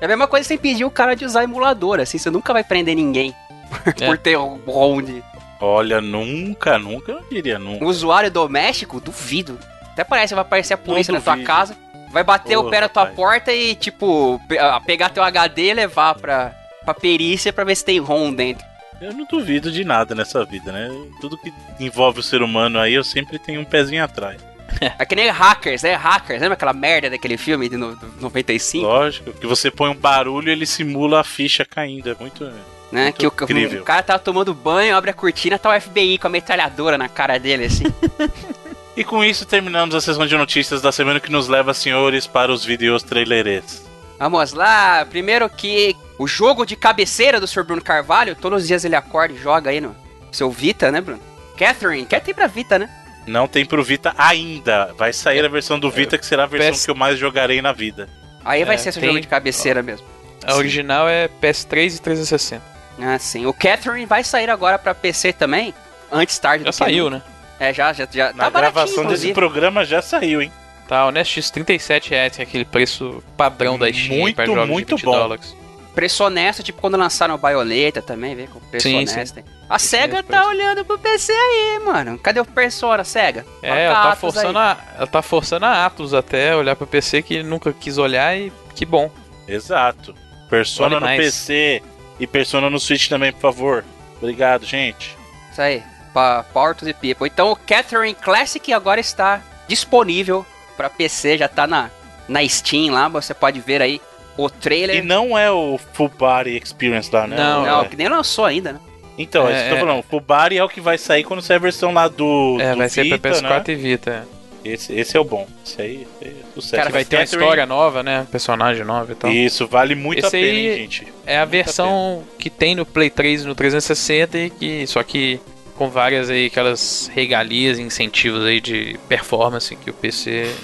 É 0.00 0.04
a 0.04 0.08
mesma 0.08 0.26
coisa 0.26 0.46
sem 0.46 0.58
pedir 0.58 0.84
o 0.84 0.90
cara 0.90 1.14
de 1.14 1.24
usar 1.24 1.42
emulador, 1.44 2.00
assim, 2.00 2.18
você 2.18 2.28
nunca 2.30 2.52
vai 2.52 2.62
prender 2.64 2.94
ninguém 2.94 3.34
É. 4.00 4.06
por 4.06 4.18
ter 4.18 4.36
um 4.38 4.60
ROM 4.66 5.00
de. 5.00 5.22
Olha, 5.60 6.00
nunca, 6.00 6.78
nunca, 6.78 7.12
eu 7.12 7.22
diria 7.30 7.58
nunca. 7.58 7.82
Um 7.84 7.88
usuário 7.88 8.30
doméstico, 8.30 9.00
duvido. 9.00 9.58
Até 9.94 10.04
parece, 10.04 10.34
vai 10.34 10.42
aparecer 10.42 10.74
a 10.74 10.78
polícia 10.78 11.10
Não 11.12 11.18
na 11.20 11.24
tua 11.24 11.38
casa, 11.42 11.74
vai 12.10 12.22
bater 12.22 12.58
o 12.58 12.66
Ô, 12.66 12.70
pé 12.70 12.80
na 12.82 12.88
tua 12.88 13.04
rapaz. 13.04 13.16
porta 13.16 13.52
e, 13.52 13.74
tipo, 13.74 14.38
pe- 14.46 14.58
pegar 14.84 15.08
teu 15.08 15.22
HD 15.22 15.70
e 15.70 15.74
levar 15.74 16.14
pra, 16.16 16.52
pra 16.84 16.92
perícia 16.92 17.52
pra 17.52 17.64
ver 17.64 17.74
se 17.76 17.84
tem 17.84 17.98
ROM 17.98 18.32
dentro. 18.34 18.66
Eu 19.00 19.12
não 19.12 19.24
duvido 19.24 19.70
de 19.72 19.84
nada 19.84 20.14
nessa 20.14 20.44
vida, 20.44 20.70
né? 20.72 20.88
Tudo 21.20 21.36
que 21.38 21.52
envolve 21.80 22.20
o 22.20 22.22
ser 22.22 22.42
humano 22.42 22.78
aí, 22.78 22.94
eu 22.94 23.02
sempre 23.04 23.38
tenho 23.38 23.60
um 23.60 23.64
pezinho 23.64 24.04
atrás. 24.04 24.40
É 24.98 25.04
que 25.04 25.14
nem 25.14 25.30
hackers, 25.30 25.84
é 25.84 25.94
hackers. 25.94 26.40
Lembra 26.40 26.54
aquela 26.54 26.72
merda 26.72 27.08
daquele 27.08 27.36
filme 27.36 27.68
de 27.68 27.76
no, 27.76 27.94
do 27.94 28.06
95? 28.20 28.84
Lógico, 28.84 29.32
que 29.32 29.46
você 29.46 29.70
põe 29.70 29.88
um 29.90 29.94
barulho 29.94 30.48
e 30.48 30.52
ele 30.52 30.66
simula 30.66 31.20
a 31.20 31.24
ficha 31.24 31.64
caindo. 31.64 32.10
É 32.10 32.16
muito. 32.18 32.44
Né? 32.90 33.04
Muito 33.04 33.16
Que 33.16 33.26
o, 33.26 33.28
incrível. 33.44 33.82
o 33.82 33.84
cara 33.84 34.02
tava 34.02 34.18
tomando 34.18 34.52
banho, 34.52 34.96
abre 34.96 35.10
a 35.10 35.14
cortina, 35.14 35.58
tá 35.58 35.70
o 35.76 35.80
FBI 35.80 36.18
com 36.18 36.26
a 36.26 36.30
metralhadora 36.30 36.98
na 36.98 37.08
cara 37.08 37.38
dele, 37.38 37.66
assim. 37.66 37.84
E 38.96 39.02
com 39.02 39.24
isso 39.24 39.44
terminamos 39.44 39.94
a 39.94 40.00
sessão 40.00 40.26
de 40.26 40.36
notícias 40.36 40.80
da 40.80 40.92
semana 40.92 41.18
que 41.18 41.30
nos 41.32 41.48
leva, 41.48 41.74
senhores, 41.74 42.26
para 42.26 42.52
os 42.52 42.64
vídeos 42.64 43.02
trailerês. 43.02 43.84
Vamos 44.18 44.52
lá, 44.52 45.04
primeiro 45.04 45.48
que 45.50 45.96
o 46.18 46.26
jogo 46.28 46.64
de 46.64 46.76
cabeceira 46.76 47.40
do 47.40 47.46
Sr. 47.46 47.64
Bruno 47.64 47.82
Carvalho, 47.82 48.36
todos 48.36 48.62
os 48.62 48.68
dias 48.68 48.84
ele 48.84 48.94
acorda 48.94 49.34
e 49.34 49.38
joga 49.38 49.70
aí 49.70 49.80
no 49.80 49.94
seu 50.30 50.50
Vita, 50.50 50.92
né, 50.92 51.00
Bruno? 51.00 51.20
Catherine, 51.58 52.06
quer 52.06 52.20
ter 52.20 52.34
pra 52.34 52.46
Vita, 52.46 52.78
né? 52.78 52.88
Não 53.26 53.48
tem 53.48 53.64
pro 53.66 53.82
Vita 53.82 54.14
ainda. 54.16 54.92
Vai 54.96 55.12
sair 55.12 55.44
a 55.44 55.48
versão 55.48 55.78
do 55.78 55.90
Vita, 55.90 56.16
que 56.16 56.24
será 56.26 56.44
a 56.44 56.46
versão 56.46 56.70
PS 56.72 56.84
que 56.84 56.90
eu 56.90 56.94
mais 56.94 57.18
jogarei 57.18 57.60
na 57.60 57.72
vida. 57.72 58.08
Aí 58.44 58.64
vai 58.64 58.76
É, 58.76 58.78
ser 58.78 58.92
seu 58.92 59.00
tem- 59.00 59.08
jogo 59.10 59.20
de 59.20 59.26
cabeceira 59.26 59.82
mesmo. 59.82 60.06
A 60.46 60.52
Sim. 60.52 60.58
original 60.58 61.08
é 61.08 61.26
PS3 61.40 61.96
e 61.96 62.00
360. 62.00 62.62
Ah, 63.00 63.18
sim. 63.18 63.46
O 63.46 63.52
Catherine 63.52 64.04
vai 64.06 64.22
sair 64.22 64.50
agora 64.50 64.78
pra 64.78 64.94
PC 64.94 65.32
também, 65.32 65.74
antes 66.12 66.38
tarde 66.38 66.64
Já 66.64 66.70
do 66.70 66.72
que 66.72 66.78
saiu, 66.78 67.10
nunca. 67.10 67.24
né? 67.26 67.33
É, 67.64 67.74
já, 67.74 67.92
já, 67.92 68.06
já. 68.10 68.32
Na 68.32 68.50
tá 68.50 68.60
gravação 68.60 69.06
desse 69.06 69.32
programa 69.32 69.84
já 69.84 70.02
saiu, 70.02 70.42
hein? 70.42 70.52
Tá, 70.88 71.06
Honest 71.06 71.32
X, 71.40 71.50
37 71.50 72.10
reais, 72.10 72.36
que 72.36 72.42
é 72.42 72.44
aquele 72.44 72.64
preço 72.64 73.22
padrão 73.36 73.78
da 73.78 73.90
Steam 73.90 74.18
Muito, 74.20 74.36
para 74.36 74.44
jogos 74.46 74.68
muito 74.68 74.88
de 74.88 74.94
20 74.96 75.04
bom. 75.04 75.12
dólares. 75.12 75.56
Preço 75.94 76.24
honesto, 76.24 76.62
tipo 76.62 76.80
quando 76.80 76.96
lançaram 76.96 77.36
o 77.36 77.38
Bayonetta 77.38 78.02
também, 78.02 78.34
vê 78.34 78.48
com 78.48 78.58
preço 78.58 78.88
Sim, 78.88 78.96
honesto. 78.96 79.38
hein? 79.38 79.44
A 79.70 79.76
Esse 79.76 79.86
SEGA 79.86 80.22
tá 80.22 80.22
preço. 80.24 80.48
olhando 80.48 80.84
pro 80.84 80.98
PC 80.98 81.32
aí, 81.32 81.80
mano. 81.84 82.18
Cadê 82.18 82.40
o 82.40 82.44
Persona, 82.44 83.04
SEGA? 83.04 83.46
É, 83.62 83.84
ela 83.84 84.02
tá, 84.10 84.16
forçando 84.16 84.58
a, 84.58 84.76
ela 84.96 85.06
tá 85.06 85.22
forçando 85.22 85.64
a 85.66 85.86
Atos 85.86 86.12
até 86.12 86.54
olhar 86.54 86.74
pro 86.76 86.86
PC 86.86 87.22
que 87.22 87.42
nunca 87.42 87.72
quis 87.72 87.96
olhar 87.96 88.36
e 88.36 88.52
que 88.74 88.84
bom. 88.84 89.08
Exato. 89.48 90.14
Persona 90.50 90.88
Vale 90.90 91.00
no 91.00 91.06
mais. 91.06 91.18
PC 91.18 91.82
e 92.18 92.26
Persona 92.26 92.68
no 92.68 92.78
Switch 92.80 93.08
também, 93.08 93.32
por 93.32 93.40
favor. 93.40 93.84
Obrigado, 94.20 94.66
gente. 94.66 95.16
Isso 95.52 95.62
aí, 95.62 95.82
pa- 96.14 96.44
Power 96.54 96.74
to 96.74 96.86
the 96.86 96.92
People. 96.94 97.26
Então 97.26 97.50
o 97.52 97.56
Catherine 97.56 98.14
Classic 98.14 98.72
agora 98.72 99.00
está 99.00 99.42
disponível 99.68 100.46
pra 100.76 100.88
PC, 100.88 101.36
já 101.38 101.48
tá 101.48 101.66
na, 101.66 101.90
na 102.28 102.46
Steam 102.48 102.92
lá, 102.92 103.08
você 103.08 103.34
pode 103.34 103.60
ver 103.60 103.82
aí 103.82 104.00
o 104.36 104.46
E 104.46 104.50
trailer. 104.50 105.04
não 105.04 105.36
é 105.38 105.50
o 105.50 105.78
Full 105.92 106.08
Body 106.18 106.56
Experience 106.56 107.10
lá, 107.12 107.26
né? 107.26 107.36
Não, 107.36 107.64
Não, 107.66 107.82
É. 107.82 107.88
que 107.88 107.96
nem 107.96 108.08
lançou 108.08 108.44
ainda, 108.44 108.72
né? 108.72 108.80
Então, 109.16 109.46
é, 109.48 109.52
É, 109.52 109.54
isso 109.56 109.64
que 109.64 109.66
eu 109.66 109.70
tô 109.70 109.76
é. 109.76 109.86
falando. 109.86 110.00
O 110.00 110.02
Full 110.02 110.20
Body 110.20 110.58
é 110.58 110.64
o 110.64 110.68
que 110.68 110.80
vai 110.80 110.98
sair 110.98 111.22
quando 111.22 111.40
sair 111.42 111.56
a 111.56 111.60
versão 111.60 111.92
lá 111.92 112.08
do. 112.08 112.56
É, 112.60 112.72
do 112.72 112.78
vai 112.78 112.88
ser 112.88 113.04
Vita, 113.04 113.18
pra 113.18 113.30
PS4 113.30 113.68
né? 113.68 113.74
e 113.74 113.76
Vita. 113.76 114.28
Esse, 114.64 114.92
esse 114.94 115.16
é 115.16 115.20
o 115.20 115.24
bom. 115.24 115.46
Esse 115.64 115.80
aí, 115.82 116.08
é 116.22 116.30
sucesso. 116.54 116.74
Cara, 116.76 116.90
vai 116.90 117.04
ter 117.04 117.16
uma 117.16 117.22
história 117.24 117.66
nova, 117.66 118.02
né? 118.02 118.26
Personagem 118.32 118.82
nova 118.82 119.12
e 119.12 119.14
tal. 119.14 119.30
Isso, 119.30 119.68
vale 119.68 119.94
muito 119.94 120.18
Esse 120.20 120.26
a 120.28 120.30
pena, 120.30 120.46
aí- 120.48 120.66
hein, 120.68 120.76
gente. 120.78 121.06
É 121.26 121.36
a 121.38 121.44
versão 121.44 122.24
que 122.38 122.48
tem 122.50 122.74
no 122.74 122.84
Play 122.86 123.10
3 123.10 123.42
e 123.42 123.46
no 123.46 123.54
360 123.54 124.38
e 124.38 124.50
que 124.50 124.86
só 124.86 125.02
que 125.02 125.38
com 125.76 125.88
várias 125.90 126.30
aí 126.30 126.46
aquelas 126.46 127.10
regalias 127.12 127.78
e 127.78 127.82
incentivos 127.82 128.44
aí 128.44 128.60
de 128.60 128.98
performance 129.08 129.74
que 129.76 129.90
o 129.90 129.94
PC 129.94 130.54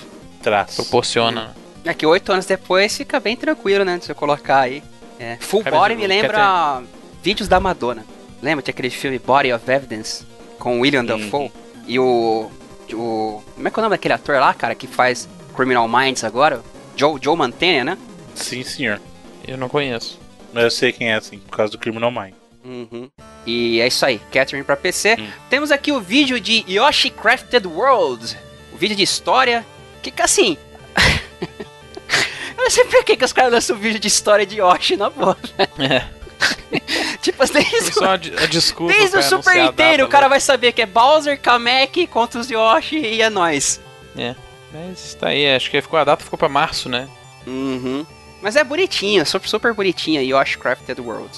Traz. 0.43 0.75
proporciona. 0.75 1.55
É 1.85 1.95
que 1.95 2.07
oito 2.07 2.33
anos 2.33 2.47
depois 2.47 2.97
fica 2.97 3.19
bem 3.19 3.37
tranquilo, 3.37 3.85
né? 3.85 3.99
De 3.99 4.05
você 4.05 4.15
colocar 4.15 4.61
aí. 4.61 4.83
É. 5.19 5.37
Full 5.41 5.65
Cara, 5.65 5.77
Body 5.77 5.97
me 5.97 6.07
lembra 6.07 6.83
vídeos 7.23 7.49
da 7.49 7.61
Madonna. 7.61 8.05
Lembra 8.43 8.63
de 8.63 8.71
aquele 8.71 8.91
filme 8.91 9.19
Body 9.19 9.53
of 9.53 9.71
Evidence 9.71 10.25
com 10.59 10.79
o 10.79 10.81
William. 10.81 11.05
Dafoe? 11.05 11.51
E 11.87 11.99
o, 11.99 12.51
o. 12.93 13.43
Como 13.55 13.69
é 13.69 13.71
que 13.71 13.79
é 13.79 13.81
o 13.81 13.83
nome 13.83 13.95
daquele 13.95 14.15
ator 14.15 14.37
lá, 14.39 14.55
cara, 14.55 14.75
que 14.75 14.87
faz 14.87 15.29
Criminal 15.55 15.89
Minds 15.89 16.25
agora? 16.25 16.63
Joe, 16.97 17.19
Joe 17.21 17.37
Mantegna, 17.37 17.97
né? 17.97 17.99
Sim, 18.35 18.63
senhor. 18.63 19.01
Eu 19.47 19.57
não 19.57 19.69
conheço. 19.69 20.19
Mas 20.53 20.65
eu 20.65 20.71
sei 20.71 20.93
quem 20.93 21.11
é, 21.11 21.15
assim, 21.15 21.39
por 21.39 21.57
causa 21.57 21.73
do 21.73 21.79
Criminal 21.79 22.11
Mind. 22.11 22.35
Uhum. 22.65 23.11
E 23.47 23.81
é 23.81 23.87
isso 23.87 24.05
aí, 24.05 24.21
Catherine 24.31 24.65
pra 24.65 24.77
PC. 24.77 25.17
Hum. 25.19 25.29
Temos 25.49 25.71
aqui 25.71 25.93
o 25.93 26.01
vídeo 26.01 26.39
de 26.39 26.65
Yoshi 26.69 27.11
Crafted 27.11 27.67
World. 27.67 28.37
O 28.73 28.77
vídeo 28.77 28.97
de 28.97 29.03
história. 29.03 29.65
Que 30.03 30.11
que, 30.11 30.23
assim. 30.23 30.57
Eu 32.57 32.65
não 32.65 32.71
sei 32.71 32.85
por 32.85 33.03
que, 33.05 33.17
que 33.17 33.25
os 33.25 33.33
caras 33.33 33.53
lançam 33.53 33.77
vídeo 33.77 33.99
de 33.99 34.09
história 34.09 34.45
de 34.45 34.61
Yoshi 34.61 34.97
na 34.97 35.09
boa. 35.09 35.37
É. 35.79 36.05
tipo, 37.23 37.45
desde, 37.51 37.93
Só 37.93 38.11
a, 38.13 38.17
de- 38.17 38.35
a 38.37 38.47
desculpa 38.47 38.93
desde 38.93 39.17
o 39.17 39.23
Super 39.23 39.73
data, 39.73 40.05
o 40.05 40.09
cara 40.09 40.27
né? 40.27 40.31
vai 40.31 40.41
saber 40.41 40.73
que 40.73 40.83
é 40.83 40.87
Bowser, 40.87 41.41
Kamek 41.41 42.07
contra 42.07 42.39
os 42.41 42.51
Yoshi 42.51 42.99
e 42.99 43.23
é 43.23 43.31
nóis. 43.31 43.81
Mas 44.73 45.15
tá 45.15 45.29
aí, 45.29 45.55
acho 45.55 45.71
que 45.71 45.81
ficou 45.81 45.99
a 45.99 46.05
data 46.05 46.23
ficou 46.23 46.39
pra 46.39 46.49
março, 46.49 46.89
né? 46.89 47.09
Uhum. 47.47 48.07
Mas 48.43 48.57
é 48.57 48.65
bonitinho, 48.65 49.25
super, 49.27 49.49
super 49.49 49.75
bonitinha. 49.75 50.23
Yoshi 50.23 50.59
Crafted 50.59 51.01
World. 51.01 51.31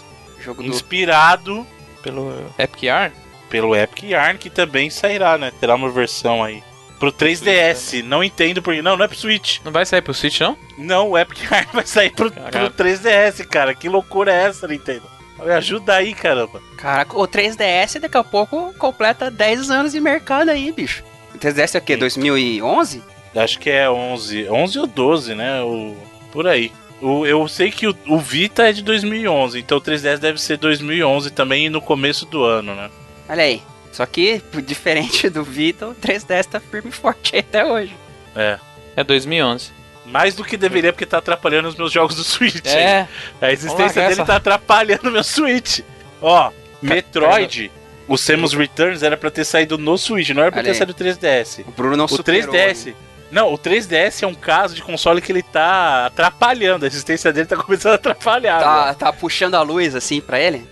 Jogo 0.42 0.62
do. 0.62 0.68
Inspirado 0.68 1.66
Pelo 2.02 2.32
Epic 2.58 2.82
Yarn. 2.84 3.12
pelo 3.48 3.76
Epic 3.76 4.02
Yarn, 4.04 4.38
que 4.38 4.50
também 4.50 4.90
sairá, 4.90 5.38
né? 5.38 5.52
Terá 5.60 5.74
uma 5.74 5.90
versão 5.90 6.42
aí. 6.42 6.62
Pro 6.98 7.12
3DS. 7.12 8.02
Não 8.04 8.22
entendo 8.22 8.62
porque. 8.62 8.80
Não, 8.82 8.96
não 8.96 9.04
é 9.04 9.08
pro 9.08 9.16
Switch. 9.16 9.58
Não 9.64 9.72
vai 9.72 9.84
sair 9.84 10.02
pro 10.02 10.14
Switch, 10.14 10.40
não? 10.40 10.56
Não, 10.78 11.10
o 11.10 11.18
Epic 11.18 11.50
Yarn 11.50 11.68
vai 11.74 11.86
sair 11.86 12.10
pro, 12.10 12.30
pro 12.30 12.42
Caraca. 12.42 12.84
3DS, 12.84 13.44
cara. 13.46 13.74
Que 13.74 13.88
loucura 13.88 14.32
é 14.32 14.44
essa, 14.44 14.68
Nintendo? 14.68 15.02
Me 15.42 15.50
ajuda 15.50 15.96
aí, 15.96 16.14
caramba. 16.14 16.62
Caraca, 16.76 17.18
o 17.18 17.26
3DS 17.26 17.98
daqui 17.98 18.16
a 18.16 18.22
pouco 18.22 18.72
completa 18.78 19.28
10 19.28 19.70
anos 19.70 19.92
de 19.92 20.00
mercado 20.00 20.50
aí, 20.50 20.70
bicho. 20.70 21.02
O 21.34 21.38
3DS 21.38 21.74
é 21.74 21.78
o 21.78 21.82
quê? 21.82 21.96
2011? 21.96 23.02
Acho 23.34 23.58
que 23.58 23.68
é 23.70 23.90
11. 23.90 24.48
11 24.48 24.78
ou 24.78 24.86
12, 24.86 25.34
né? 25.34 25.60
O... 25.62 25.96
Por 26.30 26.46
aí. 26.46 26.70
O, 27.02 27.26
eu 27.26 27.46
sei 27.48 27.70
que 27.70 27.86
o, 27.88 27.96
o 28.06 28.18
Vita 28.18 28.68
é 28.68 28.72
de 28.72 28.82
2011, 28.82 29.58
então 29.58 29.78
o 29.78 29.80
3DS 29.80 30.18
deve 30.18 30.40
ser 30.40 30.56
2011 30.56 31.30
também 31.32 31.68
no 31.68 31.80
começo 31.82 32.24
do 32.26 32.44
ano, 32.44 32.74
né? 32.74 32.88
Olha 33.28 33.42
aí. 33.42 33.60
Só 33.90 34.06
que, 34.06 34.40
diferente 34.64 35.28
do 35.28 35.42
Vita, 35.42 35.88
o 35.88 35.94
3DS 35.94 36.46
tá 36.46 36.60
firme 36.60 36.90
e 36.90 36.92
forte 36.92 37.34
aí 37.34 37.40
até 37.40 37.64
hoje. 37.64 37.92
É. 38.36 38.58
É 38.96 39.02
2011. 39.04 39.70
Mais 40.06 40.34
do 40.34 40.44
que 40.44 40.56
deveria, 40.56 40.92
porque 40.92 41.06
tá 41.06 41.18
atrapalhando 41.18 41.68
os 41.68 41.76
meus 41.76 41.90
jogos 41.92 42.14
do 42.16 42.24
Switch. 42.24 42.66
aí. 42.66 42.72
É, 42.74 43.08
A 43.40 43.52
existência 43.52 44.00
dele 44.02 44.12
essa- 44.14 44.24
tá 44.24 44.36
atrapalhando 44.36 45.10
meu 45.10 45.24
Switch. 45.24 45.80
Ó, 46.20 46.50
Metroid, 46.80 47.70
o 48.08 48.16
Samus 48.16 48.52
Returns 48.52 49.02
era 49.02 49.16
pra 49.16 49.30
ter 49.30 49.44
saído 49.44 49.78
no 49.78 49.96
Switch, 49.98 50.30
não 50.30 50.42
era 50.42 50.50
pra 50.52 50.58
Olha 50.60 50.64
ter 50.64 50.70
aí. 50.70 50.76
saído 50.76 50.92
no 50.92 50.98
3DS. 50.98 51.64
O 51.66 51.70
Bruno 51.70 51.96
não 51.96 52.04
O 52.04 52.08
superou 52.08 52.52
3DS. 52.52 52.94
Não, 53.32 53.52
o 53.52 53.58
3DS 53.58 54.22
é 54.22 54.26
um 54.26 54.34
caso 54.34 54.74
de 54.74 54.82
console 54.82 55.20
que 55.22 55.32
ele 55.32 55.42
tá 55.42 56.06
atrapalhando. 56.06 56.84
A 56.84 56.88
existência 56.88 57.32
dele 57.32 57.46
tá 57.46 57.56
começando 57.56 57.92
a 57.92 57.96
atrapalhar. 57.96 58.60
Tá, 58.60 58.70
agora. 58.70 58.94
tá 58.94 59.12
puxando 59.12 59.54
a 59.54 59.62
luz 59.62 59.94
assim 59.96 60.20
pra 60.20 60.38
ele? 60.38 60.68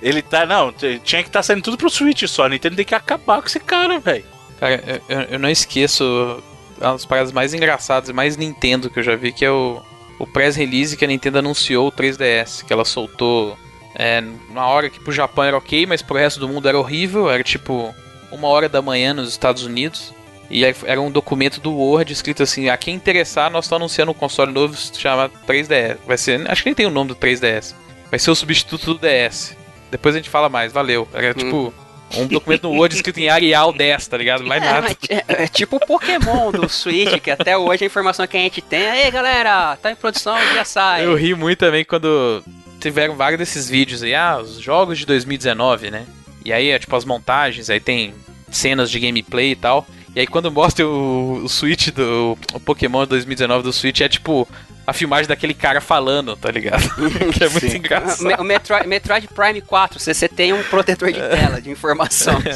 Ele 0.00 0.22
tá. 0.22 0.44
Não, 0.46 0.72
tinha 0.72 1.22
que 1.22 1.28
estar 1.28 1.42
saindo 1.42 1.62
tudo 1.62 1.76
pro 1.76 1.90
Switch 1.90 2.24
só. 2.26 2.44
A 2.44 2.48
Nintendo 2.48 2.76
tem 2.76 2.84
que 2.84 2.94
acabar 2.94 3.40
com 3.40 3.46
esse 3.46 3.60
cara, 3.60 4.00
velho. 4.00 4.24
cara, 4.58 4.82
eu- 5.08 5.20
eu, 5.32 5.38
não 5.38 5.48
esqueço 5.50 6.42
uma 6.80 6.92
das 6.92 7.04
paradas 7.04 7.30
mais 7.30 7.54
engraçadas 7.54 8.08
e 8.08 8.12
mais 8.12 8.36
Nintendo 8.36 8.90
que 8.90 8.98
eu 8.98 9.02
já 9.04 9.14
vi, 9.14 9.30
que 9.30 9.44
é 9.44 9.50
o, 9.50 9.80
o 10.18 10.26
press 10.26 10.56
release 10.56 10.96
que 10.96 11.04
a 11.04 11.08
Nintendo 11.08 11.38
anunciou 11.38 11.86
o 11.88 11.92
3DS, 11.92 12.64
que 12.64 12.72
ela 12.72 12.84
soltou 12.84 13.56
é, 13.94 14.20
na 14.50 14.66
hora 14.66 14.88
que 14.90 14.98
pro 14.98 15.12
Japão 15.12 15.44
era 15.44 15.56
ok, 15.56 15.86
mas 15.86 16.00
pro 16.02 16.16
resto 16.16 16.40
do 16.40 16.48
mundo 16.48 16.68
era 16.68 16.78
horrível, 16.78 17.30
era 17.30 17.44
tipo 17.44 17.94
uma 18.32 18.48
hora 18.48 18.68
da 18.68 18.80
manhã 18.82 19.12
nos 19.14 19.28
Estados 19.28 19.62
Unidos. 19.64 20.12
E 20.50 20.64
aí 20.64 20.74
era 20.84 21.00
um 21.00 21.10
documento 21.10 21.60
do 21.60 21.72
Word 21.72 22.12
escrito 22.12 22.42
assim: 22.42 22.68
a 22.68 22.76
quem 22.76 22.94
interessar, 22.94 23.50
nós 23.50 23.64
estamos 23.64 23.82
anunciando 23.82 24.10
um 24.10 24.14
console 24.14 24.52
novo 24.52 24.76
chamado 24.76 25.32
3DS. 25.46 25.96
Vai 26.06 26.18
ser, 26.18 26.50
acho 26.50 26.62
que 26.62 26.68
nem 26.68 26.74
tem 26.74 26.86
o 26.86 26.90
nome 26.90 27.08
do 27.08 27.16
3DS. 27.16 27.74
Vai 28.10 28.18
ser 28.18 28.30
o 28.30 28.34
substituto 28.34 28.94
do 28.94 29.00
DS. 29.00 29.56
Depois 29.90 30.14
a 30.14 30.18
gente 30.18 30.28
fala 30.30 30.48
mais, 30.48 30.72
valeu. 30.72 31.08
Era 31.12 31.32
tipo 31.34 31.72
um 32.16 32.26
documento 32.26 32.64
no 32.64 32.74
Word 32.74 32.94
escrito 32.94 33.18
em 33.20 33.30
Arial 33.30 33.72
10, 33.72 34.06
tá 34.06 34.16
ligado? 34.18 34.44
Mais 34.44 34.62
É, 34.62 34.66
nada. 34.70 34.96
é, 35.08 35.24
é 35.44 35.46
tipo 35.48 35.76
o 35.76 35.80
Pokémon 35.80 36.52
do 36.52 36.68
Switch, 36.68 37.20
que 37.20 37.30
até 37.30 37.56
hoje 37.56 37.84
a 37.84 37.86
informação 37.86 38.26
que 38.26 38.36
a 38.36 38.40
gente 38.40 38.60
tem 38.60 38.82
é, 38.82 39.04
Ei 39.06 39.10
galera, 39.10 39.76
tá 39.76 39.90
em 39.90 39.96
produção, 39.96 40.36
já 40.54 40.64
sai. 40.64 41.06
Eu 41.06 41.14
ri 41.14 41.34
muito 41.34 41.58
também 41.58 41.84
quando 41.84 42.42
tiveram 42.80 43.16
vários 43.16 43.38
desses 43.38 43.68
vídeos 43.68 44.02
aí, 44.02 44.14
ah, 44.14 44.38
os 44.38 44.58
jogos 44.58 44.98
de 44.98 45.06
2019, 45.06 45.90
né? 45.90 46.04
E 46.44 46.52
aí, 46.52 46.70
é 46.70 46.78
tipo, 46.78 46.94
as 46.96 47.04
montagens, 47.04 47.70
aí 47.70 47.78
tem 47.80 48.12
cenas 48.50 48.90
de 48.90 48.98
gameplay 48.98 49.52
e 49.52 49.56
tal. 49.56 49.86
E 50.14 50.20
aí 50.20 50.26
quando 50.26 50.50
mostra 50.50 50.86
o, 50.86 51.44
o 51.44 51.48
Switch 51.48 51.88
do 51.88 52.36
o 52.52 52.60
Pokémon 52.60 53.06
2019 53.06 53.62
do 53.62 53.72
Switch, 53.72 54.00
é 54.00 54.08
tipo 54.08 54.46
a 54.86 54.92
filmagem 54.92 55.28
daquele 55.28 55.54
cara 55.54 55.80
falando, 55.80 56.36
tá 56.36 56.50
ligado? 56.50 56.82
que 57.32 57.44
é 57.44 57.48
muito 57.48 57.70
Sim. 57.70 57.78
engraçado. 57.78 58.40
O 58.40 58.44
Metroid, 58.44 58.86
Metroid 58.86 59.28
Prime 59.28 59.60
4, 59.60 59.98
você, 59.98 60.12
você 60.12 60.28
tem 60.28 60.52
um 60.52 60.62
protetor 60.64 61.12
de 61.12 61.20
tela, 61.20 61.60
de 61.60 61.70
informação. 61.70 62.40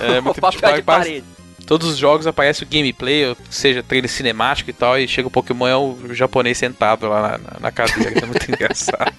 É 0.00 0.20
o 0.20 0.22
muito 0.22 0.40
papel 0.40 0.60
tipo, 0.60 0.76
de 0.76 0.82
parede. 0.82 1.24
Todos 1.66 1.88
os 1.88 1.98
jogos 1.98 2.26
aparece 2.26 2.62
o 2.62 2.66
gameplay, 2.66 3.26
ou 3.26 3.36
seja, 3.50 3.82
trailer 3.82 4.10
cinemático 4.10 4.70
e 4.70 4.72
tal, 4.72 4.98
e 4.98 5.06
chega 5.06 5.28
o 5.28 5.30
Pokémon 5.30 5.66
é 5.66 5.76
o 5.76 6.14
japonês 6.14 6.56
sentado 6.56 7.08
lá 7.08 7.38
na, 7.38 7.60
na, 7.60 7.70
cadeira. 7.70 8.20
É 8.22 8.26
muito 8.26 8.50
engraçado. 8.50 9.12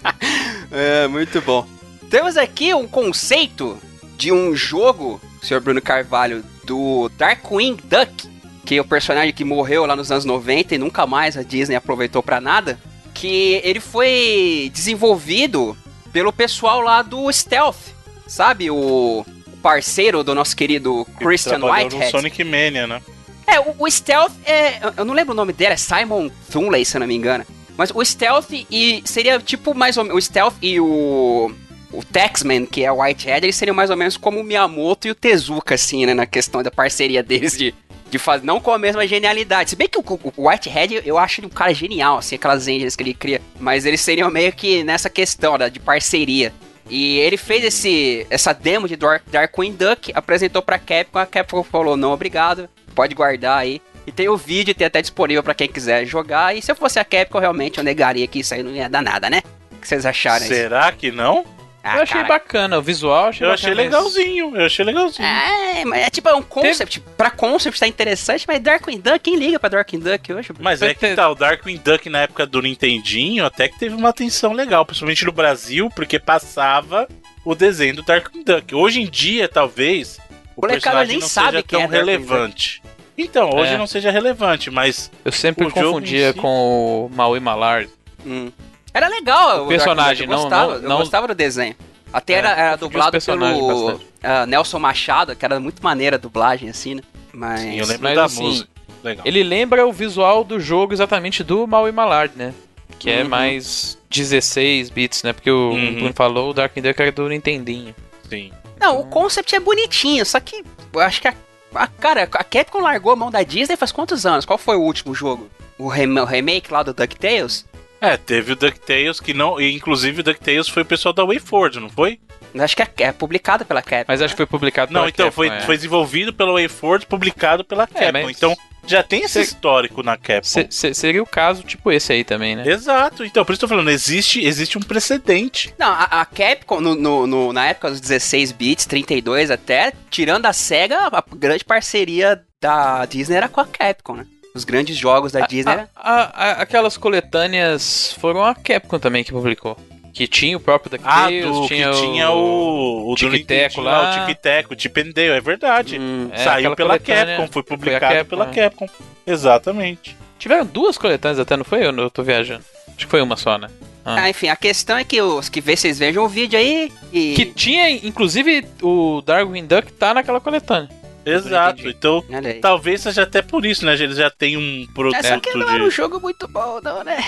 É, 0.72 1.08
muito 1.08 1.42
bom. 1.42 1.68
Temos 2.10 2.38
aqui 2.38 2.74
um 2.74 2.88
conceito 2.88 3.78
de 4.18 4.32
um 4.32 4.56
jogo, 4.56 5.22
senhor 5.44 5.62
Bruno 5.62 5.82
Carvalho, 5.82 6.44
do 6.70 7.10
Darkwing 7.18 7.78
Duck, 7.86 8.30
que 8.64 8.76
é 8.76 8.82
o 8.82 8.86
personagem 8.86 9.34
que 9.34 9.44
morreu 9.44 9.88
lá 9.88 9.96
nos 9.96 10.12
anos 10.12 10.24
90 10.24 10.76
e 10.76 10.78
nunca 10.78 11.08
mais 11.08 11.36
a 11.36 11.42
Disney 11.42 11.76
aproveitou 11.76 12.22
pra 12.22 12.40
nada, 12.40 12.80
que 13.12 13.60
ele 13.64 13.80
foi 13.80 14.70
desenvolvido 14.72 15.76
pelo 16.14 16.32
pessoal 16.32 16.80
lá 16.80 17.02
do 17.02 17.32
Stealth, 17.34 17.96
sabe? 18.28 18.70
O 18.70 19.26
parceiro 19.64 20.24
do 20.24 20.36
nosso 20.36 20.56
querido 20.56 21.08
Christian 21.18 21.60
Trabalhou 21.60 21.90
no 21.90 21.96
Whitehead. 21.96 22.12
Sonic 22.12 22.44
Mania, 22.44 22.86
né? 22.86 23.02
É, 23.48 23.60
o, 23.60 23.76
o 23.80 23.90
Stealth 23.90 24.32
é. 24.46 24.80
Eu 24.96 25.04
não 25.04 25.16
lembro 25.16 25.34
o 25.34 25.36
nome 25.36 25.52
dele, 25.52 25.74
é 25.74 25.78
Simon 25.78 26.30
Thunley, 26.52 26.86
se 26.86 26.96
eu 26.96 27.00
não 27.00 27.08
me 27.08 27.16
engano. 27.16 27.44
Mas 27.76 27.90
o 27.90 28.06
Stealth 28.06 28.52
e 28.70 29.02
seria 29.06 29.40
tipo 29.40 29.74
mais 29.74 29.98
ou 29.98 30.04
menos. 30.04 30.18
O 30.18 30.22
Stealth 30.22 30.54
e 30.62 30.80
o. 30.80 31.52
O 31.92 32.04
Taxman, 32.04 32.66
que 32.66 32.84
é 32.84 32.92
o 32.92 33.02
Whitehead, 33.02 33.46
eles 33.46 33.56
seriam 33.56 33.76
mais 33.76 33.90
ou 33.90 33.98
menos 33.98 34.16
como 34.16 34.40
o 34.40 34.44
Miyamoto 34.44 35.08
e 35.08 35.12
o 35.12 35.16
Tezuka, 35.16 35.76
assim, 35.76 36.06
né? 36.06 36.14
Na 36.14 36.26
questão 36.26 36.62
da 36.62 36.72
parceria 36.72 37.24
deles 37.24 37.58
de. 37.58 37.74
De 38.10 38.18
fazer, 38.18 38.44
não 38.44 38.60
com 38.60 38.72
a 38.72 38.80
mesma 38.80 39.06
genialidade. 39.06 39.70
Se 39.70 39.76
bem 39.76 39.88
que 39.88 40.00
o, 40.00 40.04
o 40.36 40.48
Whitehead, 40.48 41.04
eu 41.06 41.16
acho 41.16 41.42
ele 41.42 41.46
um 41.46 41.52
cara 41.52 41.72
genial, 41.76 42.18
assim, 42.18 42.38
aquelas 42.38 42.68
engines 42.68 42.96
que 42.96 43.04
ele 43.04 43.14
cria. 43.14 43.40
Mas 43.60 43.86
eles 43.86 44.02
seriam 44.02 44.32
meio 44.32 44.52
que 44.52 44.84
nessa 44.84 45.12
questão 45.12 45.60
né, 45.60 45.70
de 45.70 45.80
parceria. 45.80 46.52
E 46.90 47.20
ele 47.20 47.38
fez 47.38 47.64
esse, 47.64 48.26
essa 48.32 48.52
demo 48.52 48.88
de 48.88 48.96
Dark, 48.96 49.22
Darkwing 49.30 49.74
Duck, 49.74 50.12
apresentou 50.16 50.64
pra 50.64 50.80
Capcom, 50.80 51.20
a 51.20 51.26
Capcom 51.28 51.64
falou, 51.64 51.96
não, 51.96 52.12
obrigado, 52.12 52.68
pode 52.96 53.14
guardar 53.14 53.60
aí. 53.60 53.80
E 54.08 54.12
tem 54.12 54.28
o 54.28 54.36
vídeo, 54.36 54.74
tem 54.74 54.88
até 54.88 55.02
disponível 55.02 55.44
pra 55.44 55.54
quem 55.54 55.68
quiser 55.68 56.04
jogar. 56.06 56.58
E 56.58 56.64
se 56.64 56.72
eu 56.72 56.76
fosse 56.76 56.98
a 56.98 57.06
Capcom, 57.06 57.38
realmente 57.38 57.78
eu 57.78 57.84
negaria 57.84 58.26
que 58.26 58.40
isso 58.40 58.56
aí 58.56 58.64
não 58.64 58.72
ia 58.72 58.90
dar 58.90 59.04
nada, 59.04 59.30
né? 59.30 59.44
O 59.72 59.76
que 59.76 59.88
vocês 59.88 60.04
acharam? 60.04 60.48
Será 60.48 60.92
que 60.92 61.12
não? 61.12 61.46
Ah, 61.84 61.98
eu 61.98 62.04
achei 62.04 62.16
cara. 62.22 62.28
bacana, 62.28 62.78
o 62.78 62.82
visual 62.82 63.28
achei 63.30 63.48
Eu 63.48 63.52
achei 63.52 63.74
legalzinho, 63.74 64.56
eu 64.56 64.66
achei 64.66 64.84
legalzinho. 64.84 65.26
É, 65.28 65.86
mas 65.86 66.02
é 66.02 66.10
tipo 66.10 66.28
é 66.28 66.34
um 66.34 66.42
concept. 66.42 67.00
Pra 67.16 67.32
concept 67.32 67.80
tá 67.80 67.88
interessante, 67.88 68.46
mas 68.48 68.60
Darkwing 68.62 69.00
Duck, 69.00 69.20
quem 69.20 69.38
liga 69.38 69.58
pra 69.60 69.70
Darkwing 69.70 70.00
Duck 70.00 70.34
hoje? 70.34 70.50
Mas 70.60 70.82
é 70.82 70.94
que 70.94 71.16
tá, 71.16 71.30
o 71.30 71.36
Darkwing 71.36 71.78
Duck 71.78 72.10
na 72.10 72.20
época 72.24 72.46
do 72.46 72.62
Nintendinho 72.62 73.46
até 73.46 73.68
que 73.70 73.80
teve 73.80 73.96
uma 73.96 74.10
atenção 74.10 74.52
legal, 74.54 74.86
principalmente 74.86 75.24
no 75.26 75.32
Brasil, 75.32 75.90
porque 75.96 76.20
passava 76.20 77.08
o 77.46 77.56
desenho 77.56 77.96
do 77.96 78.04
Darkwing 78.04 78.44
Duck. 78.44 78.76
Hoje 78.76 79.02
em 79.02 79.08
dia, 79.10 79.48
talvez, 79.48 80.20
o 80.58 80.62
Molecada 80.62 80.82
personagem 80.82 81.08
nem 81.14 81.20
não 81.22 81.28
sabe 81.30 81.48
seja 81.52 81.64
tão 81.64 81.82
é 81.82 81.86
relevante. 81.88 82.82
Então, 83.18 83.50
hoje 83.54 83.74
É. 83.74 83.78
não 83.78 83.88
seja 83.88 84.12
relevante, 84.12 84.70
mas 84.70 85.10
Eu 85.26 85.32
sempre 85.32 85.66
O 85.68 85.72
confundia 85.72 86.34
si- 86.34 86.40
com 86.40 87.06
o 87.06 87.10
Maui 87.16 87.40
Malard. 87.40 87.90
Hum. 88.26 88.52
Era 88.94 89.08
legal 89.08 89.66
O 89.66 89.68
personagem, 89.68 90.26
eu 90.26 90.32
não- 90.32 90.42
gostava, 90.42 90.74
não- 90.76 90.82
eu 90.84 90.90
não- 90.90 90.98
gostava 90.98 91.28
do 91.28 91.36
desenho. 91.36 91.76
Até 92.12 92.34
É, 92.34 92.38
era, 92.38 92.50
era 92.50 92.76
dublado 92.76 93.20
pelo 93.22 94.00
ah, 94.24 94.46
Nelson 94.46 94.80
Machado, 94.80 95.36
que 95.36 95.46
era 95.46 95.60
muito 95.60 95.84
maneira 95.84 96.16
a 96.16 96.20
dublagem, 96.20 96.70
assim, 96.70 96.96
né? 96.96 97.02
Mas. 97.32 97.62
sim, 97.62 97.78
eu 97.78 97.86
lembro 97.86 98.04
mas 98.04 98.16
da 98.16 98.24
assim, 98.26 98.44
música. 98.44 98.70
Legal. 99.04 99.26
Ele 99.26 99.44
lembra 99.44 99.86
o 99.88 99.94
visual 99.94 100.44
do 100.44 100.60
jogo 100.60 100.92
exatamente 100.92 101.44
do 101.44 101.66
Maui 101.68 101.92
Malard, 101.92 102.34
né? 102.36 102.54
Que 102.98 103.10
é 103.12 103.22
Uhum. 103.24 103.30
mais 103.30 103.98
16 104.10 104.90
bits, 104.90 105.24
né? 105.24 105.32
Porque 105.34 105.50
o 105.52 105.70
Uhum. 105.70 105.94
Bruno 105.96 106.14
falou, 106.14 106.50
o 106.50 106.54
Dark 106.54 106.74
Duck 106.76 107.02
era 107.02 107.12
do 107.12 107.30
Nintendinho. 107.30 107.96
Sim. 108.28 108.52
Não, 108.80 109.00
o 109.00 109.06
concept 109.06 109.56
é 109.56 109.60
bonitinho, 109.60 110.26
só 110.26 110.40
que 110.40 110.64
eu 110.94 111.00
acho 111.00 111.22
que 111.22 111.28
a, 111.28 111.34
a- 111.76 111.88
cara, 111.88 112.24
a 112.24 112.44
Capcom 112.44 112.82
largou 112.82 113.12
a 113.12 113.16
mão 113.16 113.30
da 113.32 113.44
Disney 113.44 113.78
faz 113.78 113.92
quantos 113.92 114.26
anos? 114.26 114.46
Qual 114.46 114.58
foi 114.58 114.76
o 114.76 114.82
último 114.82 115.14
jogo? 115.14 115.48
O, 115.78 115.88
rem- 115.88 116.20
o 116.20 116.26
remake 116.26 116.74
lá 116.74 116.82
do 116.84 116.94
DuckTales? 116.94 117.66
É, 118.02 118.16
teve 118.18 118.54
o 118.54 118.56
DuckTales 118.56 119.20
que 119.20 119.34
não. 119.34 119.60
E 119.60 119.74
inclusive 119.76 120.22
o 120.22 120.24
DuckTales 120.24 120.70
foi 120.70 120.84
o 120.84 120.86
pessoal 120.86 121.14
da 121.14 121.24
WayForward, 121.24 121.80
não 121.80 121.90
foi? 121.90 122.20
Acho 122.58 122.76
que 122.76 122.82
é, 122.82 122.88
é 123.00 123.12
publicado 123.12 123.66
pela 123.66 123.82
Capcom. 123.82 124.06
Mas 124.08 124.22
acho 124.22 124.34
que 124.34 124.38
foi 124.38 124.46
publicado 124.48 124.92
Não, 124.92 125.02
pela 125.02 125.10
então, 125.10 125.26
Capcom, 125.28 125.36
foi, 125.36 125.48
é. 125.50 125.60
foi 125.62 125.76
desenvolvido 125.76 126.34
pela 126.34 126.52
WayForward, 126.54 127.06
publicado 127.06 127.64
pela 127.64 127.86
Capcom. 127.86 128.12
mas- 128.12 128.38
Então, 128.38 128.56
já 128.88 129.04
tem 129.04 129.22
esse 129.24 129.40
histórico 129.42 130.02
na 130.02 130.18
Capcom. 130.18 130.44
Se- 130.50 130.68
se- 130.72 130.94
seria 130.96 131.22
o 131.22 131.26
caso 131.28 131.62
tipo 131.62 131.92
esse 131.92 132.12
aí 132.14 132.24
também, 132.24 132.56
né? 132.56 132.64
Exato, 132.68 133.24
então, 133.24 133.46
por 133.46 133.52
isso 133.52 133.60
que 133.60 133.66
eu 133.66 133.70
tô 133.70 133.76
falando, 133.76 133.92
existe, 133.92 134.44
existe 134.44 134.78
um 134.78 134.82
precedente. 134.82 135.72
Não, 135.78 135.90
a, 135.92 136.22
a 136.22 136.26
Capcom, 136.26 136.80
no, 136.82 136.96
no- 136.96 137.28
no- 137.28 137.54
na 137.54 137.68
época 137.68 137.92
dos 137.92 138.00
16 138.00 138.52
bits, 138.52 138.86
32 138.88 139.52
até, 139.52 139.94
tirando 140.10 140.46
a 140.48 140.54
SEGA, 140.54 140.98
a 141.12 141.24
grande 141.36 141.64
parceria 141.66 142.42
da 142.62 143.06
Disney 143.06 143.36
era 143.38 143.48
com 143.50 143.62
a 143.62 143.66
Capcom, 143.68 144.16
né? 144.16 144.26
Os 144.60 144.66
grandes 144.66 144.98
jogos 144.98 145.32
da 145.32 145.46
Disney 145.48 145.72
A- 145.72 145.74
era... 145.74 145.90
a- 145.96 146.44
a- 146.46 146.52
aquelas 146.62 146.98
coletâneas 146.98 148.14
foram 148.20 148.44
a 148.44 148.54
Capcom 148.54 149.00
também 149.00 149.24
que 149.24 149.32
publicou. 149.32 149.78
Que 150.14 150.28
tinha 150.28 150.58
o 150.58 150.60
próprio 150.60 151.00
Ah, 151.04 151.28
DuckTales, 151.28 151.46
do 151.56 151.68
tinha, 151.68 151.92
que 151.92 151.98
tinha 152.02 152.30
o, 152.32 153.12
o 153.12 153.16
Tic-Teco 153.16 153.80
lá. 153.80 154.24
o 154.24 154.28
Tic-Teco, 154.28 154.74
o 154.74 154.80
Chip 154.80 155.00
and 155.02 155.12
Dale, 155.14 155.30
é 155.38 155.42
verdade. 155.42 155.98
Hum, 155.98 156.30
É, 156.34 156.38
Saiu 156.44 156.76
pela 156.76 157.00
Capcom, 157.00 157.48
foi 157.48 157.64
publicado 157.64 158.14
Capcom, 158.16 158.30
pela 158.30 158.50
é. 158.50 158.54
Capcom. 158.54 158.88
Exatamente. 159.26 160.18
Tiveram 160.38 160.66
duas 160.66 160.98
coletâneas 160.98 161.40
até, 161.40 161.56
não 161.56 161.64
foi? 161.64 161.86
Eu, 161.86 161.92
não- 161.92 162.04
eu 162.04 162.10
tô 162.10 162.24
viajando. 162.24 162.64
Acho 162.88 162.98
que 162.98 163.06
foi 163.06 163.22
uma 163.22 163.38
só, 163.38 163.58
né? 163.58 163.68
Ah. 164.04 164.24
Ah, 164.24 164.30
enfim, 164.30 164.48
a 164.50 164.56
questão 164.56 164.98
é 164.98 165.04
que 165.04 165.22
os 165.22 165.48
que 165.48 165.62
vê, 165.62 165.76
vocês 165.78 166.00
vejam 166.00 166.26
o 166.26 166.28
vídeo 166.28 166.58
aí 166.58 166.92
e... 167.14 167.34
Que 167.36 167.46
tinha, 167.46 167.90
inclusive, 167.92 168.66
o 168.82 169.22
Darwin 169.26 169.66
Duck 169.66 169.92
tá 169.94 170.14
naquela 170.14 170.40
coletânea. 170.42 170.90
Exato, 171.26 171.88
então 171.88 172.24
talvez 172.62 173.02
seja 173.02 173.24
até 173.24 173.42
por 173.42 173.66
isso, 173.66 173.86
né? 173.86 173.94
Eles 173.94 174.18
já 174.18 174.30
têm 174.30 174.58
um 174.58 174.88
É, 175.14 175.24
só 175.24 175.40
que 175.40 175.52
produto 175.52 175.58
não 175.58 175.70
era 175.70 175.84
um 175.84 175.90
de... 175.90 175.96
jogo 175.96 176.20
muito 176.20 176.48
bom, 176.48 176.80
não, 176.82 177.04
né? 177.04 177.24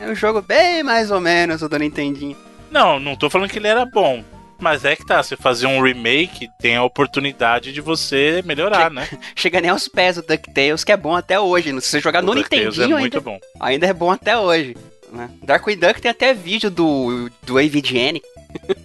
É 0.00 0.06
um 0.06 0.14
jogo 0.14 0.42
bem 0.42 0.82
mais 0.82 1.10
ou 1.10 1.20
menos 1.20 1.62
o 1.62 1.68
do 1.68 1.78
Nintendinho. 1.78 2.36
Não, 2.70 2.98
não 2.98 3.16
tô 3.16 3.30
falando 3.30 3.50
que 3.50 3.58
ele 3.58 3.68
era 3.68 3.84
bom. 3.84 4.24
Mas 4.58 4.84
é 4.84 4.96
que 4.96 5.04
tá, 5.04 5.22
você 5.22 5.36
fazer 5.36 5.66
um 5.66 5.82
remake 5.82 6.48
tem 6.60 6.76
a 6.76 6.82
oportunidade 6.82 7.72
de 7.72 7.80
você 7.80 8.42
melhorar, 8.46 8.90
né? 8.90 9.06
Chega 9.34 9.60
nem 9.60 9.70
aos 9.70 9.88
pés 9.88 10.16
do 10.16 10.22
DuckTales, 10.22 10.84
que 10.84 10.92
é 10.92 10.96
bom 10.96 11.14
até 11.14 11.38
hoje. 11.38 11.68
Se 11.80 11.88
você 11.88 12.00
jogar 12.00 12.22
O 12.22 12.26
no 12.26 12.34
DuckTales 12.34 12.66
Nintendinho, 12.68 12.96
é 12.96 13.00
muito 13.00 13.16
ainda, 13.18 13.30
bom. 13.30 13.40
ainda 13.60 13.86
é 13.86 13.92
bom 13.92 14.10
até 14.10 14.38
hoje. 14.38 14.76
Né? 15.12 15.28
Darkwing 15.42 15.76
Duck 15.76 16.00
tem 16.00 16.10
até 16.10 16.32
vídeo 16.32 16.70
do, 16.70 17.30
do 17.42 17.58
AVGN. 17.58 18.22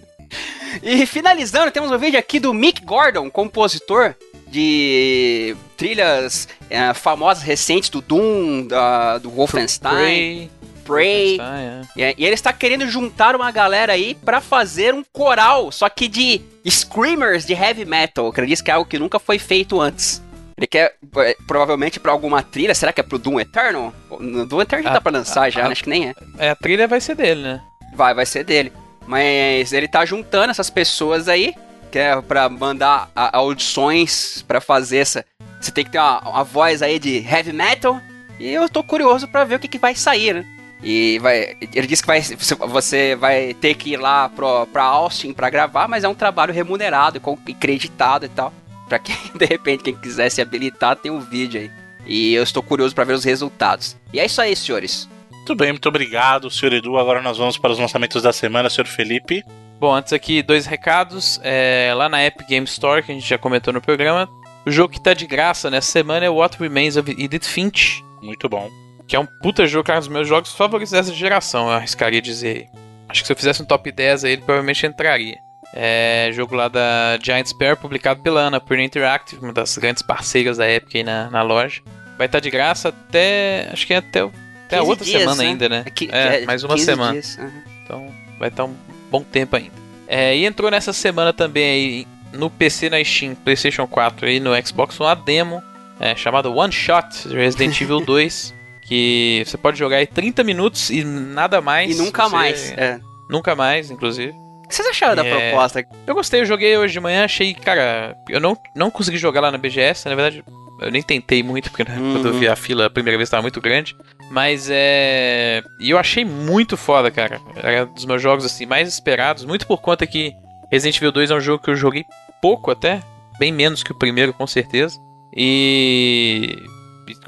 e 0.82 1.06
finalizando, 1.06 1.70
temos 1.70 1.90
um 1.90 1.98
vídeo 1.98 2.18
aqui 2.18 2.38
do 2.38 2.52
Mick 2.52 2.84
Gordon, 2.84 3.30
compositor 3.30 4.14
de 4.50 5.56
trilhas 5.76 6.48
eh, 6.68 6.92
famosas 6.94 7.42
recentes 7.42 7.88
do 7.88 8.00
Doom, 8.00 8.66
da- 8.66 9.18
do 9.18 9.30
Wolfenstein, 9.30 10.50
Prey. 10.84 11.36
Wolfenstein, 11.36 11.82
é. 11.96 12.14
E, 12.18 12.24
ele 12.24 12.34
está 12.34 12.52
querendo 12.52 12.86
juntar 12.88 13.36
uma 13.36 13.50
galera 13.50 13.92
aí 13.92 14.14
pra 14.14 14.40
fazer 14.40 14.92
um 14.92 15.04
coral, 15.12 15.70
só 15.70 15.88
que 15.88 16.08
de 16.08 16.40
screamers 16.68 17.46
de 17.46 17.52
heavy 17.54 17.84
metal. 17.84 18.26
Acredito 18.28 18.62
que 18.64 18.70
é 18.70 18.74
algo 18.74 18.88
que 18.88 18.98
nunca 18.98 19.18
foi 19.18 19.38
feito 19.38 19.80
antes. 19.80 20.22
Ele 20.58 20.66
quer, 20.66 20.94
eh, 21.16 21.36
provavelmente, 21.46 21.98
pra 21.98 22.12
alguma 22.12 22.42
trilha. 22.42 22.74
Será 22.74 22.92
que 22.92 23.00
é 23.00 23.04
pro 23.04 23.18
Doom 23.18 23.40
Eternal? 23.40 23.94
No 24.20 24.44
Doom 24.44 24.60
Eternal 24.60 24.84
já 24.84 24.92
tá 24.92 25.00
pra 25.00 25.12
lançar 25.12 25.48
já, 25.50 25.60
ah, 25.62 25.64
né? 25.66 25.72
acho 25.72 25.84
que 25.84 25.88
nem 25.88 26.08
é. 26.08 26.14
É, 26.38 26.50
a 26.50 26.56
trilha 26.56 26.86
vai 26.86 27.00
ser 27.00 27.14
dele, 27.14 27.40
né? 27.42 27.62
Vai, 27.94 28.12
vai 28.12 28.26
ser 28.26 28.44
dele. 28.44 28.70
Mas 29.06 29.72
ele 29.72 29.88
tá 29.88 30.04
juntando 30.04 30.50
essas 30.50 30.68
pessoas 30.68 31.28
aí, 31.28 31.54
que 31.90 31.98
é 31.98 32.20
pra 32.20 32.48
mandar 32.48 33.10
a- 33.14 33.36
audições 33.38 34.42
pra 34.46 34.60
fazer 34.60 34.98
essa. 34.98 35.24
Você 35.60 35.70
tem 35.70 35.84
que 35.84 35.90
ter 35.90 35.98
uma, 35.98 36.20
uma 36.20 36.44
voz 36.44 36.80
aí 36.82 36.98
de 36.98 37.18
heavy 37.18 37.52
metal. 37.52 38.00
E 38.38 38.48
eu 38.48 38.68
tô 38.68 38.82
curioso 38.82 39.28
pra 39.28 39.44
ver 39.44 39.56
o 39.56 39.58
que, 39.58 39.68
que 39.68 39.78
vai 39.78 39.94
sair, 39.94 40.34
né? 40.34 40.46
E 40.82 41.18
vai, 41.18 41.56
ele 41.74 41.86
disse 41.86 42.02
que 42.02 42.06
vai, 42.06 42.22
você- 42.22 43.14
vai 43.14 43.52
ter 43.52 43.74
que 43.74 43.90
ir 43.92 43.96
lá 43.98 44.30
pro, 44.30 44.66
pra 44.68 44.82
Austin 44.84 45.34
pra 45.34 45.50
gravar, 45.50 45.86
mas 45.86 46.04
é 46.04 46.08
um 46.08 46.14
trabalho 46.14 46.54
remunerado 46.54 47.20
e 47.46 47.52
creditado 47.54 48.24
e 48.24 48.28
tal. 48.30 48.50
Pra 48.88 48.98
quem, 48.98 49.14
de 49.36 49.44
repente, 49.44 49.84
quem 49.84 49.94
quiser 49.94 50.30
se 50.30 50.40
habilitar, 50.40 50.96
tem 50.96 51.10
um 51.12 51.20
vídeo 51.20 51.60
aí. 51.60 51.70
E 52.06 52.32
eu 52.32 52.42
estou 52.42 52.62
curioso 52.62 52.94
pra 52.94 53.04
ver 53.04 53.12
os 53.12 53.24
resultados. 53.24 53.94
E 54.12 54.18
é 54.18 54.24
isso 54.24 54.40
aí, 54.40 54.56
senhores. 54.56 55.06
Muito 55.30 55.54
bem, 55.54 55.72
muito 55.72 55.88
obrigado, 55.88 56.50
senhor 56.50 56.72
Edu. 56.72 56.96
Agora 56.96 57.20
nós 57.20 57.36
vamos 57.36 57.58
para 57.58 57.72
os 57.72 57.78
lançamentos 57.78 58.22
da 58.22 58.32
semana, 58.32 58.70
senhor 58.70 58.86
Felipe. 58.86 59.44
Bom, 59.80 59.94
antes 59.94 60.12
aqui, 60.12 60.42
dois 60.42 60.66
recados. 60.66 61.40
É, 61.42 61.92
lá 61.96 62.08
na 62.08 62.22
Epic 62.24 62.46
Game 62.46 62.66
Store, 62.66 63.02
que 63.02 63.10
a 63.10 63.14
gente 63.14 63.26
já 63.26 63.38
comentou 63.38 63.72
no 63.72 63.80
programa, 63.80 64.28
o 64.66 64.70
jogo 64.70 64.92
que 64.92 65.00
tá 65.00 65.14
de 65.14 65.26
graça 65.26 65.70
nessa 65.70 65.90
semana 65.90 66.26
é 66.26 66.28
What 66.28 66.58
Remains 66.60 66.96
of 66.98 67.10
Edith 67.10 67.46
Finch, 67.46 68.04
Muito 68.22 68.46
bom. 68.48 68.68
que 69.08 69.16
é 69.16 69.18
um 69.18 69.26
puta 69.42 69.66
jogo, 69.66 69.84
cara, 69.84 69.98
um 69.98 70.00
dos 70.02 70.08
meus 70.08 70.28
jogos 70.28 70.52
favoritos 70.52 70.92
dessa 70.92 71.12
geração, 71.14 71.68
eu 71.68 71.72
arriscaria 71.74 72.20
dizer. 72.20 72.68
Acho 73.08 73.22
que 73.22 73.26
se 73.26 73.32
eu 73.32 73.36
fizesse 73.36 73.62
um 73.62 73.64
top 73.64 73.90
10 73.90 74.24
aí, 74.24 74.32
ele 74.32 74.42
provavelmente 74.42 74.86
entraria. 74.86 75.38
É 75.72 76.28
jogo 76.32 76.54
lá 76.54 76.68
da 76.68 77.18
Giant 77.22 77.46
Spare, 77.46 77.76
publicado 77.76 78.20
pela 78.22 78.42
Annapurna 78.42 78.82
Interactive, 78.82 79.42
uma 79.42 79.52
das 79.52 79.76
grandes 79.78 80.02
parceiras 80.02 80.58
da 80.58 80.68
Epic 80.70 80.94
aí 80.96 81.02
na, 81.04 81.30
na 81.30 81.42
loja. 81.42 81.80
Vai 82.18 82.26
estar 82.26 82.38
de 82.40 82.50
graça 82.50 82.90
até. 82.90 83.68
Acho 83.72 83.86
que 83.86 83.94
é 83.94 83.96
até, 83.96 84.20
até 84.20 84.76
a 84.76 84.80
15 84.80 84.90
outra 84.90 85.04
dias, 85.06 85.20
semana 85.22 85.42
né? 85.42 85.48
ainda, 85.48 85.68
né? 85.68 85.84
que- 85.94 86.08
É, 86.12 86.42
é 86.42 86.44
mais 86.44 86.62
uma 86.64 86.74
15 86.74 86.84
semana. 86.84 87.12
dias, 87.12 87.38
aham. 87.38 87.62
Então 87.84 88.14
vai 88.38 88.48
estar 88.48 88.64
um 88.64 88.74
bom 89.10 89.22
tempo 89.22 89.56
ainda. 89.56 89.72
É, 90.06 90.36
e 90.36 90.44
entrou 90.44 90.70
nessa 90.70 90.92
semana 90.92 91.32
também 91.32 91.64
aí 91.64 92.06
no 92.32 92.48
PC 92.50 92.90
na 92.90 93.02
Steam, 93.04 93.34
PlayStation 93.34 93.86
4 93.86 94.28
e 94.28 94.40
no 94.40 94.50
Xbox 94.66 94.98
One 95.00 95.10
a 95.10 95.14
demo 95.14 95.62
é, 95.98 96.14
chamada 96.16 96.48
One 96.50 96.72
Shot 96.72 97.28
Resident 97.28 97.80
Evil 97.80 98.00
2. 98.04 98.54
Que 98.82 99.44
você 99.46 99.56
pode 99.56 99.78
jogar 99.78 99.98
aí 99.98 100.06
30 100.06 100.42
minutos 100.42 100.90
e 100.90 101.04
nada 101.04 101.60
mais. 101.60 101.94
E 101.96 102.02
nunca 102.02 102.24
Você- 102.24 102.34
mais. 102.34 102.72
é. 102.72 102.98
Nunca 103.28 103.54
mais, 103.54 103.88
inclusive. 103.90 104.32
O 104.64 104.68
que 104.68 104.74
vocês 104.74 104.88
acharam 104.88 105.14
da 105.14 105.24
É. 105.24 105.30
proposta? 105.50 105.84
Eu 106.06 106.14
gostei, 106.14 106.40
eu 106.40 106.44
joguei 106.46 106.76
hoje 106.76 106.92
de 106.94 106.98
manhã, 107.00 107.24
achei, 107.24 107.54
cara, 107.54 108.16
eu 108.28 108.40
não, 108.40 108.56
não 108.74 108.90
consegui 108.90 109.16
jogar 109.18 109.40
lá 109.40 109.50
na 109.52 109.58
BGS, 109.58 110.08
na 110.08 110.14
verdade, 110.16 110.42
eu 110.80 110.90
nem 110.90 111.02
tentei 111.02 111.40
muito, 111.42 111.70
porque 111.70 111.84
né, 111.88 111.96
Uhum. 111.98 112.12
quando 112.14 112.28
eu 112.28 112.34
vi 112.34 112.48
a 112.48 112.56
fila 112.56 112.86
a 112.86 112.90
primeira 112.90 113.16
vez 113.16 113.28
estava 113.28 113.42
muito 113.42 113.60
grande. 113.60 113.94
Mas 114.30 114.68
é. 114.70 115.62
E 115.80 115.90
eu 115.90 115.98
achei 115.98 116.24
muito 116.24 116.76
foda, 116.76 117.10
cara. 117.10 117.40
Era 117.56 117.84
um 117.84 117.92
dos 117.92 118.04
meus 118.04 118.22
jogos 118.22 118.44
assim 118.44 118.64
mais 118.64 118.88
esperados, 118.88 119.44
muito 119.44 119.66
por 119.66 119.80
conta 119.80 120.06
que 120.06 120.32
Resident 120.70 120.96
Evil 120.98 121.10
2 121.12 121.30
é 121.30 121.34
um 121.34 121.40
jogo 121.40 121.62
que 121.62 121.70
eu 121.70 121.74
joguei 121.74 122.04
pouco 122.40 122.70
até, 122.70 123.02
bem 123.38 123.50
menos 123.52 123.82
que 123.82 123.90
o 123.92 123.94
primeiro, 123.94 124.32
com 124.32 124.46
certeza. 124.46 124.98
E. 125.36 126.56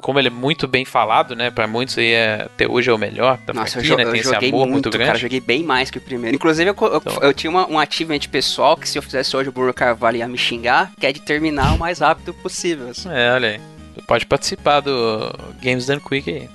Como 0.01 0.17
ele 0.17 0.29
é 0.29 0.31
muito 0.31 0.69
bem 0.69 0.85
falado, 0.85 1.35
né? 1.35 1.51
Pra 1.51 1.67
muitos 1.67 1.99
aí 1.99 2.13
é, 2.13 2.43
até 2.45 2.69
hoje 2.69 2.89
é 2.89 2.93
o 2.93 2.99
melhor 2.99 3.37
da 3.45 3.53
Nossa, 3.53 3.81
eu, 3.81 3.85
franquia, 3.85 3.91
jo- 3.91 3.97
né? 3.97 4.05
eu 4.05 4.11
Tem 4.13 4.21
esse 4.21 4.33
joguei 4.33 4.49
amor 4.51 4.61
muito, 4.69 4.73
muito 4.75 4.91
cara. 4.93 5.05
grande. 5.05 5.21
Joguei 5.23 5.41
bem 5.41 5.65
mais 5.65 5.91
que 5.91 5.99
o 5.99 6.01
primeiro. 6.01 6.37
Inclusive, 6.37 6.71
eu, 6.71 6.77
eu, 6.81 6.97
Então. 7.05 7.19
eu 7.21 7.35
tinha 7.35 7.51
uma, 7.51 7.69
um 7.69 7.77
achievement 7.81 8.21
pessoal 8.31 8.77
que 8.77 8.89
se 8.89 8.97
eu 8.97 9.03
fizesse 9.03 9.37
hoje 9.37 9.49
o 9.49 9.53
Bruno 9.53 9.75
Carvalho 9.75 10.19
ia 10.19 10.29
me 10.29 10.39
xingar, 10.39 10.93
que 11.01 11.05
é 11.05 11.13
de 11.13 11.21
terminar 11.21 11.75
o 11.75 11.79
mais 11.81 11.99
rápido 11.99 12.33
possível. 12.33 12.91
assim. 12.91 13.09
É, 13.11 13.33
olha 13.33 13.49
aí. 13.49 13.61
Você 13.97 14.03
pode 14.07 14.27
participar 14.27 14.81
do 14.81 15.33
Games 15.61 15.87
Done 15.87 16.01
Quick 16.01 16.31
aí. 16.31 16.49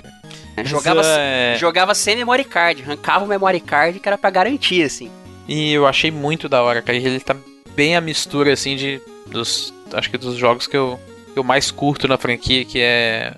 Jogava, 0.64 1.02
é, 1.06 1.56
jogava 1.60 1.94
sem 1.94 2.16
memory 2.16 2.44
card, 2.44 2.84
arrancava 2.84 3.26
o 3.26 3.28
memory 3.28 3.60
card 3.60 4.00
que 4.00 4.08
era 4.08 4.18
pra 4.18 4.30
garantir, 4.30 4.84
assim. 4.84 5.12
E 5.48 5.72
eu 5.72 5.88
achei 5.88 6.12
muito 6.12 6.50
da 6.50 6.62
hora, 6.62 6.82
cara. 6.82 6.98
Ele 6.98 7.20
tá 7.20 7.36
bem 7.76 7.96
a 7.96 8.02
mistura, 8.02 8.52
assim, 8.52 8.76
de. 8.76 9.02
Dos. 9.28 9.74
Acho 9.94 10.10
que 10.10 10.18
dos 10.18 10.36
jogos 10.36 10.68
que 10.68 10.76
eu, 10.76 11.00
que 11.34 11.40
eu 11.40 11.44
mais 11.44 11.72
curto 11.72 12.08
na 12.08 12.18
franquia, 12.18 12.66
que 12.66 12.80
é. 12.80 13.34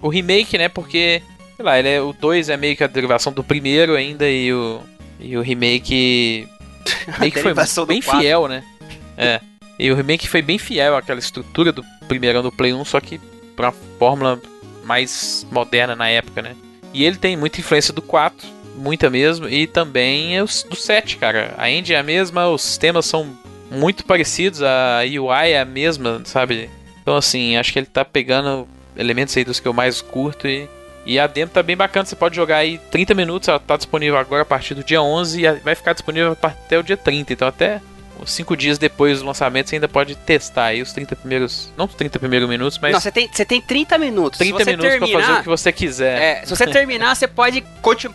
O 0.00 0.08
remake, 0.08 0.58
né? 0.58 0.68
Porque. 0.68 1.22
Sei 1.56 1.64
lá, 1.64 1.78
ele 1.78 1.88
é, 1.88 2.00
o 2.00 2.12
2 2.12 2.50
é 2.50 2.56
meio 2.56 2.76
que 2.76 2.84
a 2.84 2.86
derivação 2.86 3.32
do 3.32 3.42
primeiro 3.42 3.96
ainda, 3.96 4.28
e 4.28 4.52
o. 4.52 4.80
E 5.18 5.36
o 5.36 5.42
remake. 5.42 6.46
Meio 7.18 7.32
que 7.32 7.40
foi 7.42 7.52
bem 7.86 8.00
quatro. 8.00 8.20
fiel, 8.20 8.48
né? 8.48 8.62
É. 9.16 9.40
E 9.78 9.90
o 9.90 9.94
remake 9.94 10.28
foi 10.28 10.40
bem 10.40 10.58
fiel 10.58 10.96
àquela 10.96 11.18
estrutura 11.18 11.70
do 11.70 11.84
primeirão 12.06 12.42
do 12.42 12.50
Play 12.50 12.72
1, 12.72 12.84
só 12.84 13.00
que 13.00 13.20
pra 13.54 13.72
fórmula 13.98 14.40
mais 14.88 15.46
moderna 15.52 15.94
na 15.94 16.08
época, 16.08 16.40
né? 16.40 16.56
E 16.94 17.04
ele 17.04 17.16
tem 17.16 17.36
muita 17.36 17.60
influência 17.60 17.92
do 17.92 18.00
4, 18.00 18.48
muita 18.74 19.10
mesmo, 19.10 19.48
e 19.48 19.66
também 19.66 20.40
os 20.40 20.62
do 20.62 20.74
7, 20.74 21.18
cara. 21.18 21.54
A 21.58 21.70
engine 21.70 21.94
é 21.94 21.98
a 21.98 22.02
mesma, 22.02 22.48
os 22.48 22.62
sistemas 22.62 23.04
são 23.04 23.36
muito 23.70 24.04
parecidos, 24.04 24.62
a 24.62 25.00
UI 25.04 25.50
é 25.50 25.60
a 25.60 25.64
mesma, 25.64 26.22
sabe? 26.24 26.70
Então, 27.02 27.16
assim, 27.16 27.56
acho 27.56 27.72
que 27.72 27.78
ele 27.78 27.86
tá 27.86 28.04
pegando 28.04 28.66
elementos 28.96 29.36
aí 29.36 29.44
dos 29.44 29.60
que 29.60 29.68
eu 29.68 29.72
mais 29.72 30.00
curto 30.00 30.48
e. 30.48 30.68
E 31.06 31.18
a 31.18 31.26
demo 31.26 31.50
tá 31.50 31.62
bem 31.62 31.74
bacana, 31.74 32.04
você 32.04 32.14
pode 32.14 32.36
jogar 32.36 32.58
aí 32.58 32.76
30 32.90 33.14
minutos, 33.14 33.48
ela 33.48 33.58
tá 33.58 33.78
disponível 33.78 34.18
agora 34.18 34.42
a 34.42 34.44
partir 34.44 34.74
do 34.74 34.84
dia 34.84 35.00
11 35.00 35.40
e 35.42 35.50
vai 35.60 35.74
ficar 35.74 35.94
disponível 35.94 36.36
até 36.42 36.78
o 36.78 36.82
dia 36.82 36.98
30, 36.98 37.32
então 37.32 37.48
até 37.48 37.80
5 38.26 38.56
dias 38.56 38.78
depois 38.78 39.20
do 39.20 39.26
lançamento 39.26 39.68
você 39.68 39.76
ainda 39.76 39.88
pode 39.88 40.14
testar 40.16 40.66
aí 40.66 40.82
os 40.82 40.92
30 40.92 41.16
primeiros, 41.16 41.72
não 41.76 41.84
os 41.86 41.94
30 41.94 42.18
primeiros 42.18 42.48
minutos, 42.48 42.78
mas 42.78 42.92
Não, 42.92 43.00
você 43.00 43.10
tem, 43.12 43.28
você 43.32 43.44
tem 43.44 43.60
30 43.60 43.98
minutos. 43.98 44.38
30 44.38 44.58
se 44.58 44.64
você 44.64 44.70
minutos 44.70 44.88
pra 44.90 44.98
terminar, 45.06 45.20
fazer 45.26 45.38
o 45.38 45.42
que 45.42 45.48
você 45.48 45.72
quiser. 45.72 46.20
É, 46.22 46.44
se 46.46 46.50
você 46.56 46.66
terminar, 46.70 47.14
você 47.16 47.26
pode 47.28 47.64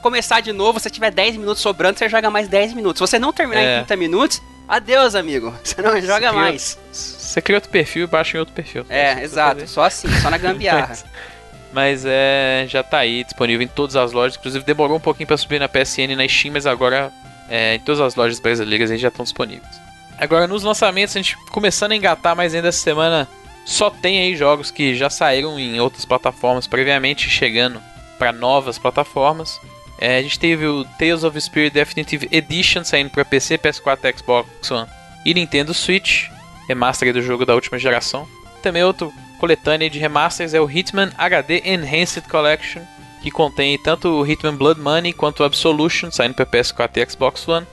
começar 0.01 0.39
de 0.41 0.51
novo. 0.53 0.80
Se 0.80 0.89
tiver 0.89 1.11
10 1.11 1.38
minutos 1.38 1.61
sobrando, 1.61 1.97
você 1.97 2.07
joga 2.09 2.30
mais 2.30 2.47
10 2.47 2.73
minutos. 2.73 2.99
Se 2.99 3.11
você 3.11 3.19
não 3.19 3.31
terminar 3.34 3.61
É. 3.61 3.73
em 3.75 3.85
30 3.85 3.95
minutos, 3.97 4.41
adeus, 4.67 5.13
amigo. 5.15 5.53
Você 5.63 5.81
não 5.81 5.99
joga 6.01 6.30
cria- 6.30 6.34
mais. 6.34 6.80
Você 6.91 7.41
cria 7.41 7.57
outro 7.57 7.69
perfil 7.69 8.03
e 8.05 8.07
baixa 8.07 8.38
em 8.38 8.39
outro 8.39 8.53
perfil. 8.55 8.85
É, 8.89 9.21
exato. 9.23 9.67
Só 9.67 9.84
assim, 9.84 10.07
só 10.21 10.30
na 10.30 10.38
gambiarra. 10.38 10.95
Mas, 11.73 12.03
é, 12.05 12.65
já 12.69 12.84
tá 12.84 12.99
aí 12.99 13.23
disponível 13.23 13.63
em 13.63 13.67
todas 13.67 13.95
as 13.95 14.11
lojas. 14.11 14.38
Inclusive 14.38 14.63
demorou 14.63 14.97
um 14.97 14.99
pouquinho 14.99 15.25
pra 15.25 15.35
subir 15.38 15.59
na 15.59 15.67
PSN 15.67 16.11
e 16.11 16.15
na 16.15 16.27
Steam, 16.27 16.53
mas 16.53 16.67
agora 16.67 17.11
é, 17.49 17.73
em 17.75 17.80
todas 17.80 17.99
as 17.99 18.13
lojas 18.15 18.39
brasileiras 18.39 18.91
aí 18.91 18.97
já 18.99 19.07
estão 19.07 19.23
disponíveis. 19.23 19.81
Agora 20.23 20.47
nos 20.47 20.63
lançamentos, 20.63 21.13
a 21.17 21.19
gente 21.19 21.35
começando 21.51 21.91
a 21.91 21.95
engatar, 21.97 22.33
mas 22.33 22.55
ainda 22.55 22.69
essa 22.69 22.79
semana 22.79 23.27
só 23.65 23.89
tem 23.89 24.19
aí 24.19 24.37
jogos 24.37 24.71
que 24.71 24.95
já 24.95 25.09
saíram 25.09 25.59
em 25.59 25.81
outras 25.81 26.05
plataformas 26.05 26.65
previamente, 26.65 27.29
chegando 27.29 27.81
para 28.17 28.31
novas 28.31 28.77
plataformas. 28.77 29.59
É, 29.99 30.19
a 30.19 30.21
gente 30.21 30.39
teve 30.39 30.65
o 30.65 30.85
Tales 30.97 31.25
of 31.25 31.39
Spirit 31.41 31.73
Definitive 31.73 32.29
Edition 32.31 32.85
saindo 32.85 33.09
para 33.09 33.25
PC, 33.25 33.57
PS4, 33.57 34.17
Xbox 34.17 34.71
One 34.71 34.87
e 35.25 35.33
Nintendo 35.33 35.73
Switch, 35.73 36.29
remaster 36.69 37.11
do 37.11 37.21
jogo 37.21 37.45
da 37.45 37.53
última 37.53 37.77
geração. 37.77 38.25
Também 38.61 38.81
outro 38.81 39.11
coletânea 39.37 39.89
de 39.89 39.99
remasters 39.99 40.53
é 40.53 40.61
o 40.61 40.71
Hitman 40.71 41.11
HD 41.17 41.63
Enhanced 41.65 42.29
Collection, 42.29 42.81
que 43.21 43.29
contém 43.29 43.77
tanto 43.77 44.07
o 44.07 44.25
Hitman 44.25 44.55
Blood 44.55 44.79
Money 44.79 45.11
quanto 45.11 45.41
o 45.41 45.43
Absolution, 45.43 46.11
saindo 46.11 46.33
para 46.33 46.45
PS4 46.45 46.91
e 46.95 47.11
Xbox 47.11 47.45
One. 47.45 47.67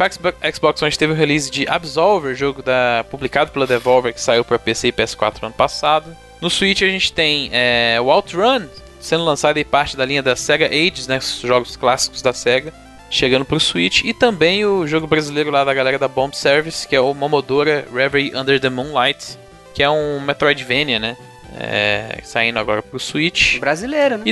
Para 0.00 0.10
Xbox 0.50 0.80
One 0.80 0.86
a 0.86 0.90
gente 0.90 0.98
teve 0.98 1.12
o 1.12 1.14
release 1.14 1.50
de 1.50 1.68
Absolver, 1.68 2.34
jogo 2.34 2.62
da, 2.62 3.04
publicado 3.10 3.50
pela 3.50 3.66
Devolver, 3.66 4.14
que 4.14 4.20
saiu 4.20 4.42
para 4.42 4.58
PC 4.58 4.88
e 4.88 4.92
PS4 4.92 5.42
no 5.42 5.48
ano 5.48 5.54
passado. 5.54 6.16
No 6.40 6.48
Switch 6.48 6.80
a 6.80 6.86
gente 6.86 7.12
tem 7.12 7.50
é, 7.52 7.98
o 8.00 8.10
Outrun, 8.10 8.66
sendo 8.98 9.24
lançado 9.24 9.58
em 9.58 9.64
parte 9.64 9.98
da 9.98 10.06
linha 10.06 10.22
da 10.22 10.34
Sega 10.34 10.68
Ages, 10.68 11.06
né, 11.06 11.18
os 11.18 11.40
jogos 11.42 11.76
clássicos 11.76 12.22
da 12.22 12.32
Sega, 12.32 12.72
chegando 13.10 13.44
para 13.44 13.58
o 13.58 13.60
Switch. 13.60 14.02
E 14.02 14.14
também 14.14 14.64
o 14.64 14.86
jogo 14.86 15.06
brasileiro 15.06 15.50
lá 15.50 15.64
da 15.64 15.74
galera 15.74 15.98
da 15.98 16.08
Bomb 16.08 16.34
Service, 16.34 16.88
que 16.88 16.96
é 16.96 17.00
o 17.00 17.12
Momodora 17.12 17.86
Reverie 17.94 18.34
Under 18.34 18.58
the 18.58 18.70
Moonlight, 18.70 19.38
que 19.74 19.82
é 19.82 19.90
um 19.90 20.18
Metroidvania, 20.18 20.98
né, 20.98 21.14
é, 21.58 22.20
saindo 22.24 22.58
agora 22.58 22.82
para 22.82 22.96
o 22.96 23.00
Switch. 23.00 23.58
Brasileiro, 23.58 24.16
né? 24.16 24.24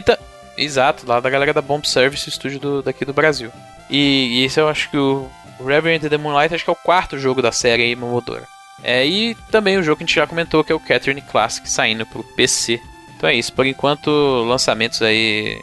Exato, 0.57 1.07
lá 1.07 1.21
da 1.21 1.29
galera 1.29 1.53
da 1.53 1.61
Bomb 1.61 1.87
Service, 1.87 2.27
estúdio 2.27 2.59
do- 2.59 2.83
daqui 2.83 3.05
do 3.05 3.13
Brasil. 3.13 3.53
E, 3.91 4.41
e 4.41 4.45
esse 4.45 4.61
eu 4.61 4.69
acho 4.69 4.91
que 4.91 4.97
o 4.99 5.29
O 5.59 5.65
Reverend 5.65 6.09
the 6.09 6.17
Moonlight 6.17 6.55
acho 6.55 6.65
que 6.65 6.71
é 6.71 6.73
o 6.73 6.77
quarto 6.77 7.19
jogo 7.19 7.43
da 7.43 7.53
série 7.53 7.83
aí, 7.83 7.97
Momodora. 7.97 8.47
É, 8.83 9.05
e 9.05 9.35
também 9.51 9.77
o 9.77 9.83
jogo 9.83 9.97
que 9.97 10.05
a 10.05 10.07
gente 10.07 10.15
já 10.15 10.27
comentou, 10.27 10.63
que 10.63 10.71
é 10.71 10.75
o 10.75 10.81
Catherine 10.81 11.21
Classic, 11.21 11.69
saindo 11.69 12.07
pro 12.07 12.23
PC. 12.23 12.81
Então 13.17 13.29
é 13.29 13.35
isso, 13.35 13.53
por 13.53 13.67
enquanto, 13.67 14.11
lançamentos 14.45 15.03
aí. 15.03 15.61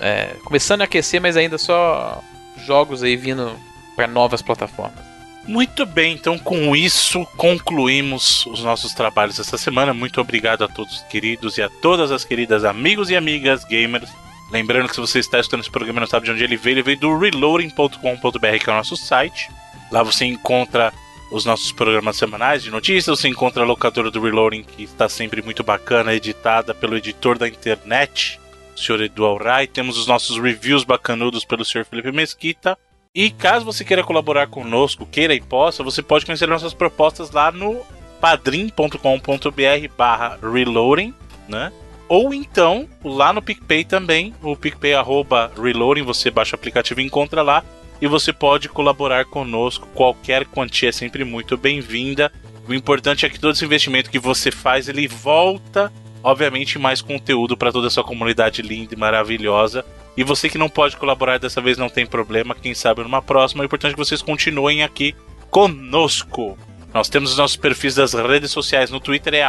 É, 0.00 0.34
começando 0.42 0.80
a 0.80 0.84
aquecer, 0.84 1.20
mas 1.20 1.36
ainda 1.36 1.58
só 1.58 2.22
jogos 2.56 3.02
aí 3.02 3.14
vindo 3.16 3.54
para 3.94 4.06
novas 4.06 4.42
plataformas. 4.42 5.04
Muito 5.46 5.86
bem, 5.86 6.14
então 6.14 6.36
com 6.38 6.74
isso 6.74 7.24
concluímos 7.36 8.44
os 8.46 8.64
nossos 8.64 8.92
trabalhos 8.92 9.38
essa 9.38 9.56
semana. 9.56 9.94
Muito 9.94 10.20
obrigado 10.20 10.64
a 10.64 10.68
todos 10.68 11.04
queridos 11.08 11.56
e 11.56 11.62
a 11.62 11.68
todas 11.68 12.10
as 12.10 12.24
queridas 12.24 12.64
amigos 12.64 13.10
e 13.10 13.16
amigas 13.16 13.64
gamers. 13.64 14.10
Lembrando 14.50 14.88
que 14.88 14.94
se 14.94 15.00
você 15.00 15.18
está 15.18 15.40
escutando 15.40 15.60
esse 15.60 15.70
programa 15.70 15.98
e 15.98 16.00
não 16.00 16.06
sabe 16.06 16.26
de 16.26 16.32
onde 16.32 16.44
ele 16.44 16.56
veio, 16.56 16.74
ele 16.74 16.82
veio 16.82 16.98
do 16.98 17.18
reloading.com.br, 17.18 18.58
que 18.62 18.70
é 18.70 18.72
o 18.72 18.76
nosso 18.76 18.96
site. 18.96 19.50
Lá 19.90 20.02
você 20.02 20.24
encontra 20.24 20.92
os 21.30 21.44
nossos 21.44 21.72
programas 21.72 22.16
semanais 22.16 22.62
de 22.62 22.70
notícias, 22.70 23.18
você 23.18 23.28
encontra 23.28 23.62
a 23.62 23.66
locadora 23.66 24.10
do 24.10 24.20
Reloading, 24.20 24.62
que 24.62 24.84
está 24.84 25.08
sempre 25.08 25.42
muito 25.42 25.64
bacana, 25.64 26.14
editada 26.14 26.74
pelo 26.74 26.96
editor 26.96 27.36
da 27.36 27.48
internet, 27.48 28.40
o 28.76 28.78
Sr. 28.78 29.02
Edu 29.02 29.24
Alray. 29.24 29.66
Temos 29.66 29.98
os 29.98 30.06
nossos 30.06 30.38
reviews 30.38 30.84
bacanudos 30.84 31.44
pelo 31.44 31.64
Sr. 31.64 31.84
Felipe 31.84 32.12
Mesquita. 32.12 32.78
E 33.14 33.30
caso 33.30 33.64
você 33.64 33.84
queira 33.84 34.04
colaborar 34.04 34.46
conosco, 34.46 35.06
queira 35.06 35.34
e 35.34 35.40
possa, 35.40 35.82
você 35.82 36.02
pode 36.02 36.26
conhecer 36.26 36.46
nossas 36.46 36.74
propostas 36.74 37.30
lá 37.30 37.50
no 37.50 37.80
padrim.com.br 38.20 39.88
barra 39.96 40.38
reloading, 40.42 41.14
né? 41.48 41.72
Ou 42.08 42.32
então, 42.32 42.88
lá 43.04 43.32
no 43.32 43.42
PicPay 43.42 43.84
também, 43.84 44.32
o 44.42 44.56
PicPay 44.56 44.94
arroba 44.94 45.50
reloading, 45.60 46.02
você 46.02 46.30
baixa 46.30 46.54
o 46.54 46.58
aplicativo 46.58 47.00
e 47.00 47.04
encontra 47.04 47.42
lá. 47.42 47.64
E 48.00 48.06
você 48.06 48.32
pode 48.32 48.68
colaborar 48.68 49.24
conosco, 49.24 49.88
qualquer 49.94 50.44
quantia 50.44 50.90
é 50.90 50.92
sempre 50.92 51.24
muito 51.24 51.56
bem-vinda. 51.56 52.30
O 52.68 52.74
importante 52.74 53.24
é 53.24 53.28
que 53.28 53.40
todo 53.40 53.54
esse 53.54 53.64
investimento 53.64 54.10
que 54.10 54.18
você 54.18 54.50
faz, 54.50 54.88
ele 54.88 55.08
volta, 55.08 55.90
obviamente, 56.22 56.78
mais 56.78 57.00
conteúdo 57.00 57.56
para 57.56 57.72
toda 57.72 57.86
a 57.86 57.90
sua 57.90 58.04
comunidade 58.04 58.60
linda 58.60 58.94
e 58.94 58.98
maravilhosa. 58.98 59.84
E 60.16 60.22
você 60.22 60.48
que 60.48 60.58
não 60.58 60.68
pode 60.68 60.96
colaborar 60.96 61.38
dessa 61.38 61.60
vez 61.60 61.78
não 61.78 61.88
tem 61.88 62.06
problema, 62.06 62.54
quem 62.54 62.74
sabe 62.74 63.02
numa 63.02 63.22
próxima. 63.22 63.62
O 63.62 63.66
importante 63.66 63.92
é 63.92 63.94
que 63.94 64.04
vocês 64.04 64.22
continuem 64.22 64.82
aqui 64.82 65.14
conosco. 65.50 66.58
Nós 66.92 67.08
temos 67.08 67.32
os 67.32 67.38
nossos 67.38 67.56
perfis 67.56 67.94
das 67.94 68.12
redes 68.14 68.50
sociais 68.50 68.90
no 68.90 69.00
Twitter, 69.00 69.34
é 69.34 69.42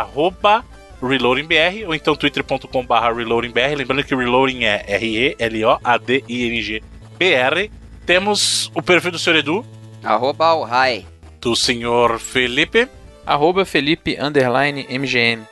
ReloadingBR, 1.02 1.86
ou 1.86 1.96
então 1.96 2.16
twitter.com.br 2.16 2.94
ReloadingBR. 3.16 3.76
Lembrando 3.76 4.04
que 4.04 4.16
Reloading 4.16 4.64
é 4.66 4.84
R-E-L-O-A-D-I-N-G-B-R. 4.88 5.72
Temos 8.06 8.72
o 8.74 8.82
perfil 8.82 9.12
do 9.12 9.20
Sr. 9.20 9.38
Edu. 9.38 9.66
Arroba 10.04 10.54
o 10.54 10.64
Rai. 10.64 11.06
Do 11.42 11.56
Sr. 11.56 12.20
Felipe. 12.20 12.88
Arroba 13.26 13.66
Felipe 13.66 14.18
underline 14.20 14.88
MGM. 14.90 15.44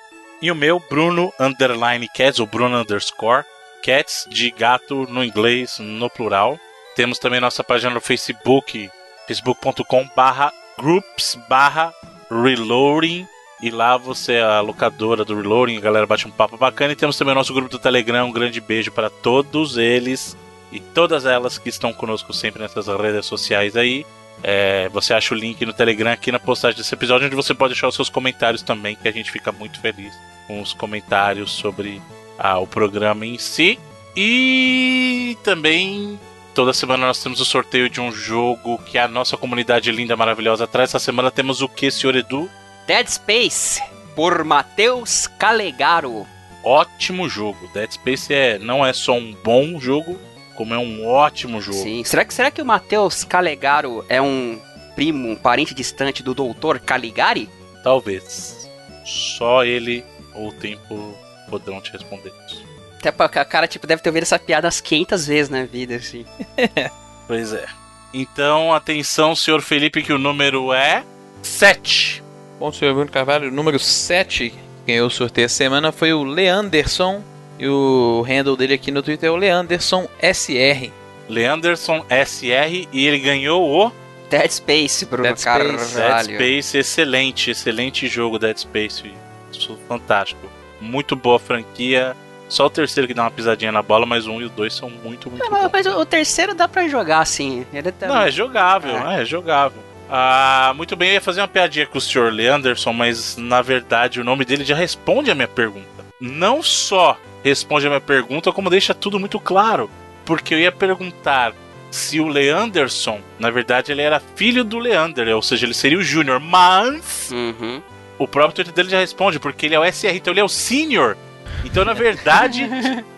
E 0.41 0.51
o 0.51 0.55
meu, 0.55 0.81
Bruno 0.89 1.33
underline 1.39 2.07
Cats, 2.13 2.39
ou 2.39 2.45
Bruno 2.45 2.77
underscore 2.77 3.43
cats 3.85 4.27
de 4.31 4.49
gato 4.49 5.05
no 5.11 5.23
inglês, 5.23 5.77
no 5.77 6.09
plural. 6.09 6.59
Temos 6.95 7.19
também 7.19 7.39
nossa 7.39 7.63
página 7.63 7.93
no 7.93 8.01
Facebook, 8.01 8.89
facebook.com 9.27 10.09
barra 10.15 10.51
groups 10.79 11.37
barra 11.47 11.93
reloading. 12.31 13.27
E 13.65 13.71
lá 13.71 13.97
você 13.97 14.33
é 14.33 14.43
a 14.43 14.61
locadora 14.61 15.25
do 15.25 15.35
Reloading, 15.35 15.77
a 15.77 15.81
galera 15.81 16.05
bate 16.05 16.27
um 16.27 16.31
papo 16.31 16.55
bacana. 16.55 16.93
E 16.93 16.95
temos 16.95 17.17
também 17.17 17.31
o 17.31 17.35
nosso 17.35 17.51
grupo 17.51 17.67
do 17.67 17.79
Telegram. 17.79 18.27
Um 18.27 18.31
grande 18.31 18.61
beijo 18.61 18.91
para 18.91 19.09
todos 19.09 19.75
eles 19.75 20.37
e 20.71 20.79
todas 20.79 21.25
elas 21.25 21.57
que 21.57 21.67
estão 21.67 21.91
conosco 21.91 22.31
sempre 22.31 22.61
nessas 22.61 22.85
redes 22.85 23.25
sociais 23.25 23.75
aí. 23.75 24.05
É, 24.43 24.87
você 24.89 25.15
acha 25.15 25.33
o 25.33 25.37
link 25.37 25.65
no 25.65 25.73
Telegram 25.73 26.11
aqui 26.11 26.31
na 26.31 26.39
postagem 26.39 26.77
desse 26.77 26.93
episódio, 26.93 27.25
onde 27.25 27.35
você 27.35 27.55
pode 27.55 27.73
deixar 27.73 27.87
os 27.87 27.95
seus 27.95 28.07
comentários 28.07 28.61
também, 28.61 28.95
que 28.95 29.07
a 29.07 29.11
gente 29.11 29.31
fica 29.31 29.51
muito 29.51 29.79
feliz 29.79 30.13
com 30.45 30.61
os 30.61 30.71
comentários 30.71 31.51
sobre 31.51 31.99
ah, 32.37 32.59
o 32.59 32.67
programa 32.67 33.25
em 33.25 33.39
si. 33.39 33.79
E 34.15 35.35
também 35.43 36.19
toda 36.53 36.71
semana 36.71 37.07
nós 37.07 37.23
temos 37.23 37.41
o 37.41 37.45
sorteio 37.45 37.89
de 37.89 37.99
um 37.99 38.11
jogo 38.11 38.77
que 38.77 38.99
a 38.99 39.07
nossa 39.07 39.35
comunidade 39.35 39.91
linda, 39.91 40.15
maravilhosa 40.15 40.67
traz. 40.67 40.91
Essa 40.91 40.99
semana 40.99 41.31
temos 41.31 41.63
o 41.63 41.67
que, 41.67 41.89
senhor 41.89 42.15
Edu? 42.15 42.47
Dead 42.87 43.07
Space, 43.07 43.81
por 44.15 44.43
Matheus 44.43 45.25
Calegaro. 45.25 46.27
Ótimo 46.63 47.27
jogo. 47.27 47.67
Dead 47.73 47.91
Space 47.91 48.31
é, 48.31 48.59
não 48.59 48.85
é 48.85 48.93
só 48.93 49.13
um 49.13 49.33
bom 49.43 49.79
jogo, 49.79 50.19
como 50.55 50.73
é 50.73 50.77
um 50.77 51.07
ótimo 51.07 51.59
jogo. 51.59 51.77
Sim. 51.77 52.03
Será 52.03 52.23
que, 52.23 52.33
será 52.33 52.51
que 52.51 52.61
o 52.61 52.65
Matheus 52.65 53.23
Calegaro 53.23 54.05
é 54.07 54.21
um 54.21 54.61
primo, 54.95 55.29
um 55.29 55.35
parente 55.35 55.73
distante 55.73 56.21
do 56.21 56.35
Doutor 56.35 56.79
Caligari? 56.79 57.49
Talvez. 57.83 58.69
Só 59.03 59.63
ele 59.63 60.03
ou 60.35 60.49
o 60.49 60.53
tempo 60.53 61.15
poderão 61.49 61.81
te 61.81 61.91
responder 61.91 62.31
isso. 62.47 62.63
Até 62.99 63.11
porque 63.11 63.39
a 63.39 63.45
cara, 63.45 63.67
tipo, 63.67 63.87
deve 63.87 64.01
ter 64.01 64.09
ouvido 64.09 64.23
essa 64.23 64.39
piada 64.39 64.67
umas 64.67 64.79
500 64.81 65.27
vezes 65.27 65.49
na 65.49 65.65
vida, 65.65 65.95
assim. 65.95 66.25
pois 67.27 67.51
é. 67.51 67.65
Então, 68.13 68.73
atenção, 68.73 69.35
senhor 69.35 69.61
Felipe, 69.61 70.03
que 70.03 70.13
o 70.13 70.17
número 70.17 70.71
é 70.71 71.03
7. 71.43 72.24
Bom, 72.59 72.71
senhor 72.71 72.93
Bruno 72.93 73.11
Carvalho, 73.11 73.49
o 73.49 73.51
número 73.51 73.77
7 73.77 74.53
ganhou 74.85 75.07
o 75.07 75.11
sorteio 75.11 75.45
essa 75.45 75.55
semana 75.55 75.91
foi 75.91 76.13
o 76.13 76.23
Leanderson. 76.23 77.21
E 77.57 77.67
o 77.67 78.21
handle 78.27 78.57
dele 78.57 78.73
aqui 78.73 78.91
no 78.91 79.01
Twitter 79.01 79.29
é 79.29 79.31
o 79.31 79.35
Leanderson 79.35 80.09
SR. 80.21 80.91
Leanderson 81.29 82.05
SR 82.09 82.87
e 82.91 83.07
ele 83.07 83.19
ganhou 83.19 83.85
o 83.87 83.91
Dead 84.29 84.51
Space, 84.51 85.05
Bruno 85.05 85.23
Dead 85.23 85.37
Space. 85.37 85.95
Carvalho. 85.95 86.27
Dead 86.27 86.35
Space, 86.35 86.77
excelente, 86.77 87.51
excelente 87.51 88.07
jogo 88.07 88.37
Dead 88.37 88.57
Space. 88.57 89.11
Isso, 89.51 89.77
fantástico. 89.87 90.49
Muito 90.81 91.15
boa 91.15 91.39
franquia. 91.39 92.15
Só 92.49 92.65
o 92.65 92.69
terceiro 92.69 93.07
que 93.07 93.13
dá 93.13 93.23
uma 93.23 93.31
pisadinha 93.31 93.71
na 93.71 93.81
bola, 93.81 94.05
mas 94.05 94.27
um 94.27 94.39
e 94.41 94.45
o 94.45 94.49
dois 94.49 94.73
são 94.73 94.89
muito, 94.89 95.29
muito 95.31 95.43
não, 95.43 95.49
bons. 95.49 95.69
Mas 95.71 95.85
o 95.87 96.05
terceiro 96.05 96.53
dá 96.53 96.67
pra 96.67 96.87
jogar 96.87 97.19
assim. 97.19 97.65
Ele 97.73 97.91
tá... 97.91 98.07
Não, 98.07 98.21
é 98.21 98.29
jogável, 98.29 98.95
é, 99.09 99.21
é 99.21 99.25
jogável. 99.25 99.81
Ah, 100.09 100.73
muito 100.75 100.95
bem, 100.95 101.09
eu 101.09 101.13
ia 101.15 101.21
fazer 101.21 101.41
uma 101.41 101.47
piadinha 101.47 101.85
com 101.85 101.97
o 101.97 102.01
Sr. 102.01 102.31
Leanderson, 102.31 102.93
mas 102.93 103.37
na 103.37 103.61
verdade 103.61 104.21
o 104.21 104.23
nome 104.23 104.45
dele 104.45 104.63
já 104.63 104.75
responde 104.75 105.31
a 105.31 105.35
minha 105.35 105.47
pergunta. 105.47 106.05
Não 106.19 106.61
só 106.61 107.17
responde 107.43 107.85
a 107.85 107.89
minha 107.89 108.01
pergunta, 108.01 108.51
como 108.51 108.69
deixa 108.69 108.93
tudo 108.93 109.19
muito 109.19 109.39
claro. 109.39 109.89
Porque 110.25 110.53
eu 110.53 110.59
ia 110.59 110.71
perguntar 110.71 111.53
se 111.91 112.19
o 112.19 112.27
Leanderson, 112.27 113.21
na 113.39 113.49
verdade, 113.49 113.91
ele 113.91 114.01
era 114.01 114.21
filho 114.35 114.63
do 114.63 114.79
Leander, 114.79 115.33
ou 115.35 115.41
seja, 115.41 115.65
ele 115.65 115.73
seria 115.73 115.97
o 115.97 116.03
Júnior, 116.03 116.39
mas 116.39 117.29
uhum. 117.31 117.81
o 118.17 118.27
próprio 118.27 118.55
Twitter 118.55 118.73
dele 118.73 118.89
já 118.89 118.99
responde, 118.99 119.39
porque 119.39 119.65
ele 119.65 119.75
é 119.75 119.79
o 119.79 119.85
SR, 119.85 120.15
então 120.15 120.33
ele 120.33 120.41
é 120.41 120.43
o 120.43 120.49
Senior. 120.49 121.15
Então, 121.63 121.85
na 121.85 121.93
verdade, 121.93 122.67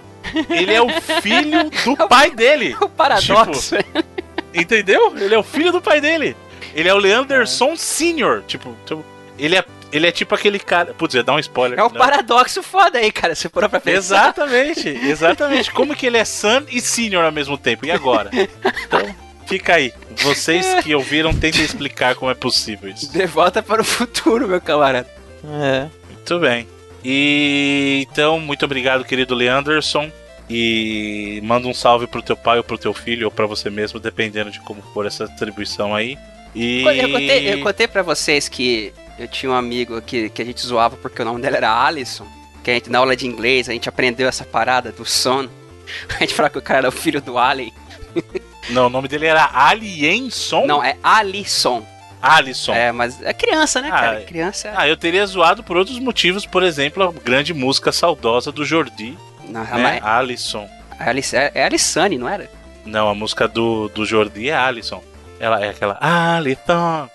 ele 0.49 0.73
é 0.73 0.81
o 0.81 0.89
filho 1.22 1.69
do 1.85 2.07
pai 2.07 2.30
dele. 2.31 2.76
O 2.80 2.89
paradoxo. 2.89 3.77
Tipo, 3.77 4.03
entendeu? 4.53 5.15
Ele 5.18 5.34
é 5.34 5.39
o 5.39 5.43
filho 5.43 5.72
do 5.72 5.81
pai 5.81 5.99
dele. 5.99 6.35
Ele 6.73 6.89
é 6.89 6.94
o 6.94 6.98
Leanderson 6.98 7.73
é. 7.73 7.77
Senior. 7.77 8.44
Tipo, 8.48 8.76
tipo, 8.85 9.06
ele 9.38 9.56
é 9.56 9.64
ele 9.91 10.07
é 10.07 10.11
tipo 10.11 10.35
aquele 10.35 10.60
cara. 10.60 10.94
Putz, 10.94 11.15
ia 11.15 11.23
dar 11.23 11.34
um 11.34 11.39
spoiler. 11.39 11.80
É 11.80 11.84
um 11.84 11.89
paradoxo 11.89 12.61
foda 12.61 12.99
aí, 12.99 13.11
cara. 13.11 13.34
Você 13.35 13.49
for 13.49 13.68
pra 13.69 13.80
pensar. 13.80 13.98
Exatamente, 13.98 14.89
exatamente. 14.89 15.72
Como 15.72 15.95
que 15.95 16.06
ele 16.06 16.18
é 16.18 16.26
Sun 16.26 16.64
e 16.69 16.81
Senior 16.81 17.23
ao 17.23 17.31
mesmo 17.31 17.57
tempo? 17.57 17.85
E 17.85 17.91
agora? 17.91 18.30
Então, 18.34 19.15
fica 19.45 19.76
aí. 19.76 19.94
Vocês 20.18 20.84
que 20.84 20.94
ouviram, 20.94 21.34
tentem 21.34 21.64
explicar 21.64 22.15
como 22.15 22.31
é 22.31 22.35
possível 22.35 22.89
isso. 22.89 23.11
De 23.11 23.26
volta 23.26 23.64
para 23.64 23.81
o 23.81 23.85
futuro, 23.85 24.48
meu 24.48 24.60
camarada. 24.60 25.07
É. 25.45 25.88
Muito 26.11 26.39
bem. 26.39 26.68
E 27.03 28.06
então, 28.10 28.39
muito 28.39 28.65
obrigado, 28.65 29.06
querido 29.06 29.35
Leanderson. 29.35 30.11
E 30.49 31.41
manda 31.44 31.68
um 31.68 31.73
salve 31.73 32.07
pro 32.07 32.22
teu 32.22 32.35
pai 32.35 32.57
ou 32.57 32.64
pro 32.64 32.77
teu 32.77 32.94
filho, 32.94 33.26
ou 33.26 33.31
para 33.31 33.45
você 33.45 33.69
mesmo, 33.69 33.99
dependendo 33.99 34.49
de 34.49 34.60
como 34.61 34.81
for 34.94 35.06
essa 35.06 35.27
distribuição 35.27 35.94
aí. 35.94 36.18
E... 36.55 36.83
Eu 36.83 37.11
contei, 37.11 37.53
eu 37.53 37.61
contei 37.61 37.87
pra 37.87 38.01
vocês 38.01 38.47
que 38.47 38.93
eu 39.19 39.27
tinha 39.27 39.51
um 39.51 39.55
amigo 39.55 40.01
que, 40.01 40.29
que 40.29 40.41
a 40.41 40.45
gente 40.45 40.65
zoava 40.65 40.95
porque 40.97 41.21
o 41.21 41.25
nome 41.25 41.41
dele 41.41 41.57
era 41.57 41.85
Alisson. 41.85 42.27
Que 42.63 42.71
a 42.71 42.73
gente, 42.73 42.89
na 42.89 42.99
aula 42.99 43.15
de 43.15 43.25
inglês, 43.25 43.69
a 43.69 43.73
gente 43.73 43.87
aprendeu 43.87 44.27
essa 44.27 44.43
parada 44.43 44.91
do 44.91 45.05
sono. 45.05 45.49
A 46.09 46.19
gente 46.19 46.33
falava 46.33 46.51
que 46.51 46.59
o 46.59 46.61
cara 46.61 46.79
era 46.79 46.89
o 46.89 46.91
filho 46.91 47.21
do 47.21 47.37
Alien. 47.37 47.71
Não, 48.69 48.87
o 48.87 48.89
nome 48.89 49.07
dele 49.07 49.25
era 49.25 49.49
Alienson? 49.53 50.65
Não, 50.65 50.83
é 50.83 50.97
Alisson. 51.01 51.85
Alisson. 52.21 52.73
É, 52.73 52.91
mas 52.91 53.21
é 53.21 53.33
criança, 53.33 53.81
né, 53.81 53.87
ah, 53.89 53.99
cara? 53.99 54.21
Criança. 54.21 54.73
Ah, 54.75 54.87
eu 54.87 54.97
teria 54.97 55.25
zoado 55.25 55.63
por 55.63 55.77
outros 55.77 55.99
motivos, 55.99 56.45
por 56.45 56.63
exemplo, 56.63 57.03
a 57.03 57.11
grande 57.23 57.53
música 57.53 57.91
saudosa 57.91 58.51
do 58.51 58.65
Jordi. 58.65 59.17
Não, 59.47 59.63
né? 59.63 59.99
Mas... 60.01 60.03
Alisson. 60.03 60.67
É, 60.99 61.51
é 61.53 61.63
Alissane, 61.63 62.17
não 62.17 62.27
era? 62.27 62.49
Não, 62.85 63.07
a 63.07 63.15
música 63.15 63.47
do, 63.47 63.87
do 63.89 64.05
Jordi 64.05 64.49
é 64.49 64.55
Alisson. 64.55 65.01
Ela 65.39 65.64
é 65.64 65.69
aquela 65.69 65.97
Alisson. 66.01 67.09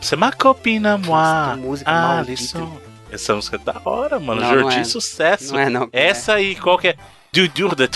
Você 0.00 0.16
ma 0.16 0.32
copina 0.32 0.98
moi. 0.98 1.80
Alisson. 1.84 2.78
Essa 3.10 3.34
música 3.34 3.56
é 3.56 3.58
da 3.60 3.80
hora, 3.84 4.18
mano. 4.18 4.40
Não, 4.40 4.48
Jordi, 4.48 4.74
não 4.74 4.82
é. 4.82 4.84
sucesso. 4.84 5.52
Não 5.52 5.60
é, 5.60 5.70
não. 5.70 5.88
Essa 5.92 6.34
aí, 6.34 6.56
qual 6.56 6.76
que 6.76 6.88
é? 6.88 6.96
Du 7.32 7.48
dur 7.48 7.74
de. 7.74 7.88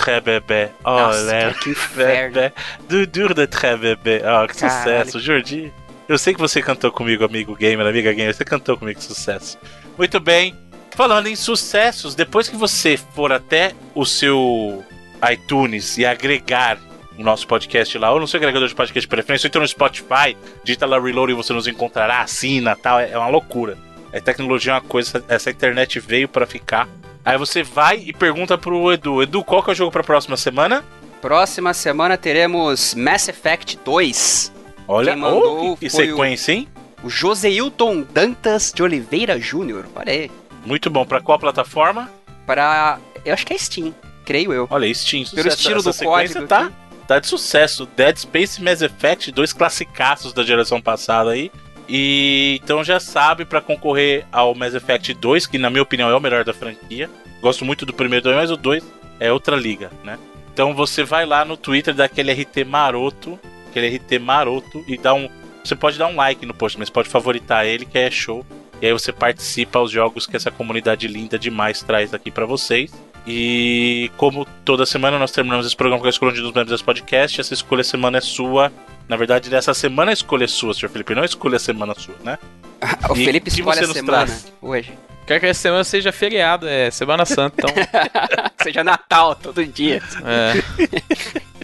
Oh, 0.85 0.91
Nossa, 0.91 1.21
Léo, 1.23 1.55
que 1.55 1.71
inferno. 1.71 2.35
bébé. 2.35 2.53
Du 2.89 3.07
dur 3.07 3.35
de 3.35 3.47
bébé. 3.47 4.23
Oh, 4.25 4.47
que 4.47 4.57
sucesso, 4.57 5.21
Jordi. 5.21 5.73
Eu 6.09 6.17
sei 6.19 6.33
que 6.33 6.41
você 6.41 6.63
cantou 6.63 6.91
comigo, 6.91 7.25
amigo 7.25 7.55
gamer, 7.55 7.87
amiga 7.87 8.13
gamer. 8.13 8.35
Você 8.35 8.45
cantou 8.45 8.77
comigo, 8.77 9.01
sucesso. 9.01 9.59
Muito 9.97 10.19
bem. 10.19 10.57
Falando 10.93 11.27
em 11.29 11.37
sucessos, 11.37 12.15
depois 12.15 12.49
que 12.49 12.57
você 12.57 12.97
for 12.97 13.31
até 13.33 13.73
o 13.95 14.05
seu 14.05 14.85
iTunes 15.31 15.99
e 15.99 16.07
agregar 16.07 16.79
o 17.19 17.23
nosso 17.25 17.47
podcast 17.47 17.97
lá, 17.99 18.13
ou 18.13 18.21
no 18.21 18.29
seu 18.29 18.39
agregador 18.39 18.69
de 18.69 18.75
podcast 18.75 19.01
de 19.01 19.09
preferência, 19.09 19.47
ou 19.47 19.49
então 19.49 19.61
no 19.63 19.69
Spotify, 19.69 20.37
digita 20.65 20.87
lá 20.87 21.01
Reload 21.01 21.33
e 21.33 21.35
você 21.35 21.53
nos 21.53 21.67
encontrará, 21.67 22.21
assina 22.21 22.77
tal. 22.77 23.01
É 23.01 23.17
uma 23.19 23.29
loucura. 23.29 23.77
É 24.13 24.21
tecnologia 24.21 24.73
é 24.73 24.75
uma 24.77 24.81
coisa, 24.81 25.23
essa 25.29 25.51
internet 25.51 26.01
veio 26.01 26.29
pra 26.29 26.47
ficar. 26.47 26.89
Aí 27.25 27.37
você 27.37 27.63
vai 27.63 27.99
e 28.07 28.13
pergunta 28.13 28.57
pro 28.57 28.91
Edu: 28.93 29.23
Edu, 29.23 29.45
qual 29.45 29.63
que 29.63 29.71
é 29.71 29.73
o 29.73 29.77
jogo 29.77 29.91
pra 29.93 30.03
próxima 30.03 30.37
semana? 30.37 30.83
Próxima 31.21 31.75
semana 31.75 32.17
teremos 32.17 32.95
Mass 32.95 33.29
Effect 33.29 33.79
2. 33.85 34.53
Olha, 34.87 35.13
Quem 35.13 35.21
mandou 35.21 35.73
oh, 35.73 35.77
que, 35.77 35.91
foi 35.91 36.05
o- 36.05 36.11
sequência, 36.11 36.53
hein? 36.53 36.69
O 37.03 37.11
Joseilton 37.11 38.05
Dantas 38.13 38.73
de 38.75 38.83
Oliveira 38.83 39.39
Júnior. 39.39 39.87
Olha 39.95 40.13
aí. 40.13 40.31
Muito 40.65 40.89
bom. 40.89 41.05
Pra 41.05 41.21
qual 41.21 41.39
plataforma? 41.39 42.11
Para. 42.47 42.99
Eu 43.25 43.35
acho 43.35 43.45
que 43.47 43.53
é 43.53 43.59
Steam, 43.59 43.95
creio 44.25 44.53
eu. 44.53 44.67
Olha, 44.71 44.93
Steam. 44.95 45.25
Pelo 45.25 45.43
sucesso. 45.43 45.57
estilo 45.57 45.79
Essa 45.81 45.91
do 45.91 45.93
sequência 45.93 46.41
código. 46.41 46.47
tá, 46.49 46.63
aqui. 46.67 46.75
Tá 47.09 47.19
de 47.19 47.27
sucesso. 47.27 47.89
Dead 47.97 48.19
Space 48.19 48.63
Mass 48.63 48.83
Effect, 48.83 49.33
dois 49.33 49.53
classicaços 49.53 50.33
da 50.35 50.45
geração 50.45 50.81
passada 50.81 51.31
aí. 51.31 51.51
E 51.89 52.61
então 52.63 52.85
já 52.85 53.01
sabe 53.01 53.47
pra 53.47 53.63
concorrer 53.63 54.27
ao 54.31 54.55
Mass 54.55 54.75
Effect 54.75 55.15
2, 55.15 55.47
que 55.47 55.57
na 55.57 55.71
minha 55.71 55.83
opinião 55.83 56.11
é 56.11 56.15
o 56.15 56.21
melhor 56.21 56.45
da 56.45 56.53
franquia. 56.53 57.09
Gosto 57.41 57.65
muito 57.65 57.87
do 57.87 57.95
primeiro 57.95 58.23
também, 58.23 58.39
mas 58.39 58.51
o 58.51 58.57
2 58.57 58.85
é 59.19 59.33
outra 59.33 59.57
liga, 59.57 59.91
né? 60.05 60.19
Então 60.53 60.75
você 60.75 61.03
vai 61.03 61.25
lá 61.25 61.47
no 61.47 61.57
Twitter 61.57 61.95
daquele 61.95 62.31
RT 62.31 62.65
maroto, 62.67 63.39
aquele 63.71 63.97
RT 63.97 64.19
maroto 64.19 64.85
e 64.87 64.99
dá 64.99 65.15
um, 65.15 65.31
você 65.65 65.75
pode 65.75 65.97
dar 65.99 66.09
um 66.09 66.17
like 66.17 66.45
no 66.45 66.53
post, 66.53 66.79
mas 66.79 66.91
pode 66.91 67.09
favoritar 67.09 67.65
ele 67.65 67.87
que 67.87 67.97
é 67.97 68.11
show. 68.11 68.45
E 68.83 68.87
aí 68.87 68.93
você 68.93 69.13
participa 69.13 69.79
aos 69.79 69.91
jogos 69.91 70.27
que 70.27 70.37
essa 70.37 70.51
comunidade 70.51 71.09
linda 71.09 71.39
demais 71.39 71.83
traz 71.83 72.13
aqui 72.13 72.31
pra 72.31 72.45
vocês. 72.45 72.93
E 73.31 74.11
como 74.17 74.47
toda 74.65 74.87
semana 74.87 75.19
nós 75.19 75.31
terminamos 75.31 75.67
esse 75.67 75.77
programa 75.77 76.01
com 76.01 76.07
a 76.07 76.11
escolha 76.11 76.33
de 76.33 76.41
um 76.41 76.45
dos 76.45 76.53
membros 76.53 76.71
desse 76.73 76.83
podcast, 76.85 77.41
essa 77.41 77.53
escolha 77.53 77.85
semana 77.85 78.17
é 78.19 78.21
sua. 78.23 78.73
Na 79.07 79.17
verdade, 79.17 79.51
dessa 79.51 79.75
semana 79.75 80.11
a 80.11 80.15
escolha 80.15 80.45
é 80.45 80.49
sua, 80.49 80.73
Sr. 80.73 80.89
Felipe, 80.89 81.15
não 81.15 81.23
a 81.23 81.27
escolha 81.27 81.57
a 81.57 81.61
semana 81.61 81.95
sua, 81.95 82.15
né? 82.25 82.39
o 83.11 83.15
E 83.17 83.25
Felipe 83.27 83.49
escolhe 83.51 83.81
a 83.81 83.87
semana 83.87 84.27
traz? 84.27 84.53
hoje. 84.63 84.93
Quer 85.27 85.41
que 85.41 85.47
essa 85.47 85.61
semana 85.61 85.85
seja 85.85 86.11
feriado, 86.11 86.67
é 86.67 86.91
Semana 86.91 87.27
Santa, 87.27 87.55
então. 87.59 87.75
Seja 88.63 88.83
Natal 88.83 89.35
todo 89.37 89.63
dia. 89.67 90.03
é. 90.25 91.43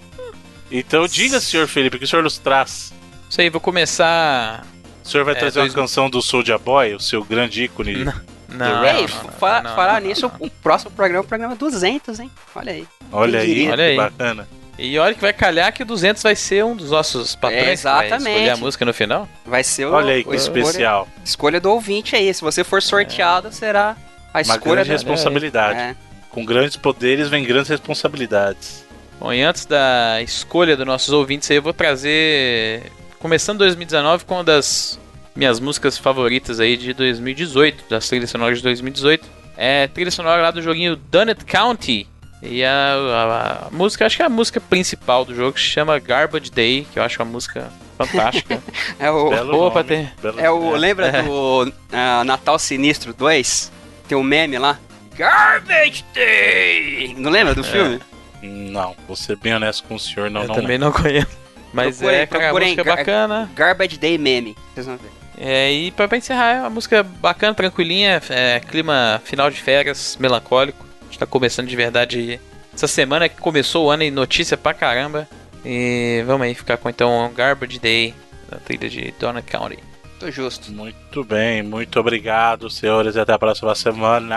Então 0.71 1.07
diga, 1.07 1.41
Sr. 1.41 1.69
Felipe, 1.69 1.97
o 1.97 1.99
que 2.01 2.05
o 2.05 2.09
senhor 2.09 2.23
nos 2.23 2.37
traz? 2.39 2.93
Isso 3.31 3.41
aí, 3.41 3.49
vou 3.49 3.61
começar. 3.61 4.67
O 5.05 5.09
senhor 5.09 5.23
vai 5.25 5.35
É, 5.35 5.39
trazer 5.39 5.61
dois- 5.61 5.73
uma 5.73 5.83
canção 5.83 6.11
do 6.11 6.21
Soulja 6.21 6.59
Boy, 6.59 6.95
o 6.95 7.01
seu 7.01 7.23
grande 7.23 7.65
ícone? 7.65 8.05
Não, 8.05 8.13
não, 8.49 9.09
fa- 9.39 9.63
não, 9.63 9.71
não, 9.71 9.77
falar 9.77 10.01
não, 10.01 10.09
nisso, 10.09 10.31
não. 10.41 10.47
o 10.47 10.51
próximo 10.51 10.91
programa 10.93 11.23
é 11.23 11.25
o 11.25 11.29
programa 11.29 11.55
200, 11.57 12.21
hein? 12.21 12.31
Olha 12.55 12.73
aí. 12.73 12.87
Olha 13.13 13.41
aí? 13.41 13.69
Olha 13.69 13.77
que 13.77 13.83
aí. 13.83 13.97
bacana. 13.97 14.49
E 14.77 14.99
olha 14.99 15.15
que 15.15 15.21
vai 15.21 15.33
calhar 15.33 15.73
que 15.73 15.85
o 15.85 15.87
200 15.87 16.21
vai 16.23 16.35
ser 16.35 16.65
um 16.65 16.75
dos 16.75 16.91
nossos 16.91 17.37
patrões. 17.37 17.61
que 17.61 17.65
vai 17.65 17.73
exatamente. 18.09 18.29
escolher 18.31 18.51
a 18.51 18.57
música 18.57 18.85
no 18.85 18.93
final. 18.93 19.29
Vai 19.47 19.63
ser 19.63 19.87
o, 19.87 19.93
Olha 19.93 20.15
aí, 20.15 20.23
o 20.23 20.31
que 20.31 20.37
escolha, 20.37 20.61
especial. 20.63 21.09
escolha 21.25 21.61
do 21.61 21.71
ouvinte 21.71 22.17
aí. 22.17 22.33
Se 22.35 22.43
você 22.43 22.65
for 22.65 22.83
sorteado, 22.83 23.53
será 23.53 23.97
a 24.33 24.39
Uma 24.39 24.41
escolha 24.41 24.75
grande 24.85 24.89
da... 24.89 24.95
responsabilidade. 24.95 25.79
É. 25.79 25.97
Com 26.29 26.45
grandes 26.45 26.77
poderes 26.77 27.29
vem 27.29 27.45
grandes 27.45 27.69
responsabilidades. 27.69 28.85
Bom, 29.21 29.33
e 29.33 29.43
antes 29.43 29.65
da 29.65 30.21
escolha 30.23 30.77
dos 30.77 30.85
nossos 30.85 31.11
ouvintes 31.11 31.49
aí, 31.51 31.59
eu 31.59 31.63
vou 31.63 31.73
trazer. 31.73 32.91
Começando 33.21 33.59
2019 33.59 34.25
com 34.25 34.35
uma 34.35 34.45
das 34.45 34.99
minhas 35.35 35.59
músicas 35.61 35.99
favoritas 35.99 36.61
aí 36.61 36.77
de 36.77 36.93
2018, 36.93 37.85
das 37.89 38.09
trilhas 38.09 38.31
sonoras 38.31 38.59
de 38.59 38.65
2018. 38.65 39.27
É 39.57 39.87
trilha 39.89 40.11
sonora 40.11 40.43
lá 40.43 40.51
do 40.51 40.61
joguinho 40.63 40.97
Dunnet 40.97 41.45
County. 41.45 42.09
E 42.43 42.63
a, 42.65 42.71
a- 42.73 43.67
a 43.67 43.71
música, 43.71 44.05
acho 44.05 44.17
que 44.17 44.23
é 44.23 44.27
a 44.27 44.29
música 44.29 44.61
principal 44.61 45.25
do 45.25 45.35
jogo, 45.35 45.53
que 45.53 45.61
se 45.61 45.67
chama 45.67 45.99
Garbage 45.99 46.51
Day, 46.51 46.87
que 46.93 46.99
eu 46.99 47.03
acho 47.03 47.21
uma 47.23 47.31
música 47.31 47.71
fantástica. 47.97 48.61
É 48.99 49.11
o, 49.11 49.31
Belo 49.31 49.53
boa 49.53 49.71
nome, 49.71 49.85
ter. 49.85 50.13
belo- 50.21 50.41
é 50.41 50.51
o 50.51 50.75
é. 50.75 50.79
lembra 50.79 51.23
do 51.23 51.73
ah, 51.93 52.23
Natal 52.25 52.59
Sinistro 52.59 53.15
2? 53.15 53.73
Tem 54.09 54.19
um 54.19 54.23
meme 54.23 54.59
lá. 54.59 54.79
Garbage 55.17 56.05
Day! 56.13 57.15
Não 57.17 57.31
lembra 57.31 57.55
do 57.55 57.63
filme? 57.65 58.01
Não, 58.43 58.95
vou 59.07 59.17
ser 59.17 59.37
bem 59.37 59.55
honesto 59.55 59.85
com 59.89 59.95
o 59.95 59.99
senhor, 59.99 60.29
não, 60.31 60.43
eu 60.43 60.49
não 60.49 60.55
também 60.55 60.77
não 60.77 60.93
conheço. 60.93 61.29
Mas 61.73 61.97
Procurem- 61.99 62.21
é, 62.21 62.27
cara, 62.27 62.45
a 62.45 62.47
procurem 62.49 62.69
música 62.69 62.85
Gar- 62.85 62.97
bacana. 62.97 63.51
Garbage 63.55 63.97
Day 63.97 64.19
meme. 64.19 64.55
Vocês 64.75 64.85
vão 64.87 64.97
ver. 64.97 65.09
É, 65.39 65.73
e 65.73 65.91
pra, 65.91 66.07
pra 66.07 66.19
encerrar, 66.19 66.57
é 66.57 66.61
uma 66.61 66.71
música 66.71 67.03
bacana, 67.03 67.55
tranquilinha, 67.55 68.21
é, 68.31 68.61
clima 68.61 69.21
final 69.25 69.51
de 69.51 69.61
férias, 69.61 70.17
melancólico. 70.21 70.87
A 71.03 71.05
gente 71.07 71.19
tá 71.19 71.27
começando 71.27 71.67
de 71.67 71.77
verdade 71.77 72.41
essa 72.73 72.87
semana 72.87 73.29
que 73.29 73.41
começou 73.41 73.87
o 73.87 73.91
ano 73.91 74.03
e 74.03 74.11
notícia 74.11 74.57
pra 74.57 74.75
caramba. 74.75 75.29
E 75.65 76.23
vamos 76.27 76.47
aí 76.47 76.55
ficar 76.55 76.77
com 76.77 76.89
então 76.89 77.33
Garbage 77.35 77.79
Day, 77.79 78.15
da 78.51 78.59
trilha 78.59 78.89
de 78.89 79.15
Donna 79.19 79.43
County. 79.43 79.79
Tô 80.21 80.31
justo. 80.31 80.71
Muito 80.71 81.25
bem, 81.25 81.63
muito 81.63 81.99
obrigado, 81.99 82.71
senhores, 82.71 83.17
e 83.17 83.21
até 83.21 83.33
a 83.33 83.39
próxima 83.39 83.75
semana. 83.75 84.37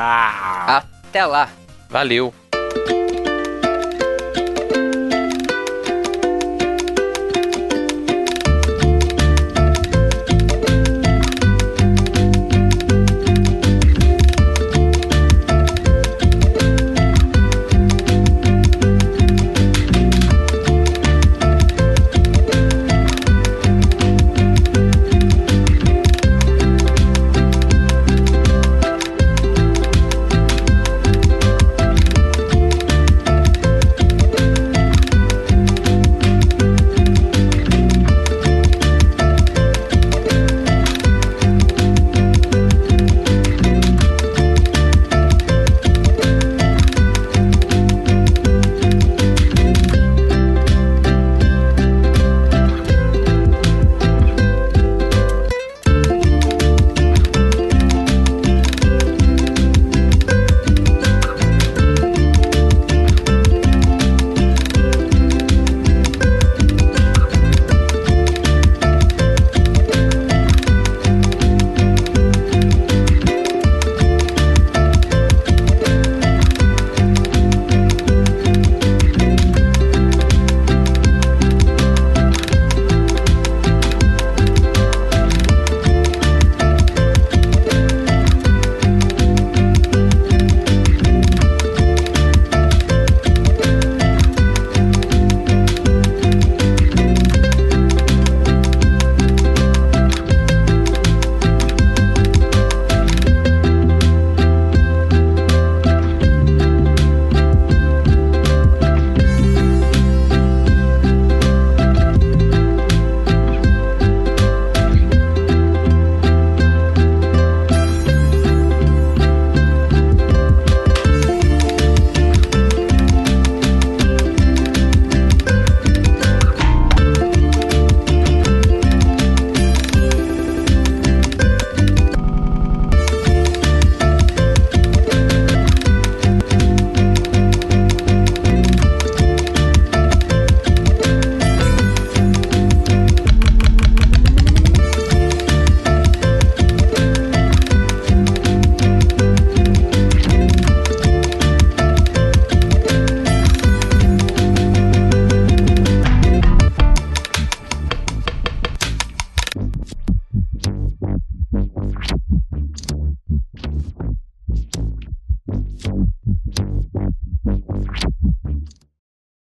Até 0.68 1.26
lá. 1.26 1.49
Valeu! 1.90 2.34